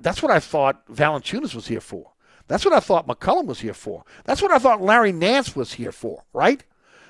that's 0.00 0.22
what 0.22 0.30
I 0.30 0.38
thought 0.38 0.86
Valanciunas 0.86 1.54
was 1.54 1.66
here 1.66 1.80
for. 1.80 2.12
That's 2.48 2.64
what 2.64 2.74
I 2.74 2.80
thought 2.80 3.08
McCollum 3.08 3.46
was 3.46 3.60
here 3.60 3.74
for. 3.74 4.04
That's 4.24 4.42
what 4.42 4.52
I 4.52 4.58
thought 4.58 4.82
Larry 4.82 5.12
Nance 5.12 5.56
was 5.56 5.74
here 5.74 5.92
for, 5.92 6.24
right? 6.32 6.62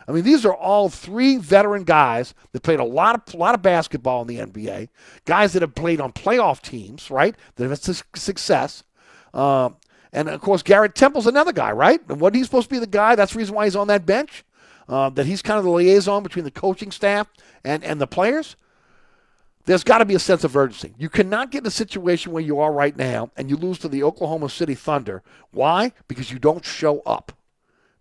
I 0.08 0.12
mean, 0.12 0.24
these 0.24 0.46
are 0.46 0.54
all 0.54 0.88
three 0.88 1.36
veteran 1.36 1.84
guys 1.84 2.32
that 2.52 2.62
played 2.62 2.78
a 2.78 2.84
lot 2.84 3.16
of 3.16 3.34
lot 3.34 3.54
of 3.54 3.62
basketball 3.62 4.22
in 4.22 4.28
the 4.28 4.38
NBA. 4.38 4.88
Guys 5.24 5.52
that 5.52 5.62
have 5.62 5.74
played 5.74 6.00
on 6.00 6.12
playoff 6.12 6.62
teams, 6.62 7.10
right? 7.10 7.34
That 7.56 7.68
have 7.68 7.84
had 7.84 8.02
success. 8.14 8.84
Um, 9.34 9.76
and 10.12 10.28
of 10.28 10.40
course, 10.40 10.62
Garrett 10.62 10.94
Temple's 10.94 11.26
another 11.26 11.52
guy, 11.52 11.72
right? 11.72 12.00
And 12.08 12.20
what 12.20 12.34
he's 12.34 12.46
supposed 12.46 12.68
to 12.68 12.74
be 12.74 12.78
the 12.78 12.86
guy. 12.86 13.16
That's 13.16 13.32
the 13.32 13.38
reason 13.38 13.54
why 13.54 13.64
he's 13.64 13.76
on 13.76 13.88
that 13.88 14.06
bench. 14.06 14.44
Uh, 14.88 15.10
that 15.10 15.26
he's 15.26 15.42
kind 15.42 15.58
of 15.58 15.64
the 15.64 15.70
liaison 15.70 16.22
between 16.22 16.44
the 16.44 16.50
coaching 16.50 16.92
staff 16.92 17.26
and 17.64 17.82
and 17.82 18.00
the 18.00 18.06
players 18.06 18.54
there's 19.66 19.84
got 19.84 19.98
to 19.98 20.04
be 20.04 20.14
a 20.14 20.20
sense 20.20 20.44
of 20.44 20.56
urgency. 20.56 20.94
You 20.96 21.08
cannot 21.08 21.50
get 21.50 21.64
in 21.64 21.66
a 21.66 21.70
situation 21.70 22.32
where 22.32 22.42
you 22.42 22.60
are 22.60 22.72
right 22.72 22.96
now 22.96 23.30
and 23.36 23.50
you 23.50 23.56
lose 23.56 23.78
to 23.80 23.88
the 23.88 24.04
Oklahoma 24.04 24.48
City 24.48 24.74
Thunder. 24.74 25.22
Why? 25.50 25.92
Because 26.08 26.30
you 26.30 26.38
don't 26.38 26.64
show 26.64 27.00
up. 27.00 27.32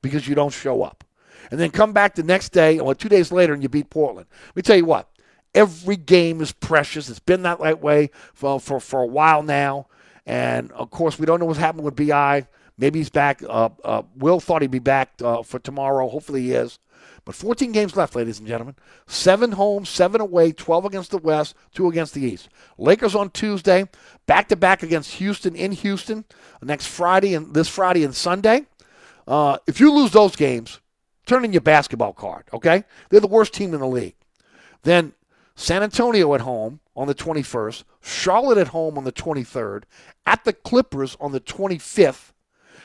Because 0.01 0.27
you 0.27 0.35
don't 0.35 0.53
show 0.53 0.83
up. 0.83 1.03
And 1.49 1.59
then 1.59 1.71
come 1.71 1.91
back 1.91 2.15
the 2.15 2.23
next 2.23 2.49
day 2.49 2.79
or 2.79 2.93
two 2.93 3.09
days 3.09 3.31
later 3.31 3.53
and 3.53 3.63
you 3.63 3.69
beat 3.69 3.89
Portland. 3.89 4.27
Let 4.47 4.55
me 4.55 4.61
tell 4.61 4.77
you 4.77 4.85
what. 4.85 5.09
Every 5.55 5.95
game 5.95 6.39
is 6.39 6.51
precious. 6.51 7.09
It's 7.09 7.19
been 7.19 7.43
that 7.43 7.81
way 7.81 8.11
for, 8.33 8.59
for, 8.59 8.79
for 8.79 9.01
a 9.01 9.07
while 9.07 9.41
now. 9.41 9.87
And 10.25 10.71
of 10.71 10.91
course, 10.91 11.17
we 11.17 11.25
don't 11.25 11.39
know 11.39 11.45
what's 11.45 11.59
happening 11.59 11.85
with 11.85 11.95
BI. 11.95 12.47
Maybe 12.77 12.99
he's 12.99 13.09
back. 13.09 13.41
Uh, 13.41 13.69
uh, 13.83 14.03
Will 14.15 14.39
thought 14.39 14.61
he'd 14.61 14.71
be 14.71 14.79
back 14.79 15.13
uh, 15.23 15.43
for 15.43 15.59
tomorrow. 15.59 16.09
Hopefully 16.09 16.43
he 16.43 16.51
is. 16.51 16.77
But 17.25 17.33
14 17.33 17.71
games 17.71 17.95
left, 17.95 18.15
ladies 18.15 18.37
and 18.37 18.47
gentlemen. 18.47 18.75
Seven 19.07 19.53
home, 19.53 19.83
seven 19.83 20.21
away, 20.21 20.51
12 20.51 20.85
against 20.85 21.09
the 21.11 21.17
West, 21.17 21.55
two 21.73 21.89
against 21.89 22.13
the 22.13 22.21
East. 22.21 22.49
Lakers 22.77 23.15
on 23.15 23.31
Tuesday, 23.31 23.89
back 24.27 24.47
to 24.49 24.55
back 24.55 24.83
against 24.83 25.13
Houston 25.15 25.55
in 25.55 25.71
Houston 25.71 26.25
next 26.61 26.85
Friday 26.85 27.33
and 27.33 27.53
this 27.55 27.67
Friday 27.67 28.03
and 28.03 28.15
Sunday. 28.15 28.67
Uh, 29.27 29.57
if 29.65 29.79
you 29.79 29.91
lose 29.91 30.11
those 30.11 30.35
games, 30.35 30.79
turn 31.25 31.43
in 31.43 31.51
your 31.51 31.61
basketball 31.61 32.13
card, 32.13 32.43
okay? 32.53 32.83
They're 33.09 33.19
the 33.19 33.27
worst 33.27 33.53
team 33.53 33.73
in 33.73 33.79
the 33.79 33.87
league. 33.87 34.15
Then 34.83 35.13
San 35.55 35.81
Antonio 35.81 36.35
at 36.35 36.41
home 36.41 36.79
on 36.95 37.07
the 37.07 37.15
21st, 37.15 37.85
Charlotte 38.01 38.59
at 38.59 38.67
home 38.67 38.99
on 38.99 39.03
the 39.03 39.11
23rd, 39.11 39.83
at 40.27 40.43
the 40.43 40.53
Clippers 40.53 41.17
on 41.19 41.31
the 41.31 41.39
25th. 41.39 42.33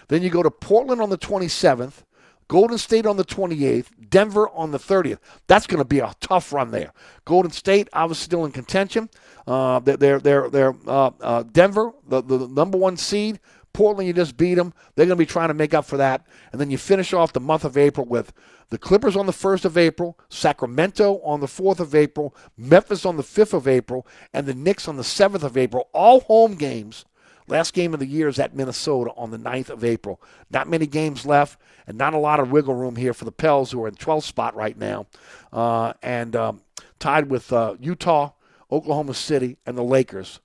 Then 0.09 0.23
you 0.23 0.31
go 0.31 0.43
to 0.43 0.51
Portland 0.51 1.03
on 1.03 1.11
the 1.11 1.19
27th, 1.19 2.05
Golden 2.51 2.79
State 2.79 3.07
on 3.07 3.17
the 3.17 3.25
28th, 3.25 3.91
Denver 4.09 4.49
on 4.49 4.73
the 4.73 4.79
30th. 4.79 5.19
That's 5.47 5.69
going 5.69 5.79
to 5.79 5.85
be 5.85 6.01
a 6.01 6.13
tough 6.19 6.53
run 6.53 6.73
there. 6.73 6.93
Golden 7.25 7.53
State 7.53 7.89
obviously 7.93 8.25
still 8.25 8.45
in 8.45 8.51
contention. 8.51 9.09
Uh, 9.47 9.79
they're 9.79 10.19
they're 10.19 10.51
they're, 10.51 10.75
uh, 10.85 11.13
uh, 11.21 11.45
Denver, 11.45 11.93
the, 12.09 12.21
the 12.21 12.49
number 12.49 12.77
one 12.77 12.97
seed. 12.97 13.39
Portland, 13.73 14.09
you 14.09 14.13
just 14.13 14.37
beat 14.37 14.57
them. 14.57 14.75
They're 14.97 15.07
going 15.07 15.17
to 15.17 15.25
be 15.25 15.27
trying 15.27 15.47
to 15.47 15.55
make 15.55 15.75
up 15.75 15.85
for 15.85 15.97
that. 15.99 16.27
And 16.51 16.61
then 16.61 16.73
you 16.73 16.77
finish 16.77 17.13
off 17.13 17.33
the 17.33 17.39
month 17.39 17.65
of 17.65 17.79
April 17.79 18.05
with 18.05 18.33
the 18.71 18.79
Clippers 18.79 19.15
on 19.15 19.27
the 19.27 19.33
1st 19.33 19.65
of 19.65 19.79
April, 19.79 20.19
Sacramento 20.29 21.21
on 21.23 21.39
the 21.39 21.47
4th 21.47 21.79
of 21.79 21.95
April, 21.95 22.35
Memphis 22.57 23.07
on 23.07 23.17
the 23.17 23.23
5th 23.23 23.53
of 23.53 23.69
April, 23.69 24.09
and 24.35 24.47
the 24.47 24.55
Knicks 24.55 24.89
on 24.89 24.97
the 24.97 25.05
7th 25.05 25.45
of 25.45 25.57
April. 25.57 25.89
All 25.93 26.19
home 26.19 26.57
games. 26.57 27.05
Last 27.51 27.75
game 27.75 27.93
of 27.93 28.01
the 28.01 28.07
year 28.07 28.29
is 28.29 28.39
at 28.39 28.55
Minnesota 28.55 29.11
on 29.17 29.33
the 29.33 29.39
9th 29.39 29.71
of 29.71 29.85
April. 29.85 30.23
Not 30.51 30.69
many 30.69 30.87
games 30.87 31.27
left, 31.27 31.59
and 31.87 31.99
not 31.99 32.15
a 32.15 32.19
lot 32.19 32.39
of 32.39 32.53
wiggle 32.53 32.75
room 32.75 32.95
here 32.95 33.13
for 33.13 33.25
the 33.25 33.33
Pels, 33.33 33.73
who 33.73 33.83
are 33.83 33.89
in 33.89 33.95
12th 33.97 34.23
spot 34.23 34.55
right 34.55 34.79
now, 34.79 35.07
uh, 35.53 35.95
and 36.01 36.37
um, 36.37 36.61
tied 37.01 37.29
with 37.29 37.53
uh, 37.53 37.75
Utah, 37.81 38.31
Oklahoma 38.71 39.15
City, 39.15 39.57
and 39.67 39.77
the 39.77 39.83
Lakers 39.83 40.39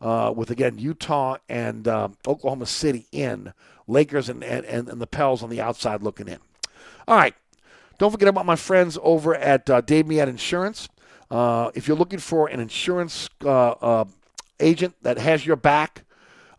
uh, 0.00 0.32
with 0.34 0.50
again 0.50 0.78
Utah 0.78 1.38
and 1.48 1.86
um, 1.88 2.16
Oklahoma 2.26 2.66
City 2.66 3.06
in, 3.12 3.52
Lakers 3.86 4.28
and, 4.28 4.44
and, 4.44 4.64
and 4.64 5.00
the 5.00 5.06
Pels 5.06 5.42
on 5.42 5.50
the 5.50 5.60
outside 5.60 6.02
looking 6.02 6.28
in. 6.28 6.38
All 7.08 7.16
right, 7.16 7.34
don't 7.98 8.10
forget 8.10 8.28
about 8.28 8.46
my 8.46 8.56
friends 8.56 8.98
over 9.02 9.34
at 9.34 9.68
uh, 9.68 9.80
Dave 9.80 10.06
Miet 10.06 10.28
Insurance. 10.28 10.88
Uh, 11.30 11.70
if 11.74 11.88
you're 11.88 11.96
looking 11.96 12.18
for 12.18 12.48
an 12.48 12.60
insurance 12.60 13.28
uh, 13.44 13.70
uh, 13.70 14.04
agent 14.60 14.94
that 15.02 15.18
has 15.18 15.46
your 15.46 15.56
back, 15.56 16.04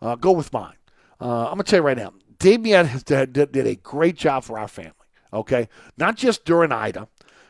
uh, 0.04 0.16
go 0.16 0.32
with 0.32 0.52
mine. 0.52 0.76
Uh, 1.20 1.46
I'm 1.46 1.54
gonna 1.54 1.64
tell 1.64 1.80
you 1.80 1.86
right 1.86 1.98
now, 1.98 2.14
Dave 2.38 2.60
Miet 2.60 2.86
has 2.88 3.04
did, 3.04 3.34
did 3.34 3.56
a 3.56 3.76
great 3.76 4.18
job 4.18 4.44
for 4.44 4.60
our 4.60 4.68
family. 4.68 4.92
Okay, 5.32 5.70
not 5.98 6.18
just 6.18 6.46
during 6.46 6.72
Ida, 6.72 7.08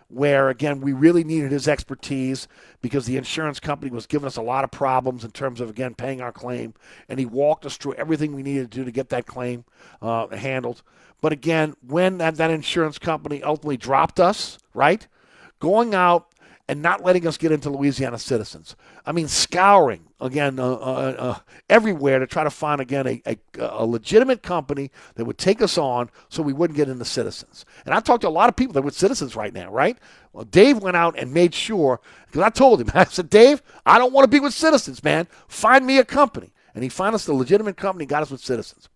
where 0.07 0.49
again 0.49 0.79
we 0.79 0.93
really 0.93 1.23
needed 1.23 1.51
his 1.51 1.67
expertise 1.67 2.47
because 2.81 3.05
the 3.05 3.17
insurance 3.17 3.59
company 3.59 3.91
was 3.91 4.05
giving 4.05 4.27
us 4.27 4.37
a 4.37 4.41
lot 4.41 4.63
of 4.63 4.71
problems 4.71 5.25
in 5.25 5.31
terms 5.31 5.59
of 5.59 5.69
again 5.69 5.95
paying 5.95 6.21
our 6.21 6.31
claim, 6.31 6.75
and 7.09 7.19
he 7.19 7.25
walked 7.25 7.65
us 7.65 7.75
through 7.75 7.95
everything 7.95 8.33
we 8.33 8.43
needed 8.43 8.71
to 8.71 8.77
do 8.77 8.85
to 8.85 8.91
get 8.91 9.09
that 9.09 9.25
claim 9.25 9.65
uh, 10.01 10.27
handled. 10.27 10.83
But 11.19 11.31
again, 11.31 11.75
when 11.81 12.19
that, 12.19 12.35
that 12.35 12.51
insurance 12.51 12.99
company 12.99 13.41
ultimately 13.41 13.77
dropped 13.77 14.19
us, 14.19 14.59
right, 14.73 15.07
going 15.59 15.95
out 15.95 16.27
and 16.69 16.81
not 16.81 17.03
letting 17.03 17.27
us 17.27 17.37
get 17.37 17.51
into 17.51 17.69
Louisiana 17.69 18.17
citizens. 18.17 18.75
I 19.05 19.11
mean, 19.11 19.27
scouring 19.27 20.05
again 20.21 20.59
uh, 20.59 20.71
uh, 20.71 21.15
uh, 21.19 21.39
everywhere 21.69 22.19
to 22.19 22.27
try 22.27 22.45
to 22.45 22.49
find 22.49 22.79
again 22.79 23.05
a, 23.05 23.21
a, 23.25 23.37
a, 23.59 23.85
legitimate 23.85 24.41
company 24.41 24.89
that 25.15 25.25
would 25.25 25.37
take 25.37 25.61
us 25.61 25.77
on 25.77 26.09
so 26.29 26.41
we 26.41 26.53
wouldn't 26.53 26.77
get 26.77 26.87
into 26.87 27.03
citizens. 27.03 27.65
And 27.85 27.93
I 27.93 27.99
talked 27.99 28.21
to 28.21 28.29
a 28.29 28.29
lot 28.29 28.47
of 28.47 28.55
people 28.55 28.73
that 28.73 28.81
were 28.81 28.91
citizens 28.91 29.35
right 29.35 29.53
now, 29.53 29.71
right? 29.71 29.97
Well, 30.31 30.45
Dave 30.45 30.77
went 30.81 30.95
out 30.95 31.19
and 31.19 31.33
made 31.33 31.53
sure 31.53 31.99
because 32.27 32.41
I 32.41 32.49
told 32.49 32.79
him, 32.79 32.89
I 32.93 33.03
said, 33.05 33.29
Dave, 33.29 33.61
I 33.85 33.97
don't 33.97 34.13
want 34.13 34.23
to 34.23 34.29
be 34.29 34.39
with 34.39 34.53
citizens, 34.53 35.03
man. 35.03 35.27
Find 35.47 35.85
me 35.85 35.97
a 35.97 36.05
company. 36.05 36.53
And 36.73 36.81
he 36.81 36.89
found 36.89 37.13
us 37.13 37.25
the 37.25 37.33
legitimate 37.33 37.77
company, 37.77 38.05
got 38.05 38.23
us 38.23 38.31
with 38.31 38.41
citizens. 38.41 38.89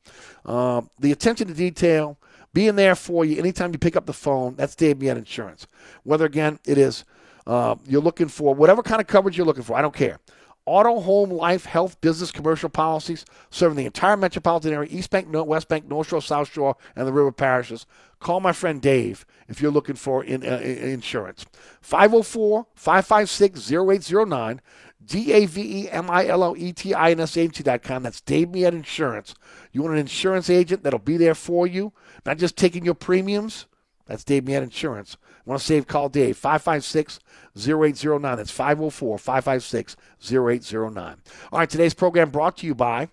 Um, 0.45 0.89
the 0.99 1.11
attention 1.11 1.47
to 1.47 1.53
detail, 1.53 2.17
being 2.53 2.75
there 2.75 2.95
for 2.95 3.23
you 3.23 3.37
anytime 3.37 3.71
you 3.71 3.77
pick 3.77 3.95
up 3.95 4.07
the 4.07 4.13
phone, 4.13 4.55
that's 4.55 4.73
Dave 4.73 4.99
Miet 4.99 5.17
Insurance. 5.17 5.67
Whether, 6.03 6.25
again, 6.25 6.59
it 6.65 6.79
is 6.79 7.03
uh, 7.47 7.75
you're 7.87 8.01
looking 8.01 8.27
for 8.27 8.53
whatever 8.53 8.83
kind 8.83 9.01
of 9.01 9.07
coverage 9.07 9.37
you're 9.37 9.47
looking 9.47 9.63
for. 9.63 9.77
I 9.77 9.81
don't 9.81 9.95
care. 9.95 10.19
Auto, 10.65 10.99
home, 10.99 11.29
life, 11.29 11.63
health, 11.63 11.99
business, 12.01 12.29
commercial 12.29 12.67
policies 12.67 13.23
serving 13.49 13.77
the 13.77 13.85
entire 13.85 14.17
metropolitan 14.17 14.73
area, 14.73 14.89
East 14.91 15.09
Bank, 15.09 15.27
West 15.31 15.69
Bank, 15.69 15.87
North 15.87 16.09
Shore, 16.09 16.21
South 16.21 16.51
Shore, 16.51 16.75
and 16.93 17.07
the 17.07 17.13
river 17.13 17.31
parishes. 17.31 17.85
Call 18.19 18.41
my 18.41 18.51
friend 18.51 18.81
Dave 18.81 19.25
if 19.47 19.61
you're 19.61 19.71
looking 19.71 19.95
for 19.95 20.25
in, 20.25 20.43
uh, 20.43 20.57
insurance. 20.57 21.45
504 21.81 22.67
556 22.75 23.71
0809. 23.71 24.61
D 25.05 25.31
A 25.31 25.45
V 25.45 25.83
E 25.83 25.89
M 25.89 26.09
I 26.09 26.27
L 26.27 26.43
O 26.43 26.53
E 26.53 26.73
T 26.73 26.93
I 26.93 27.11
N 27.11 27.21
S 27.21 27.37
agency.com. 27.37 28.03
That's 28.03 28.19
Dave 28.19 28.49
Miet 28.49 28.73
Insurance. 28.73 29.35
You 29.71 29.83
want 29.83 29.93
an 29.93 30.01
insurance 30.01 30.49
agent 30.49 30.83
that'll 30.83 30.99
be 30.99 31.15
there 31.15 31.35
for 31.35 31.65
you, 31.65 31.93
not 32.25 32.37
just 32.37 32.57
taking 32.57 32.83
your 32.83 32.93
premiums? 32.93 33.67
That's 34.07 34.23
Dave 34.23 34.45
Miet 34.45 34.63
Insurance. 34.63 35.17
Want 35.45 35.61
to 35.61 35.65
save? 35.65 35.87
Call 35.87 36.09
Dave 36.09 36.37
556 36.37 37.19
0809. 37.57 38.37
That's 38.37 38.51
504 38.51 39.17
556 39.17 39.95
0809. 40.21 41.15
All 41.51 41.59
right, 41.59 41.69
today's 41.69 41.93
program 41.93 42.29
brought 42.29 42.57
to 42.57 42.65
you 42.65 42.75
by 42.75 43.09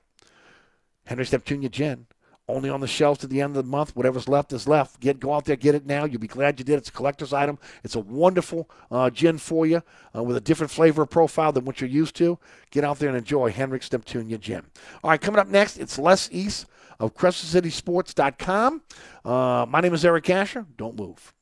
Hendricks 1.06 1.30
Neptunia 1.30 1.70
Gin. 1.70 2.06
Only 2.46 2.68
on 2.68 2.80
the 2.80 2.86
shelves 2.86 3.20
to 3.20 3.26
the 3.26 3.40
end 3.40 3.56
of 3.56 3.64
the 3.64 3.70
month. 3.70 3.96
Whatever's 3.96 4.28
left 4.28 4.52
is 4.52 4.68
left. 4.68 5.00
Get 5.00 5.18
go 5.18 5.32
out 5.32 5.46
there, 5.46 5.56
get 5.56 5.74
it 5.74 5.86
now. 5.86 6.04
You'll 6.04 6.20
be 6.20 6.26
glad 6.26 6.58
you 6.58 6.64
did. 6.64 6.76
It's 6.76 6.90
a 6.90 6.92
collector's 6.92 7.32
item. 7.32 7.58
It's 7.82 7.94
a 7.94 8.00
wonderful 8.00 8.68
uh, 8.90 9.08
gin 9.08 9.38
for 9.38 9.64
you 9.64 9.82
uh, 10.14 10.22
with 10.22 10.36
a 10.36 10.42
different 10.42 10.70
flavor 10.70 11.06
profile 11.06 11.52
than 11.52 11.64
what 11.64 11.80
you're 11.80 11.88
used 11.88 12.16
to. 12.16 12.38
Get 12.70 12.84
out 12.84 12.98
there 12.98 13.08
and 13.08 13.16
enjoy 13.16 13.50
Hendricks 13.50 13.88
Neptunia 13.88 14.38
Gin. 14.38 14.62
All 15.02 15.10
right, 15.10 15.20
coming 15.20 15.40
up 15.40 15.48
next, 15.48 15.78
it's 15.78 15.98
Les 15.98 16.28
East 16.32 16.66
of 17.00 17.14
CrescentCitySports.com. 17.14 18.82
Uh, 19.24 19.66
my 19.68 19.80
name 19.80 19.94
is 19.94 20.04
Eric 20.04 20.28
Asher. 20.30 20.66
Don't 20.76 20.96
move. 20.98 21.32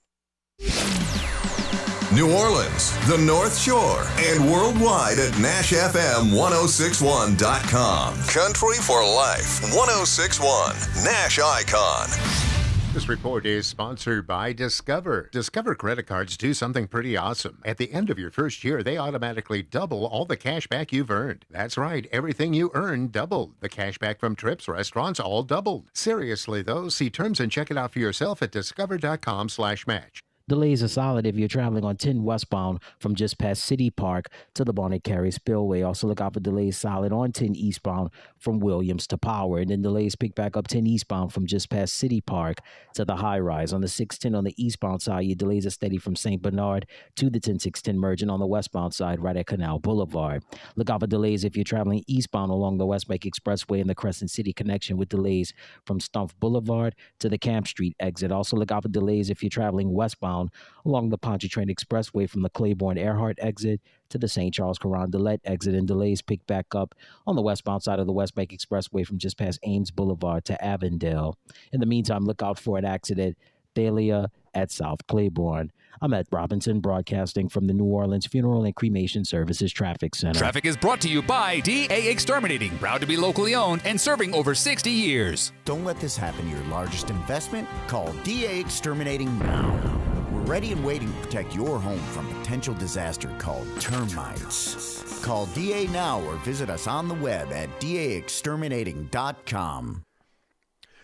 New 2.14 2.30
Orleans, 2.30 2.92
the 3.08 3.16
North 3.16 3.58
Shore, 3.58 4.04
and 4.18 4.52
worldwide 4.52 5.18
at 5.18 5.32
NashFM1061.com. 5.32 8.14
Country 8.24 8.76
for 8.76 9.02
Life 9.02 9.62
1061, 9.74 10.76
Nash 11.04 11.38
Icon. 11.38 12.51
This 12.92 13.08
report 13.08 13.46
is 13.46 13.66
sponsored 13.66 14.26
by 14.26 14.52
Discover. 14.52 15.30
Discover 15.32 15.76
credit 15.76 16.06
cards 16.06 16.36
do 16.36 16.52
something 16.52 16.86
pretty 16.86 17.16
awesome. 17.16 17.62
At 17.64 17.78
the 17.78 17.90
end 17.90 18.10
of 18.10 18.18
your 18.18 18.30
first 18.30 18.64
year, 18.64 18.82
they 18.82 18.98
automatically 18.98 19.62
double 19.62 20.04
all 20.04 20.26
the 20.26 20.36
cash 20.36 20.66
back 20.66 20.92
you've 20.92 21.10
earned. 21.10 21.46
That's 21.50 21.78
right, 21.78 22.06
everything 22.12 22.52
you 22.52 22.70
earn 22.74 23.08
doubled. 23.08 23.54
The 23.60 23.70
cash 23.70 23.96
back 23.96 24.20
from 24.20 24.36
trips, 24.36 24.68
restaurants, 24.68 25.18
all 25.18 25.42
doubled. 25.42 25.86
Seriously 25.94 26.60
though, 26.60 26.90
see 26.90 27.08
terms 27.08 27.40
and 27.40 27.50
check 27.50 27.70
it 27.70 27.78
out 27.78 27.94
for 27.94 27.98
yourself 27.98 28.42
at 28.42 28.52
discover.com/match. 28.52 30.22
Delays 30.52 30.82
are 30.82 30.88
solid 30.88 31.26
if 31.26 31.34
you're 31.34 31.48
traveling 31.48 31.82
on 31.82 31.96
10 31.96 32.24
westbound 32.24 32.82
from 32.98 33.14
just 33.14 33.38
past 33.38 33.64
City 33.64 33.88
Park 33.88 34.26
to 34.52 34.66
the 34.66 34.72
Bonnet 34.74 35.02
Carré 35.02 35.32
Spillway. 35.32 35.80
Also, 35.80 36.06
look 36.06 36.20
out 36.20 36.34
for 36.34 36.40
delays 36.40 36.76
solid 36.76 37.10
on 37.10 37.32
10 37.32 37.56
eastbound 37.56 38.10
from 38.36 38.60
Williams 38.60 39.06
to 39.06 39.16
Power. 39.16 39.60
And 39.60 39.70
then 39.70 39.80
delays 39.80 40.14
pick 40.14 40.34
back 40.34 40.54
up 40.54 40.68
10 40.68 40.86
eastbound 40.86 41.32
from 41.32 41.46
just 41.46 41.70
past 41.70 41.94
City 41.94 42.20
Park 42.20 42.58
to 42.92 43.06
the 43.06 43.16
high 43.16 43.38
rise. 43.38 43.72
On 43.72 43.80
the 43.80 43.88
610 43.88 44.36
on 44.36 44.44
the 44.44 44.52
eastbound 44.62 45.00
side, 45.00 45.24
your 45.24 45.36
delays 45.36 45.64
are 45.64 45.70
steady 45.70 45.96
from 45.96 46.14
St. 46.14 46.42
Bernard 46.42 46.84
to 47.16 47.30
the 47.30 47.40
10610 47.40 47.98
merging 47.98 48.28
on 48.28 48.38
the 48.38 48.46
westbound 48.46 48.92
side 48.92 49.20
right 49.20 49.38
at 49.38 49.46
Canal 49.46 49.78
Boulevard. 49.78 50.42
Look 50.76 50.90
out 50.90 51.00
for 51.00 51.06
delays 51.06 51.44
if 51.44 51.56
you're 51.56 51.64
traveling 51.64 52.04
eastbound 52.08 52.50
along 52.50 52.76
the 52.76 52.84
West 52.84 53.08
Bank 53.08 53.22
Expressway 53.22 53.80
and 53.80 53.88
the 53.88 53.94
Crescent 53.94 54.30
City 54.30 54.52
connection 54.52 54.98
with 54.98 55.08
delays 55.08 55.54
from 55.86 55.98
Stumpf 55.98 56.32
Boulevard 56.40 56.94
to 57.20 57.30
the 57.30 57.38
Camp 57.38 57.66
Street 57.66 57.96
exit. 58.00 58.30
Also, 58.30 58.54
look 58.54 58.70
out 58.70 58.82
for 58.82 58.90
delays 58.90 59.30
if 59.30 59.42
you're 59.42 59.48
traveling 59.48 59.94
westbound 59.94 60.41
along 60.84 61.10
the 61.10 61.18
Pontchartrain 61.18 61.68
Expressway 61.68 62.28
from 62.28 62.42
the 62.42 62.50
Claiborne 62.50 62.98
Earhart 62.98 63.38
exit 63.40 63.80
to 64.08 64.18
the 64.18 64.28
St. 64.28 64.54
Charles 64.54 64.78
Carondelet 64.78 65.40
exit, 65.44 65.74
and 65.74 65.86
delays 65.86 66.22
pick 66.22 66.46
back 66.46 66.74
up 66.74 66.94
on 67.26 67.36
the 67.36 67.42
westbound 67.42 67.82
side 67.82 67.98
of 67.98 68.06
the 68.06 68.12
West 68.12 68.34
Bank 68.34 68.50
Expressway 68.50 69.06
from 69.06 69.18
just 69.18 69.38
past 69.38 69.58
Ames 69.64 69.90
Boulevard 69.90 70.44
to 70.46 70.64
Avondale. 70.64 71.36
In 71.72 71.80
the 71.80 71.86
meantime, 71.86 72.24
look 72.24 72.42
out 72.42 72.58
for 72.58 72.78
an 72.78 72.84
accident, 72.84 73.36
Thalia 73.74 74.30
at 74.54 74.70
South 74.70 75.06
Claiborne. 75.06 75.72
I'm 76.00 76.12
at 76.14 76.26
Robinson, 76.30 76.80
broadcasting 76.80 77.48
from 77.48 77.66
the 77.66 77.72
New 77.72 77.84
Orleans 77.84 78.26
Funeral 78.26 78.64
and 78.64 78.74
Cremation 78.74 79.24
Services 79.24 79.72
Traffic 79.72 80.14
Center. 80.14 80.38
Traffic 80.38 80.64
is 80.66 80.76
brought 80.76 81.00
to 81.02 81.08
you 81.08 81.22
by 81.22 81.60
DA 81.60 82.10
Exterminating, 82.10 82.76
proud 82.78 83.00
to 83.00 83.06
be 83.06 83.16
locally 83.16 83.54
owned 83.54 83.82
and 83.84 84.00
serving 84.00 84.34
over 84.34 84.54
60 84.54 84.90
years. 84.90 85.52
Don't 85.64 85.84
let 85.84 86.00
this 86.00 86.16
happen 86.16 86.44
to 86.44 86.50
your 86.50 86.64
largest 86.64 87.10
investment. 87.10 87.68
Call 87.86 88.12
DA 88.24 88.58
Exterminating 88.60 89.38
now. 89.38 90.11
Ready 90.52 90.72
and 90.72 90.84
waiting 90.84 91.10
to 91.10 91.18
protect 91.20 91.56
your 91.56 91.80
home 91.80 92.02
from 92.12 92.28
potential 92.34 92.74
disaster 92.74 93.30
called 93.38 93.66
termites. 93.80 95.24
Call 95.24 95.46
DA 95.46 95.86
now 95.86 96.20
or 96.20 96.36
visit 96.44 96.68
us 96.68 96.86
on 96.86 97.08
the 97.08 97.14
web 97.14 97.50
at 97.52 97.70
daexterminating.com. 97.80 100.02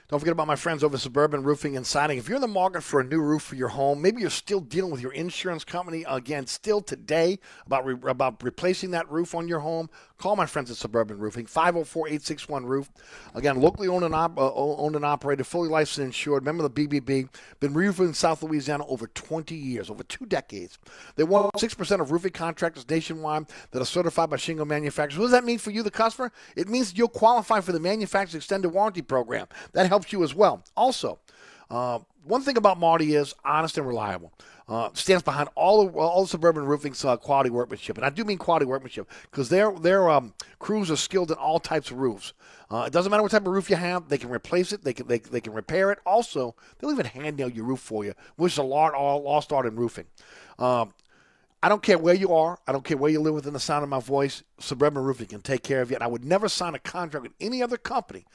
Don't 0.08 0.20
forget 0.20 0.32
about 0.32 0.46
my 0.46 0.56
friends 0.56 0.82
over 0.82 0.96
Suburban 0.96 1.42
Roofing 1.42 1.76
and 1.76 1.86
Siding. 1.86 2.16
If 2.16 2.28
you're 2.28 2.36
in 2.36 2.40
the 2.40 2.48
market 2.48 2.82
for 2.82 2.98
a 2.98 3.04
new 3.04 3.20
roof 3.20 3.42
for 3.42 3.56
your 3.56 3.68
home, 3.68 4.00
maybe 4.00 4.22
you're 4.22 4.30
still 4.30 4.60
dealing 4.60 4.90
with 4.90 5.02
your 5.02 5.12
insurance 5.12 5.64
company 5.64 6.02
again, 6.08 6.46
still 6.46 6.80
today 6.80 7.38
about 7.66 7.84
re- 7.84 8.10
about 8.10 8.42
replacing 8.42 8.92
that 8.92 9.10
roof 9.10 9.34
on 9.34 9.48
your 9.48 9.58
home. 9.58 9.90
Call 10.16 10.34
my 10.34 10.46
friends 10.46 10.70
at 10.70 10.78
Suburban 10.78 11.18
Roofing 11.18 11.44
504-861 11.44 12.64
roof. 12.64 12.90
Again, 13.34 13.60
locally 13.60 13.86
owned 13.86 14.02
and 14.02 14.14
op- 14.14 14.38
uh, 14.38 14.50
owned 14.54 14.96
and 14.96 15.04
operated, 15.04 15.46
fully 15.46 15.68
licensed 15.68 15.98
and 15.98 16.06
insured. 16.06 16.42
Member 16.42 16.64
of 16.64 16.74
the 16.74 16.88
BBB. 16.88 17.28
Been 17.60 17.74
roofing 17.74 18.06
in 18.06 18.14
South 18.14 18.42
Louisiana 18.42 18.86
over 18.86 19.08
20 19.08 19.54
years, 19.54 19.90
over 19.90 20.02
two 20.04 20.24
decades. 20.24 20.78
They 21.16 21.24
six 21.58 21.74
percent 21.74 22.00
of 22.00 22.12
roofing 22.12 22.32
contractors 22.32 22.88
nationwide 22.88 23.44
that 23.72 23.82
are 23.82 23.84
certified 23.84 24.30
by 24.30 24.38
shingle 24.38 24.64
manufacturers. 24.64 25.18
What 25.18 25.26
does 25.26 25.32
that 25.32 25.44
mean 25.44 25.58
for 25.58 25.70
you, 25.70 25.82
the 25.82 25.90
customer? 25.90 26.32
It 26.56 26.66
means 26.66 26.96
you'll 26.96 27.08
qualify 27.08 27.60
for 27.60 27.72
the 27.72 27.80
manufacturer's 27.80 28.36
extended 28.36 28.70
warranty 28.70 29.02
program. 29.02 29.46
That 29.74 29.86
helps 29.86 29.97
you 30.10 30.22
as 30.22 30.34
well. 30.34 30.64
Also, 30.76 31.18
uh, 31.70 31.98
one 32.24 32.42
thing 32.42 32.56
about 32.56 32.78
Marty 32.78 33.14
is 33.14 33.34
honest 33.44 33.78
and 33.78 33.86
reliable. 33.86 34.32
Uh, 34.68 34.90
stands 34.92 35.22
behind 35.22 35.48
all 35.54 35.80
of, 35.80 35.96
all 35.96 36.22
the 36.22 36.28
suburban 36.28 36.62
roofing's 36.62 37.02
uh, 37.02 37.16
quality 37.16 37.48
workmanship, 37.48 37.96
and 37.96 38.04
I 38.04 38.10
do 38.10 38.22
mean 38.22 38.36
quality 38.36 38.66
workmanship 38.66 39.08
because 39.22 39.48
their 39.48 39.72
their 39.72 40.10
um, 40.10 40.34
crews 40.58 40.90
are 40.90 40.96
skilled 40.96 41.30
in 41.30 41.38
all 41.38 41.58
types 41.58 41.90
of 41.90 41.96
roofs. 41.96 42.34
Uh, 42.70 42.84
it 42.86 42.92
doesn't 42.92 43.10
matter 43.10 43.22
what 43.22 43.32
type 43.32 43.46
of 43.46 43.52
roof 43.54 43.70
you 43.70 43.76
have; 43.76 44.10
they 44.10 44.18
can 44.18 44.28
replace 44.28 44.74
it, 44.74 44.84
they 44.84 44.92
can 44.92 45.06
they, 45.06 45.20
they 45.20 45.40
can 45.40 45.54
repair 45.54 45.90
it. 45.90 45.98
Also, 46.04 46.54
they'll 46.78 46.90
even 46.90 47.06
hand 47.06 47.38
nail 47.38 47.48
your 47.48 47.64
roof 47.64 47.80
for 47.80 48.04
you, 48.04 48.12
which 48.36 48.52
is 48.52 48.58
a 48.58 48.62
lot 48.62 48.92
all 48.92 49.22
lost 49.22 49.54
art 49.54 49.64
in 49.64 49.74
roofing. 49.74 50.04
Um, 50.58 50.92
I 51.60 51.68
don't 51.68 51.82
care 51.82 51.98
where 51.98 52.14
you 52.14 52.34
are. 52.34 52.56
I 52.68 52.72
don't 52.72 52.84
care 52.84 52.96
where 52.96 53.10
you 53.10 53.18
live 53.18 53.34
within 53.34 53.52
the 53.52 53.58
sound 53.58 53.82
of 53.82 53.88
my 53.88 53.98
voice. 53.98 54.44
Suburban 54.60 55.02
Roofing 55.02 55.26
can 55.26 55.40
take 55.40 55.64
care 55.64 55.80
of 55.80 55.90
you. 55.90 55.96
And 55.96 56.04
I 56.04 56.06
would 56.06 56.24
never 56.24 56.48
sign 56.48 56.76
a 56.76 56.78
contract 56.78 57.24
with 57.24 57.32
any 57.40 57.64
other 57.64 57.76
company. 57.76 58.26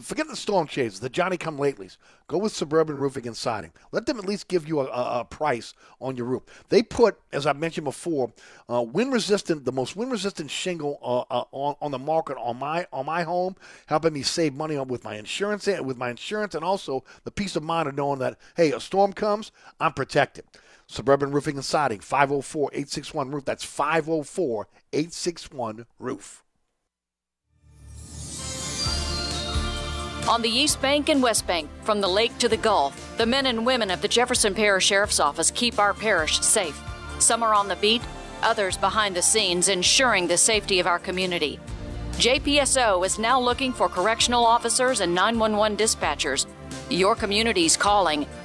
Forget 0.00 0.26
the 0.26 0.36
storm 0.36 0.66
shades, 0.66 0.98
the 0.98 1.10
Johnny 1.10 1.36
Come 1.36 1.58
Latelys. 1.58 1.98
Go 2.28 2.38
with 2.38 2.52
Suburban 2.52 2.96
Roofing 2.96 3.26
and 3.26 3.36
Siding. 3.36 3.72
Let 3.90 4.06
them 4.06 4.18
at 4.18 4.24
least 4.24 4.48
give 4.48 4.66
you 4.66 4.80
a, 4.80 4.86
a, 4.86 5.20
a 5.20 5.24
price 5.26 5.74
on 6.00 6.16
your 6.16 6.24
roof. 6.24 6.44
They 6.70 6.82
put, 6.82 7.20
as 7.30 7.46
I 7.46 7.52
mentioned 7.52 7.84
before, 7.84 8.32
uh, 8.70 8.80
wind 8.80 9.12
resistant, 9.12 9.66
the 9.66 9.72
most 9.72 9.94
wind 9.94 10.10
resistant 10.10 10.50
shingle 10.50 10.98
uh, 11.02 11.40
uh, 11.40 11.44
on, 11.52 11.76
on 11.82 11.90
the 11.90 11.98
market 11.98 12.38
on 12.38 12.58
my 12.58 12.86
on 12.90 13.04
my 13.04 13.22
home, 13.22 13.54
helping 13.86 14.14
me 14.14 14.22
save 14.22 14.54
money 14.54 14.76
on 14.76 14.88
with 14.88 15.04
my 15.04 15.16
insurance 15.16 15.66
with 15.66 15.98
my 15.98 16.08
insurance, 16.08 16.54
and 16.54 16.64
also 16.64 17.04
the 17.24 17.30
peace 17.30 17.54
of 17.54 17.62
mind 17.62 17.88
of 17.88 17.96
knowing 17.96 18.18
that 18.20 18.38
hey, 18.56 18.72
a 18.72 18.80
storm 18.80 19.12
comes, 19.12 19.52
I'm 19.78 19.92
protected. 19.92 20.44
Suburban 20.92 21.32
Roofing 21.32 21.56
and 21.56 21.64
Siding, 21.64 22.00
504 22.00 22.68
861 22.74 23.30
Roof. 23.30 23.44
That's 23.46 23.64
504 23.64 24.68
861 24.92 25.86
Roof. 25.98 26.44
On 30.28 30.42
the 30.42 30.50
East 30.50 30.82
Bank 30.82 31.08
and 31.08 31.22
West 31.22 31.46
Bank, 31.46 31.70
from 31.82 32.02
the 32.02 32.08
lake 32.08 32.36
to 32.38 32.48
the 32.48 32.58
Gulf, 32.58 33.16
the 33.16 33.24
men 33.24 33.46
and 33.46 33.64
women 33.64 33.90
of 33.90 34.02
the 34.02 34.08
Jefferson 34.08 34.54
Parish 34.54 34.84
Sheriff's 34.84 35.18
Office 35.18 35.50
keep 35.50 35.78
our 35.78 35.94
parish 35.94 36.40
safe. 36.40 36.78
Some 37.18 37.42
are 37.42 37.54
on 37.54 37.68
the 37.68 37.76
beat, 37.76 38.02
others 38.42 38.76
behind 38.76 39.16
the 39.16 39.22
scenes, 39.22 39.68
ensuring 39.68 40.26
the 40.26 40.36
safety 40.36 40.78
of 40.78 40.86
our 40.86 40.98
community. 40.98 41.58
JPSO 42.16 43.04
is 43.06 43.18
now 43.18 43.40
looking 43.40 43.72
for 43.72 43.88
correctional 43.88 44.44
officers 44.44 45.00
and 45.00 45.14
911 45.14 45.78
dispatchers. 45.78 46.44
Your 46.90 47.14
community's 47.14 47.78
calling. 47.78 48.26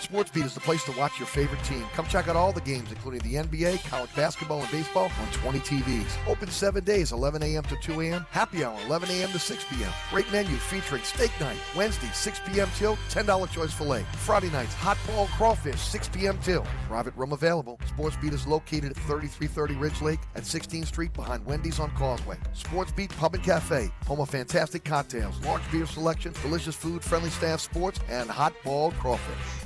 Sports 0.00 0.30
Beat 0.30 0.44
is 0.44 0.54
the 0.54 0.60
place 0.60 0.84
to 0.84 0.92
watch 0.92 1.18
your 1.18 1.26
favorite 1.26 1.62
team. 1.64 1.84
Come 1.94 2.06
check 2.06 2.28
out 2.28 2.36
all 2.36 2.52
the 2.52 2.60
games, 2.60 2.90
including 2.90 3.20
the 3.20 3.34
NBA, 3.34 3.88
college 3.88 4.14
basketball, 4.14 4.60
and 4.60 4.70
baseball 4.70 5.10
on 5.20 5.32
20 5.32 5.58
TVs. 5.60 6.28
Open 6.28 6.48
seven 6.50 6.84
days, 6.84 7.12
11 7.12 7.42
a.m. 7.42 7.62
to 7.64 7.76
2 7.76 8.00
a.m. 8.02 8.26
Happy 8.30 8.64
hour, 8.64 8.78
11 8.86 9.10
a.m. 9.10 9.30
to 9.30 9.38
6 9.38 9.64
p.m. 9.70 9.92
Great 10.10 10.30
menu 10.30 10.54
featuring 10.56 11.02
steak 11.02 11.32
night, 11.40 11.56
Wednesday, 11.74 12.08
6 12.12 12.40
p.m. 12.46 12.68
till 12.76 12.96
$10 13.10 13.50
choice 13.50 13.72
filet. 13.72 14.04
Friday 14.18 14.50
nights, 14.50 14.74
hot 14.74 14.98
ball 15.06 15.26
crawfish, 15.36 15.80
6 15.80 16.08
p.m. 16.10 16.38
till. 16.42 16.66
Private 16.88 17.16
room 17.16 17.32
available. 17.32 17.78
SportsBeat 17.96 18.32
is 18.32 18.46
located 18.46 18.90
at 18.90 18.96
3330 18.96 19.74
Ridge 19.74 20.00
Lake 20.02 20.20
at 20.34 20.42
16th 20.42 20.86
Street 20.86 21.12
behind 21.14 21.44
Wendy's 21.46 21.80
on 21.80 21.90
Causeway. 21.92 22.36
SportsBeat 22.54 23.16
Pub 23.16 23.34
and 23.34 23.42
Cafe, 23.42 23.90
home 24.06 24.20
of 24.20 24.30
fantastic 24.30 24.84
cocktails, 24.84 25.38
large 25.44 25.62
beer 25.72 25.86
selection, 25.86 26.32
delicious 26.42 26.76
food, 26.76 27.02
friendly 27.02 27.30
staff, 27.30 27.60
sports, 27.60 28.00
and 28.08 28.30
hot 28.30 28.52
ball 28.64 28.92
crawfish. 28.92 29.65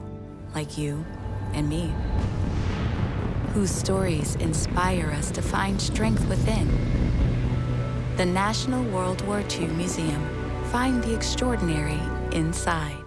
like 0.53 0.77
you 0.77 1.05
and 1.53 1.67
me, 1.67 1.93
whose 3.53 3.71
stories 3.71 4.35
inspire 4.35 5.11
us 5.11 5.31
to 5.31 5.41
find 5.41 5.81
strength 5.81 6.27
within. 6.27 6.67
The 8.17 8.25
National 8.25 8.83
World 8.85 9.25
War 9.25 9.43
II 9.51 9.67
Museum. 9.67 10.27
Find 10.71 11.03
the 11.03 11.13
extraordinary 11.13 11.99
inside. 12.31 12.97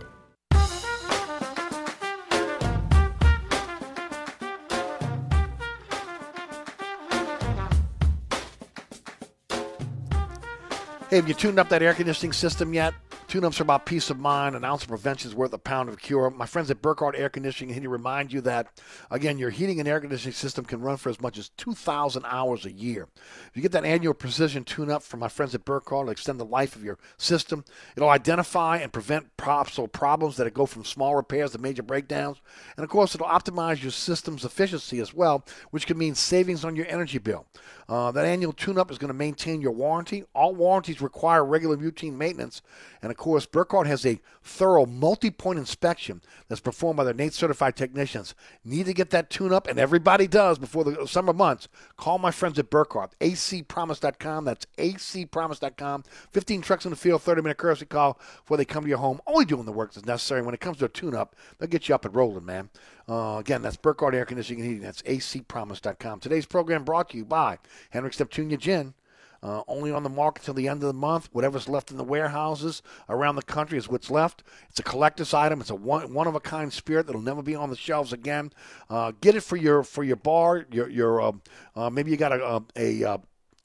Hey, 11.09 11.17
have 11.17 11.29
you 11.29 11.35
tuned 11.35 11.59
up 11.59 11.69
that 11.69 11.81
air 11.81 11.95
conditioning 11.95 12.33
system 12.33 12.75
yet? 12.75 12.93
Tune-ups 13.35 13.59
are 13.59 13.65
about 13.65 13.85
peace 13.85 14.11
of 14.11 14.19
mind. 14.21 14.55
An 14.55 14.65
ounce 14.65 14.83
of 14.83 14.91
prevention 14.91 15.29
is 15.29 15.35
worth 15.35 15.53
a 15.53 15.59
pound 15.59 15.89
of 15.89 15.99
cure. 15.99 16.31
My 16.31 16.47
friends 16.47 16.71
at 16.71 16.81
Burkhardt 16.81 17.17
Air 17.17 17.29
Conditioning 17.29 17.75
here 17.75 17.91
remind 17.91 18.33
you 18.33 18.41
that, 18.43 18.69
again, 19.11 19.39
your 19.39 19.51
heating 19.51 19.81
and 19.81 19.89
air 19.89 19.99
conditioning 19.99 20.35
system 20.35 20.65
can 20.65 20.81
run 20.81 20.99
for 20.99 21.09
as 21.09 21.21
much 21.21 21.37
as 21.37 21.49
2,000 21.57 22.25
hours 22.27 22.65
a 22.65 22.71
year. 22.71 23.09
If 23.49 23.57
you 23.57 23.63
get 23.63 23.73
that 23.73 23.85
annual 23.85 24.15
precision 24.15 24.63
tune-up 24.63 25.03
from 25.03 25.19
my 25.19 25.27
friends 25.27 25.53
at 25.53 25.65
Burkhardt, 25.65 26.03
it'll 26.03 26.13
extend 26.13 26.39
the 26.39 26.45
life 26.45 26.77
of 26.77 26.85
your 26.85 26.97
system. 27.17 27.65
It'll 27.97 28.09
identify 28.09 28.77
and 28.77 28.93
prevent 28.93 29.37
possible 29.37 29.89
problems 29.89 30.37
that 30.37 30.55
go 30.55 30.65
from 30.65 30.85
small 30.85 31.17
repairs 31.17 31.51
to 31.51 31.59
major 31.59 31.83
breakdowns. 31.83 32.41
And, 32.77 32.85
of 32.85 32.91
course, 32.91 33.17
it'll 33.17 33.27
optimize 33.27 33.83
your 33.83 33.91
system's 33.91 34.45
efficiency 34.45 35.01
as 35.01 35.13
well, 35.13 35.45
which 35.73 35.89
can 35.89 35.99
mean 35.99 36.15
savings 36.15 36.65
on 36.65 36.77
your 36.77 36.87
energy 36.87 37.19
bill. 37.19 37.47
Uh, 37.89 38.11
that 38.13 38.25
annual 38.25 38.53
tune-up 38.53 38.91
is 38.91 38.99
going 38.99 39.09
to 39.09 39.15
maintain 39.15 39.61
your 39.61 39.73
warranty. 39.73 40.25
All 40.35 40.55
warranties 40.55 41.01
require 41.01 41.45
regular 41.45 41.77
routine 41.77 42.17
maintenance. 42.17 42.63
And, 43.03 43.11
of 43.11 43.17
course, 43.17 43.47
Burkhardt 43.47 43.87
has 43.87 44.07
a 44.07 44.21
thorough 44.43 44.87
multi-point 44.87 45.59
inspection 45.59 46.23
that's 46.49 46.61
performed 46.61 46.97
by 46.97 47.05
their 47.05 47.15
NATE 47.15 47.35
certified 47.35 47.77
technicians. 47.77 48.35
Need 48.65 48.87
to 48.87 48.95
get 48.95 49.11
that 49.11 49.31
tune 49.31 49.53
up, 49.53 49.67
and 49.67 49.79
everybody 49.79 50.27
does 50.27 50.59
before 50.59 50.85
the 50.85 51.07
summer 51.07 51.33
months. 51.33 51.69
Call 51.97 52.19
my 52.19 52.31
friends 52.31 52.59
at 52.59 52.71
Burkhardt, 52.71 53.15
acpromise.com. 53.21 54.45
That's 54.45 54.67
acpromise.com. 54.79 56.05
15 56.33 56.63
trucks 56.63 56.85
in 56.85 56.91
the 56.91 56.97
field, 56.97 57.23
30 57.23 57.43
minute 57.43 57.59
courtesy 57.59 57.87
call 57.87 58.19
before 58.43 58.57
they 58.57 58.65
come 58.65 58.85
to 58.85 58.89
your 58.89 58.99
home. 58.99 59.21
Only 59.27 59.45
doing 59.45 59.67
the 59.67 59.73
work 59.73 59.93
that's 59.93 60.07
necessary. 60.07 60.43
When 60.43 60.55
it 60.55 60.61
comes 60.61 60.79
to 60.79 60.87
a 60.87 60.89
tune 60.89 61.15
up, 61.15 61.37
they'll 61.59 61.69
get 61.69 61.89
you 61.89 61.95
up 61.95 62.05
and 62.05 62.15
rolling, 62.15 62.45
man. 62.45 62.71
Uh, 63.09 63.37
again, 63.39 63.63
that's 63.63 63.77
Burkhardt 63.77 64.15
Air 64.15 64.25
Conditioning 64.25 64.61
and 64.61 64.69
Heating. 64.69 64.85
That's 64.85 65.03
acpromise.com. 65.03 66.21
Today's 66.21 66.47
program 66.47 66.85
brought 66.85 67.11
to 67.11 67.17
you 67.17 67.25
by 67.25 67.59
Hendricks 67.91 68.19
Neptunia 68.19 68.59
Gin. 68.59 68.95
Uh, 69.43 69.63
only 69.69 69.93
on 69.93 70.03
the 70.03 70.09
market 70.09 70.43
till 70.43 70.55
the 70.55 70.69
end 70.69 70.83
of 70.83 70.87
the 70.87 70.95
month. 70.95 71.29
Whatever's 71.33 71.69
left 71.69 71.91
in 71.91 71.99
the 71.99 72.05
warehouses 72.05 72.81
around 73.11 73.37
the 73.37 73.43
country 73.43 73.77
is 73.77 73.91
what's 73.91 74.11
left. 74.11 74.43
It's 74.71 74.81
a 74.81 74.83
collector's 74.83 75.35
item. 75.35 75.61
It's 75.61 75.69
a 75.69 75.75
one, 75.75 76.15
one 76.15 76.27
of 76.27 76.35
a 76.35 76.41
kind 76.41 76.73
spirit 76.73 77.07
that'll 77.07 77.21
never 77.21 77.43
be 77.43 77.55
on 77.55 77.69
the 77.69 77.77
shelves 77.77 78.15
again. 78.15 78.55
Uh, 78.89 79.13
get 79.21 79.35
it 79.35 79.43
for 79.43 79.57
your 79.57 79.83
for 79.83 80.03
your 80.03 80.17
bar. 80.17 80.65
Your 80.71 80.89
your 80.89 81.21
uh, 81.21 81.33
uh, 81.77 81.91
maybe 81.91 82.11
you 82.11 82.17
got 82.17 82.33
a 82.33 82.63
a, 82.75 83.03
a 83.03 83.21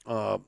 uh, 0.06 0.38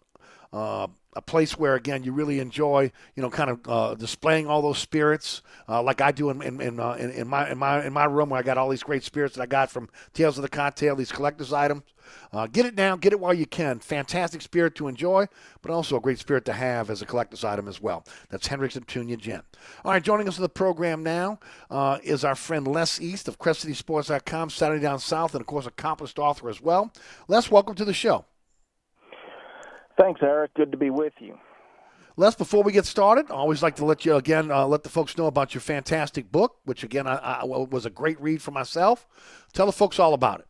uh, 0.53 0.89
a 1.15 1.23
place 1.23 1.59
where 1.59 1.75
again 1.75 2.03
you 2.03 2.13
really 2.13 2.41
enjoy 2.41 2.91
you 3.15 3.23
know 3.23 3.31
kind 3.31 3.51
of 3.51 3.61
uh, 3.69 3.95
displaying 3.95 4.47
all 4.47 4.63
those 4.63 4.79
spirits 4.79 5.43
uh, 5.69 5.83
like 5.83 6.01
I 6.01 6.13
do 6.13 6.31
in 6.31 6.43
in, 6.43 6.61
in, 6.61 6.81
uh, 6.81 6.93
in, 6.93 7.11
in 7.11 7.29
my 7.29 7.51
in 7.51 7.59
my 7.59 7.85
in 7.85 7.93
my 7.93 8.05
room 8.05 8.31
where 8.31 8.41
I 8.41 8.43
got 8.43 8.59
all 8.59 8.69
these 8.69 8.83
great 8.83 9.05
spirits 9.05 9.37
that 9.37 9.43
I 9.43 9.47
got 9.47 9.71
from 9.71 9.89
Tales 10.15 10.39
of 10.39 10.43
the 10.43 10.49
Cocktail 10.49 10.97
these 10.97 11.13
collector's 11.13 11.53
items. 11.53 11.83
Uh, 12.33 12.47
get 12.47 12.67
it 12.67 12.75
now 12.75 12.97
get 12.97 13.13
it 13.13 13.21
while 13.21 13.35
you 13.35 13.47
can. 13.47 13.79
Fantastic 13.79 14.43
spirit 14.43 14.75
to 14.77 14.89
enjoy 14.89 15.27
but 15.61 15.71
also 15.71 15.97
a 15.97 16.01
great 16.01 16.19
spirit 16.19 16.45
to 16.47 16.53
have 16.53 16.91
as 16.91 17.03
a 17.03 17.07
collector's 17.07 17.45
item 17.45 17.69
as 17.69 17.81
well. 17.81 18.05
That's 18.31 18.47
Hendricks 18.47 18.77
Neptunia 18.77 19.19
Gin 19.19 19.43
all 19.85 19.93
right 19.93 20.03
joining 20.03 20.29
us 20.29 20.39
in 20.39 20.43
the 20.43 20.49
program 20.49 21.03
now 21.03 21.39
uh, 21.71 21.99
is 22.03 22.25
our 22.25 22.35
friend 22.35 22.67
Les 22.67 23.01
East 23.01 23.29
of 23.29 23.39
CrescentCitySports.com 23.39 24.51
Saturday 24.51 24.83
Down 24.83 24.99
South 24.99 25.35
and 25.35 25.41
of 25.41 25.47
course 25.47 25.67
accomplished 25.67 26.19
author 26.19 26.49
as 26.49 26.61
well. 26.61 26.93
Les 27.29 27.51
welcome 27.51 27.75
to 27.75 27.85
the 27.85 27.95
show 27.95 28.25
Thanks, 29.99 30.21
Eric. 30.23 30.55
Good 30.55 30.73
to 30.73 30.79
be 30.79 30.91
with 30.91 31.13
you. 31.19 31.39
Les, 32.17 32.35
before 32.35 32.63
we 32.63 32.73
get 32.73 32.85
started, 32.85 33.31
I 33.31 33.35
always 33.35 33.63
like 33.63 33.77
to 33.77 33.85
let 33.85 34.05
you 34.05 34.17
again 34.17 34.51
uh, 34.51 34.67
let 34.67 34.83
the 34.83 34.91
folks 34.91 35.17
know 35.17 35.27
about 35.27 35.55
your 35.55 35.63
fantastic 35.63 36.31
book, 36.31 36.57
which 36.65 36.85
again 36.85 37.07
I, 37.07 37.17
I, 37.17 37.45
was 37.45 37.87
a 37.87 37.91
great 37.91 38.21
read 38.21 38.43
for 38.43 38.51
myself. 38.51 39.07
Tell 39.55 39.67
the 39.67 39.73
folks 39.73 39.99
all 39.99 40.13
about 40.13 40.41
it. 40.41 40.47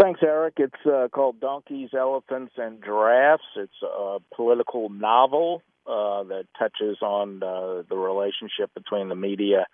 Thanks, 0.00 0.20
Eric. 0.22 0.54
It's 0.58 0.86
uh, 0.86 1.08
called 1.12 1.40
Donkeys, 1.40 1.90
Elephants, 1.92 2.52
and 2.56 2.82
Giraffes. 2.82 3.42
It's 3.56 3.82
a 3.82 4.18
political 4.34 4.88
novel 4.88 5.62
uh, 5.86 6.22
that 6.24 6.44
touches 6.58 6.98
on 7.02 7.42
uh, 7.42 7.82
the 7.88 7.96
relationship 7.96 8.72
between 8.74 9.08
the 9.08 9.16
media 9.16 9.66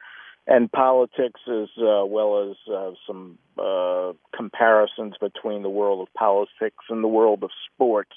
and 0.47 0.71
politics, 0.71 1.41
as 1.49 1.69
uh, 1.79 2.05
well 2.05 2.51
as 2.51 2.73
uh, 2.73 2.91
some 3.07 3.39
uh, 3.59 4.13
comparisons 4.37 5.15
between 5.21 5.63
the 5.63 5.71
world 5.71 6.07
of 6.07 6.13
politics 6.15 6.85
and 6.91 7.03
the 7.03 7.09
world 7.09 7.43
of 7.43 7.51
sports. 7.73 8.15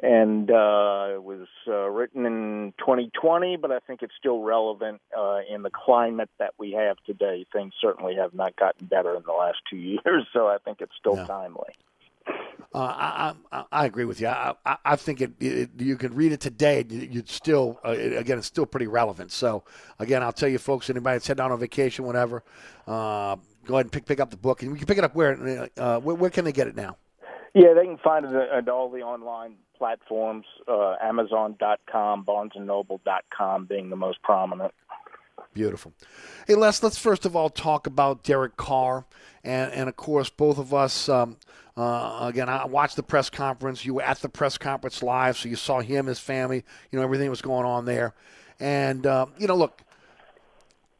And 0.00 0.48
uh, 0.48 1.08
it 1.14 1.22
was 1.24 1.48
uh, 1.66 1.88
written 1.90 2.24
in 2.24 2.72
2020, 2.78 3.56
but 3.56 3.72
I 3.72 3.80
think 3.80 4.02
it's 4.02 4.14
still 4.16 4.42
relevant 4.42 5.00
uh, 5.16 5.40
in 5.52 5.62
the 5.62 5.70
climate 5.70 6.30
that 6.38 6.54
we 6.56 6.72
have 6.72 6.98
today. 7.04 7.46
Things 7.52 7.72
certainly 7.80 8.14
have 8.14 8.32
not 8.32 8.54
gotten 8.54 8.86
better 8.86 9.16
in 9.16 9.22
the 9.26 9.32
last 9.32 9.58
two 9.68 9.76
years, 10.04 10.26
so 10.32 10.46
I 10.46 10.58
think 10.64 10.80
it's 10.80 10.92
still 10.98 11.16
timely. 11.26 11.74
Uh, 12.74 12.78
I, 12.80 13.34
I 13.50 13.64
I 13.72 13.86
agree 13.86 14.04
with 14.04 14.20
you. 14.20 14.26
I 14.28 14.52
I, 14.66 14.76
I 14.84 14.96
think 14.96 15.20
it, 15.22 15.32
it 15.40 15.70
you 15.78 15.96
could 15.96 16.12
read 16.14 16.32
it 16.32 16.40
today. 16.40 16.84
you- 16.88 17.08
You'd 17.10 17.28
still 17.30 17.80
uh, 17.84 17.92
it- 17.92 18.16
again 18.18 18.36
it's 18.38 18.46
still 18.46 18.66
pretty 18.66 18.86
relevant. 18.86 19.32
So 19.32 19.64
again, 19.98 20.22
I'll 20.22 20.32
tell 20.32 20.50
you 20.50 20.58
folks, 20.58 20.90
anybody 20.90 21.14
that's 21.16 21.26
heading 21.26 21.42
out 21.42 21.50
on 21.50 21.58
vacation, 21.60 22.04
whatever, 22.04 22.44
uh, 22.86 23.36
go 23.64 23.74
ahead 23.74 23.86
and 23.86 23.92
pick 23.92 24.04
pick 24.04 24.20
up 24.20 24.30
the 24.30 24.36
book. 24.36 24.62
And 24.62 24.70
you 24.72 24.76
can 24.76 24.86
pick 24.86 24.98
it 24.98 25.04
up 25.04 25.14
where 25.14 25.68
uh, 25.78 25.98
where, 26.00 26.14
where 26.14 26.30
can 26.30 26.44
they 26.44 26.52
get 26.52 26.66
it 26.68 26.76
now? 26.76 26.98
Yeah, 27.54 27.72
they 27.74 27.86
can 27.86 27.96
find 27.98 28.26
it 28.26 28.32
at 28.34 28.50
at 28.50 28.68
all 28.68 28.90
the 28.90 29.00
online 29.00 29.54
platforms, 29.78 30.44
uh, 30.68 30.96
Amazon.com, 31.02 32.24
BarnesandNoble.com 32.26 33.64
being 33.66 33.90
the 33.90 33.96
most 33.96 34.20
prominent. 34.22 34.74
Beautiful. 35.54 35.92
Hey, 36.46 36.54
Les, 36.54 36.82
let's 36.82 36.98
first 36.98 37.24
of 37.24 37.34
all 37.34 37.48
talk 37.48 37.86
about 37.86 38.22
Derek 38.24 38.56
Carr. 38.56 39.06
And, 39.44 39.72
and 39.72 39.88
of 39.88 39.96
course, 39.96 40.28
both 40.30 40.58
of 40.58 40.74
us, 40.74 41.08
um, 41.08 41.36
uh, 41.78 42.26
again, 42.26 42.48
I 42.48 42.66
watched 42.66 42.96
the 42.96 43.04
press 43.04 43.30
conference. 43.30 43.84
You 43.84 43.94
were 43.94 44.02
at 44.02 44.20
the 44.20 44.28
press 44.28 44.58
conference 44.58 45.00
live, 45.00 45.36
so 45.36 45.48
you 45.48 45.54
saw 45.54 45.78
him, 45.78 46.06
his 46.06 46.18
family, 46.18 46.64
you 46.90 46.98
know, 46.98 47.04
everything 47.04 47.30
was 47.30 47.40
going 47.40 47.64
on 47.64 47.84
there. 47.84 48.14
And, 48.58 49.06
uh, 49.06 49.26
you 49.38 49.46
know, 49.46 49.54
look, 49.54 49.82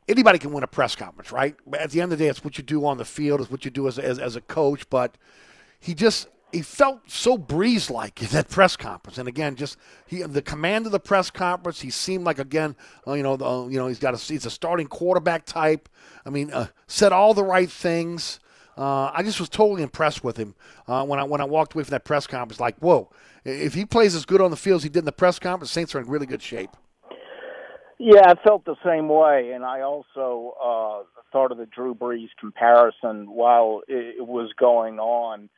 anybody 0.07 0.39
can 0.39 0.53
win 0.53 0.63
a 0.63 0.69
press 0.69 0.95
conference, 0.95 1.33
right? 1.33 1.57
But 1.67 1.81
at 1.81 1.91
the 1.91 2.01
end 2.01 2.13
of 2.13 2.19
the 2.19 2.25
day, 2.25 2.31
it's 2.31 2.45
what 2.45 2.59
you 2.59 2.65
do 2.65 2.87
on 2.87 2.97
the 2.97 3.05
field, 3.05 3.41
it's 3.41 3.51
what 3.51 3.65
you 3.65 3.73
do 3.73 3.89
as, 3.89 3.99
as, 3.99 4.21
as 4.21 4.37
a 4.37 4.41
coach. 4.41 4.89
But 4.89 5.19
he 5.81 5.95
just 5.95 6.29
he 6.53 6.63
felt 6.63 7.11
so 7.11 7.37
Brees 7.37 7.91
like 7.91 8.23
in 8.23 8.29
that 8.29 8.49
press 8.49 8.77
conference. 8.77 9.19
And 9.19 9.27
again, 9.27 9.57
just 9.57 9.79
he 10.07 10.23
the 10.23 10.43
command 10.43 10.87
of 10.87 10.93
the 10.93 11.01
press 11.01 11.29
conference. 11.29 11.81
He 11.81 11.91
seemed 11.91 12.23
like 12.23 12.39
again, 12.39 12.77
uh, 13.05 13.15
you 13.15 13.25
know, 13.25 13.37
the, 13.37 13.45
uh, 13.45 13.67
you 13.67 13.79
know, 13.79 13.89
he's 13.89 13.99
got 13.99 14.15
a 14.15 14.17
he's 14.17 14.47
a 14.47 14.51
starting 14.51 14.87
quarterback 14.87 15.45
type. 15.45 15.89
I 16.25 16.31
mean, 16.31 16.53
uh, 16.53 16.69
said 16.87 17.13
all 17.13 17.35
the 17.35 17.43
right 17.43 17.69
things. 17.69 18.39
Uh, 18.79 19.11
I 19.13 19.25
just 19.25 19.41
was 19.41 19.49
totally 19.49 19.83
impressed 19.83 20.23
with 20.23 20.37
him 20.37 20.55
uh, 20.87 21.05
when 21.05 21.19
I 21.19 21.25
when 21.25 21.41
I 21.41 21.45
walked 21.45 21.75
away 21.75 21.83
from 21.83 21.91
that 21.91 22.05
press 22.05 22.29
conference. 22.29 22.61
Like, 22.61 22.79
whoa! 22.79 23.11
If 23.45 23.75
he 23.75 23.85
plays 23.85 24.15
as 24.15 24.25
good 24.25 24.41
on 24.41 24.53
the 24.53 24.57
field 24.57 24.79
as 24.79 24.83
he 24.85 24.89
did 24.89 25.01
in 25.01 25.05
the 25.05 25.13
press 25.13 25.41
conference, 25.41 25.73
Saints 25.73 25.95
are 25.97 25.99
in 25.99 26.07
really 26.07 26.27
good 26.27 26.43
shape. 26.43 26.71
Yeah, 27.99 28.23
I 28.25 28.35
felt 28.47 28.65
the 28.65 28.77
same 28.87 29.09
way, 29.09 29.51
and 29.53 29.65
I 29.65 29.81
also 29.81 30.55
uh, 30.63 31.21
thought 31.33 31.51
of 31.51 31.59
the 31.59 31.67
Drew 31.67 31.97
Brees 31.97 32.29
comparison 32.39 33.29
while 33.29 33.83
it, 33.89 34.25
was 34.25 34.53
going 34.57 35.01
on, 35.01 35.49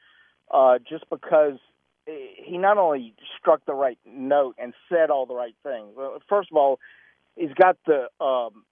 uh, 0.50 0.78
just 0.88 1.04
because 1.10 1.58
he 2.06 2.56
not 2.56 2.78
only 2.78 3.12
struck 3.38 3.66
the 3.66 3.74
right 3.74 3.98
note 4.06 4.56
and 4.58 4.72
said 4.88 5.10
all 5.10 5.26
the 5.26 5.34
right 5.34 5.54
things. 5.62 5.90
First 6.30 6.48
of 6.50 6.56
all, 6.56 6.80
he's 7.36 7.52
got 7.52 7.76
the 7.86 8.08
um, 8.24 8.64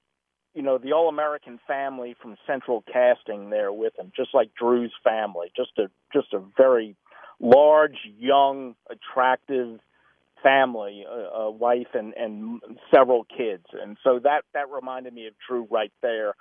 you 0.59 0.65
know 0.65 0.77
the 0.77 0.93
all-American 0.93 1.61
family 1.69 2.17
from 2.21 2.37
Central 2.45 2.83
Casting 2.93 3.49
there 3.49 3.73
with 3.73 3.97
him, 3.97 4.11
just 4.17 4.31
like 4.35 4.51
Drew's 4.61 4.93
family. 5.05 5.53
Just 5.55 5.71
a 5.79 5.89
just 6.13 6.35
a 6.35 6.41
very 6.57 6.97
large, 7.39 7.95
young, 8.19 8.75
attractive 8.91 9.79
family, 10.43 11.05
a, 11.09 11.15
a 11.15 11.51
wife 11.53 11.95
and 11.95 12.13
and 12.15 12.61
several 12.93 13.25
kids, 13.25 13.67
and 13.73 13.99
so 14.03 14.19
that 14.25 14.43
that 14.53 14.69
reminded 14.69 15.15
me 15.15 15.29
of 15.29 15.35
Drew 15.49 15.69
right 15.71 15.93
there. 16.03 16.35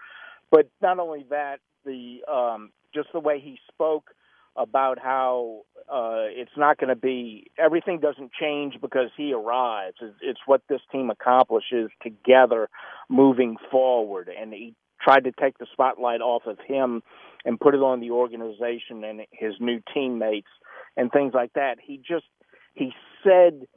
But 0.50 0.68
not 0.82 0.98
only 0.98 1.28
that, 1.30 1.60
the 1.86 2.22
um, 2.28 2.72
just 2.96 3.10
the 3.14 3.20
way 3.20 3.40
he 3.40 3.60
spoke 3.72 4.10
about 4.58 5.00
how 5.00 5.62
uh, 5.90 6.26
it's 6.28 6.52
not 6.58 6.78
going 6.78 6.90
to 6.90 6.96
be 6.96 7.50
everything 7.58 8.00
doesn't 8.00 8.32
change 8.34 8.76
because 8.82 9.10
he 9.16 9.34
arrives. 9.34 9.98
It's, 10.02 10.18
it's 10.22 10.40
what 10.46 10.62
this 10.68 10.82
team 10.92 11.10
accomplishes 11.10 11.90
together 12.02 12.70
moving 13.10 13.58
forward, 13.72 14.30
and 14.30 14.52
he 14.52 14.76
tried 15.02 15.24
to 15.26 15.32
take 15.40 15.58
the 15.60 15.68
spotlight 15.72 16.22
off 16.22 16.44
of 16.46 16.58
him 16.66 17.04
and 17.46 17.60
put 17.60 17.76
it 17.76 17.82
on 17.82 18.00
the 18.00 18.12
organization 18.12 19.04
and 19.04 19.22
his 19.32 19.54
new 19.60 19.80
teammates 19.94 20.50
and 20.98 21.12
things 21.12 21.34
like 21.34 21.54
that. 21.54 21.78
He 21.82 21.98
just 21.98 22.26
he 22.74 22.92
said 23.24 23.68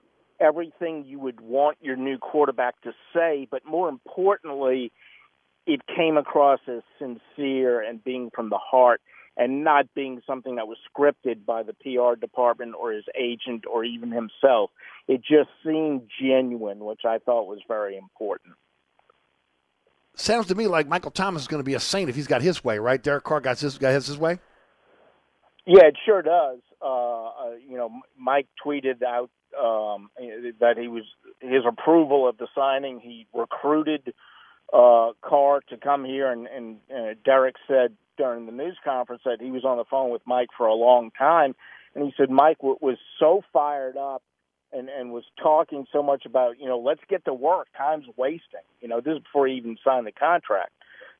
everything 0.40 1.04
you 1.06 1.18
would 1.20 1.40
want 1.40 1.76
your 1.80 1.96
new 1.96 2.18
quarterback 2.18 2.80
to 2.82 2.92
say, 3.14 3.46
but 3.50 3.64
more 3.64 3.88
importantly, 3.88 4.90
it 5.66 5.82
came 5.94 6.16
across 6.16 6.60
as 6.66 6.82
sincere 6.98 7.82
and 7.82 8.02
being 8.02 8.30
from 8.34 8.48
the 8.48 8.58
heart 8.58 9.00
and 9.36 9.64
not 9.64 9.86
being 9.94 10.20
something 10.26 10.56
that 10.56 10.66
was 10.68 10.78
scripted 10.90 11.44
by 11.46 11.62
the 11.62 11.74
PR 11.74 12.18
department 12.18 12.74
or 12.78 12.92
his 12.92 13.04
agent 13.18 13.64
or 13.70 13.84
even 13.84 14.10
himself. 14.10 14.70
It 15.08 15.22
just 15.22 15.50
seemed 15.64 16.02
genuine, 16.20 16.80
which 16.80 17.02
I 17.04 17.18
thought 17.18 17.46
was 17.46 17.60
very 17.66 17.96
important. 17.96 18.54
Sounds 20.14 20.46
to 20.48 20.54
me 20.54 20.66
like 20.66 20.88
Michael 20.88 21.10
Thomas 21.10 21.42
is 21.42 21.48
going 21.48 21.60
to 21.60 21.64
be 21.64 21.74
a 21.74 21.80
saint 21.80 22.10
if 22.10 22.16
he's 22.16 22.26
got 22.26 22.42
his 22.42 22.62
way, 22.62 22.78
right? 22.78 23.02
Derek 23.02 23.24
Carr 23.24 23.40
got 23.40 23.58
his 23.58 23.78
got 23.78 23.92
his, 23.92 24.06
his 24.06 24.18
way. 24.18 24.38
Yeah, 25.66 25.86
it 25.86 25.96
sure 26.04 26.22
does. 26.22 26.58
Uh, 26.82 27.26
uh, 27.26 27.30
you 27.66 27.76
know, 27.76 27.90
Mike 28.18 28.48
tweeted 28.64 29.02
out 29.02 29.30
um, 29.58 30.10
that 30.60 30.76
he 30.78 30.88
was 30.88 31.04
his 31.40 31.62
approval 31.66 32.28
of 32.28 32.38
the 32.38 32.48
signing. 32.54 33.00
He 33.00 33.26
recruited 33.32 34.12
uh, 34.72 35.12
Carr 35.22 35.60
to 35.68 35.76
come 35.76 36.04
here, 36.04 36.30
and, 36.30 36.46
and 36.46 36.76
uh, 36.94 37.14
Derek 37.24 37.56
said 37.66 37.96
during 38.16 38.46
the 38.46 38.52
news 38.52 38.76
conference 38.84 39.22
that 39.24 39.40
he 39.40 39.50
was 39.50 39.64
on 39.64 39.78
the 39.78 39.84
phone 39.84 40.10
with 40.10 40.22
Mike 40.26 40.48
for 40.56 40.66
a 40.66 40.74
long 40.74 41.10
time, 41.16 41.54
and 41.94 42.04
he 42.04 42.12
said 42.16 42.30
Mike 42.30 42.62
was 42.62 42.98
so 43.18 43.42
fired 43.52 43.96
up 43.96 44.22
and 44.72 44.88
and 44.88 45.12
was 45.12 45.24
talking 45.42 45.86
so 45.92 46.02
much 46.02 46.24
about 46.26 46.58
you 46.60 46.66
know 46.66 46.78
let's 46.78 47.00
get 47.08 47.24
to 47.24 47.34
work. 47.34 47.68
Time's 47.76 48.06
wasting. 48.16 48.60
You 48.80 48.88
know, 48.88 49.00
this 49.00 49.16
is 49.16 49.22
before 49.22 49.46
he 49.46 49.54
even 49.54 49.76
signed 49.84 50.06
the 50.06 50.12
contract. 50.12 50.70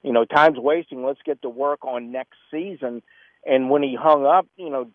You 0.02 0.12
know, 0.12 0.24
time's 0.24 0.58
wasting. 0.58 1.04
Let's 1.04 1.20
get 1.24 1.42
to 1.42 1.48
work 1.48 1.84
on 1.84 2.12
next 2.12 2.36
season. 2.50 3.02
And 3.44 3.70
when 3.70 3.82
he 3.82 3.96
hung 4.00 4.24
up, 4.24 4.46
you 4.56 4.70
know, 4.70 4.90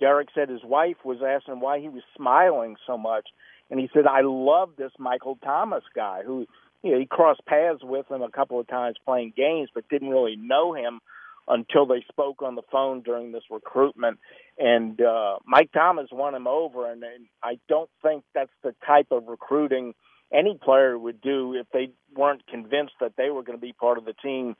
Derek 0.00 0.28
said 0.34 0.48
his 0.48 0.64
wife 0.64 0.96
was 1.04 1.18
asking 1.26 1.60
why 1.60 1.80
he 1.80 1.88
was 1.88 2.02
smiling 2.16 2.76
so 2.86 2.98
much, 2.98 3.28
and 3.70 3.80
he 3.80 3.88
said, 3.92 4.06
"I 4.06 4.20
love 4.22 4.70
this 4.76 4.92
Michael 4.98 5.38
Thomas 5.42 5.84
guy 5.94 6.22
who." 6.24 6.46
You 6.82 6.92
know, 6.92 6.98
he 6.98 7.06
crossed 7.06 7.44
paths 7.46 7.80
with 7.82 8.10
him 8.10 8.22
a 8.22 8.30
couple 8.30 8.58
of 8.58 8.66
times 8.66 8.96
playing 9.04 9.34
games, 9.36 9.68
but 9.74 9.88
didn't 9.88 10.08
really 10.08 10.36
know 10.36 10.74
him 10.74 11.00
until 11.48 11.84
they 11.86 12.04
spoke 12.08 12.42
on 12.42 12.54
the 12.54 12.62
phone 12.70 13.02
during 13.02 13.32
this 13.32 13.42
recruitment. 13.50 14.18
And 14.58 15.00
uh, 15.00 15.38
Mike 15.46 15.72
Thomas 15.72 16.08
won 16.12 16.34
him 16.34 16.46
over, 16.46 16.90
and, 16.90 17.02
and 17.02 17.26
I 17.42 17.58
don't 17.68 17.90
think 18.02 18.24
that's 18.34 18.50
the 18.62 18.74
type 18.86 19.08
of 19.10 19.26
recruiting 19.26 19.94
any 20.32 20.58
player 20.62 20.96
would 20.96 21.20
do 21.20 21.54
if 21.54 21.66
they 21.72 21.90
weren't 22.14 22.46
convinced 22.46 22.94
that 23.00 23.14
they 23.16 23.30
were 23.30 23.42
going 23.42 23.58
to 23.58 23.62
be 23.62 23.72
part 23.72 23.98
of 23.98 24.04
the 24.04 24.14
team 24.14 24.54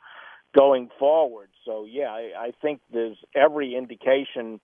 going 0.56 0.88
forward. 0.98 1.48
So 1.64 1.86
yeah, 1.88 2.08
I, 2.08 2.32
I 2.36 2.52
think 2.60 2.80
there's 2.92 3.16
every 3.34 3.76
indication 3.76 4.60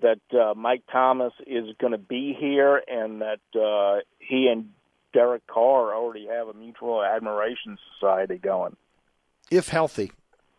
that 0.00 0.20
uh, 0.32 0.54
Mike 0.54 0.82
Thomas 0.90 1.32
is 1.46 1.64
going 1.80 1.92
to 1.92 1.98
be 1.98 2.36
here, 2.38 2.80
and 2.86 3.22
that 3.22 3.40
uh, 3.58 4.00
he 4.18 4.48
and 4.48 4.70
Derek 5.14 5.46
Carr 5.46 5.94
already 5.94 6.26
have 6.26 6.48
a 6.48 6.54
mutual 6.54 7.02
admiration 7.02 7.78
society 7.94 8.36
going. 8.36 8.76
If 9.50 9.68
healthy, 9.68 10.10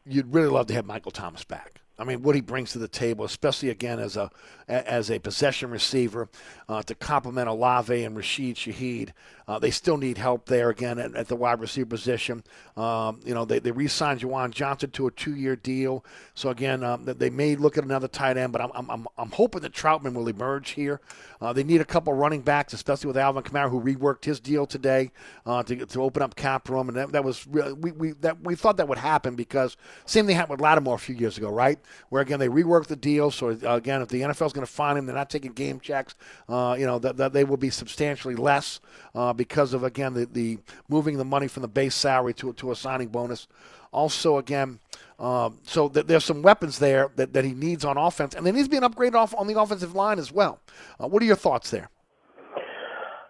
you'd 0.06 0.34
really 0.34 0.48
love 0.48 0.68
to 0.68 0.74
have 0.74 0.86
Michael 0.86 1.12
Thomas 1.12 1.44
back. 1.44 1.82
I 1.98 2.04
mean, 2.04 2.22
what 2.22 2.36
he 2.36 2.42
brings 2.42 2.72
to 2.74 2.80
the 2.80 2.88
table, 2.88 3.26
especially 3.26 3.70
again 3.70 4.00
as 4.00 4.18
a 4.18 4.30
as 4.68 5.12
a 5.12 5.20
possession 5.20 5.70
receiver, 5.70 6.28
uh, 6.68 6.82
to 6.84 6.96
complement 6.96 7.48
Olave 7.48 8.04
and 8.04 8.16
Rashid 8.18 8.56
Shaheed. 8.56 9.12
Uh, 9.48 9.60
they 9.60 9.70
still 9.70 9.98
need 9.98 10.18
help 10.18 10.48
there 10.48 10.72
again 10.72 10.98
at, 10.98 11.16
at 11.16 11.28
the 11.28 11.36
wide 11.36 11.60
receiver 11.60 11.86
position. 11.86 12.44
Um, 12.76 13.20
you 13.24 13.36
know, 13.36 13.46
they, 13.46 13.60
they 13.60 13.70
re-signed 13.70 14.22
Juwan 14.22 14.50
Johnson 14.50 14.90
to 14.92 15.06
a 15.06 15.12
two-year 15.12 15.56
deal. 15.56 16.04
So 16.34 16.50
again, 16.50 16.84
um, 16.84 17.06
they 17.06 17.30
may 17.30 17.56
look 17.56 17.78
at 17.78 17.84
another 17.84 18.08
tight 18.08 18.38
end, 18.38 18.54
but 18.54 18.62
I'm, 18.62 18.90
I'm, 18.90 19.06
I'm 19.20 19.32
hoping 19.32 19.62
that 19.62 19.72
Trautman 19.72 20.16
will 20.16 20.28
emerge 20.28 20.72
here. 20.72 21.00
Uh, 21.40 21.54
they 21.54 21.64
need 21.64 21.80
a 21.80 21.86
couple 21.86 22.12
running 22.14 22.42
backs, 22.42 22.74
especially 22.74 23.08
with 23.08 23.18
Alvin 23.18 23.44
Kamara, 23.44 23.70
who 23.70 23.80
reworked 23.80 24.26
his 24.26 24.40
deal 24.40 24.66
today 24.66 25.12
uh, 25.46 25.62
to, 25.62 25.86
to 25.86 26.02
open 26.02 26.24
up 26.24 26.36
cap 26.36 26.68
room, 26.68 26.90
and 26.90 26.98
that, 26.98 27.12
that 27.12 27.24
was 27.24 27.46
really, 27.46 27.74
we, 27.74 27.92
we 27.92 28.12
that 28.14 28.42
we 28.42 28.56
thought 28.56 28.78
that 28.78 28.88
would 28.88 28.98
happen 28.98 29.36
because 29.36 29.78
same 30.06 30.26
thing 30.26 30.36
happened 30.36 30.60
with 30.60 30.62
Lattimore 30.62 30.96
a 30.96 30.98
few 30.98 31.16
years 31.16 31.38
ago, 31.38 31.50
right? 31.52 31.78
Where 32.10 32.22
again 32.22 32.40
they 32.40 32.48
reworked 32.48 32.88
the 32.88 32.96
deal. 32.96 33.32
So 33.32 33.50
again, 33.50 34.02
if 34.02 34.10
the 34.10 34.22
NFL 34.22 34.48
is 34.48 34.54
going 34.54 34.66
to 34.66 34.72
find 34.72 34.98
him, 34.98 35.06
they're 35.06 35.16
not 35.16 35.30
taking 35.30 35.54
game 35.54 35.80
checks. 35.80 36.16
Uh, 36.48 36.76
you 36.78 36.86
know 36.86 37.00
that, 37.00 37.18
that 37.18 37.34
they 37.34 37.44
will 37.44 37.58
be 37.58 37.70
substantially 37.70 38.36
less 38.36 38.80
uh, 39.14 39.34
because 39.34 39.74
of 39.74 39.84
again 39.84 40.14
the, 40.14 40.26
the 40.26 40.58
moving 40.88 41.18
the 41.18 41.26
money 41.26 41.48
from 41.48 41.62
the 41.62 41.68
base 41.68 41.96
salary 41.96 42.34
to 42.36 42.54
to 42.54 42.72
a 42.72 42.76
signing 42.76 43.10
bonus. 43.10 43.48
Also, 43.92 44.38
again, 44.38 44.80
um, 45.20 45.58
so 45.64 45.88
th- 45.88 46.06
there's 46.06 46.26
some 46.26 46.42
weapons 46.42 46.80
there 46.80 47.10
that, 47.16 47.32
that 47.32 47.46
he 47.46 47.54
needs 47.54 47.86
on 47.86 47.98
offense, 47.98 48.36
and 48.36 48.46
there 48.46 48.54
needs 48.54 48.68
to 48.68 48.72
be 48.72 48.78
an 48.78 48.84
upgrade 48.84 49.16
off 49.16 49.34
on 49.38 49.48
the 49.48 49.60
offensive 49.60 49.96
line 49.96 50.20
as 50.20 50.32
well. 50.32 50.60
Uh, 51.02 51.08
what 51.08 51.24
are 51.24 51.26
your 51.26 51.38
thoughts 51.38 51.72
there? 51.72 51.90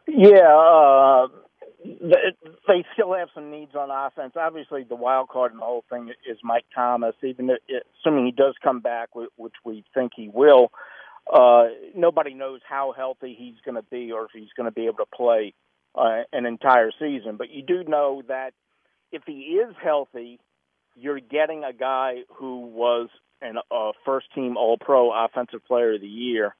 Yeah, 0.07 0.56
uh, 0.56 1.27
they 2.68 2.86
still 2.94 3.14
have 3.14 3.30
some 3.34 3.52
needs 3.52 3.76
on 3.76 3.90
offense. 3.91 4.34
Obviously, 4.36 4.84
the 4.84 4.95
wild 4.95 5.30
card 5.30 5.52
in 5.52 5.60
the 5.60 5.66
whole 5.66 5.84
thing 5.90 6.12
is 6.30 6.38
Mike 6.44 6.66
Thomas. 6.74 7.16
Even 7.24 7.49
assuming 7.49 8.26
he 8.26 8.32
does 8.32 8.56
come 8.64 8.80
back, 8.80 9.10
which 9.16 9.53
we 9.64 9.84
think 9.94 10.14
he 10.16 10.30
will, 10.34 10.72
uh, 11.32 11.66
nobody 11.95 12.34
knows 12.34 12.62
how 12.68 12.94
healthy 12.95 13.36
he's 13.38 13.56
going 13.64 13.76
to 13.76 13.88
be 13.90 14.12
or 14.12 14.26
if 14.26 14.32
he's 14.34 14.53
going 14.56 14.66
to 14.66 14.74
be 14.74 14.86
able 14.86 14.98
to 14.98 15.16
play 15.16 15.53
uh, 15.95 16.24
an 16.34 16.45
entire 16.45 16.91
season. 16.99 17.36
But 17.38 17.49
you 17.52 17.64
do 17.64 17.84
know 17.84 18.22
that 18.28 18.53
if 19.12 19.24
he 19.26 19.60
is 19.62 19.76
healthy, 19.84 20.40
you're 20.95 21.20
getting 21.20 21.64
a 21.64 21.74
guy 21.74 22.24
who 22.36 22.62
was 22.68 23.10
an 23.41 23.57
uh, 23.72 23.91
first 24.06 24.28
team 24.34 24.57
All 24.57 24.78
Pro 24.78 25.12
Offensive 25.12 25.66
Player 25.66 25.95
of 25.95 26.02
the 26.02 26.07
Year 26.07 26.56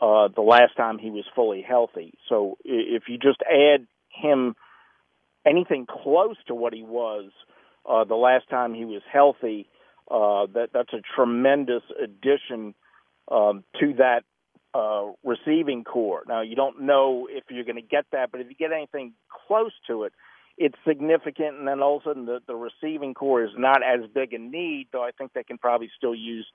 uh, 0.00 0.28
the 0.34 0.42
last 0.42 0.76
time 0.76 0.98
he 0.98 1.10
was 1.10 1.24
fully 1.34 1.62
healthy. 1.62 2.14
So 2.28 2.58
if 2.64 3.04
you 3.08 3.18
just 3.18 3.40
add 3.42 3.86
him 4.10 4.54
anything 5.46 5.86
close 5.86 6.36
to 6.46 6.54
what 6.54 6.72
he 6.72 6.82
was 6.82 7.30
uh, 7.88 8.04
the 8.04 8.14
last 8.14 8.48
time 8.50 8.74
he 8.74 8.84
was 8.84 9.02
healthy, 9.10 9.68
uh, 10.10 10.46
that 10.54 10.70
that's 10.72 10.92
a 10.92 11.02
tremendous 11.14 11.82
addition 12.02 12.74
um, 13.30 13.64
to 13.80 13.94
that 13.94 14.22
uh, 14.74 15.12
receiving 15.24 15.84
corps. 15.84 16.24
Now 16.26 16.42
you 16.42 16.56
don't 16.56 16.82
know 16.82 17.28
if 17.30 17.44
you're 17.50 17.64
going 17.64 17.76
to 17.76 17.82
get 17.82 18.06
that, 18.12 18.30
but 18.30 18.40
if 18.40 18.48
you 18.48 18.54
get 18.54 18.72
anything 18.72 19.14
close 19.46 19.72
to 19.86 20.04
it, 20.04 20.12
it's 20.58 20.76
significant. 20.86 21.58
And 21.58 21.68
then 21.68 21.80
all 21.80 21.96
of 21.96 22.02
a 22.02 22.10
sudden, 22.10 22.26
the, 22.26 22.40
the 22.46 22.54
receiving 22.54 23.14
corps 23.14 23.44
is 23.44 23.50
not 23.56 23.82
as 23.82 24.00
big 24.12 24.32
a 24.32 24.38
need, 24.38 24.88
though 24.92 25.04
I 25.04 25.12
think 25.16 25.32
they 25.32 25.44
can 25.44 25.58
probably 25.58 25.90
still 25.96 26.14
use 26.14 26.46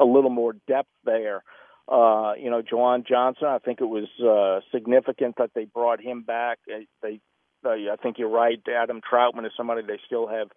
a 0.00 0.04
little 0.04 0.30
more 0.30 0.54
depth 0.66 0.90
there. 1.04 1.44
Uh, 1.88 2.34
you 2.34 2.50
know, 2.50 2.62
Juwan 2.62 3.06
Johnson, 3.06 3.48
I 3.48 3.58
think 3.58 3.80
it 3.80 3.88
was 3.88 4.08
uh, 4.20 4.60
significant 4.74 5.36
that 5.38 5.50
they 5.54 5.64
brought 5.64 6.00
him 6.00 6.22
back. 6.22 6.58
They, 7.02 7.20
I 7.64 7.96
think 8.02 8.18
you're 8.18 8.28
right. 8.28 8.60
Adam 8.68 9.00
Trautman 9.00 9.46
is 9.46 9.52
somebody 9.56 9.82
they 9.82 10.00
still 10.06 10.26
have 10.26 10.48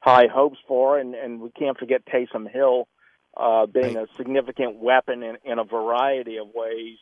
high 0.00 0.26
hopes 0.32 0.58
for, 0.68 0.98
and 0.98 1.14
and 1.14 1.40
we 1.40 1.50
can't 1.50 1.78
forget 1.78 2.02
Taysom 2.06 2.50
Hill 2.50 2.88
uh, 3.36 3.66
being 3.66 3.96
a 3.96 4.06
significant 4.16 4.76
weapon 4.76 5.22
in, 5.22 5.36
in 5.44 5.58
a 5.58 5.64
variety 5.64 6.36
of 6.36 6.48
ways. 6.54 6.98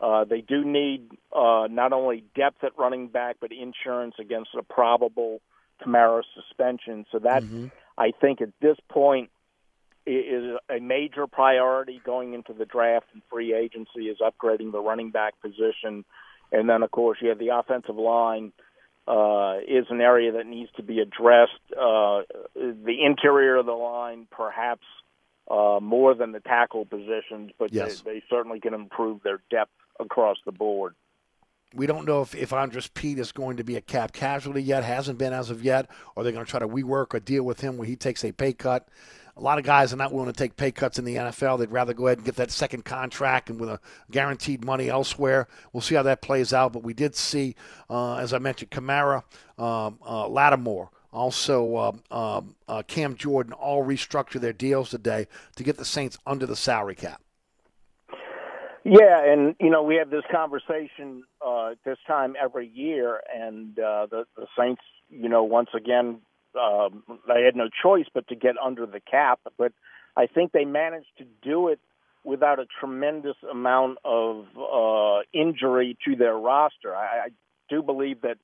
Uh, 0.00 0.24
they 0.24 0.40
do 0.40 0.64
need 0.64 1.08
uh, 1.34 1.68
not 1.70 1.92
only 1.92 2.24
depth 2.34 2.64
at 2.64 2.76
running 2.76 3.08
back, 3.08 3.36
but 3.40 3.52
insurance 3.52 4.14
against 4.18 4.50
a 4.58 4.62
probable 4.62 5.40
Kamara 5.84 6.22
suspension. 6.34 7.06
So 7.12 7.20
that, 7.20 7.42
mm-hmm. 7.42 7.66
I 7.96 8.12
think, 8.20 8.40
at 8.40 8.50
this 8.60 8.76
point, 8.88 9.30
is 10.04 10.56
a 10.68 10.80
major 10.80 11.26
priority 11.26 12.00
going 12.04 12.34
into 12.34 12.52
the 12.52 12.64
draft 12.64 13.06
and 13.12 13.22
free 13.30 13.54
agency 13.54 14.06
is 14.06 14.18
upgrading 14.18 14.72
the 14.72 14.80
running 14.80 15.10
back 15.10 15.34
position, 15.40 16.04
and 16.50 16.68
then 16.68 16.82
of 16.82 16.90
course 16.90 17.18
you 17.20 17.28
have 17.28 17.38
the 17.38 17.50
offensive 17.50 17.94
line 17.94 18.52
uh, 19.06 19.58
is 19.66 19.86
an 19.90 20.00
area 20.00 20.32
that 20.32 20.46
needs 20.46 20.70
to 20.76 20.82
be 20.82 21.00
addressed. 21.00 21.60
Uh, 21.72 22.22
the 22.54 22.96
interior 23.04 23.56
of 23.56 23.66
the 23.66 23.72
line, 23.72 24.26
perhaps 24.30 24.84
uh, 25.50 25.80
more 25.80 26.14
than 26.14 26.32
the 26.32 26.40
tackle 26.40 26.84
positions, 26.84 27.50
but 27.58 27.72
yes. 27.72 28.00
they, 28.02 28.14
they 28.14 28.22
certainly 28.30 28.60
can 28.60 28.74
improve 28.74 29.22
their 29.22 29.40
depth 29.50 29.72
across 29.98 30.36
the 30.46 30.52
board. 30.52 30.94
We 31.74 31.86
don't 31.86 32.06
know 32.06 32.20
if, 32.20 32.34
if 32.34 32.52
Andrus 32.52 32.88
Peat 32.92 33.18
is 33.18 33.32
going 33.32 33.56
to 33.56 33.64
be 33.64 33.76
a 33.76 33.80
cap 33.80 34.12
casualty 34.12 34.62
yet, 34.62 34.84
hasn't 34.84 35.18
been 35.18 35.32
as 35.32 35.50
of 35.50 35.64
yet, 35.64 35.88
or 36.14 36.22
they're 36.22 36.32
going 36.32 36.44
to 36.44 36.50
try 36.50 36.60
to 36.60 36.68
rework 36.68 37.14
or 37.14 37.20
deal 37.20 37.44
with 37.44 37.60
him 37.60 37.78
where 37.78 37.88
he 37.88 37.96
takes 37.96 38.24
a 38.24 38.32
pay 38.32 38.52
cut. 38.52 38.88
A 39.36 39.40
lot 39.40 39.58
of 39.58 39.64
guys 39.64 39.92
are 39.92 39.96
not 39.96 40.12
willing 40.12 40.30
to 40.30 40.36
take 40.36 40.56
pay 40.56 40.70
cuts 40.70 40.98
in 40.98 41.04
the 41.04 41.16
NFL. 41.16 41.58
They'd 41.58 41.70
rather 41.70 41.94
go 41.94 42.06
ahead 42.06 42.18
and 42.18 42.26
get 42.26 42.36
that 42.36 42.50
second 42.50 42.84
contract 42.84 43.48
and 43.48 43.58
with 43.58 43.70
a 43.70 43.80
guaranteed 44.10 44.64
money 44.64 44.90
elsewhere. 44.90 45.48
We'll 45.72 45.80
see 45.80 45.94
how 45.94 46.02
that 46.02 46.20
plays 46.20 46.52
out. 46.52 46.72
But 46.72 46.82
we 46.82 46.92
did 46.92 47.14
see, 47.14 47.54
uh, 47.88 48.16
as 48.16 48.34
I 48.34 48.38
mentioned, 48.38 48.70
Kamara, 48.70 49.24
um, 49.58 49.98
uh, 50.06 50.28
Lattimore, 50.28 50.90
also 51.12 51.76
um, 51.76 52.02
um, 52.10 52.56
uh, 52.68 52.82
Cam 52.86 53.14
Jordan 53.14 53.52
all 53.54 53.84
restructure 53.84 54.40
their 54.40 54.52
deals 54.52 54.90
today 54.90 55.26
to 55.56 55.64
get 55.64 55.78
the 55.78 55.84
Saints 55.84 56.18
under 56.26 56.46
the 56.46 56.56
salary 56.56 56.94
cap. 56.94 57.22
Yeah, 58.84 59.24
and 59.24 59.54
you 59.60 59.70
know 59.70 59.82
we 59.82 59.94
have 59.96 60.10
this 60.10 60.24
conversation 60.30 61.22
uh, 61.40 61.74
this 61.84 61.98
time 62.06 62.34
every 62.42 62.66
year, 62.66 63.20
and 63.32 63.78
uh, 63.78 64.06
the 64.10 64.24
the 64.36 64.46
Saints, 64.58 64.82
you 65.08 65.28
know, 65.28 65.44
once 65.44 65.70
again, 65.72 66.18
um, 66.60 67.02
they 67.26 67.42
had 67.42 67.56
no 67.56 67.68
choice 67.82 68.06
but 68.12 68.28
to 68.28 68.36
get 68.36 68.56
under 68.62 68.86
the 68.86 69.00
cap. 69.00 69.40
But 69.56 69.72
I 70.16 70.26
think 70.26 70.52
they 70.52 70.64
managed 70.64 71.16
to 71.18 71.24
do 71.42 71.68
it 71.68 71.80
without 72.24 72.58
a 72.58 72.66
tremendous 72.80 73.36
amount 73.50 73.98
of 74.04 74.46
uh, 74.56 75.22
injury 75.32 75.96
to 76.04 76.16
their 76.16 76.36
roster. 76.36 76.94
I, 76.94 77.26
I 77.26 77.28
do 77.68 77.82
believe 77.82 78.22
that, 78.22 78.38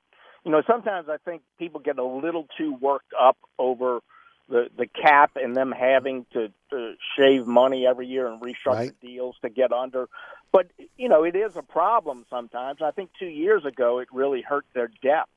you 0.44 0.50
know, 0.50 0.62
sometimes 0.66 1.08
I 1.08 1.16
think 1.18 1.42
people 1.58 1.80
get 1.80 1.98
a 1.98 2.04
little 2.04 2.46
too 2.56 2.74
worked 2.74 3.12
up 3.20 3.36
over 3.58 4.00
the 4.48 4.68
the 4.76 4.86
cap 4.86 5.32
and 5.36 5.54
them 5.54 5.72
having 5.72 6.24
to, 6.32 6.50
to 6.70 6.94
shave 7.18 7.46
money 7.46 7.86
every 7.86 8.06
year 8.06 8.26
and 8.26 8.40
restructure 8.40 8.66
right. 8.66 9.00
deals 9.00 9.36
to 9.42 9.50
get 9.50 9.72
under. 9.72 10.08
But 10.52 10.70
you 10.96 11.08
know, 11.08 11.24
it 11.24 11.36
is 11.36 11.56
a 11.56 11.62
problem 11.62 12.24
sometimes. 12.30 12.80
I 12.82 12.90
think 12.90 13.10
two 13.18 13.26
years 13.26 13.64
ago 13.64 13.98
it 13.98 14.08
really 14.10 14.42
hurt 14.42 14.64
their 14.74 14.90
depth 15.02 15.30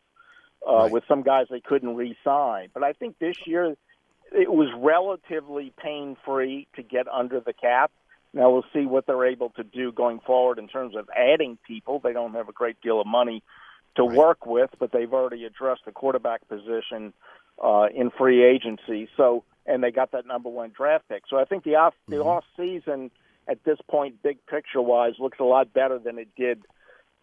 uh, 0.67 0.73
right. 0.73 0.91
with 0.91 1.03
some 1.07 1.23
guys 1.23 1.47
they 1.49 1.59
couldn't 1.59 1.95
re-sign. 1.95 2.69
But 2.73 2.83
I 2.83 2.93
think 2.93 3.19
this 3.19 3.35
year 3.45 3.75
it 4.31 4.51
was 4.51 4.69
relatively 4.77 5.73
pain 5.77 6.15
free 6.25 6.67
to 6.75 6.83
get 6.83 7.07
under 7.07 7.39
the 7.39 7.53
cap. 7.53 7.91
Now 8.33 8.49
we'll 8.49 8.65
see 8.73 8.85
what 8.85 9.05
they're 9.05 9.25
able 9.25 9.49
to 9.51 9.63
do 9.63 9.91
going 9.91 10.19
forward 10.19 10.57
in 10.57 10.67
terms 10.67 10.95
of 10.95 11.09
adding 11.15 11.57
people. 11.67 11.99
They 11.99 12.13
don't 12.13 12.33
have 12.33 12.47
a 12.47 12.53
great 12.53 12.79
deal 12.81 13.01
of 13.01 13.07
money 13.07 13.43
to 13.95 14.03
right. 14.03 14.17
work 14.17 14.45
with, 14.45 14.69
but 14.79 14.91
they've 14.91 15.11
already 15.11 15.45
addressed 15.45 15.81
the 15.85 15.91
quarterback 15.91 16.47
position 16.47 17.13
uh, 17.61 17.87
in 17.93 18.09
free 18.11 18.43
agency. 18.43 19.09
So, 19.17 19.43
and 19.65 19.83
they 19.83 19.91
got 19.91 20.11
that 20.11 20.25
number 20.25 20.49
one 20.49 20.71
draft 20.75 21.09
pick. 21.09 21.23
So 21.29 21.37
I 21.37 21.45
think 21.45 21.63
the 21.63 21.75
off 21.75 21.93
the 22.07 22.17
mm-hmm. 22.17 22.27
off 22.27 22.45
season 22.55 23.11
at 23.47 23.63
this 23.65 23.79
point, 23.89 24.23
big 24.23 24.37
picture 24.45 24.81
wise, 24.81 25.13
looks 25.19 25.39
a 25.39 25.43
lot 25.43 25.73
better 25.73 25.99
than 25.99 26.17
it 26.17 26.29
did 26.37 26.63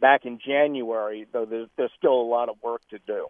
back 0.00 0.24
in 0.24 0.38
January. 0.44 1.26
Though 1.32 1.44
there's, 1.44 1.68
there's 1.76 1.90
still 1.96 2.14
a 2.14 2.28
lot 2.28 2.48
of 2.48 2.56
work 2.62 2.82
to 2.90 2.98
do. 3.06 3.26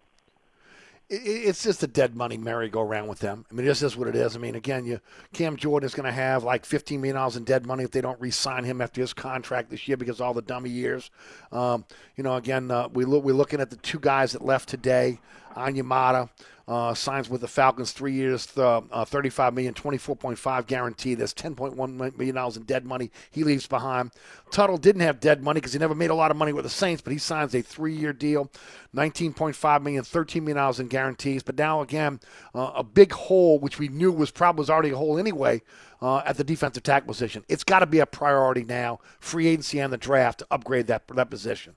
it's 1.09 1.63
just 1.63 1.81
a 1.81 1.87
dead 1.87 2.15
money 2.15 2.37
merry-go-round 2.37 3.09
with 3.09 3.19
them. 3.19 3.43
I 3.49 3.53
mean, 3.55 3.65
this 3.65 3.81
is 3.81 3.97
what 3.97 4.07
it 4.07 4.15
is. 4.15 4.35
I 4.35 4.39
mean, 4.39 4.55
again, 4.55 4.85
you 4.85 4.99
Cam 5.33 5.55
Jordan 5.57 5.87
is 5.87 5.95
going 5.95 6.05
to 6.05 6.11
have 6.11 6.43
like 6.43 6.63
$15 6.63 6.99
million 6.99 7.31
in 7.35 7.43
dead 7.43 7.65
money 7.65 7.83
if 7.83 7.91
they 7.91 8.01
don't 8.01 8.19
re-sign 8.21 8.63
him 8.63 8.79
after 8.79 9.01
his 9.01 9.13
contract 9.13 9.71
this 9.71 9.87
year 9.87 9.97
because 9.97 10.21
all 10.21 10.33
the 10.33 10.41
dummy 10.41 10.69
years. 10.69 11.09
Um, 11.51 11.85
you 12.15 12.23
know, 12.23 12.35
again, 12.35 12.69
uh, 12.69 12.89
we 12.93 13.05
look, 13.05 13.23
we're 13.23 13.33
looking 13.33 13.59
at 13.59 13.71
the 13.71 13.77
two 13.77 13.99
guys 13.99 14.33
that 14.33 14.45
left 14.45 14.69
today. 14.69 15.19
Onyemata 15.55 16.29
uh, 16.69 16.93
signs 16.93 17.27
with 17.27 17.41
the 17.41 17.47
Falcons 17.47 17.91
three 17.91 18.13
years, 18.13 18.47
uh, 18.55 18.81
uh, 18.91 19.03
35 19.03 19.55
million, 19.55 19.73
24.5 19.73 20.67
guaranteed. 20.67 21.17
There's 21.17 21.33
10.1 21.33 21.75
million 22.15 22.35
dollars 22.35 22.57
in 22.57 22.63
dead 22.63 22.85
money 22.85 23.09
he 23.31 23.43
leaves 23.43 23.65
behind. 23.65 24.11
Tuttle 24.51 24.77
didn't 24.77 25.01
have 25.01 25.19
dead 25.19 25.41
money 25.41 25.59
because 25.59 25.73
he 25.73 25.79
never 25.79 25.95
made 25.95 26.11
a 26.11 26.15
lot 26.15 26.29
of 26.29 26.37
money 26.37 26.53
with 26.53 26.63
the 26.63 26.69
Saints, 26.69 27.01
but 27.01 27.11
he 27.11 27.17
signs 27.17 27.55
a 27.55 27.63
three-year 27.63 28.13
deal, 28.13 28.51
19.5 28.95 29.81
million, 29.81 30.03
13 30.03 30.43
million 30.43 30.57
dollars 30.57 30.79
in 30.79 30.87
guarantees. 30.87 31.41
But 31.41 31.57
now 31.57 31.81
again, 31.81 32.19
uh, 32.53 32.71
a 32.75 32.83
big 32.83 33.13
hole 33.13 33.57
which 33.57 33.79
we 33.79 33.87
knew 33.87 34.11
was 34.11 34.29
probably 34.29 34.61
was 34.61 34.69
already 34.69 34.91
a 34.91 34.95
hole 34.97 35.17
anyway. 35.17 35.63
Uh, 36.01 36.19
at 36.19 36.37
the 36.37 36.43
defensive 36.45 36.83
tackle 36.83 37.07
position, 37.07 37.43
it's 37.49 37.63
got 37.63 37.79
to 37.79 37.85
be 37.85 37.99
a 37.99 38.05
priority 38.05 38.63
now. 38.63 38.99
Free 39.19 39.47
agency 39.47 39.79
and 39.79 39.91
the 39.91 39.97
draft 39.97 40.39
to 40.39 40.47
upgrade 40.51 40.87
that 40.87 41.07
that 41.07 41.29
position. 41.31 41.75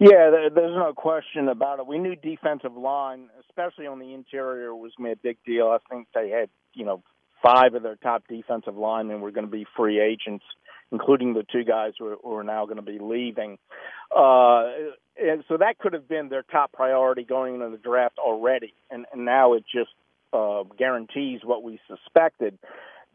Yeah, 0.00 0.30
there's 0.54 0.74
no 0.74 0.94
question 0.96 1.48
about 1.48 1.78
it. 1.78 1.86
We 1.86 1.98
knew 1.98 2.16
defensive 2.16 2.74
line, 2.74 3.28
especially 3.46 3.86
on 3.86 3.98
the 3.98 4.14
interior, 4.14 4.74
was 4.74 4.92
going 4.96 5.10
to 5.10 5.16
be 5.16 5.28
a 5.28 5.32
big 5.32 5.36
deal. 5.44 5.66
I 5.68 5.76
think 5.90 6.08
they 6.14 6.30
had, 6.30 6.48
you 6.72 6.86
know, 6.86 7.02
five 7.42 7.74
of 7.74 7.82
their 7.82 7.96
top 7.96 8.24
defensive 8.26 8.78
linemen 8.78 9.20
were 9.20 9.30
going 9.30 9.44
to 9.44 9.50
be 9.52 9.66
free 9.76 10.00
agents, 10.00 10.44
including 10.90 11.34
the 11.34 11.44
two 11.52 11.64
guys 11.64 11.92
who 11.98 12.16
are, 12.24 12.42
now 12.42 12.64
going 12.64 12.76
to 12.76 12.82
be 12.82 12.98
leaving. 12.98 13.58
Uh, 14.10 14.70
and 15.18 15.44
so 15.46 15.58
that 15.58 15.78
could 15.78 15.92
have 15.92 16.08
been 16.08 16.30
their 16.30 16.44
top 16.44 16.72
priority 16.72 17.22
going 17.22 17.56
into 17.56 17.68
the 17.68 17.76
draft 17.76 18.18
already, 18.18 18.72
and, 18.90 19.04
and 19.12 19.26
now 19.26 19.52
it 19.52 19.64
just 19.70 19.90
uh, 20.32 20.62
guarantees 20.78 21.40
what 21.44 21.62
we 21.62 21.78
suspected 21.86 22.58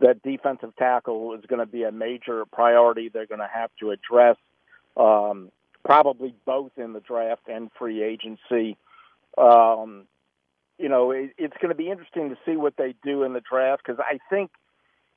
that 0.01 0.21
defensive 0.21 0.75
tackle 0.77 1.33
is 1.33 1.43
going 1.47 1.59
to 1.59 1.65
be 1.65 1.81
a 1.81 1.91
major 1.91 2.45
priority. 2.45 3.09
They're 3.09 3.25
going 3.25 3.39
to 3.39 3.49
have 3.51 3.71
to 3.79 3.89
address. 3.89 4.37
Um, 4.95 5.49
probably 5.85 6.33
both 6.45 6.71
in 6.77 6.93
the 6.93 6.99
draft 6.99 7.47
and 7.47 7.69
free 7.77 8.03
agency. 8.03 8.75
Um, 9.37 10.07
you 10.77 10.89
know, 10.89 11.11
it, 11.11 11.31
it's 11.37 11.55
going 11.61 11.69
to 11.69 11.75
be 11.75 11.89
interesting 11.89 12.29
to 12.29 12.37
see 12.45 12.57
what 12.57 12.75
they 12.75 12.95
do 13.03 13.23
in 13.23 13.33
the 13.33 13.41
draft 13.41 13.83
because 13.85 13.99
I 13.99 14.17
think 14.29 14.51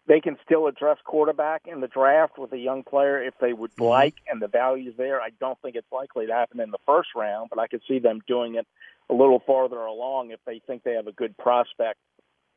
they 0.07 0.21
can 0.21 0.37
still 0.45 0.67
address 0.67 0.99
quarterback 1.05 1.63
in 1.67 1.81
the 1.81 1.89
draft 1.89 2.39
with 2.39 2.53
a 2.53 2.59
young 2.59 2.85
player 2.85 3.23
if 3.23 3.35
they 3.41 3.53
would 3.53 3.79
like, 3.81 4.15
and 4.31 4.41
the 4.41 4.49
value's 4.49 4.95
there. 4.97 5.21
I 5.21 5.31
don't 5.41 5.61
think 5.61 5.75
it's 5.75 5.91
likely 5.91 6.27
to 6.27 6.33
happen 6.33 6.61
in 6.61 6.71
the 6.71 6.79
first 6.87 7.11
round, 7.17 7.51
but 7.51 7.59
I 7.59 7.67
could 7.67 7.83
see 7.89 7.99
them 7.99 8.21
doing 8.27 8.55
it 8.55 8.67
a 9.11 9.15
little 9.15 9.43
farther 9.47 9.81
along 9.81 10.31
if 10.31 10.41
they 10.47 10.61
think 10.67 10.83
they 10.83 10.95
have 10.95 11.07
a 11.07 11.13
good 11.13 11.37
prospect 11.39 11.99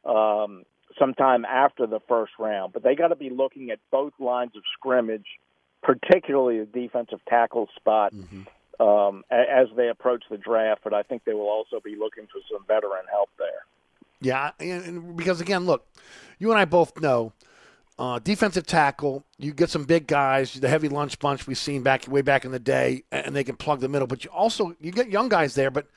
um, 0.05 0.63
sometime 0.99 1.45
after 1.45 1.88
the 1.88 1.99
first 2.07 2.33
round. 2.38 2.73
But 2.73 2.83
they 2.83 2.95
got 2.95 3.09
to 3.09 3.15
be 3.15 3.29
looking 3.29 3.71
at 3.71 3.79
both 3.89 4.13
lines 4.19 4.51
of 4.55 4.63
scrimmage 4.77 5.27
particularly 5.81 6.59
the 6.59 6.65
defensive 6.65 7.19
tackle 7.27 7.67
spot 7.75 8.13
mm-hmm. 8.13 8.85
um, 8.85 9.23
as 9.31 9.67
they 9.75 9.89
approach 9.89 10.23
the 10.29 10.37
draft. 10.37 10.81
But 10.83 10.93
I 10.93 11.03
think 11.03 11.23
they 11.25 11.33
will 11.33 11.49
also 11.49 11.79
be 11.83 11.95
looking 11.95 12.27
for 12.27 12.39
some 12.51 12.65
veteran 12.67 13.05
help 13.09 13.29
there. 13.37 13.65
Yeah, 14.21 14.51
and 14.59 15.17
because 15.17 15.41
again, 15.41 15.65
look, 15.65 15.85
you 16.39 16.51
and 16.51 16.59
I 16.59 16.65
both 16.65 16.99
know. 16.99 17.33
Uh, 17.99 18.17
defensive 18.17 18.65
tackle, 18.65 19.23
you 19.37 19.53
get 19.53 19.69
some 19.69 19.83
big 19.83 20.07
guys, 20.07 20.53
the 20.53 20.67
heavy 20.67 20.89
lunch 20.89 21.19
bunch 21.19 21.45
we've 21.45 21.57
seen 21.57 21.83
back 21.83 22.07
way 22.07 22.23
back 22.23 22.45
in 22.45 22.51
the 22.51 22.57
day, 22.57 23.03
and 23.11 23.35
they 23.35 23.43
can 23.43 23.55
plug 23.55 23.79
the 23.79 23.87
middle. 23.87 24.07
But 24.07 24.23
you 24.23 24.31
also 24.31 24.75
you 24.79 24.91
get 24.91 25.09
young 25.09 25.29
guys 25.29 25.53
there. 25.53 25.69
But 25.69 25.87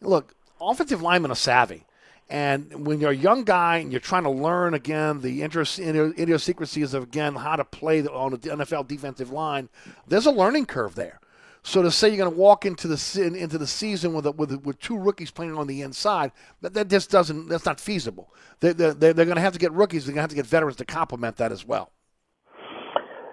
look, 0.00 0.34
offensive 0.60 1.02
linemen 1.02 1.30
are 1.30 1.34
savvy. 1.34 1.84
And 2.30 2.86
when 2.86 3.00
you're 3.00 3.10
a 3.10 3.16
young 3.16 3.42
guy 3.42 3.78
and 3.78 3.90
you're 3.90 4.00
trying 4.00 4.22
to 4.22 4.30
learn 4.30 4.72
again 4.74 5.20
the 5.20 5.42
interest 5.42 5.80
idiosyncrasies 5.80 6.94
of 6.94 7.02
again 7.02 7.34
how 7.34 7.56
to 7.56 7.64
play 7.64 8.06
on 8.06 8.30
the 8.30 8.38
NFL 8.38 8.86
defensive 8.86 9.32
line, 9.32 9.68
there's 10.06 10.26
a 10.26 10.30
learning 10.30 10.66
curve 10.66 10.94
there. 10.94 11.18
So 11.64 11.82
to 11.82 11.90
say 11.90 12.08
you're 12.08 12.18
going 12.18 12.30
to 12.30 12.38
walk 12.38 12.64
into 12.64 12.86
the 12.86 13.34
into 13.36 13.58
the 13.58 13.66
season 13.66 14.14
with 14.14 14.26
a, 14.26 14.30
with 14.30 14.64
with 14.64 14.78
two 14.78 14.96
rookies 14.96 15.32
playing 15.32 15.58
on 15.58 15.66
the 15.66 15.82
inside, 15.82 16.30
that, 16.62 16.72
that 16.74 16.88
just 16.88 17.10
doesn't 17.10 17.48
that's 17.48 17.66
not 17.66 17.80
feasible. 17.80 18.32
They 18.60 18.72
they're, 18.72 18.94
they're, 18.94 19.12
they're 19.12 19.24
going 19.26 19.36
to 19.36 19.42
have 19.42 19.52
to 19.54 19.58
get 19.58 19.72
rookies. 19.72 20.06
They're 20.06 20.14
going 20.14 20.20
to 20.20 20.22
have 20.22 20.30
to 20.30 20.36
get 20.36 20.46
veterans 20.46 20.76
to 20.76 20.84
complement 20.84 21.36
that 21.36 21.50
as 21.50 21.66
well. 21.66 21.90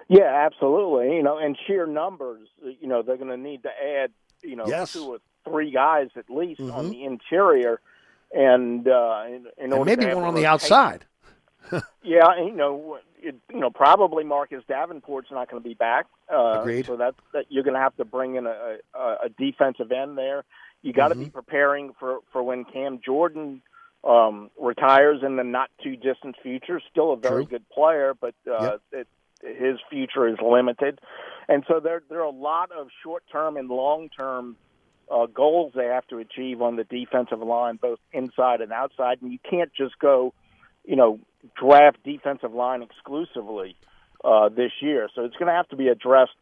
Yeah, 0.08 0.44
absolutely. 0.46 1.16
You 1.16 1.22
know, 1.22 1.38
and 1.38 1.56
sheer 1.66 1.86
numbers. 1.86 2.48
You 2.62 2.88
know, 2.88 3.02
they're 3.02 3.16
going 3.16 3.30
to 3.30 3.36
need 3.36 3.62
to 3.62 3.70
add 3.70 4.10
you 4.42 4.56
know 4.56 4.66
yes. 4.66 4.92
two 4.92 5.04
or 5.04 5.18
three 5.44 5.70
guys 5.70 6.08
at 6.16 6.28
least 6.28 6.60
mm-hmm. 6.60 6.76
on 6.76 6.90
the 6.90 7.04
interior 7.04 7.80
and 8.32 8.86
uh, 8.86 9.22
in, 9.26 9.46
in 9.56 9.72
and 9.72 9.84
maybe 9.84 10.06
one 10.06 10.24
on 10.24 10.34
the 10.34 10.46
outside. 10.46 11.04
yeah, 12.02 12.36
you 12.38 12.54
know, 12.54 12.98
it, 13.20 13.34
you 13.52 13.60
know, 13.60 13.70
probably 13.70 14.24
Marcus 14.24 14.62
Davenport's 14.68 15.30
not 15.30 15.50
going 15.50 15.62
to 15.62 15.68
be 15.68 15.74
back. 15.74 16.06
Uh, 16.32 16.60
Agreed. 16.60 16.86
So 16.86 16.96
that's 16.96 17.16
that 17.32 17.46
you're 17.48 17.64
going 17.64 17.74
to 17.74 17.80
have 17.80 17.96
to 17.96 18.04
bring 18.04 18.36
in 18.36 18.46
a, 18.46 18.76
a, 18.94 19.16
a 19.24 19.28
defensive 19.38 19.92
end 19.92 20.16
there. 20.16 20.44
You 20.82 20.92
got 20.92 21.08
to 21.08 21.14
mm-hmm. 21.14 21.24
be 21.24 21.30
preparing 21.30 21.92
for 21.98 22.20
for 22.32 22.42
when 22.42 22.64
Cam 22.64 23.00
Jordan 23.04 23.62
um, 24.04 24.50
retires 24.58 25.20
in 25.24 25.36
the 25.36 25.44
not 25.44 25.70
too 25.82 25.96
distant 25.96 26.36
future. 26.42 26.80
Still 26.90 27.12
a 27.12 27.16
very 27.16 27.44
True. 27.44 27.58
good 27.58 27.68
player, 27.70 28.14
but 28.18 28.34
uh, 28.46 28.62
Yep. 28.62 28.80
it, 28.92 29.08
his 29.40 29.78
future 29.88 30.26
is 30.26 30.36
limited, 30.42 31.00
and 31.48 31.64
so 31.68 31.80
there 31.80 32.02
there 32.08 32.20
are 32.20 32.24
a 32.24 32.30
lot 32.30 32.72
of 32.72 32.88
short 33.02 33.22
term 33.30 33.56
and 33.56 33.68
long 33.68 34.08
term 34.08 34.56
uh, 35.10 35.26
goals 35.26 35.72
they 35.74 35.86
have 35.86 36.06
to 36.08 36.18
achieve 36.18 36.60
on 36.62 36.76
the 36.76 36.84
defensive 36.84 37.40
line, 37.40 37.76
both 37.80 37.98
inside 38.12 38.60
and 38.60 38.72
outside. 38.72 39.18
And 39.22 39.32
you 39.32 39.38
can't 39.48 39.72
just 39.74 39.98
go, 39.98 40.34
you 40.84 40.96
know, 40.96 41.18
draft 41.58 41.98
defensive 42.04 42.52
line 42.52 42.82
exclusively 42.82 43.76
uh, 44.24 44.48
this 44.48 44.72
year. 44.80 45.08
So 45.14 45.24
it's 45.24 45.36
going 45.36 45.48
to 45.48 45.54
have 45.54 45.68
to 45.68 45.76
be 45.76 45.88
addressed 45.88 46.32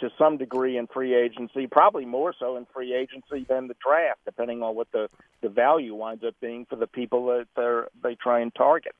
to 0.00 0.10
some 0.18 0.38
degree 0.38 0.76
in 0.76 0.86
free 0.88 1.14
agency, 1.14 1.66
probably 1.66 2.04
more 2.04 2.34
so 2.38 2.56
in 2.56 2.66
free 2.74 2.94
agency 2.94 3.46
than 3.48 3.68
the 3.68 3.76
draft, 3.84 4.20
depending 4.24 4.62
on 4.62 4.74
what 4.74 4.90
the, 4.92 5.08
the 5.40 5.48
value 5.48 5.94
winds 5.94 6.24
up 6.24 6.34
being 6.40 6.66
for 6.68 6.76
the 6.76 6.86
people 6.86 7.26
that 7.26 7.46
they're, 7.56 7.88
they 8.02 8.16
try 8.16 8.40
and 8.40 8.52
target. 8.54 8.94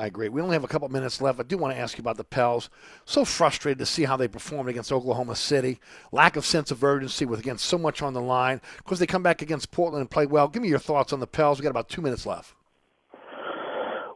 I 0.00 0.06
agree. 0.06 0.30
We 0.30 0.40
only 0.40 0.54
have 0.54 0.64
a 0.64 0.68
couple 0.68 0.88
minutes 0.88 1.20
left. 1.20 1.38
I 1.40 1.42
do 1.42 1.58
want 1.58 1.74
to 1.74 1.78
ask 1.78 1.98
you 1.98 2.00
about 2.00 2.16
the 2.16 2.24
Pels. 2.24 2.70
So 3.04 3.22
frustrated 3.26 3.80
to 3.80 3.86
see 3.86 4.04
how 4.04 4.16
they 4.16 4.28
performed 4.28 4.70
against 4.70 4.90
Oklahoma 4.90 5.36
City. 5.36 5.78
Lack 6.10 6.36
of 6.36 6.46
sense 6.46 6.70
of 6.70 6.82
urgency 6.82 7.26
with 7.26 7.38
again 7.38 7.58
so 7.58 7.76
much 7.76 8.00
on 8.00 8.14
the 8.14 8.20
line. 8.22 8.62
Of 8.78 8.84
course, 8.84 8.98
they 8.98 9.06
come 9.06 9.22
back 9.22 9.42
against 9.42 9.72
Portland 9.72 10.00
and 10.00 10.10
play 10.10 10.24
well. 10.24 10.48
Give 10.48 10.62
me 10.62 10.70
your 10.70 10.78
thoughts 10.78 11.12
on 11.12 11.20
the 11.20 11.26
Pels. 11.26 11.58
We 11.58 11.64
got 11.64 11.68
about 11.68 11.90
two 11.90 12.00
minutes 12.00 12.24
left. 12.24 12.54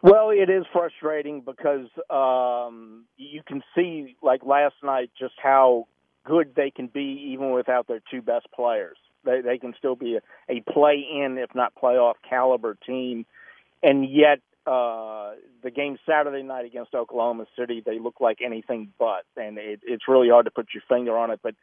Well, 0.03 0.31
it 0.31 0.49
is 0.49 0.65
frustrating 0.73 1.43
because 1.43 1.89
um, 2.09 3.05
you 3.19 3.43
can 3.47 3.63
see, 3.75 4.17
like 4.23 4.43
last 4.43 4.77
night, 4.83 5.11
just 5.19 5.35
how 5.43 5.87
good 6.25 6.55
they 6.57 6.71
can 6.71 6.87
be 6.87 7.29
even 7.33 7.51
without 7.51 7.89
their 7.89 8.01
two 8.11 8.23
best 8.23 8.47
players. 8.55 8.97
They 9.27 9.43
they 9.43 9.59
can 9.59 9.75
still 9.77 9.97
be 9.97 10.17
a, 10.17 10.21
a 10.51 10.63
play-in, 10.63 11.37
if 11.37 11.55
not 11.55 11.75
playoff 11.75 12.15
caliber 12.27 12.75
team, 12.87 13.27
and 13.83 14.09
yet 14.11 14.41
uh, 14.67 15.33
the 15.63 15.71
game 15.71 15.99
Saturday 16.09 16.43
night 16.43 16.65
against 16.65 16.95
Oklahoma 16.95 17.47
City, 17.59 17.83
they 17.85 17.99
look 17.99 18.21
like 18.21 18.39
anything 18.45 18.93
but, 18.99 19.25
and 19.37 19.59
it, 19.59 19.81
it's 19.85 20.09
really 20.09 20.31
hard 20.31 20.47
to 20.47 20.51
put 20.51 20.69
your 20.75 20.83
finger 20.89 21.17
on 21.17 21.31
it. 21.31 21.41
But 21.43 21.55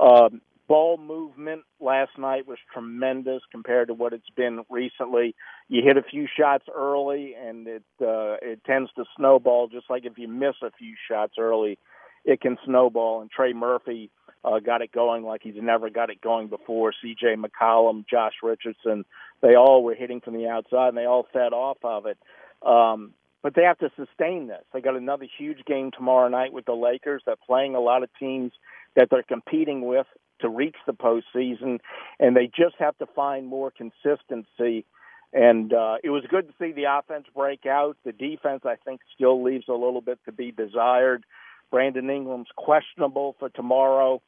um, 0.00 0.40
ball 0.70 0.96
movement 0.96 1.62
last 1.80 2.12
night 2.16 2.46
was 2.46 2.58
tremendous 2.72 3.42
compared 3.50 3.88
to 3.88 3.94
what 3.94 4.12
it's 4.12 4.30
been 4.36 4.60
recently. 4.70 5.34
You 5.68 5.82
hit 5.84 5.96
a 5.96 6.02
few 6.02 6.28
shots 6.38 6.64
early, 6.74 7.34
and 7.34 7.66
it 7.66 7.82
uh, 8.00 8.36
it 8.40 8.62
tends 8.64 8.90
to 8.96 9.04
snowball. 9.16 9.68
Just 9.68 9.90
like 9.90 10.06
if 10.06 10.16
you 10.16 10.28
miss 10.28 10.54
a 10.62 10.70
few 10.70 10.94
shots 11.10 11.34
early, 11.38 11.76
it 12.24 12.40
can 12.40 12.56
snowball. 12.64 13.20
And 13.20 13.30
Trey 13.30 13.52
Murphy 13.52 14.10
uh, 14.44 14.58
got 14.60 14.82
it 14.82 14.92
going 14.92 15.22
like 15.24 15.42
he's 15.42 15.54
never 15.56 15.90
got 15.90 16.10
it 16.10 16.20
going 16.20 16.48
before. 16.48 16.92
C.J. 17.02 17.36
McCollum, 17.36 18.04
Josh 18.08 18.34
Richardson, 18.42 19.04
they 19.42 19.54
all 19.54 19.82
were 19.82 19.94
hitting 19.94 20.20
from 20.20 20.34
the 20.34 20.48
outside, 20.48 20.88
and 20.88 20.96
they 20.96 21.06
all 21.06 21.26
fed 21.32 21.52
off 21.52 21.78
of 21.82 22.06
it. 22.06 22.18
Um, 22.66 23.14
but 23.42 23.54
they 23.54 23.62
have 23.62 23.78
to 23.78 23.90
sustain 23.96 24.48
this. 24.48 24.62
They 24.72 24.80
got 24.80 24.96
another 24.96 25.26
huge 25.38 25.64
game 25.64 25.90
tomorrow 25.90 26.28
night 26.28 26.52
with 26.52 26.66
the 26.66 26.74
Lakers. 26.74 27.22
They're 27.24 27.36
playing 27.46 27.74
a 27.74 27.80
lot 27.80 28.02
of 28.02 28.10
teams 28.18 28.52
that 28.96 29.08
they're 29.10 29.22
competing 29.22 29.86
with 29.86 30.06
to 30.40 30.48
reach 30.48 30.76
the 30.86 30.92
postseason, 30.92 31.80
and 32.18 32.36
they 32.36 32.46
just 32.46 32.76
have 32.78 32.96
to 32.98 33.06
find 33.06 33.46
more 33.46 33.70
consistency. 33.70 34.84
And 35.32 35.72
uh, 35.72 35.96
it 36.02 36.10
was 36.10 36.24
good 36.28 36.48
to 36.48 36.54
see 36.58 36.72
the 36.72 36.84
offense 36.98 37.26
break 37.34 37.64
out. 37.66 37.96
The 38.04 38.12
defense, 38.12 38.62
I 38.64 38.76
think, 38.84 39.00
still 39.14 39.42
leaves 39.42 39.66
a 39.68 39.72
little 39.72 40.00
bit 40.00 40.18
to 40.24 40.32
be 40.32 40.50
desired. 40.50 41.24
Brandon 41.70 42.08
Ingram's 42.10 42.48
questionable 42.56 43.36
for 43.38 43.48
tomorrow, 43.48 44.22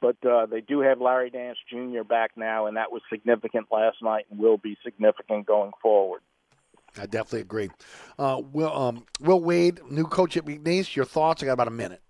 but 0.00 0.16
uh, 0.24 0.46
they 0.46 0.60
do 0.60 0.80
have 0.80 1.00
Larry 1.00 1.30
Nance 1.32 1.58
Jr. 1.68 2.02
back 2.02 2.32
now, 2.36 2.66
and 2.66 2.76
that 2.76 2.92
was 2.92 3.02
significant 3.10 3.66
last 3.70 3.98
night 4.02 4.26
and 4.30 4.38
will 4.38 4.58
be 4.58 4.76
significant 4.84 5.46
going 5.46 5.72
forward. 5.82 6.20
I 6.98 7.06
definitely 7.06 7.40
agree. 7.40 7.70
Uh, 8.18 8.40
Will 8.52 8.74
um, 8.74 9.04
Will 9.20 9.40
Wade, 9.40 9.80
new 9.90 10.04
coach 10.04 10.36
at 10.36 10.46
McNeese. 10.46 10.96
Your 10.96 11.04
thoughts? 11.04 11.42
I 11.42 11.46
got 11.46 11.52
about 11.52 11.68
a 11.68 11.72
minute. 11.72 12.00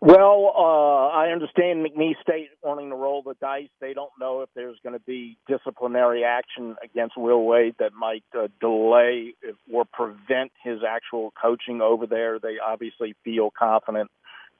Well, 0.00 0.52
uh, 0.54 1.08
I 1.08 1.30
understand 1.30 1.84
McNeese 1.84 2.20
State 2.20 2.50
wanting 2.62 2.90
to 2.90 2.96
roll 2.96 3.22
the 3.22 3.34
dice. 3.40 3.70
They 3.80 3.94
don't 3.94 4.12
know 4.20 4.42
if 4.42 4.50
there's 4.54 4.76
going 4.82 4.92
to 4.92 5.04
be 5.04 5.38
disciplinary 5.48 6.22
action 6.22 6.76
against 6.84 7.16
Will 7.16 7.44
Wade 7.44 7.76
that 7.78 7.94
might 7.94 8.22
uh, 8.38 8.48
delay 8.60 9.34
or 9.72 9.86
prevent 9.86 10.52
his 10.62 10.80
actual 10.86 11.32
coaching 11.40 11.80
over 11.80 12.06
there. 12.06 12.38
They 12.38 12.56
obviously 12.64 13.14
feel 13.24 13.50
confident 13.58 14.10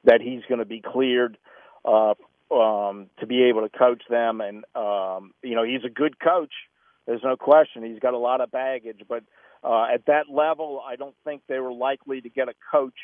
that 0.04 0.22
he's 0.22 0.40
going 0.48 0.60
to 0.60 0.64
be 0.64 0.80
cleared 0.80 1.36
uh, 1.84 2.14
um, 2.50 3.10
to 3.20 3.26
be 3.26 3.44
able 3.44 3.60
to 3.60 3.78
coach 3.78 4.02
them, 4.08 4.40
and 4.40 4.64
um, 4.74 5.32
you 5.42 5.54
know 5.54 5.64
he's 5.64 5.84
a 5.84 5.90
good 5.90 6.18
coach. 6.18 6.52
There's 7.06 7.22
no 7.22 7.36
question. 7.36 7.84
He's 7.84 8.00
got 8.00 8.14
a 8.14 8.18
lot 8.18 8.40
of 8.40 8.50
baggage, 8.50 9.02
but 9.06 9.22
uh, 9.62 9.84
at 9.92 10.06
that 10.06 10.30
level, 10.30 10.82
I 10.84 10.96
don't 10.96 11.14
think 11.24 11.42
they 11.46 11.58
were 11.58 11.72
likely 11.72 12.20
to 12.22 12.28
get 12.28 12.48
a 12.48 12.54
coach 12.72 12.94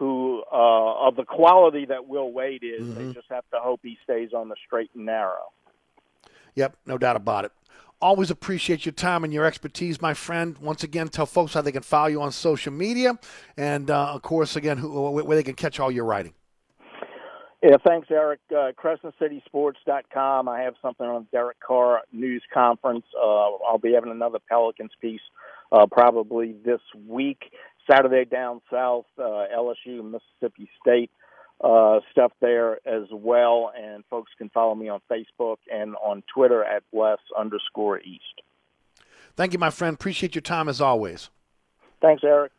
who 0.00 0.42
uh, 0.50 1.06
of 1.06 1.14
the 1.14 1.24
quality 1.24 1.84
that 1.84 2.08
Will 2.08 2.32
Wade 2.32 2.64
is. 2.64 2.80
Mm-hmm. 2.80 3.08
They 3.08 3.12
just 3.12 3.26
have 3.28 3.44
to 3.52 3.58
hope 3.60 3.80
he 3.82 3.98
stays 4.02 4.30
on 4.34 4.48
the 4.48 4.56
straight 4.66 4.90
and 4.94 5.04
narrow. 5.04 5.52
Yep, 6.54 6.74
no 6.86 6.96
doubt 6.96 7.16
about 7.16 7.44
it. 7.44 7.52
Always 8.00 8.30
appreciate 8.30 8.86
your 8.86 8.94
time 8.94 9.24
and 9.24 9.32
your 9.32 9.44
expertise, 9.44 10.00
my 10.00 10.14
friend. 10.14 10.56
Once 10.56 10.82
again, 10.82 11.08
tell 11.08 11.26
folks 11.26 11.52
how 11.52 11.60
they 11.60 11.70
can 11.70 11.82
follow 11.82 12.06
you 12.06 12.22
on 12.22 12.32
social 12.32 12.72
media, 12.72 13.18
and 13.58 13.90
uh, 13.90 14.14
of 14.14 14.22
course, 14.22 14.56
again, 14.56 14.78
who, 14.78 15.10
where 15.10 15.36
they 15.36 15.42
can 15.42 15.54
catch 15.54 15.78
all 15.78 15.90
your 15.90 16.06
writing. 16.06 16.32
Yeah, 17.62 17.76
thanks, 17.86 18.08
Eric. 18.10 18.40
Uh, 18.50 18.72
CrescentCitySports.com. 18.82 20.48
I 20.48 20.62
have 20.62 20.76
something 20.80 21.04
on 21.04 21.26
Derek 21.30 21.60
Carr 21.60 22.00
news 22.10 22.42
conference. 22.54 23.04
Uh, 23.14 23.50
I'll 23.68 23.76
be 23.76 23.92
having 23.92 24.10
another 24.10 24.38
Pelicans 24.48 24.92
piece 24.98 25.20
uh, 25.70 25.84
probably 25.84 26.54
this 26.64 26.80
week. 27.06 27.52
Saturday 27.90 28.24
down 28.24 28.60
south, 28.70 29.06
uh, 29.18 29.46
LSU, 29.56 30.04
Mississippi 30.04 30.70
State 30.80 31.10
uh, 31.62 32.00
stuff 32.12 32.32
there 32.40 32.78
as 32.86 33.08
well. 33.10 33.72
And 33.76 34.04
folks 34.08 34.30
can 34.38 34.48
follow 34.50 34.74
me 34.74 34.88
on 34.88 35.00
Facebook 35.10 35.56
and 35.72 35.96
on 35.96 36.22
Twitter 36.32 36.64
at 36.64 36.82
bless 36.92 37.18
underscore 37.38 38.00
east. 38.00 38.42
Thank 39.36 39.52
you, 39.52 39.58
my 39.58 39.70
friend. 39.70 39.94
Appreciate 39.94 40.34
your 40.34 40.42
time 40.42 40.68
as 40.68 40.80
always. 40.80 41.30
Thanks, 42.00 42.22
Eric. 42.24 42.52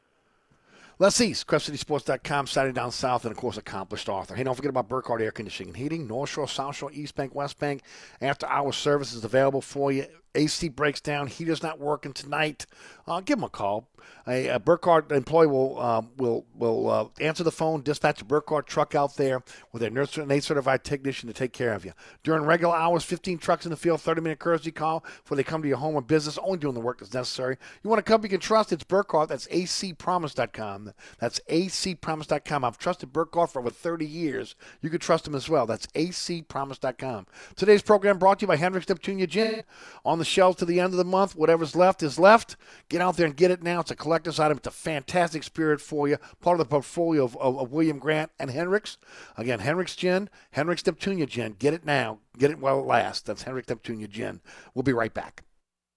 Les 1.00 1.20
East, 1.20 1.48
CrescentCitySports.com, 1.48 2.46
Saturday 2.46 2.76
Down 2.76 2.92
South, 2.92 3.26
and 3.26 3.32
of 3.32 3.38
course, 3.38 3.58
accomplished 3.58 4.08
author. 4.08 4.36
Hey, 4.36 4.44
don't 4.44 4.54
forget 4.54 4.70
about 4.70 4.88
Burkhardt 4.88 5.20
Air 5.20 5.32
Conditioning 5.32 5.70
and 5.70 5.78
Heating, 5.78 6.06
North 6.06 6.30
Shore, 6.30 6.48
South 6.48 6.76
Shore, 6.76 6.92
East 6.94 7.16
Bank, 7.16 7.34
West 7.34 7.58
Bank. 7.58 7.82
After 8.22 8.46
hour 8.46 8.72
service 8.72 9.12
is 9.12 9.26
available 9.26 9.62
for 9.62 9.92
you. 9.92 10.06
AC 10.36 10.70
breaks 10.70 11.02
down, 11.02 11.28
heater's 11.28 11.64
not 11.64 11.80
working 11.80 12.14
tonight. 12.14 12.66
Uh, 13.08 13.20
give 13.20 13.38
them 13.38 13.44
a 13.44 13.50
call. 13.50 13.88
A, 14.28 14.48
a 14.48 14.60
Burkhardt 14.60 15.12
employee 15.12 15.48
will 15.48 15.80
um, 15.80 16.10
will 16.18 16.46
will 16.56 16.90
uh, 16.90 17.08
answer 17.20 17.44
the 17.44 17.52
phone, 17.52 17.82
dispatch 17.82 18.22
a 18.22 18.26
Burkhardt 18.26 18.68
truck 18.68 18.96
out 18.96 19.16
there 19.16 19.44
with 19.72 19.84
a 19.84 19.90
nurse 19.90 20.18
and 20.18 20.32
aid 20.32 20.44
certified 20.44 20.84
technician 20.84 21.28
to 21.28 21.34
take 21.34 21.54
care 21.54 21.74
of 21.74 21.86
you. 21.86 21.94
During 22.24 22.44
regular 22.44 22.76
hours, 22.76 23.04
15 23.04 23.38
trucks 23.40 23.66
in 23.66 23.72
the 23.72 23.78
field, 23.78 24.02
30 24.02 24.22
minute 24.22 24.40
courtesy 24.40 24.72
call 24.72 25.04
before 25.24 25.36
they 25.36 25.44
come 25.44 25.62
to 25.62 25.68
your 25.68 25.78
home 25.78 25.96
or 25.96 26.02
business, 26.02 26.38
only 26.40 26.58
doing 26.60 26.74
the 26.74 26.80
work 26.80 27.00
that's 27.00 27.14
necessary. 27.14 27.58
You 27.84 27.90
want 27.90 28.00
a 28.00 28.04
company 28.04 28.32
you 28.32 28.38
can 28.38 28.42
trust? 28.42 28.72
It's 28.72 28.84
Burkhardt. 28.84 29.30
That's 29.30 29.48
acpromise.com. 29.48 30.94
That's 31.20 31.40
acpromise.com. 31.50 32.64
I've 32.64 32.78
trusted 32.78 33.14
Burkhardt 33.14 33.52
for 33.52 33.60
over 33.60 33.70
30 33.70 34.06
years. 34.06 34.56
You 34.82 34.90
can 34.90 35.00
trust 35.00 35.26
them 35.26 35.36
as 35.36 35.50
well. 35.50 35.66
That's 35.66 35.88
acpromise.com. 35.88 37.28
Today's 37.56 37.82
program 37.82 38.18
brought 38.18 38.40
to 38.40 38.44
you 38.44 38.48
by 38.48 38.56
Hendricks 38.58 38.88
Neptunia 38.88 39.28
Gin. 39.28 39.64
On 40.06 40.21
the 40.22 40.26
shelves 40.26 40.58
to 40.58 40.66
the 40.66 40.80
end 40.80 40.94
of 40.94 40.98
the 40.98 41.04
month, 41.04 41.36
whatever's 41.36 41.76
left 41.76 42.04
is 42.04 42.20
left. 42.20 42.56
Get 42.90 43.02
out 43.02 43.18
there 43.18 43.26
and 43.26 43.36
get 43.36 43.52
it 43.52 43.64
now. 43.64 43.80
It's 43.80 43.92
a 43.92 43.96
collector's 43.96 44.40
item. 44.40 44.58
It's 44.58 44.68
a 44.68 44.72
fantastic 44.72 45.44
spirit 45.44 45.82
for 45.82 46.08
you. 46.08 46.18
Part 46.40 46.60
of 46.60 46.68
the 46.68 46.70
portfolio 46.70 47.24
of, 47.24 47.36
of, 47.38 47.58
of 47.58 47.72
William 47.72 47.98
Grant 47.98 48.32
and 48.40 48.52
Hendricks. 48.52 48.98
Again, 49.36 49.60
Hendricks 49.60 49.96
Gin, 49.96 50.30
Hendricks 50.52 50.84
Neptunia 50.84 51.28
Gin. 51.28 51.56
Get 51.58 51.74
it 51.74 51.86
now. 51.86 52.20
Get 52.38 52.52
it 52.52 52.60
while 52.60 52.80
it 52.80 52.86
lasts. 52.86 53.24
That's 53.24 53.44
Hendricks 53.44 53.68
Neptunia 53.68 54.08
Gin. 54.08 54.42
We'll 54.74 54.84
be 54.84 54.94
right 54.94 55.14
back. 55.14 55.44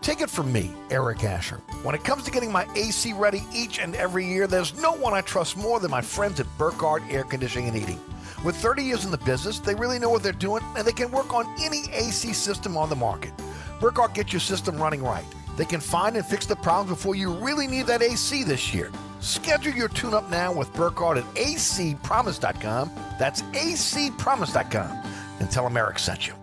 Take 0.00 0.20
it 0.20 0.30
from 0.30 0.52
me, 0.52 0.70
Eric 0.90 1.24
Asher. 1.24 1.56
When 1.82 1.94
it 1.94 2.04
comes 2.04 2.22
to 2.24 2.30
getting 2.30 2.52
my 2.52 2.66
AC 2.76 3.12
ready 3.12 3.42
each 3.52 3.80
and 3.80 3.96
every 3.96 4.24
year, 4.26 4.46
there's 4.46 4.80
no 4.80 4.92
one 4.92 5.14
I 5.14 5.20
trust 5.20 5.56
more 5.56 5.80
than 5.80 5.90
my 5.90 6.00
friends 6.00 6.38
at 6.38 6.46
Burkhardt 6.58 7.02
Air 7.10 7.24
Conditioning 7.24 7.68
and 7.68 7.76
Heating. 7.76 8.00
With 8.44 8.56
30 8.56 8.84
years 8.84 9.04
in 9.04 9.10
the 9.10 9.18
business, 9.18 9.58
they 9.58 9.74
really 9.74 9.98
know 9.98 10.10
what 10.10 10.22
they're 10.22 10.32
doing 10.32 10.62
and 10.76 10.86
they 10.86 10.92
can 10.92 11.10
work 11.10 11.34
on 11.34 11.46
any 11.60 11.84
AC 11.92 12.32
system 12.32 12.76
on 12.76 12.88
the 12.88 12.96
market. 12.96 13.32
Burkhardt 13.80 14.14
gets 14.14 14.32
your 14.32 14.40
system 14.40 14.76
running 14.76 15.02
right. 15.02 15.24
They 15.56 15.64
can 15.64 15.80
find 15.80 16.16
and 16.16 16.24
fix 16.24 16.46
the 16.46 16.56
problems 16.56 16.90
before 16.90 17.14
you 17.16 17.32
really 17.32 17.66
need 17.66 17.86
that 17.86 18.02
AC 18.02 18.44
this 18.44 18.72
year. 18.74 18.92
Schedule 19.20 19.72
your 19.72 19.88
tune 19.88 20.14
up 20.14 20.30
now 20.30 20.52
with 20.52 20.72
Burkhardt 20.74 21.18
at 21.18 21.24
acpromise.com. 21.34 22.90
That's 23.18 23.42
acpromise.com. 23.42 25.12
And 25.40 25.50
tell 25.50 25.64
them 25.64 25.76
Eric 25.76 25.98
sent 25.98 26.26
you. 26.26 26.34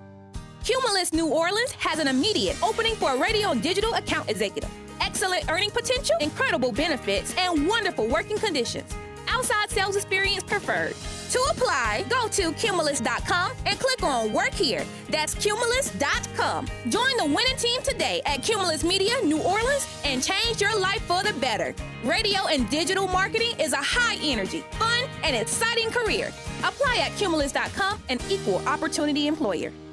Cumulus 0.64 1.12
New 1.12 1.28
Orleans 1.28 1.72
has 1.74 2.00
an 2.00 2.08
immediate 2.08 2.56
opening 2.64 2.96
for 2.96 3.14
a 3.14 3.18
radio 3.18 3.52
and 3.52 3.62
digital 3.62 3.94
account 3.96 4.30
executive. 4.30 4.70
Excellent 5.02 5.52
earning 5.52 5.70
potential, 5.70 6.16
incredible 6.22 6.72
benefits, 6.72 7.36
and 7.38 7.68
wonderful 7.68 8.08
working 8.08 8.38
conditions. 8.38 8.96
Outside 9.28 9.70
sales 9.70 9.98
experience 9.98 10.42
preferred. 10.44 10.96
To 11.32 11.40
apply, 11.52 12.06
go 12.08 12.30
to 12.30 12.54
Cumulus.com 12.54 13.52
and 13.66 13.78
click 13.78 14.04
on 14.04 14.32
Work 14.32 14.54
Here. 14.54 14.86
That's 15.10 15.34
Cumulus.com. 15.36 16.68
Join 16.88 17.18
the 17.18 17.26
winning 17.26 17.58
team 17.58 17.82
today 17.82 18.22
at 18.26 18.42
Cumulus 18.42 18.86
Media 18.86 19.16
New 19.26 19.42
Orleans 19.42 19.86
and 20.06 20.24
change 20.24 20.62
your 20.62 20.80
life 20.80 21.02
for 21.02 21.24
the 21.24 21.34
better. 21.42 21.76
Radio 22.06 22.40
and 22.50 22.70
digital 22.70 23.08
marketing 23.08 23.54
is 23.60 23.74
a 23.74 23.82
high 23.82 24.16
energy, 24.24 24.64
fun, 24.72 25.10
and 25.24 25.36
exciting 25.36 25.90
career. 25.90 26.28
Apply 26.60 27.00
at 27.02 27.18
Cumulus.com, 27.18 28.02
an 28.08 28.20
equal 28.30 28.66
opportunity 28.66 29.28
employer. 29.28 29.74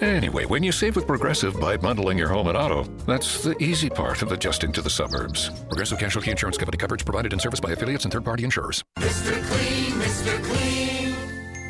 Anyway, 0.00 0.44
when 0.44 0.62
you 0.62 0.72
save 0.72 0.94
with 0.94 1.06
Progressive 1.06 1.58
by 1.58 1.74
bundling 1.76 2.18
your 2.18 2.28
home 2.28 2.48
and 2.48 2.56
auto, 2.56 2.84
that's 3.06 3.42
the 3.42 3.56
easy 3.62 3.88
part 3.88 4.20
of 4.20 4.30
adjusting 4.30 4.70
to 4.72 4.82
the 4.82 4.90
suburbs. 4.90 5.48
Progressive 5.68 5.98
Casualty 5.98 6.30
Insurance 6.30 6.58
Company 6.58 6.76
coverage 6.76 7.04
provided 7.04 7.32
and 7.32 7.40
serviced 7.40 7.62
by 7.62 7.72
affiliates 7.72 8.04
and 8.04 8.12
third 8.12 8.24
party 8.24 8.44
insurers. 8.44 8.84
Mr. 8.98 9.42
Clean, 9.48 9.92
Mr. 9.92 10.44
Clean. 10.44 11.14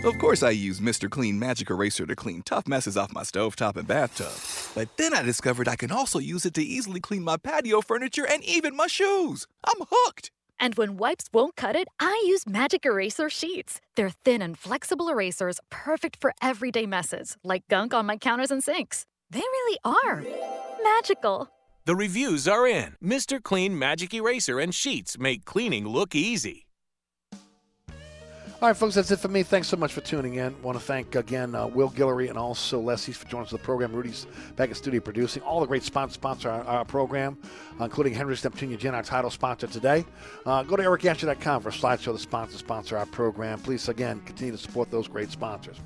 Of 0.04 0.18
course, 0.18 0.42
I 0.42 0.50
use 0.50 0.80
Mr. 0.80 1.08
Clean 1.08 1.38
Magic 1.38 1.70
Eraser 1.70 2.04
to 2.06 2.16
clean 2.16 2.42
tough 2.42 2.66
messes 2.66 2.96
off 2.96 3.12
my 3.14 3.22
stovetop 3.22 3.76
and 3.76 3.86
bathtub. 3.86 4.32
But 4.74 4.96
then 4.96 5.14
I 5.14 5.22
discovered 5.22 5.68
I 5.68 5.76
can 5.76 5.92
also 5.92 6.18
use 6.18 6.44
it 6.44 6.54
to 6.54 6.62
easily 6.62 7.00
clean 7.00 7.22
my 7.22 7.36
patio 7.36 7.80
furniture 7.80 8.26
and 8.26 8.44
even 8.44 8.76
my 8.76 8.88
shoes. 8.88 9.46
I'm 9.64 9.86
hooked. 9.88 10.30
And 10.60 10.74
when 10.76 10.96
wipes 10.96 11.24
won't 11.32 11.56
cut 11.56 11.76
it, 11.76 11.88
I 12.00 12.22
use 12.26 12.46
Magic 12.46 12.84
Eraser 12.86 13.28
Sheets. 13.28 13.80
They're 13.94 14.10
thin 14.24 14.42
and 14.42 14.58
flexible 14.58 15.08
erasers, 15.08 15.60
perfect 15.70 16.18
for 16.20 16.32
everyday 16.42 16.86
messes, 16.86 17.36
like 17.42 17.68
gunk 17.68 17.94
on 17.94 18.06
my 18.06 18.16
counters 18.16 18.50
and 18.50 18.62
sinks. 18.62 19.06
They 19.30 19.40
really 19.40 19.78
are 19.84 20.24
magical. 20.82 21.48
The 21.84 21.96
reviews 21.96 22.48
are 22.48 22.66
in. 22.66 22.96
Mr. 23.02 23.42
Clean 23.42 23.78
Magic 23.78 24.12
Eraser 24.12 24.58
and 24.58 24.74
Sheets 24.74 25.18
make 25.18 25.44
cleaning 25.44 25.86
look 25.86 26.14
easy. 26.14 26.65
All 28.62 28.68
right, 28.68 28.76
folks, 28.76 28.94
that's 28.94 29.10
it 29.10 29.18
for 29.18 29.28
me. 29.28 29.42
Thanks 29.42 29.68
so 29.68 29.76
much 29.76 29.92
for 29.92 30.00
tuning 30.00 30.36
in. 30.36 30.56
want 30.62 30.78
to 30.78 30.84
thank 30.84 31.14
again 31.14 31.54
uh, 31.54 31.66
Will 31.66 31.90
Guillory 31.90 32.30
and 32.30 32.38
also 32.38 32.80
Les 32.80 33.06
East 33.06 33.20
for 33.20 33.28
joining 33.28 33.44
us 33.44 33.50
for 33.50 33.58
the 33.58 33.62
program. 33.62 33.92
Rudy's 33.92 34.26
back 34.56 34.70
in 34.70 34.74
studio 34.74 34.98
producing. 35.00 35.42
All 35.42 35.60
the 35.60 35.66
great 35.66 35.82
sponsors 35.82 36.14
sponsor 36.14 36.48
our, 36.48 36.64
our 36.64 36.84
program, 36.86 37.36
uh, 37.78 37.84
including 37.84 38.14
Hendricks 38.14 38.40
Neptunia 38.40 38.78
Gin, 38.78 38.94
our 38.94 39.02
title 39.02 39.28
sponsor 39.28 39.66
today. 39.66 40.06
Uh, 40.46 40.62
go 40.62 40.74
to 40.74 40.82
ericasher.com 40.82 41.60
for 41.60 41.68
a 41.68 41.72
slideshow 41.72 42.14
the 42.14 42.18
sponsor 42.18 42.56
sponsor 42.56 42.96
our 42.96 43.04
program. 43.04 43.58
Please, 43.58 43.90
again, 43.90 44.22
continue 44.24 44.52
to 44.52 44.58
support 44.58 44.90
those 44.90 45.06
great 45.06 45.30
sponsors. 45.30 45.76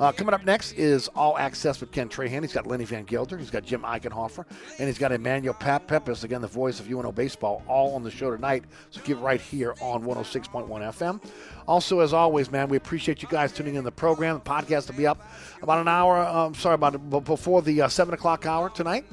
Uh, 0.00 0.10
coming 0.10 0.34
up 0.34 0.44
next 0.44 0.72
is 0.72 1.08
All 1.08 1.38
Access 1.38 1.80
with 1.80 1.92
Ken 1.92 2.08
Trahan. 2.08 2.42
He's 2.42 2.52
got 2.52 2.66
Lenny 2.66 2.84
Van 2.84 3.04
Gelder. 3.04 3.38
He's 3.38 3.50
got 3.50 3.64
Jim 3.64 3.82
Eichenhofer. 3.82 4.44
And 4.78 4.88
he's 4.88 4.98
got 4.98 5.12
Emmanuel 5.12 5.54
Pap 5.54 5.86
Peppers, 5.86 6.24
again, 6.24 6.40
the 6.40 6.48
voice 6.48 6.80
of 6.80 6.90
UNO 6.90 7.12
Baseball, 7.12 7.62
all 7.68 7.94
on 7.94 8.02
the 8.02 8.10
show 8.10 8.30
tonight. 8.30 8.64
So 8.90 9.00
give 9.04 9.22
right 9.22 9.40
here 9.40 9.74
on 9.80 10.02
106.1 10.02 10.68
FM. 10.68 11.22
Also, 11.68 12.00
as 12.00 12.12
always, 12.12 12.50
man, 12.50 12.68
we 12.68 12.76
appreciate 12.76 13.22
you 13.22 13.28
guys 13.28 13.52
tuning 13.52 13.76
in 13.76 13.84
the 13.84 13.92
program. 13.92 14.34
The 14.34 14.50
podcast 14.50 14.88
will 14.88 14.96
be 14.96 15.06
up 15.06 15.28
about 15.62 15.80
an 15.80 15.88
hour, 15.88 16.18
um, 16.18 16.54
sorry, 16.54 16.74
about 16.74 17.24
before 17.24 17.62
the 17.62 17.82
uh, 17.82 17.88
7 17.88 18.14
o'clock 18.14 18.46
hour 18.46 18.70
tonight. 18.70 19.04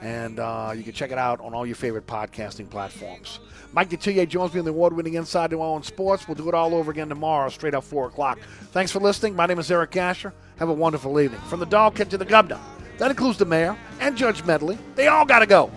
And 0.00 0.38
uh, 0.38 0.72
you 0.76 0.82
can 0.82 0.92
check 0.92 1.10
it 1.10 1.18
out 1.18 1.40
on 1.40 1.54
all 1.54 1.66
your 1.66 1.76
favorite 1.76 2.06
podcasting 2.06 2.68
platforms. 2.68 3.40
Mike 3.72 3.90
Detillier 3.90 4.28
joins 4.28 4.52
me 4.54 4.60
in 4.60 4.64
the 4.64 4.70
award 4.70 4.92
winning 4.92 5.14
Inside 5.14 5.50
New 5.50 5.58
Orleans 5.58 5.86
Sports. 5.86 6.28
We'll 6.28 6.34
do 6.34 6.48
it 6.48 6.54
all 6.54 6.74
over 6.74 6.90
again 6.90 7.08
tomorrow, 7.08 7.48
straight 7.48 7.74
up 7.74 7.84
4 7.84 8.06
o'clock. 8.06 8.38
Thanks 8.72 8.92
for 8.92 9.00
listening. 9.00 9.34
My 9.34 9.46
name 9.46 9.58
is 9.58 9.70
Eric 9.70 9.96
Asher. 9.96 10.32
Have 10.58 10.68
a 10.68 10.74
wonderful 10.74 11.20
evening. 11.20 11.40
From 11.42 11.60
the 11.60 11.66
dog 11.66 11.94
catch 11.94 12.10
to 12.10 12.18
the 12.18 12.24
governor. 12.24 12.60
That 12.98 13.10
includes 13.10 13.38
the 13.38 13.44
mayor 13.44 13.76
and 14.00 14.16
Judge 14.16 14.44
Medley. 14.44 14.78
They 14.94 15.08
all 15.08 15.26
got 15.26 15.40
to 15.40 15.46
go. 15.46 15.70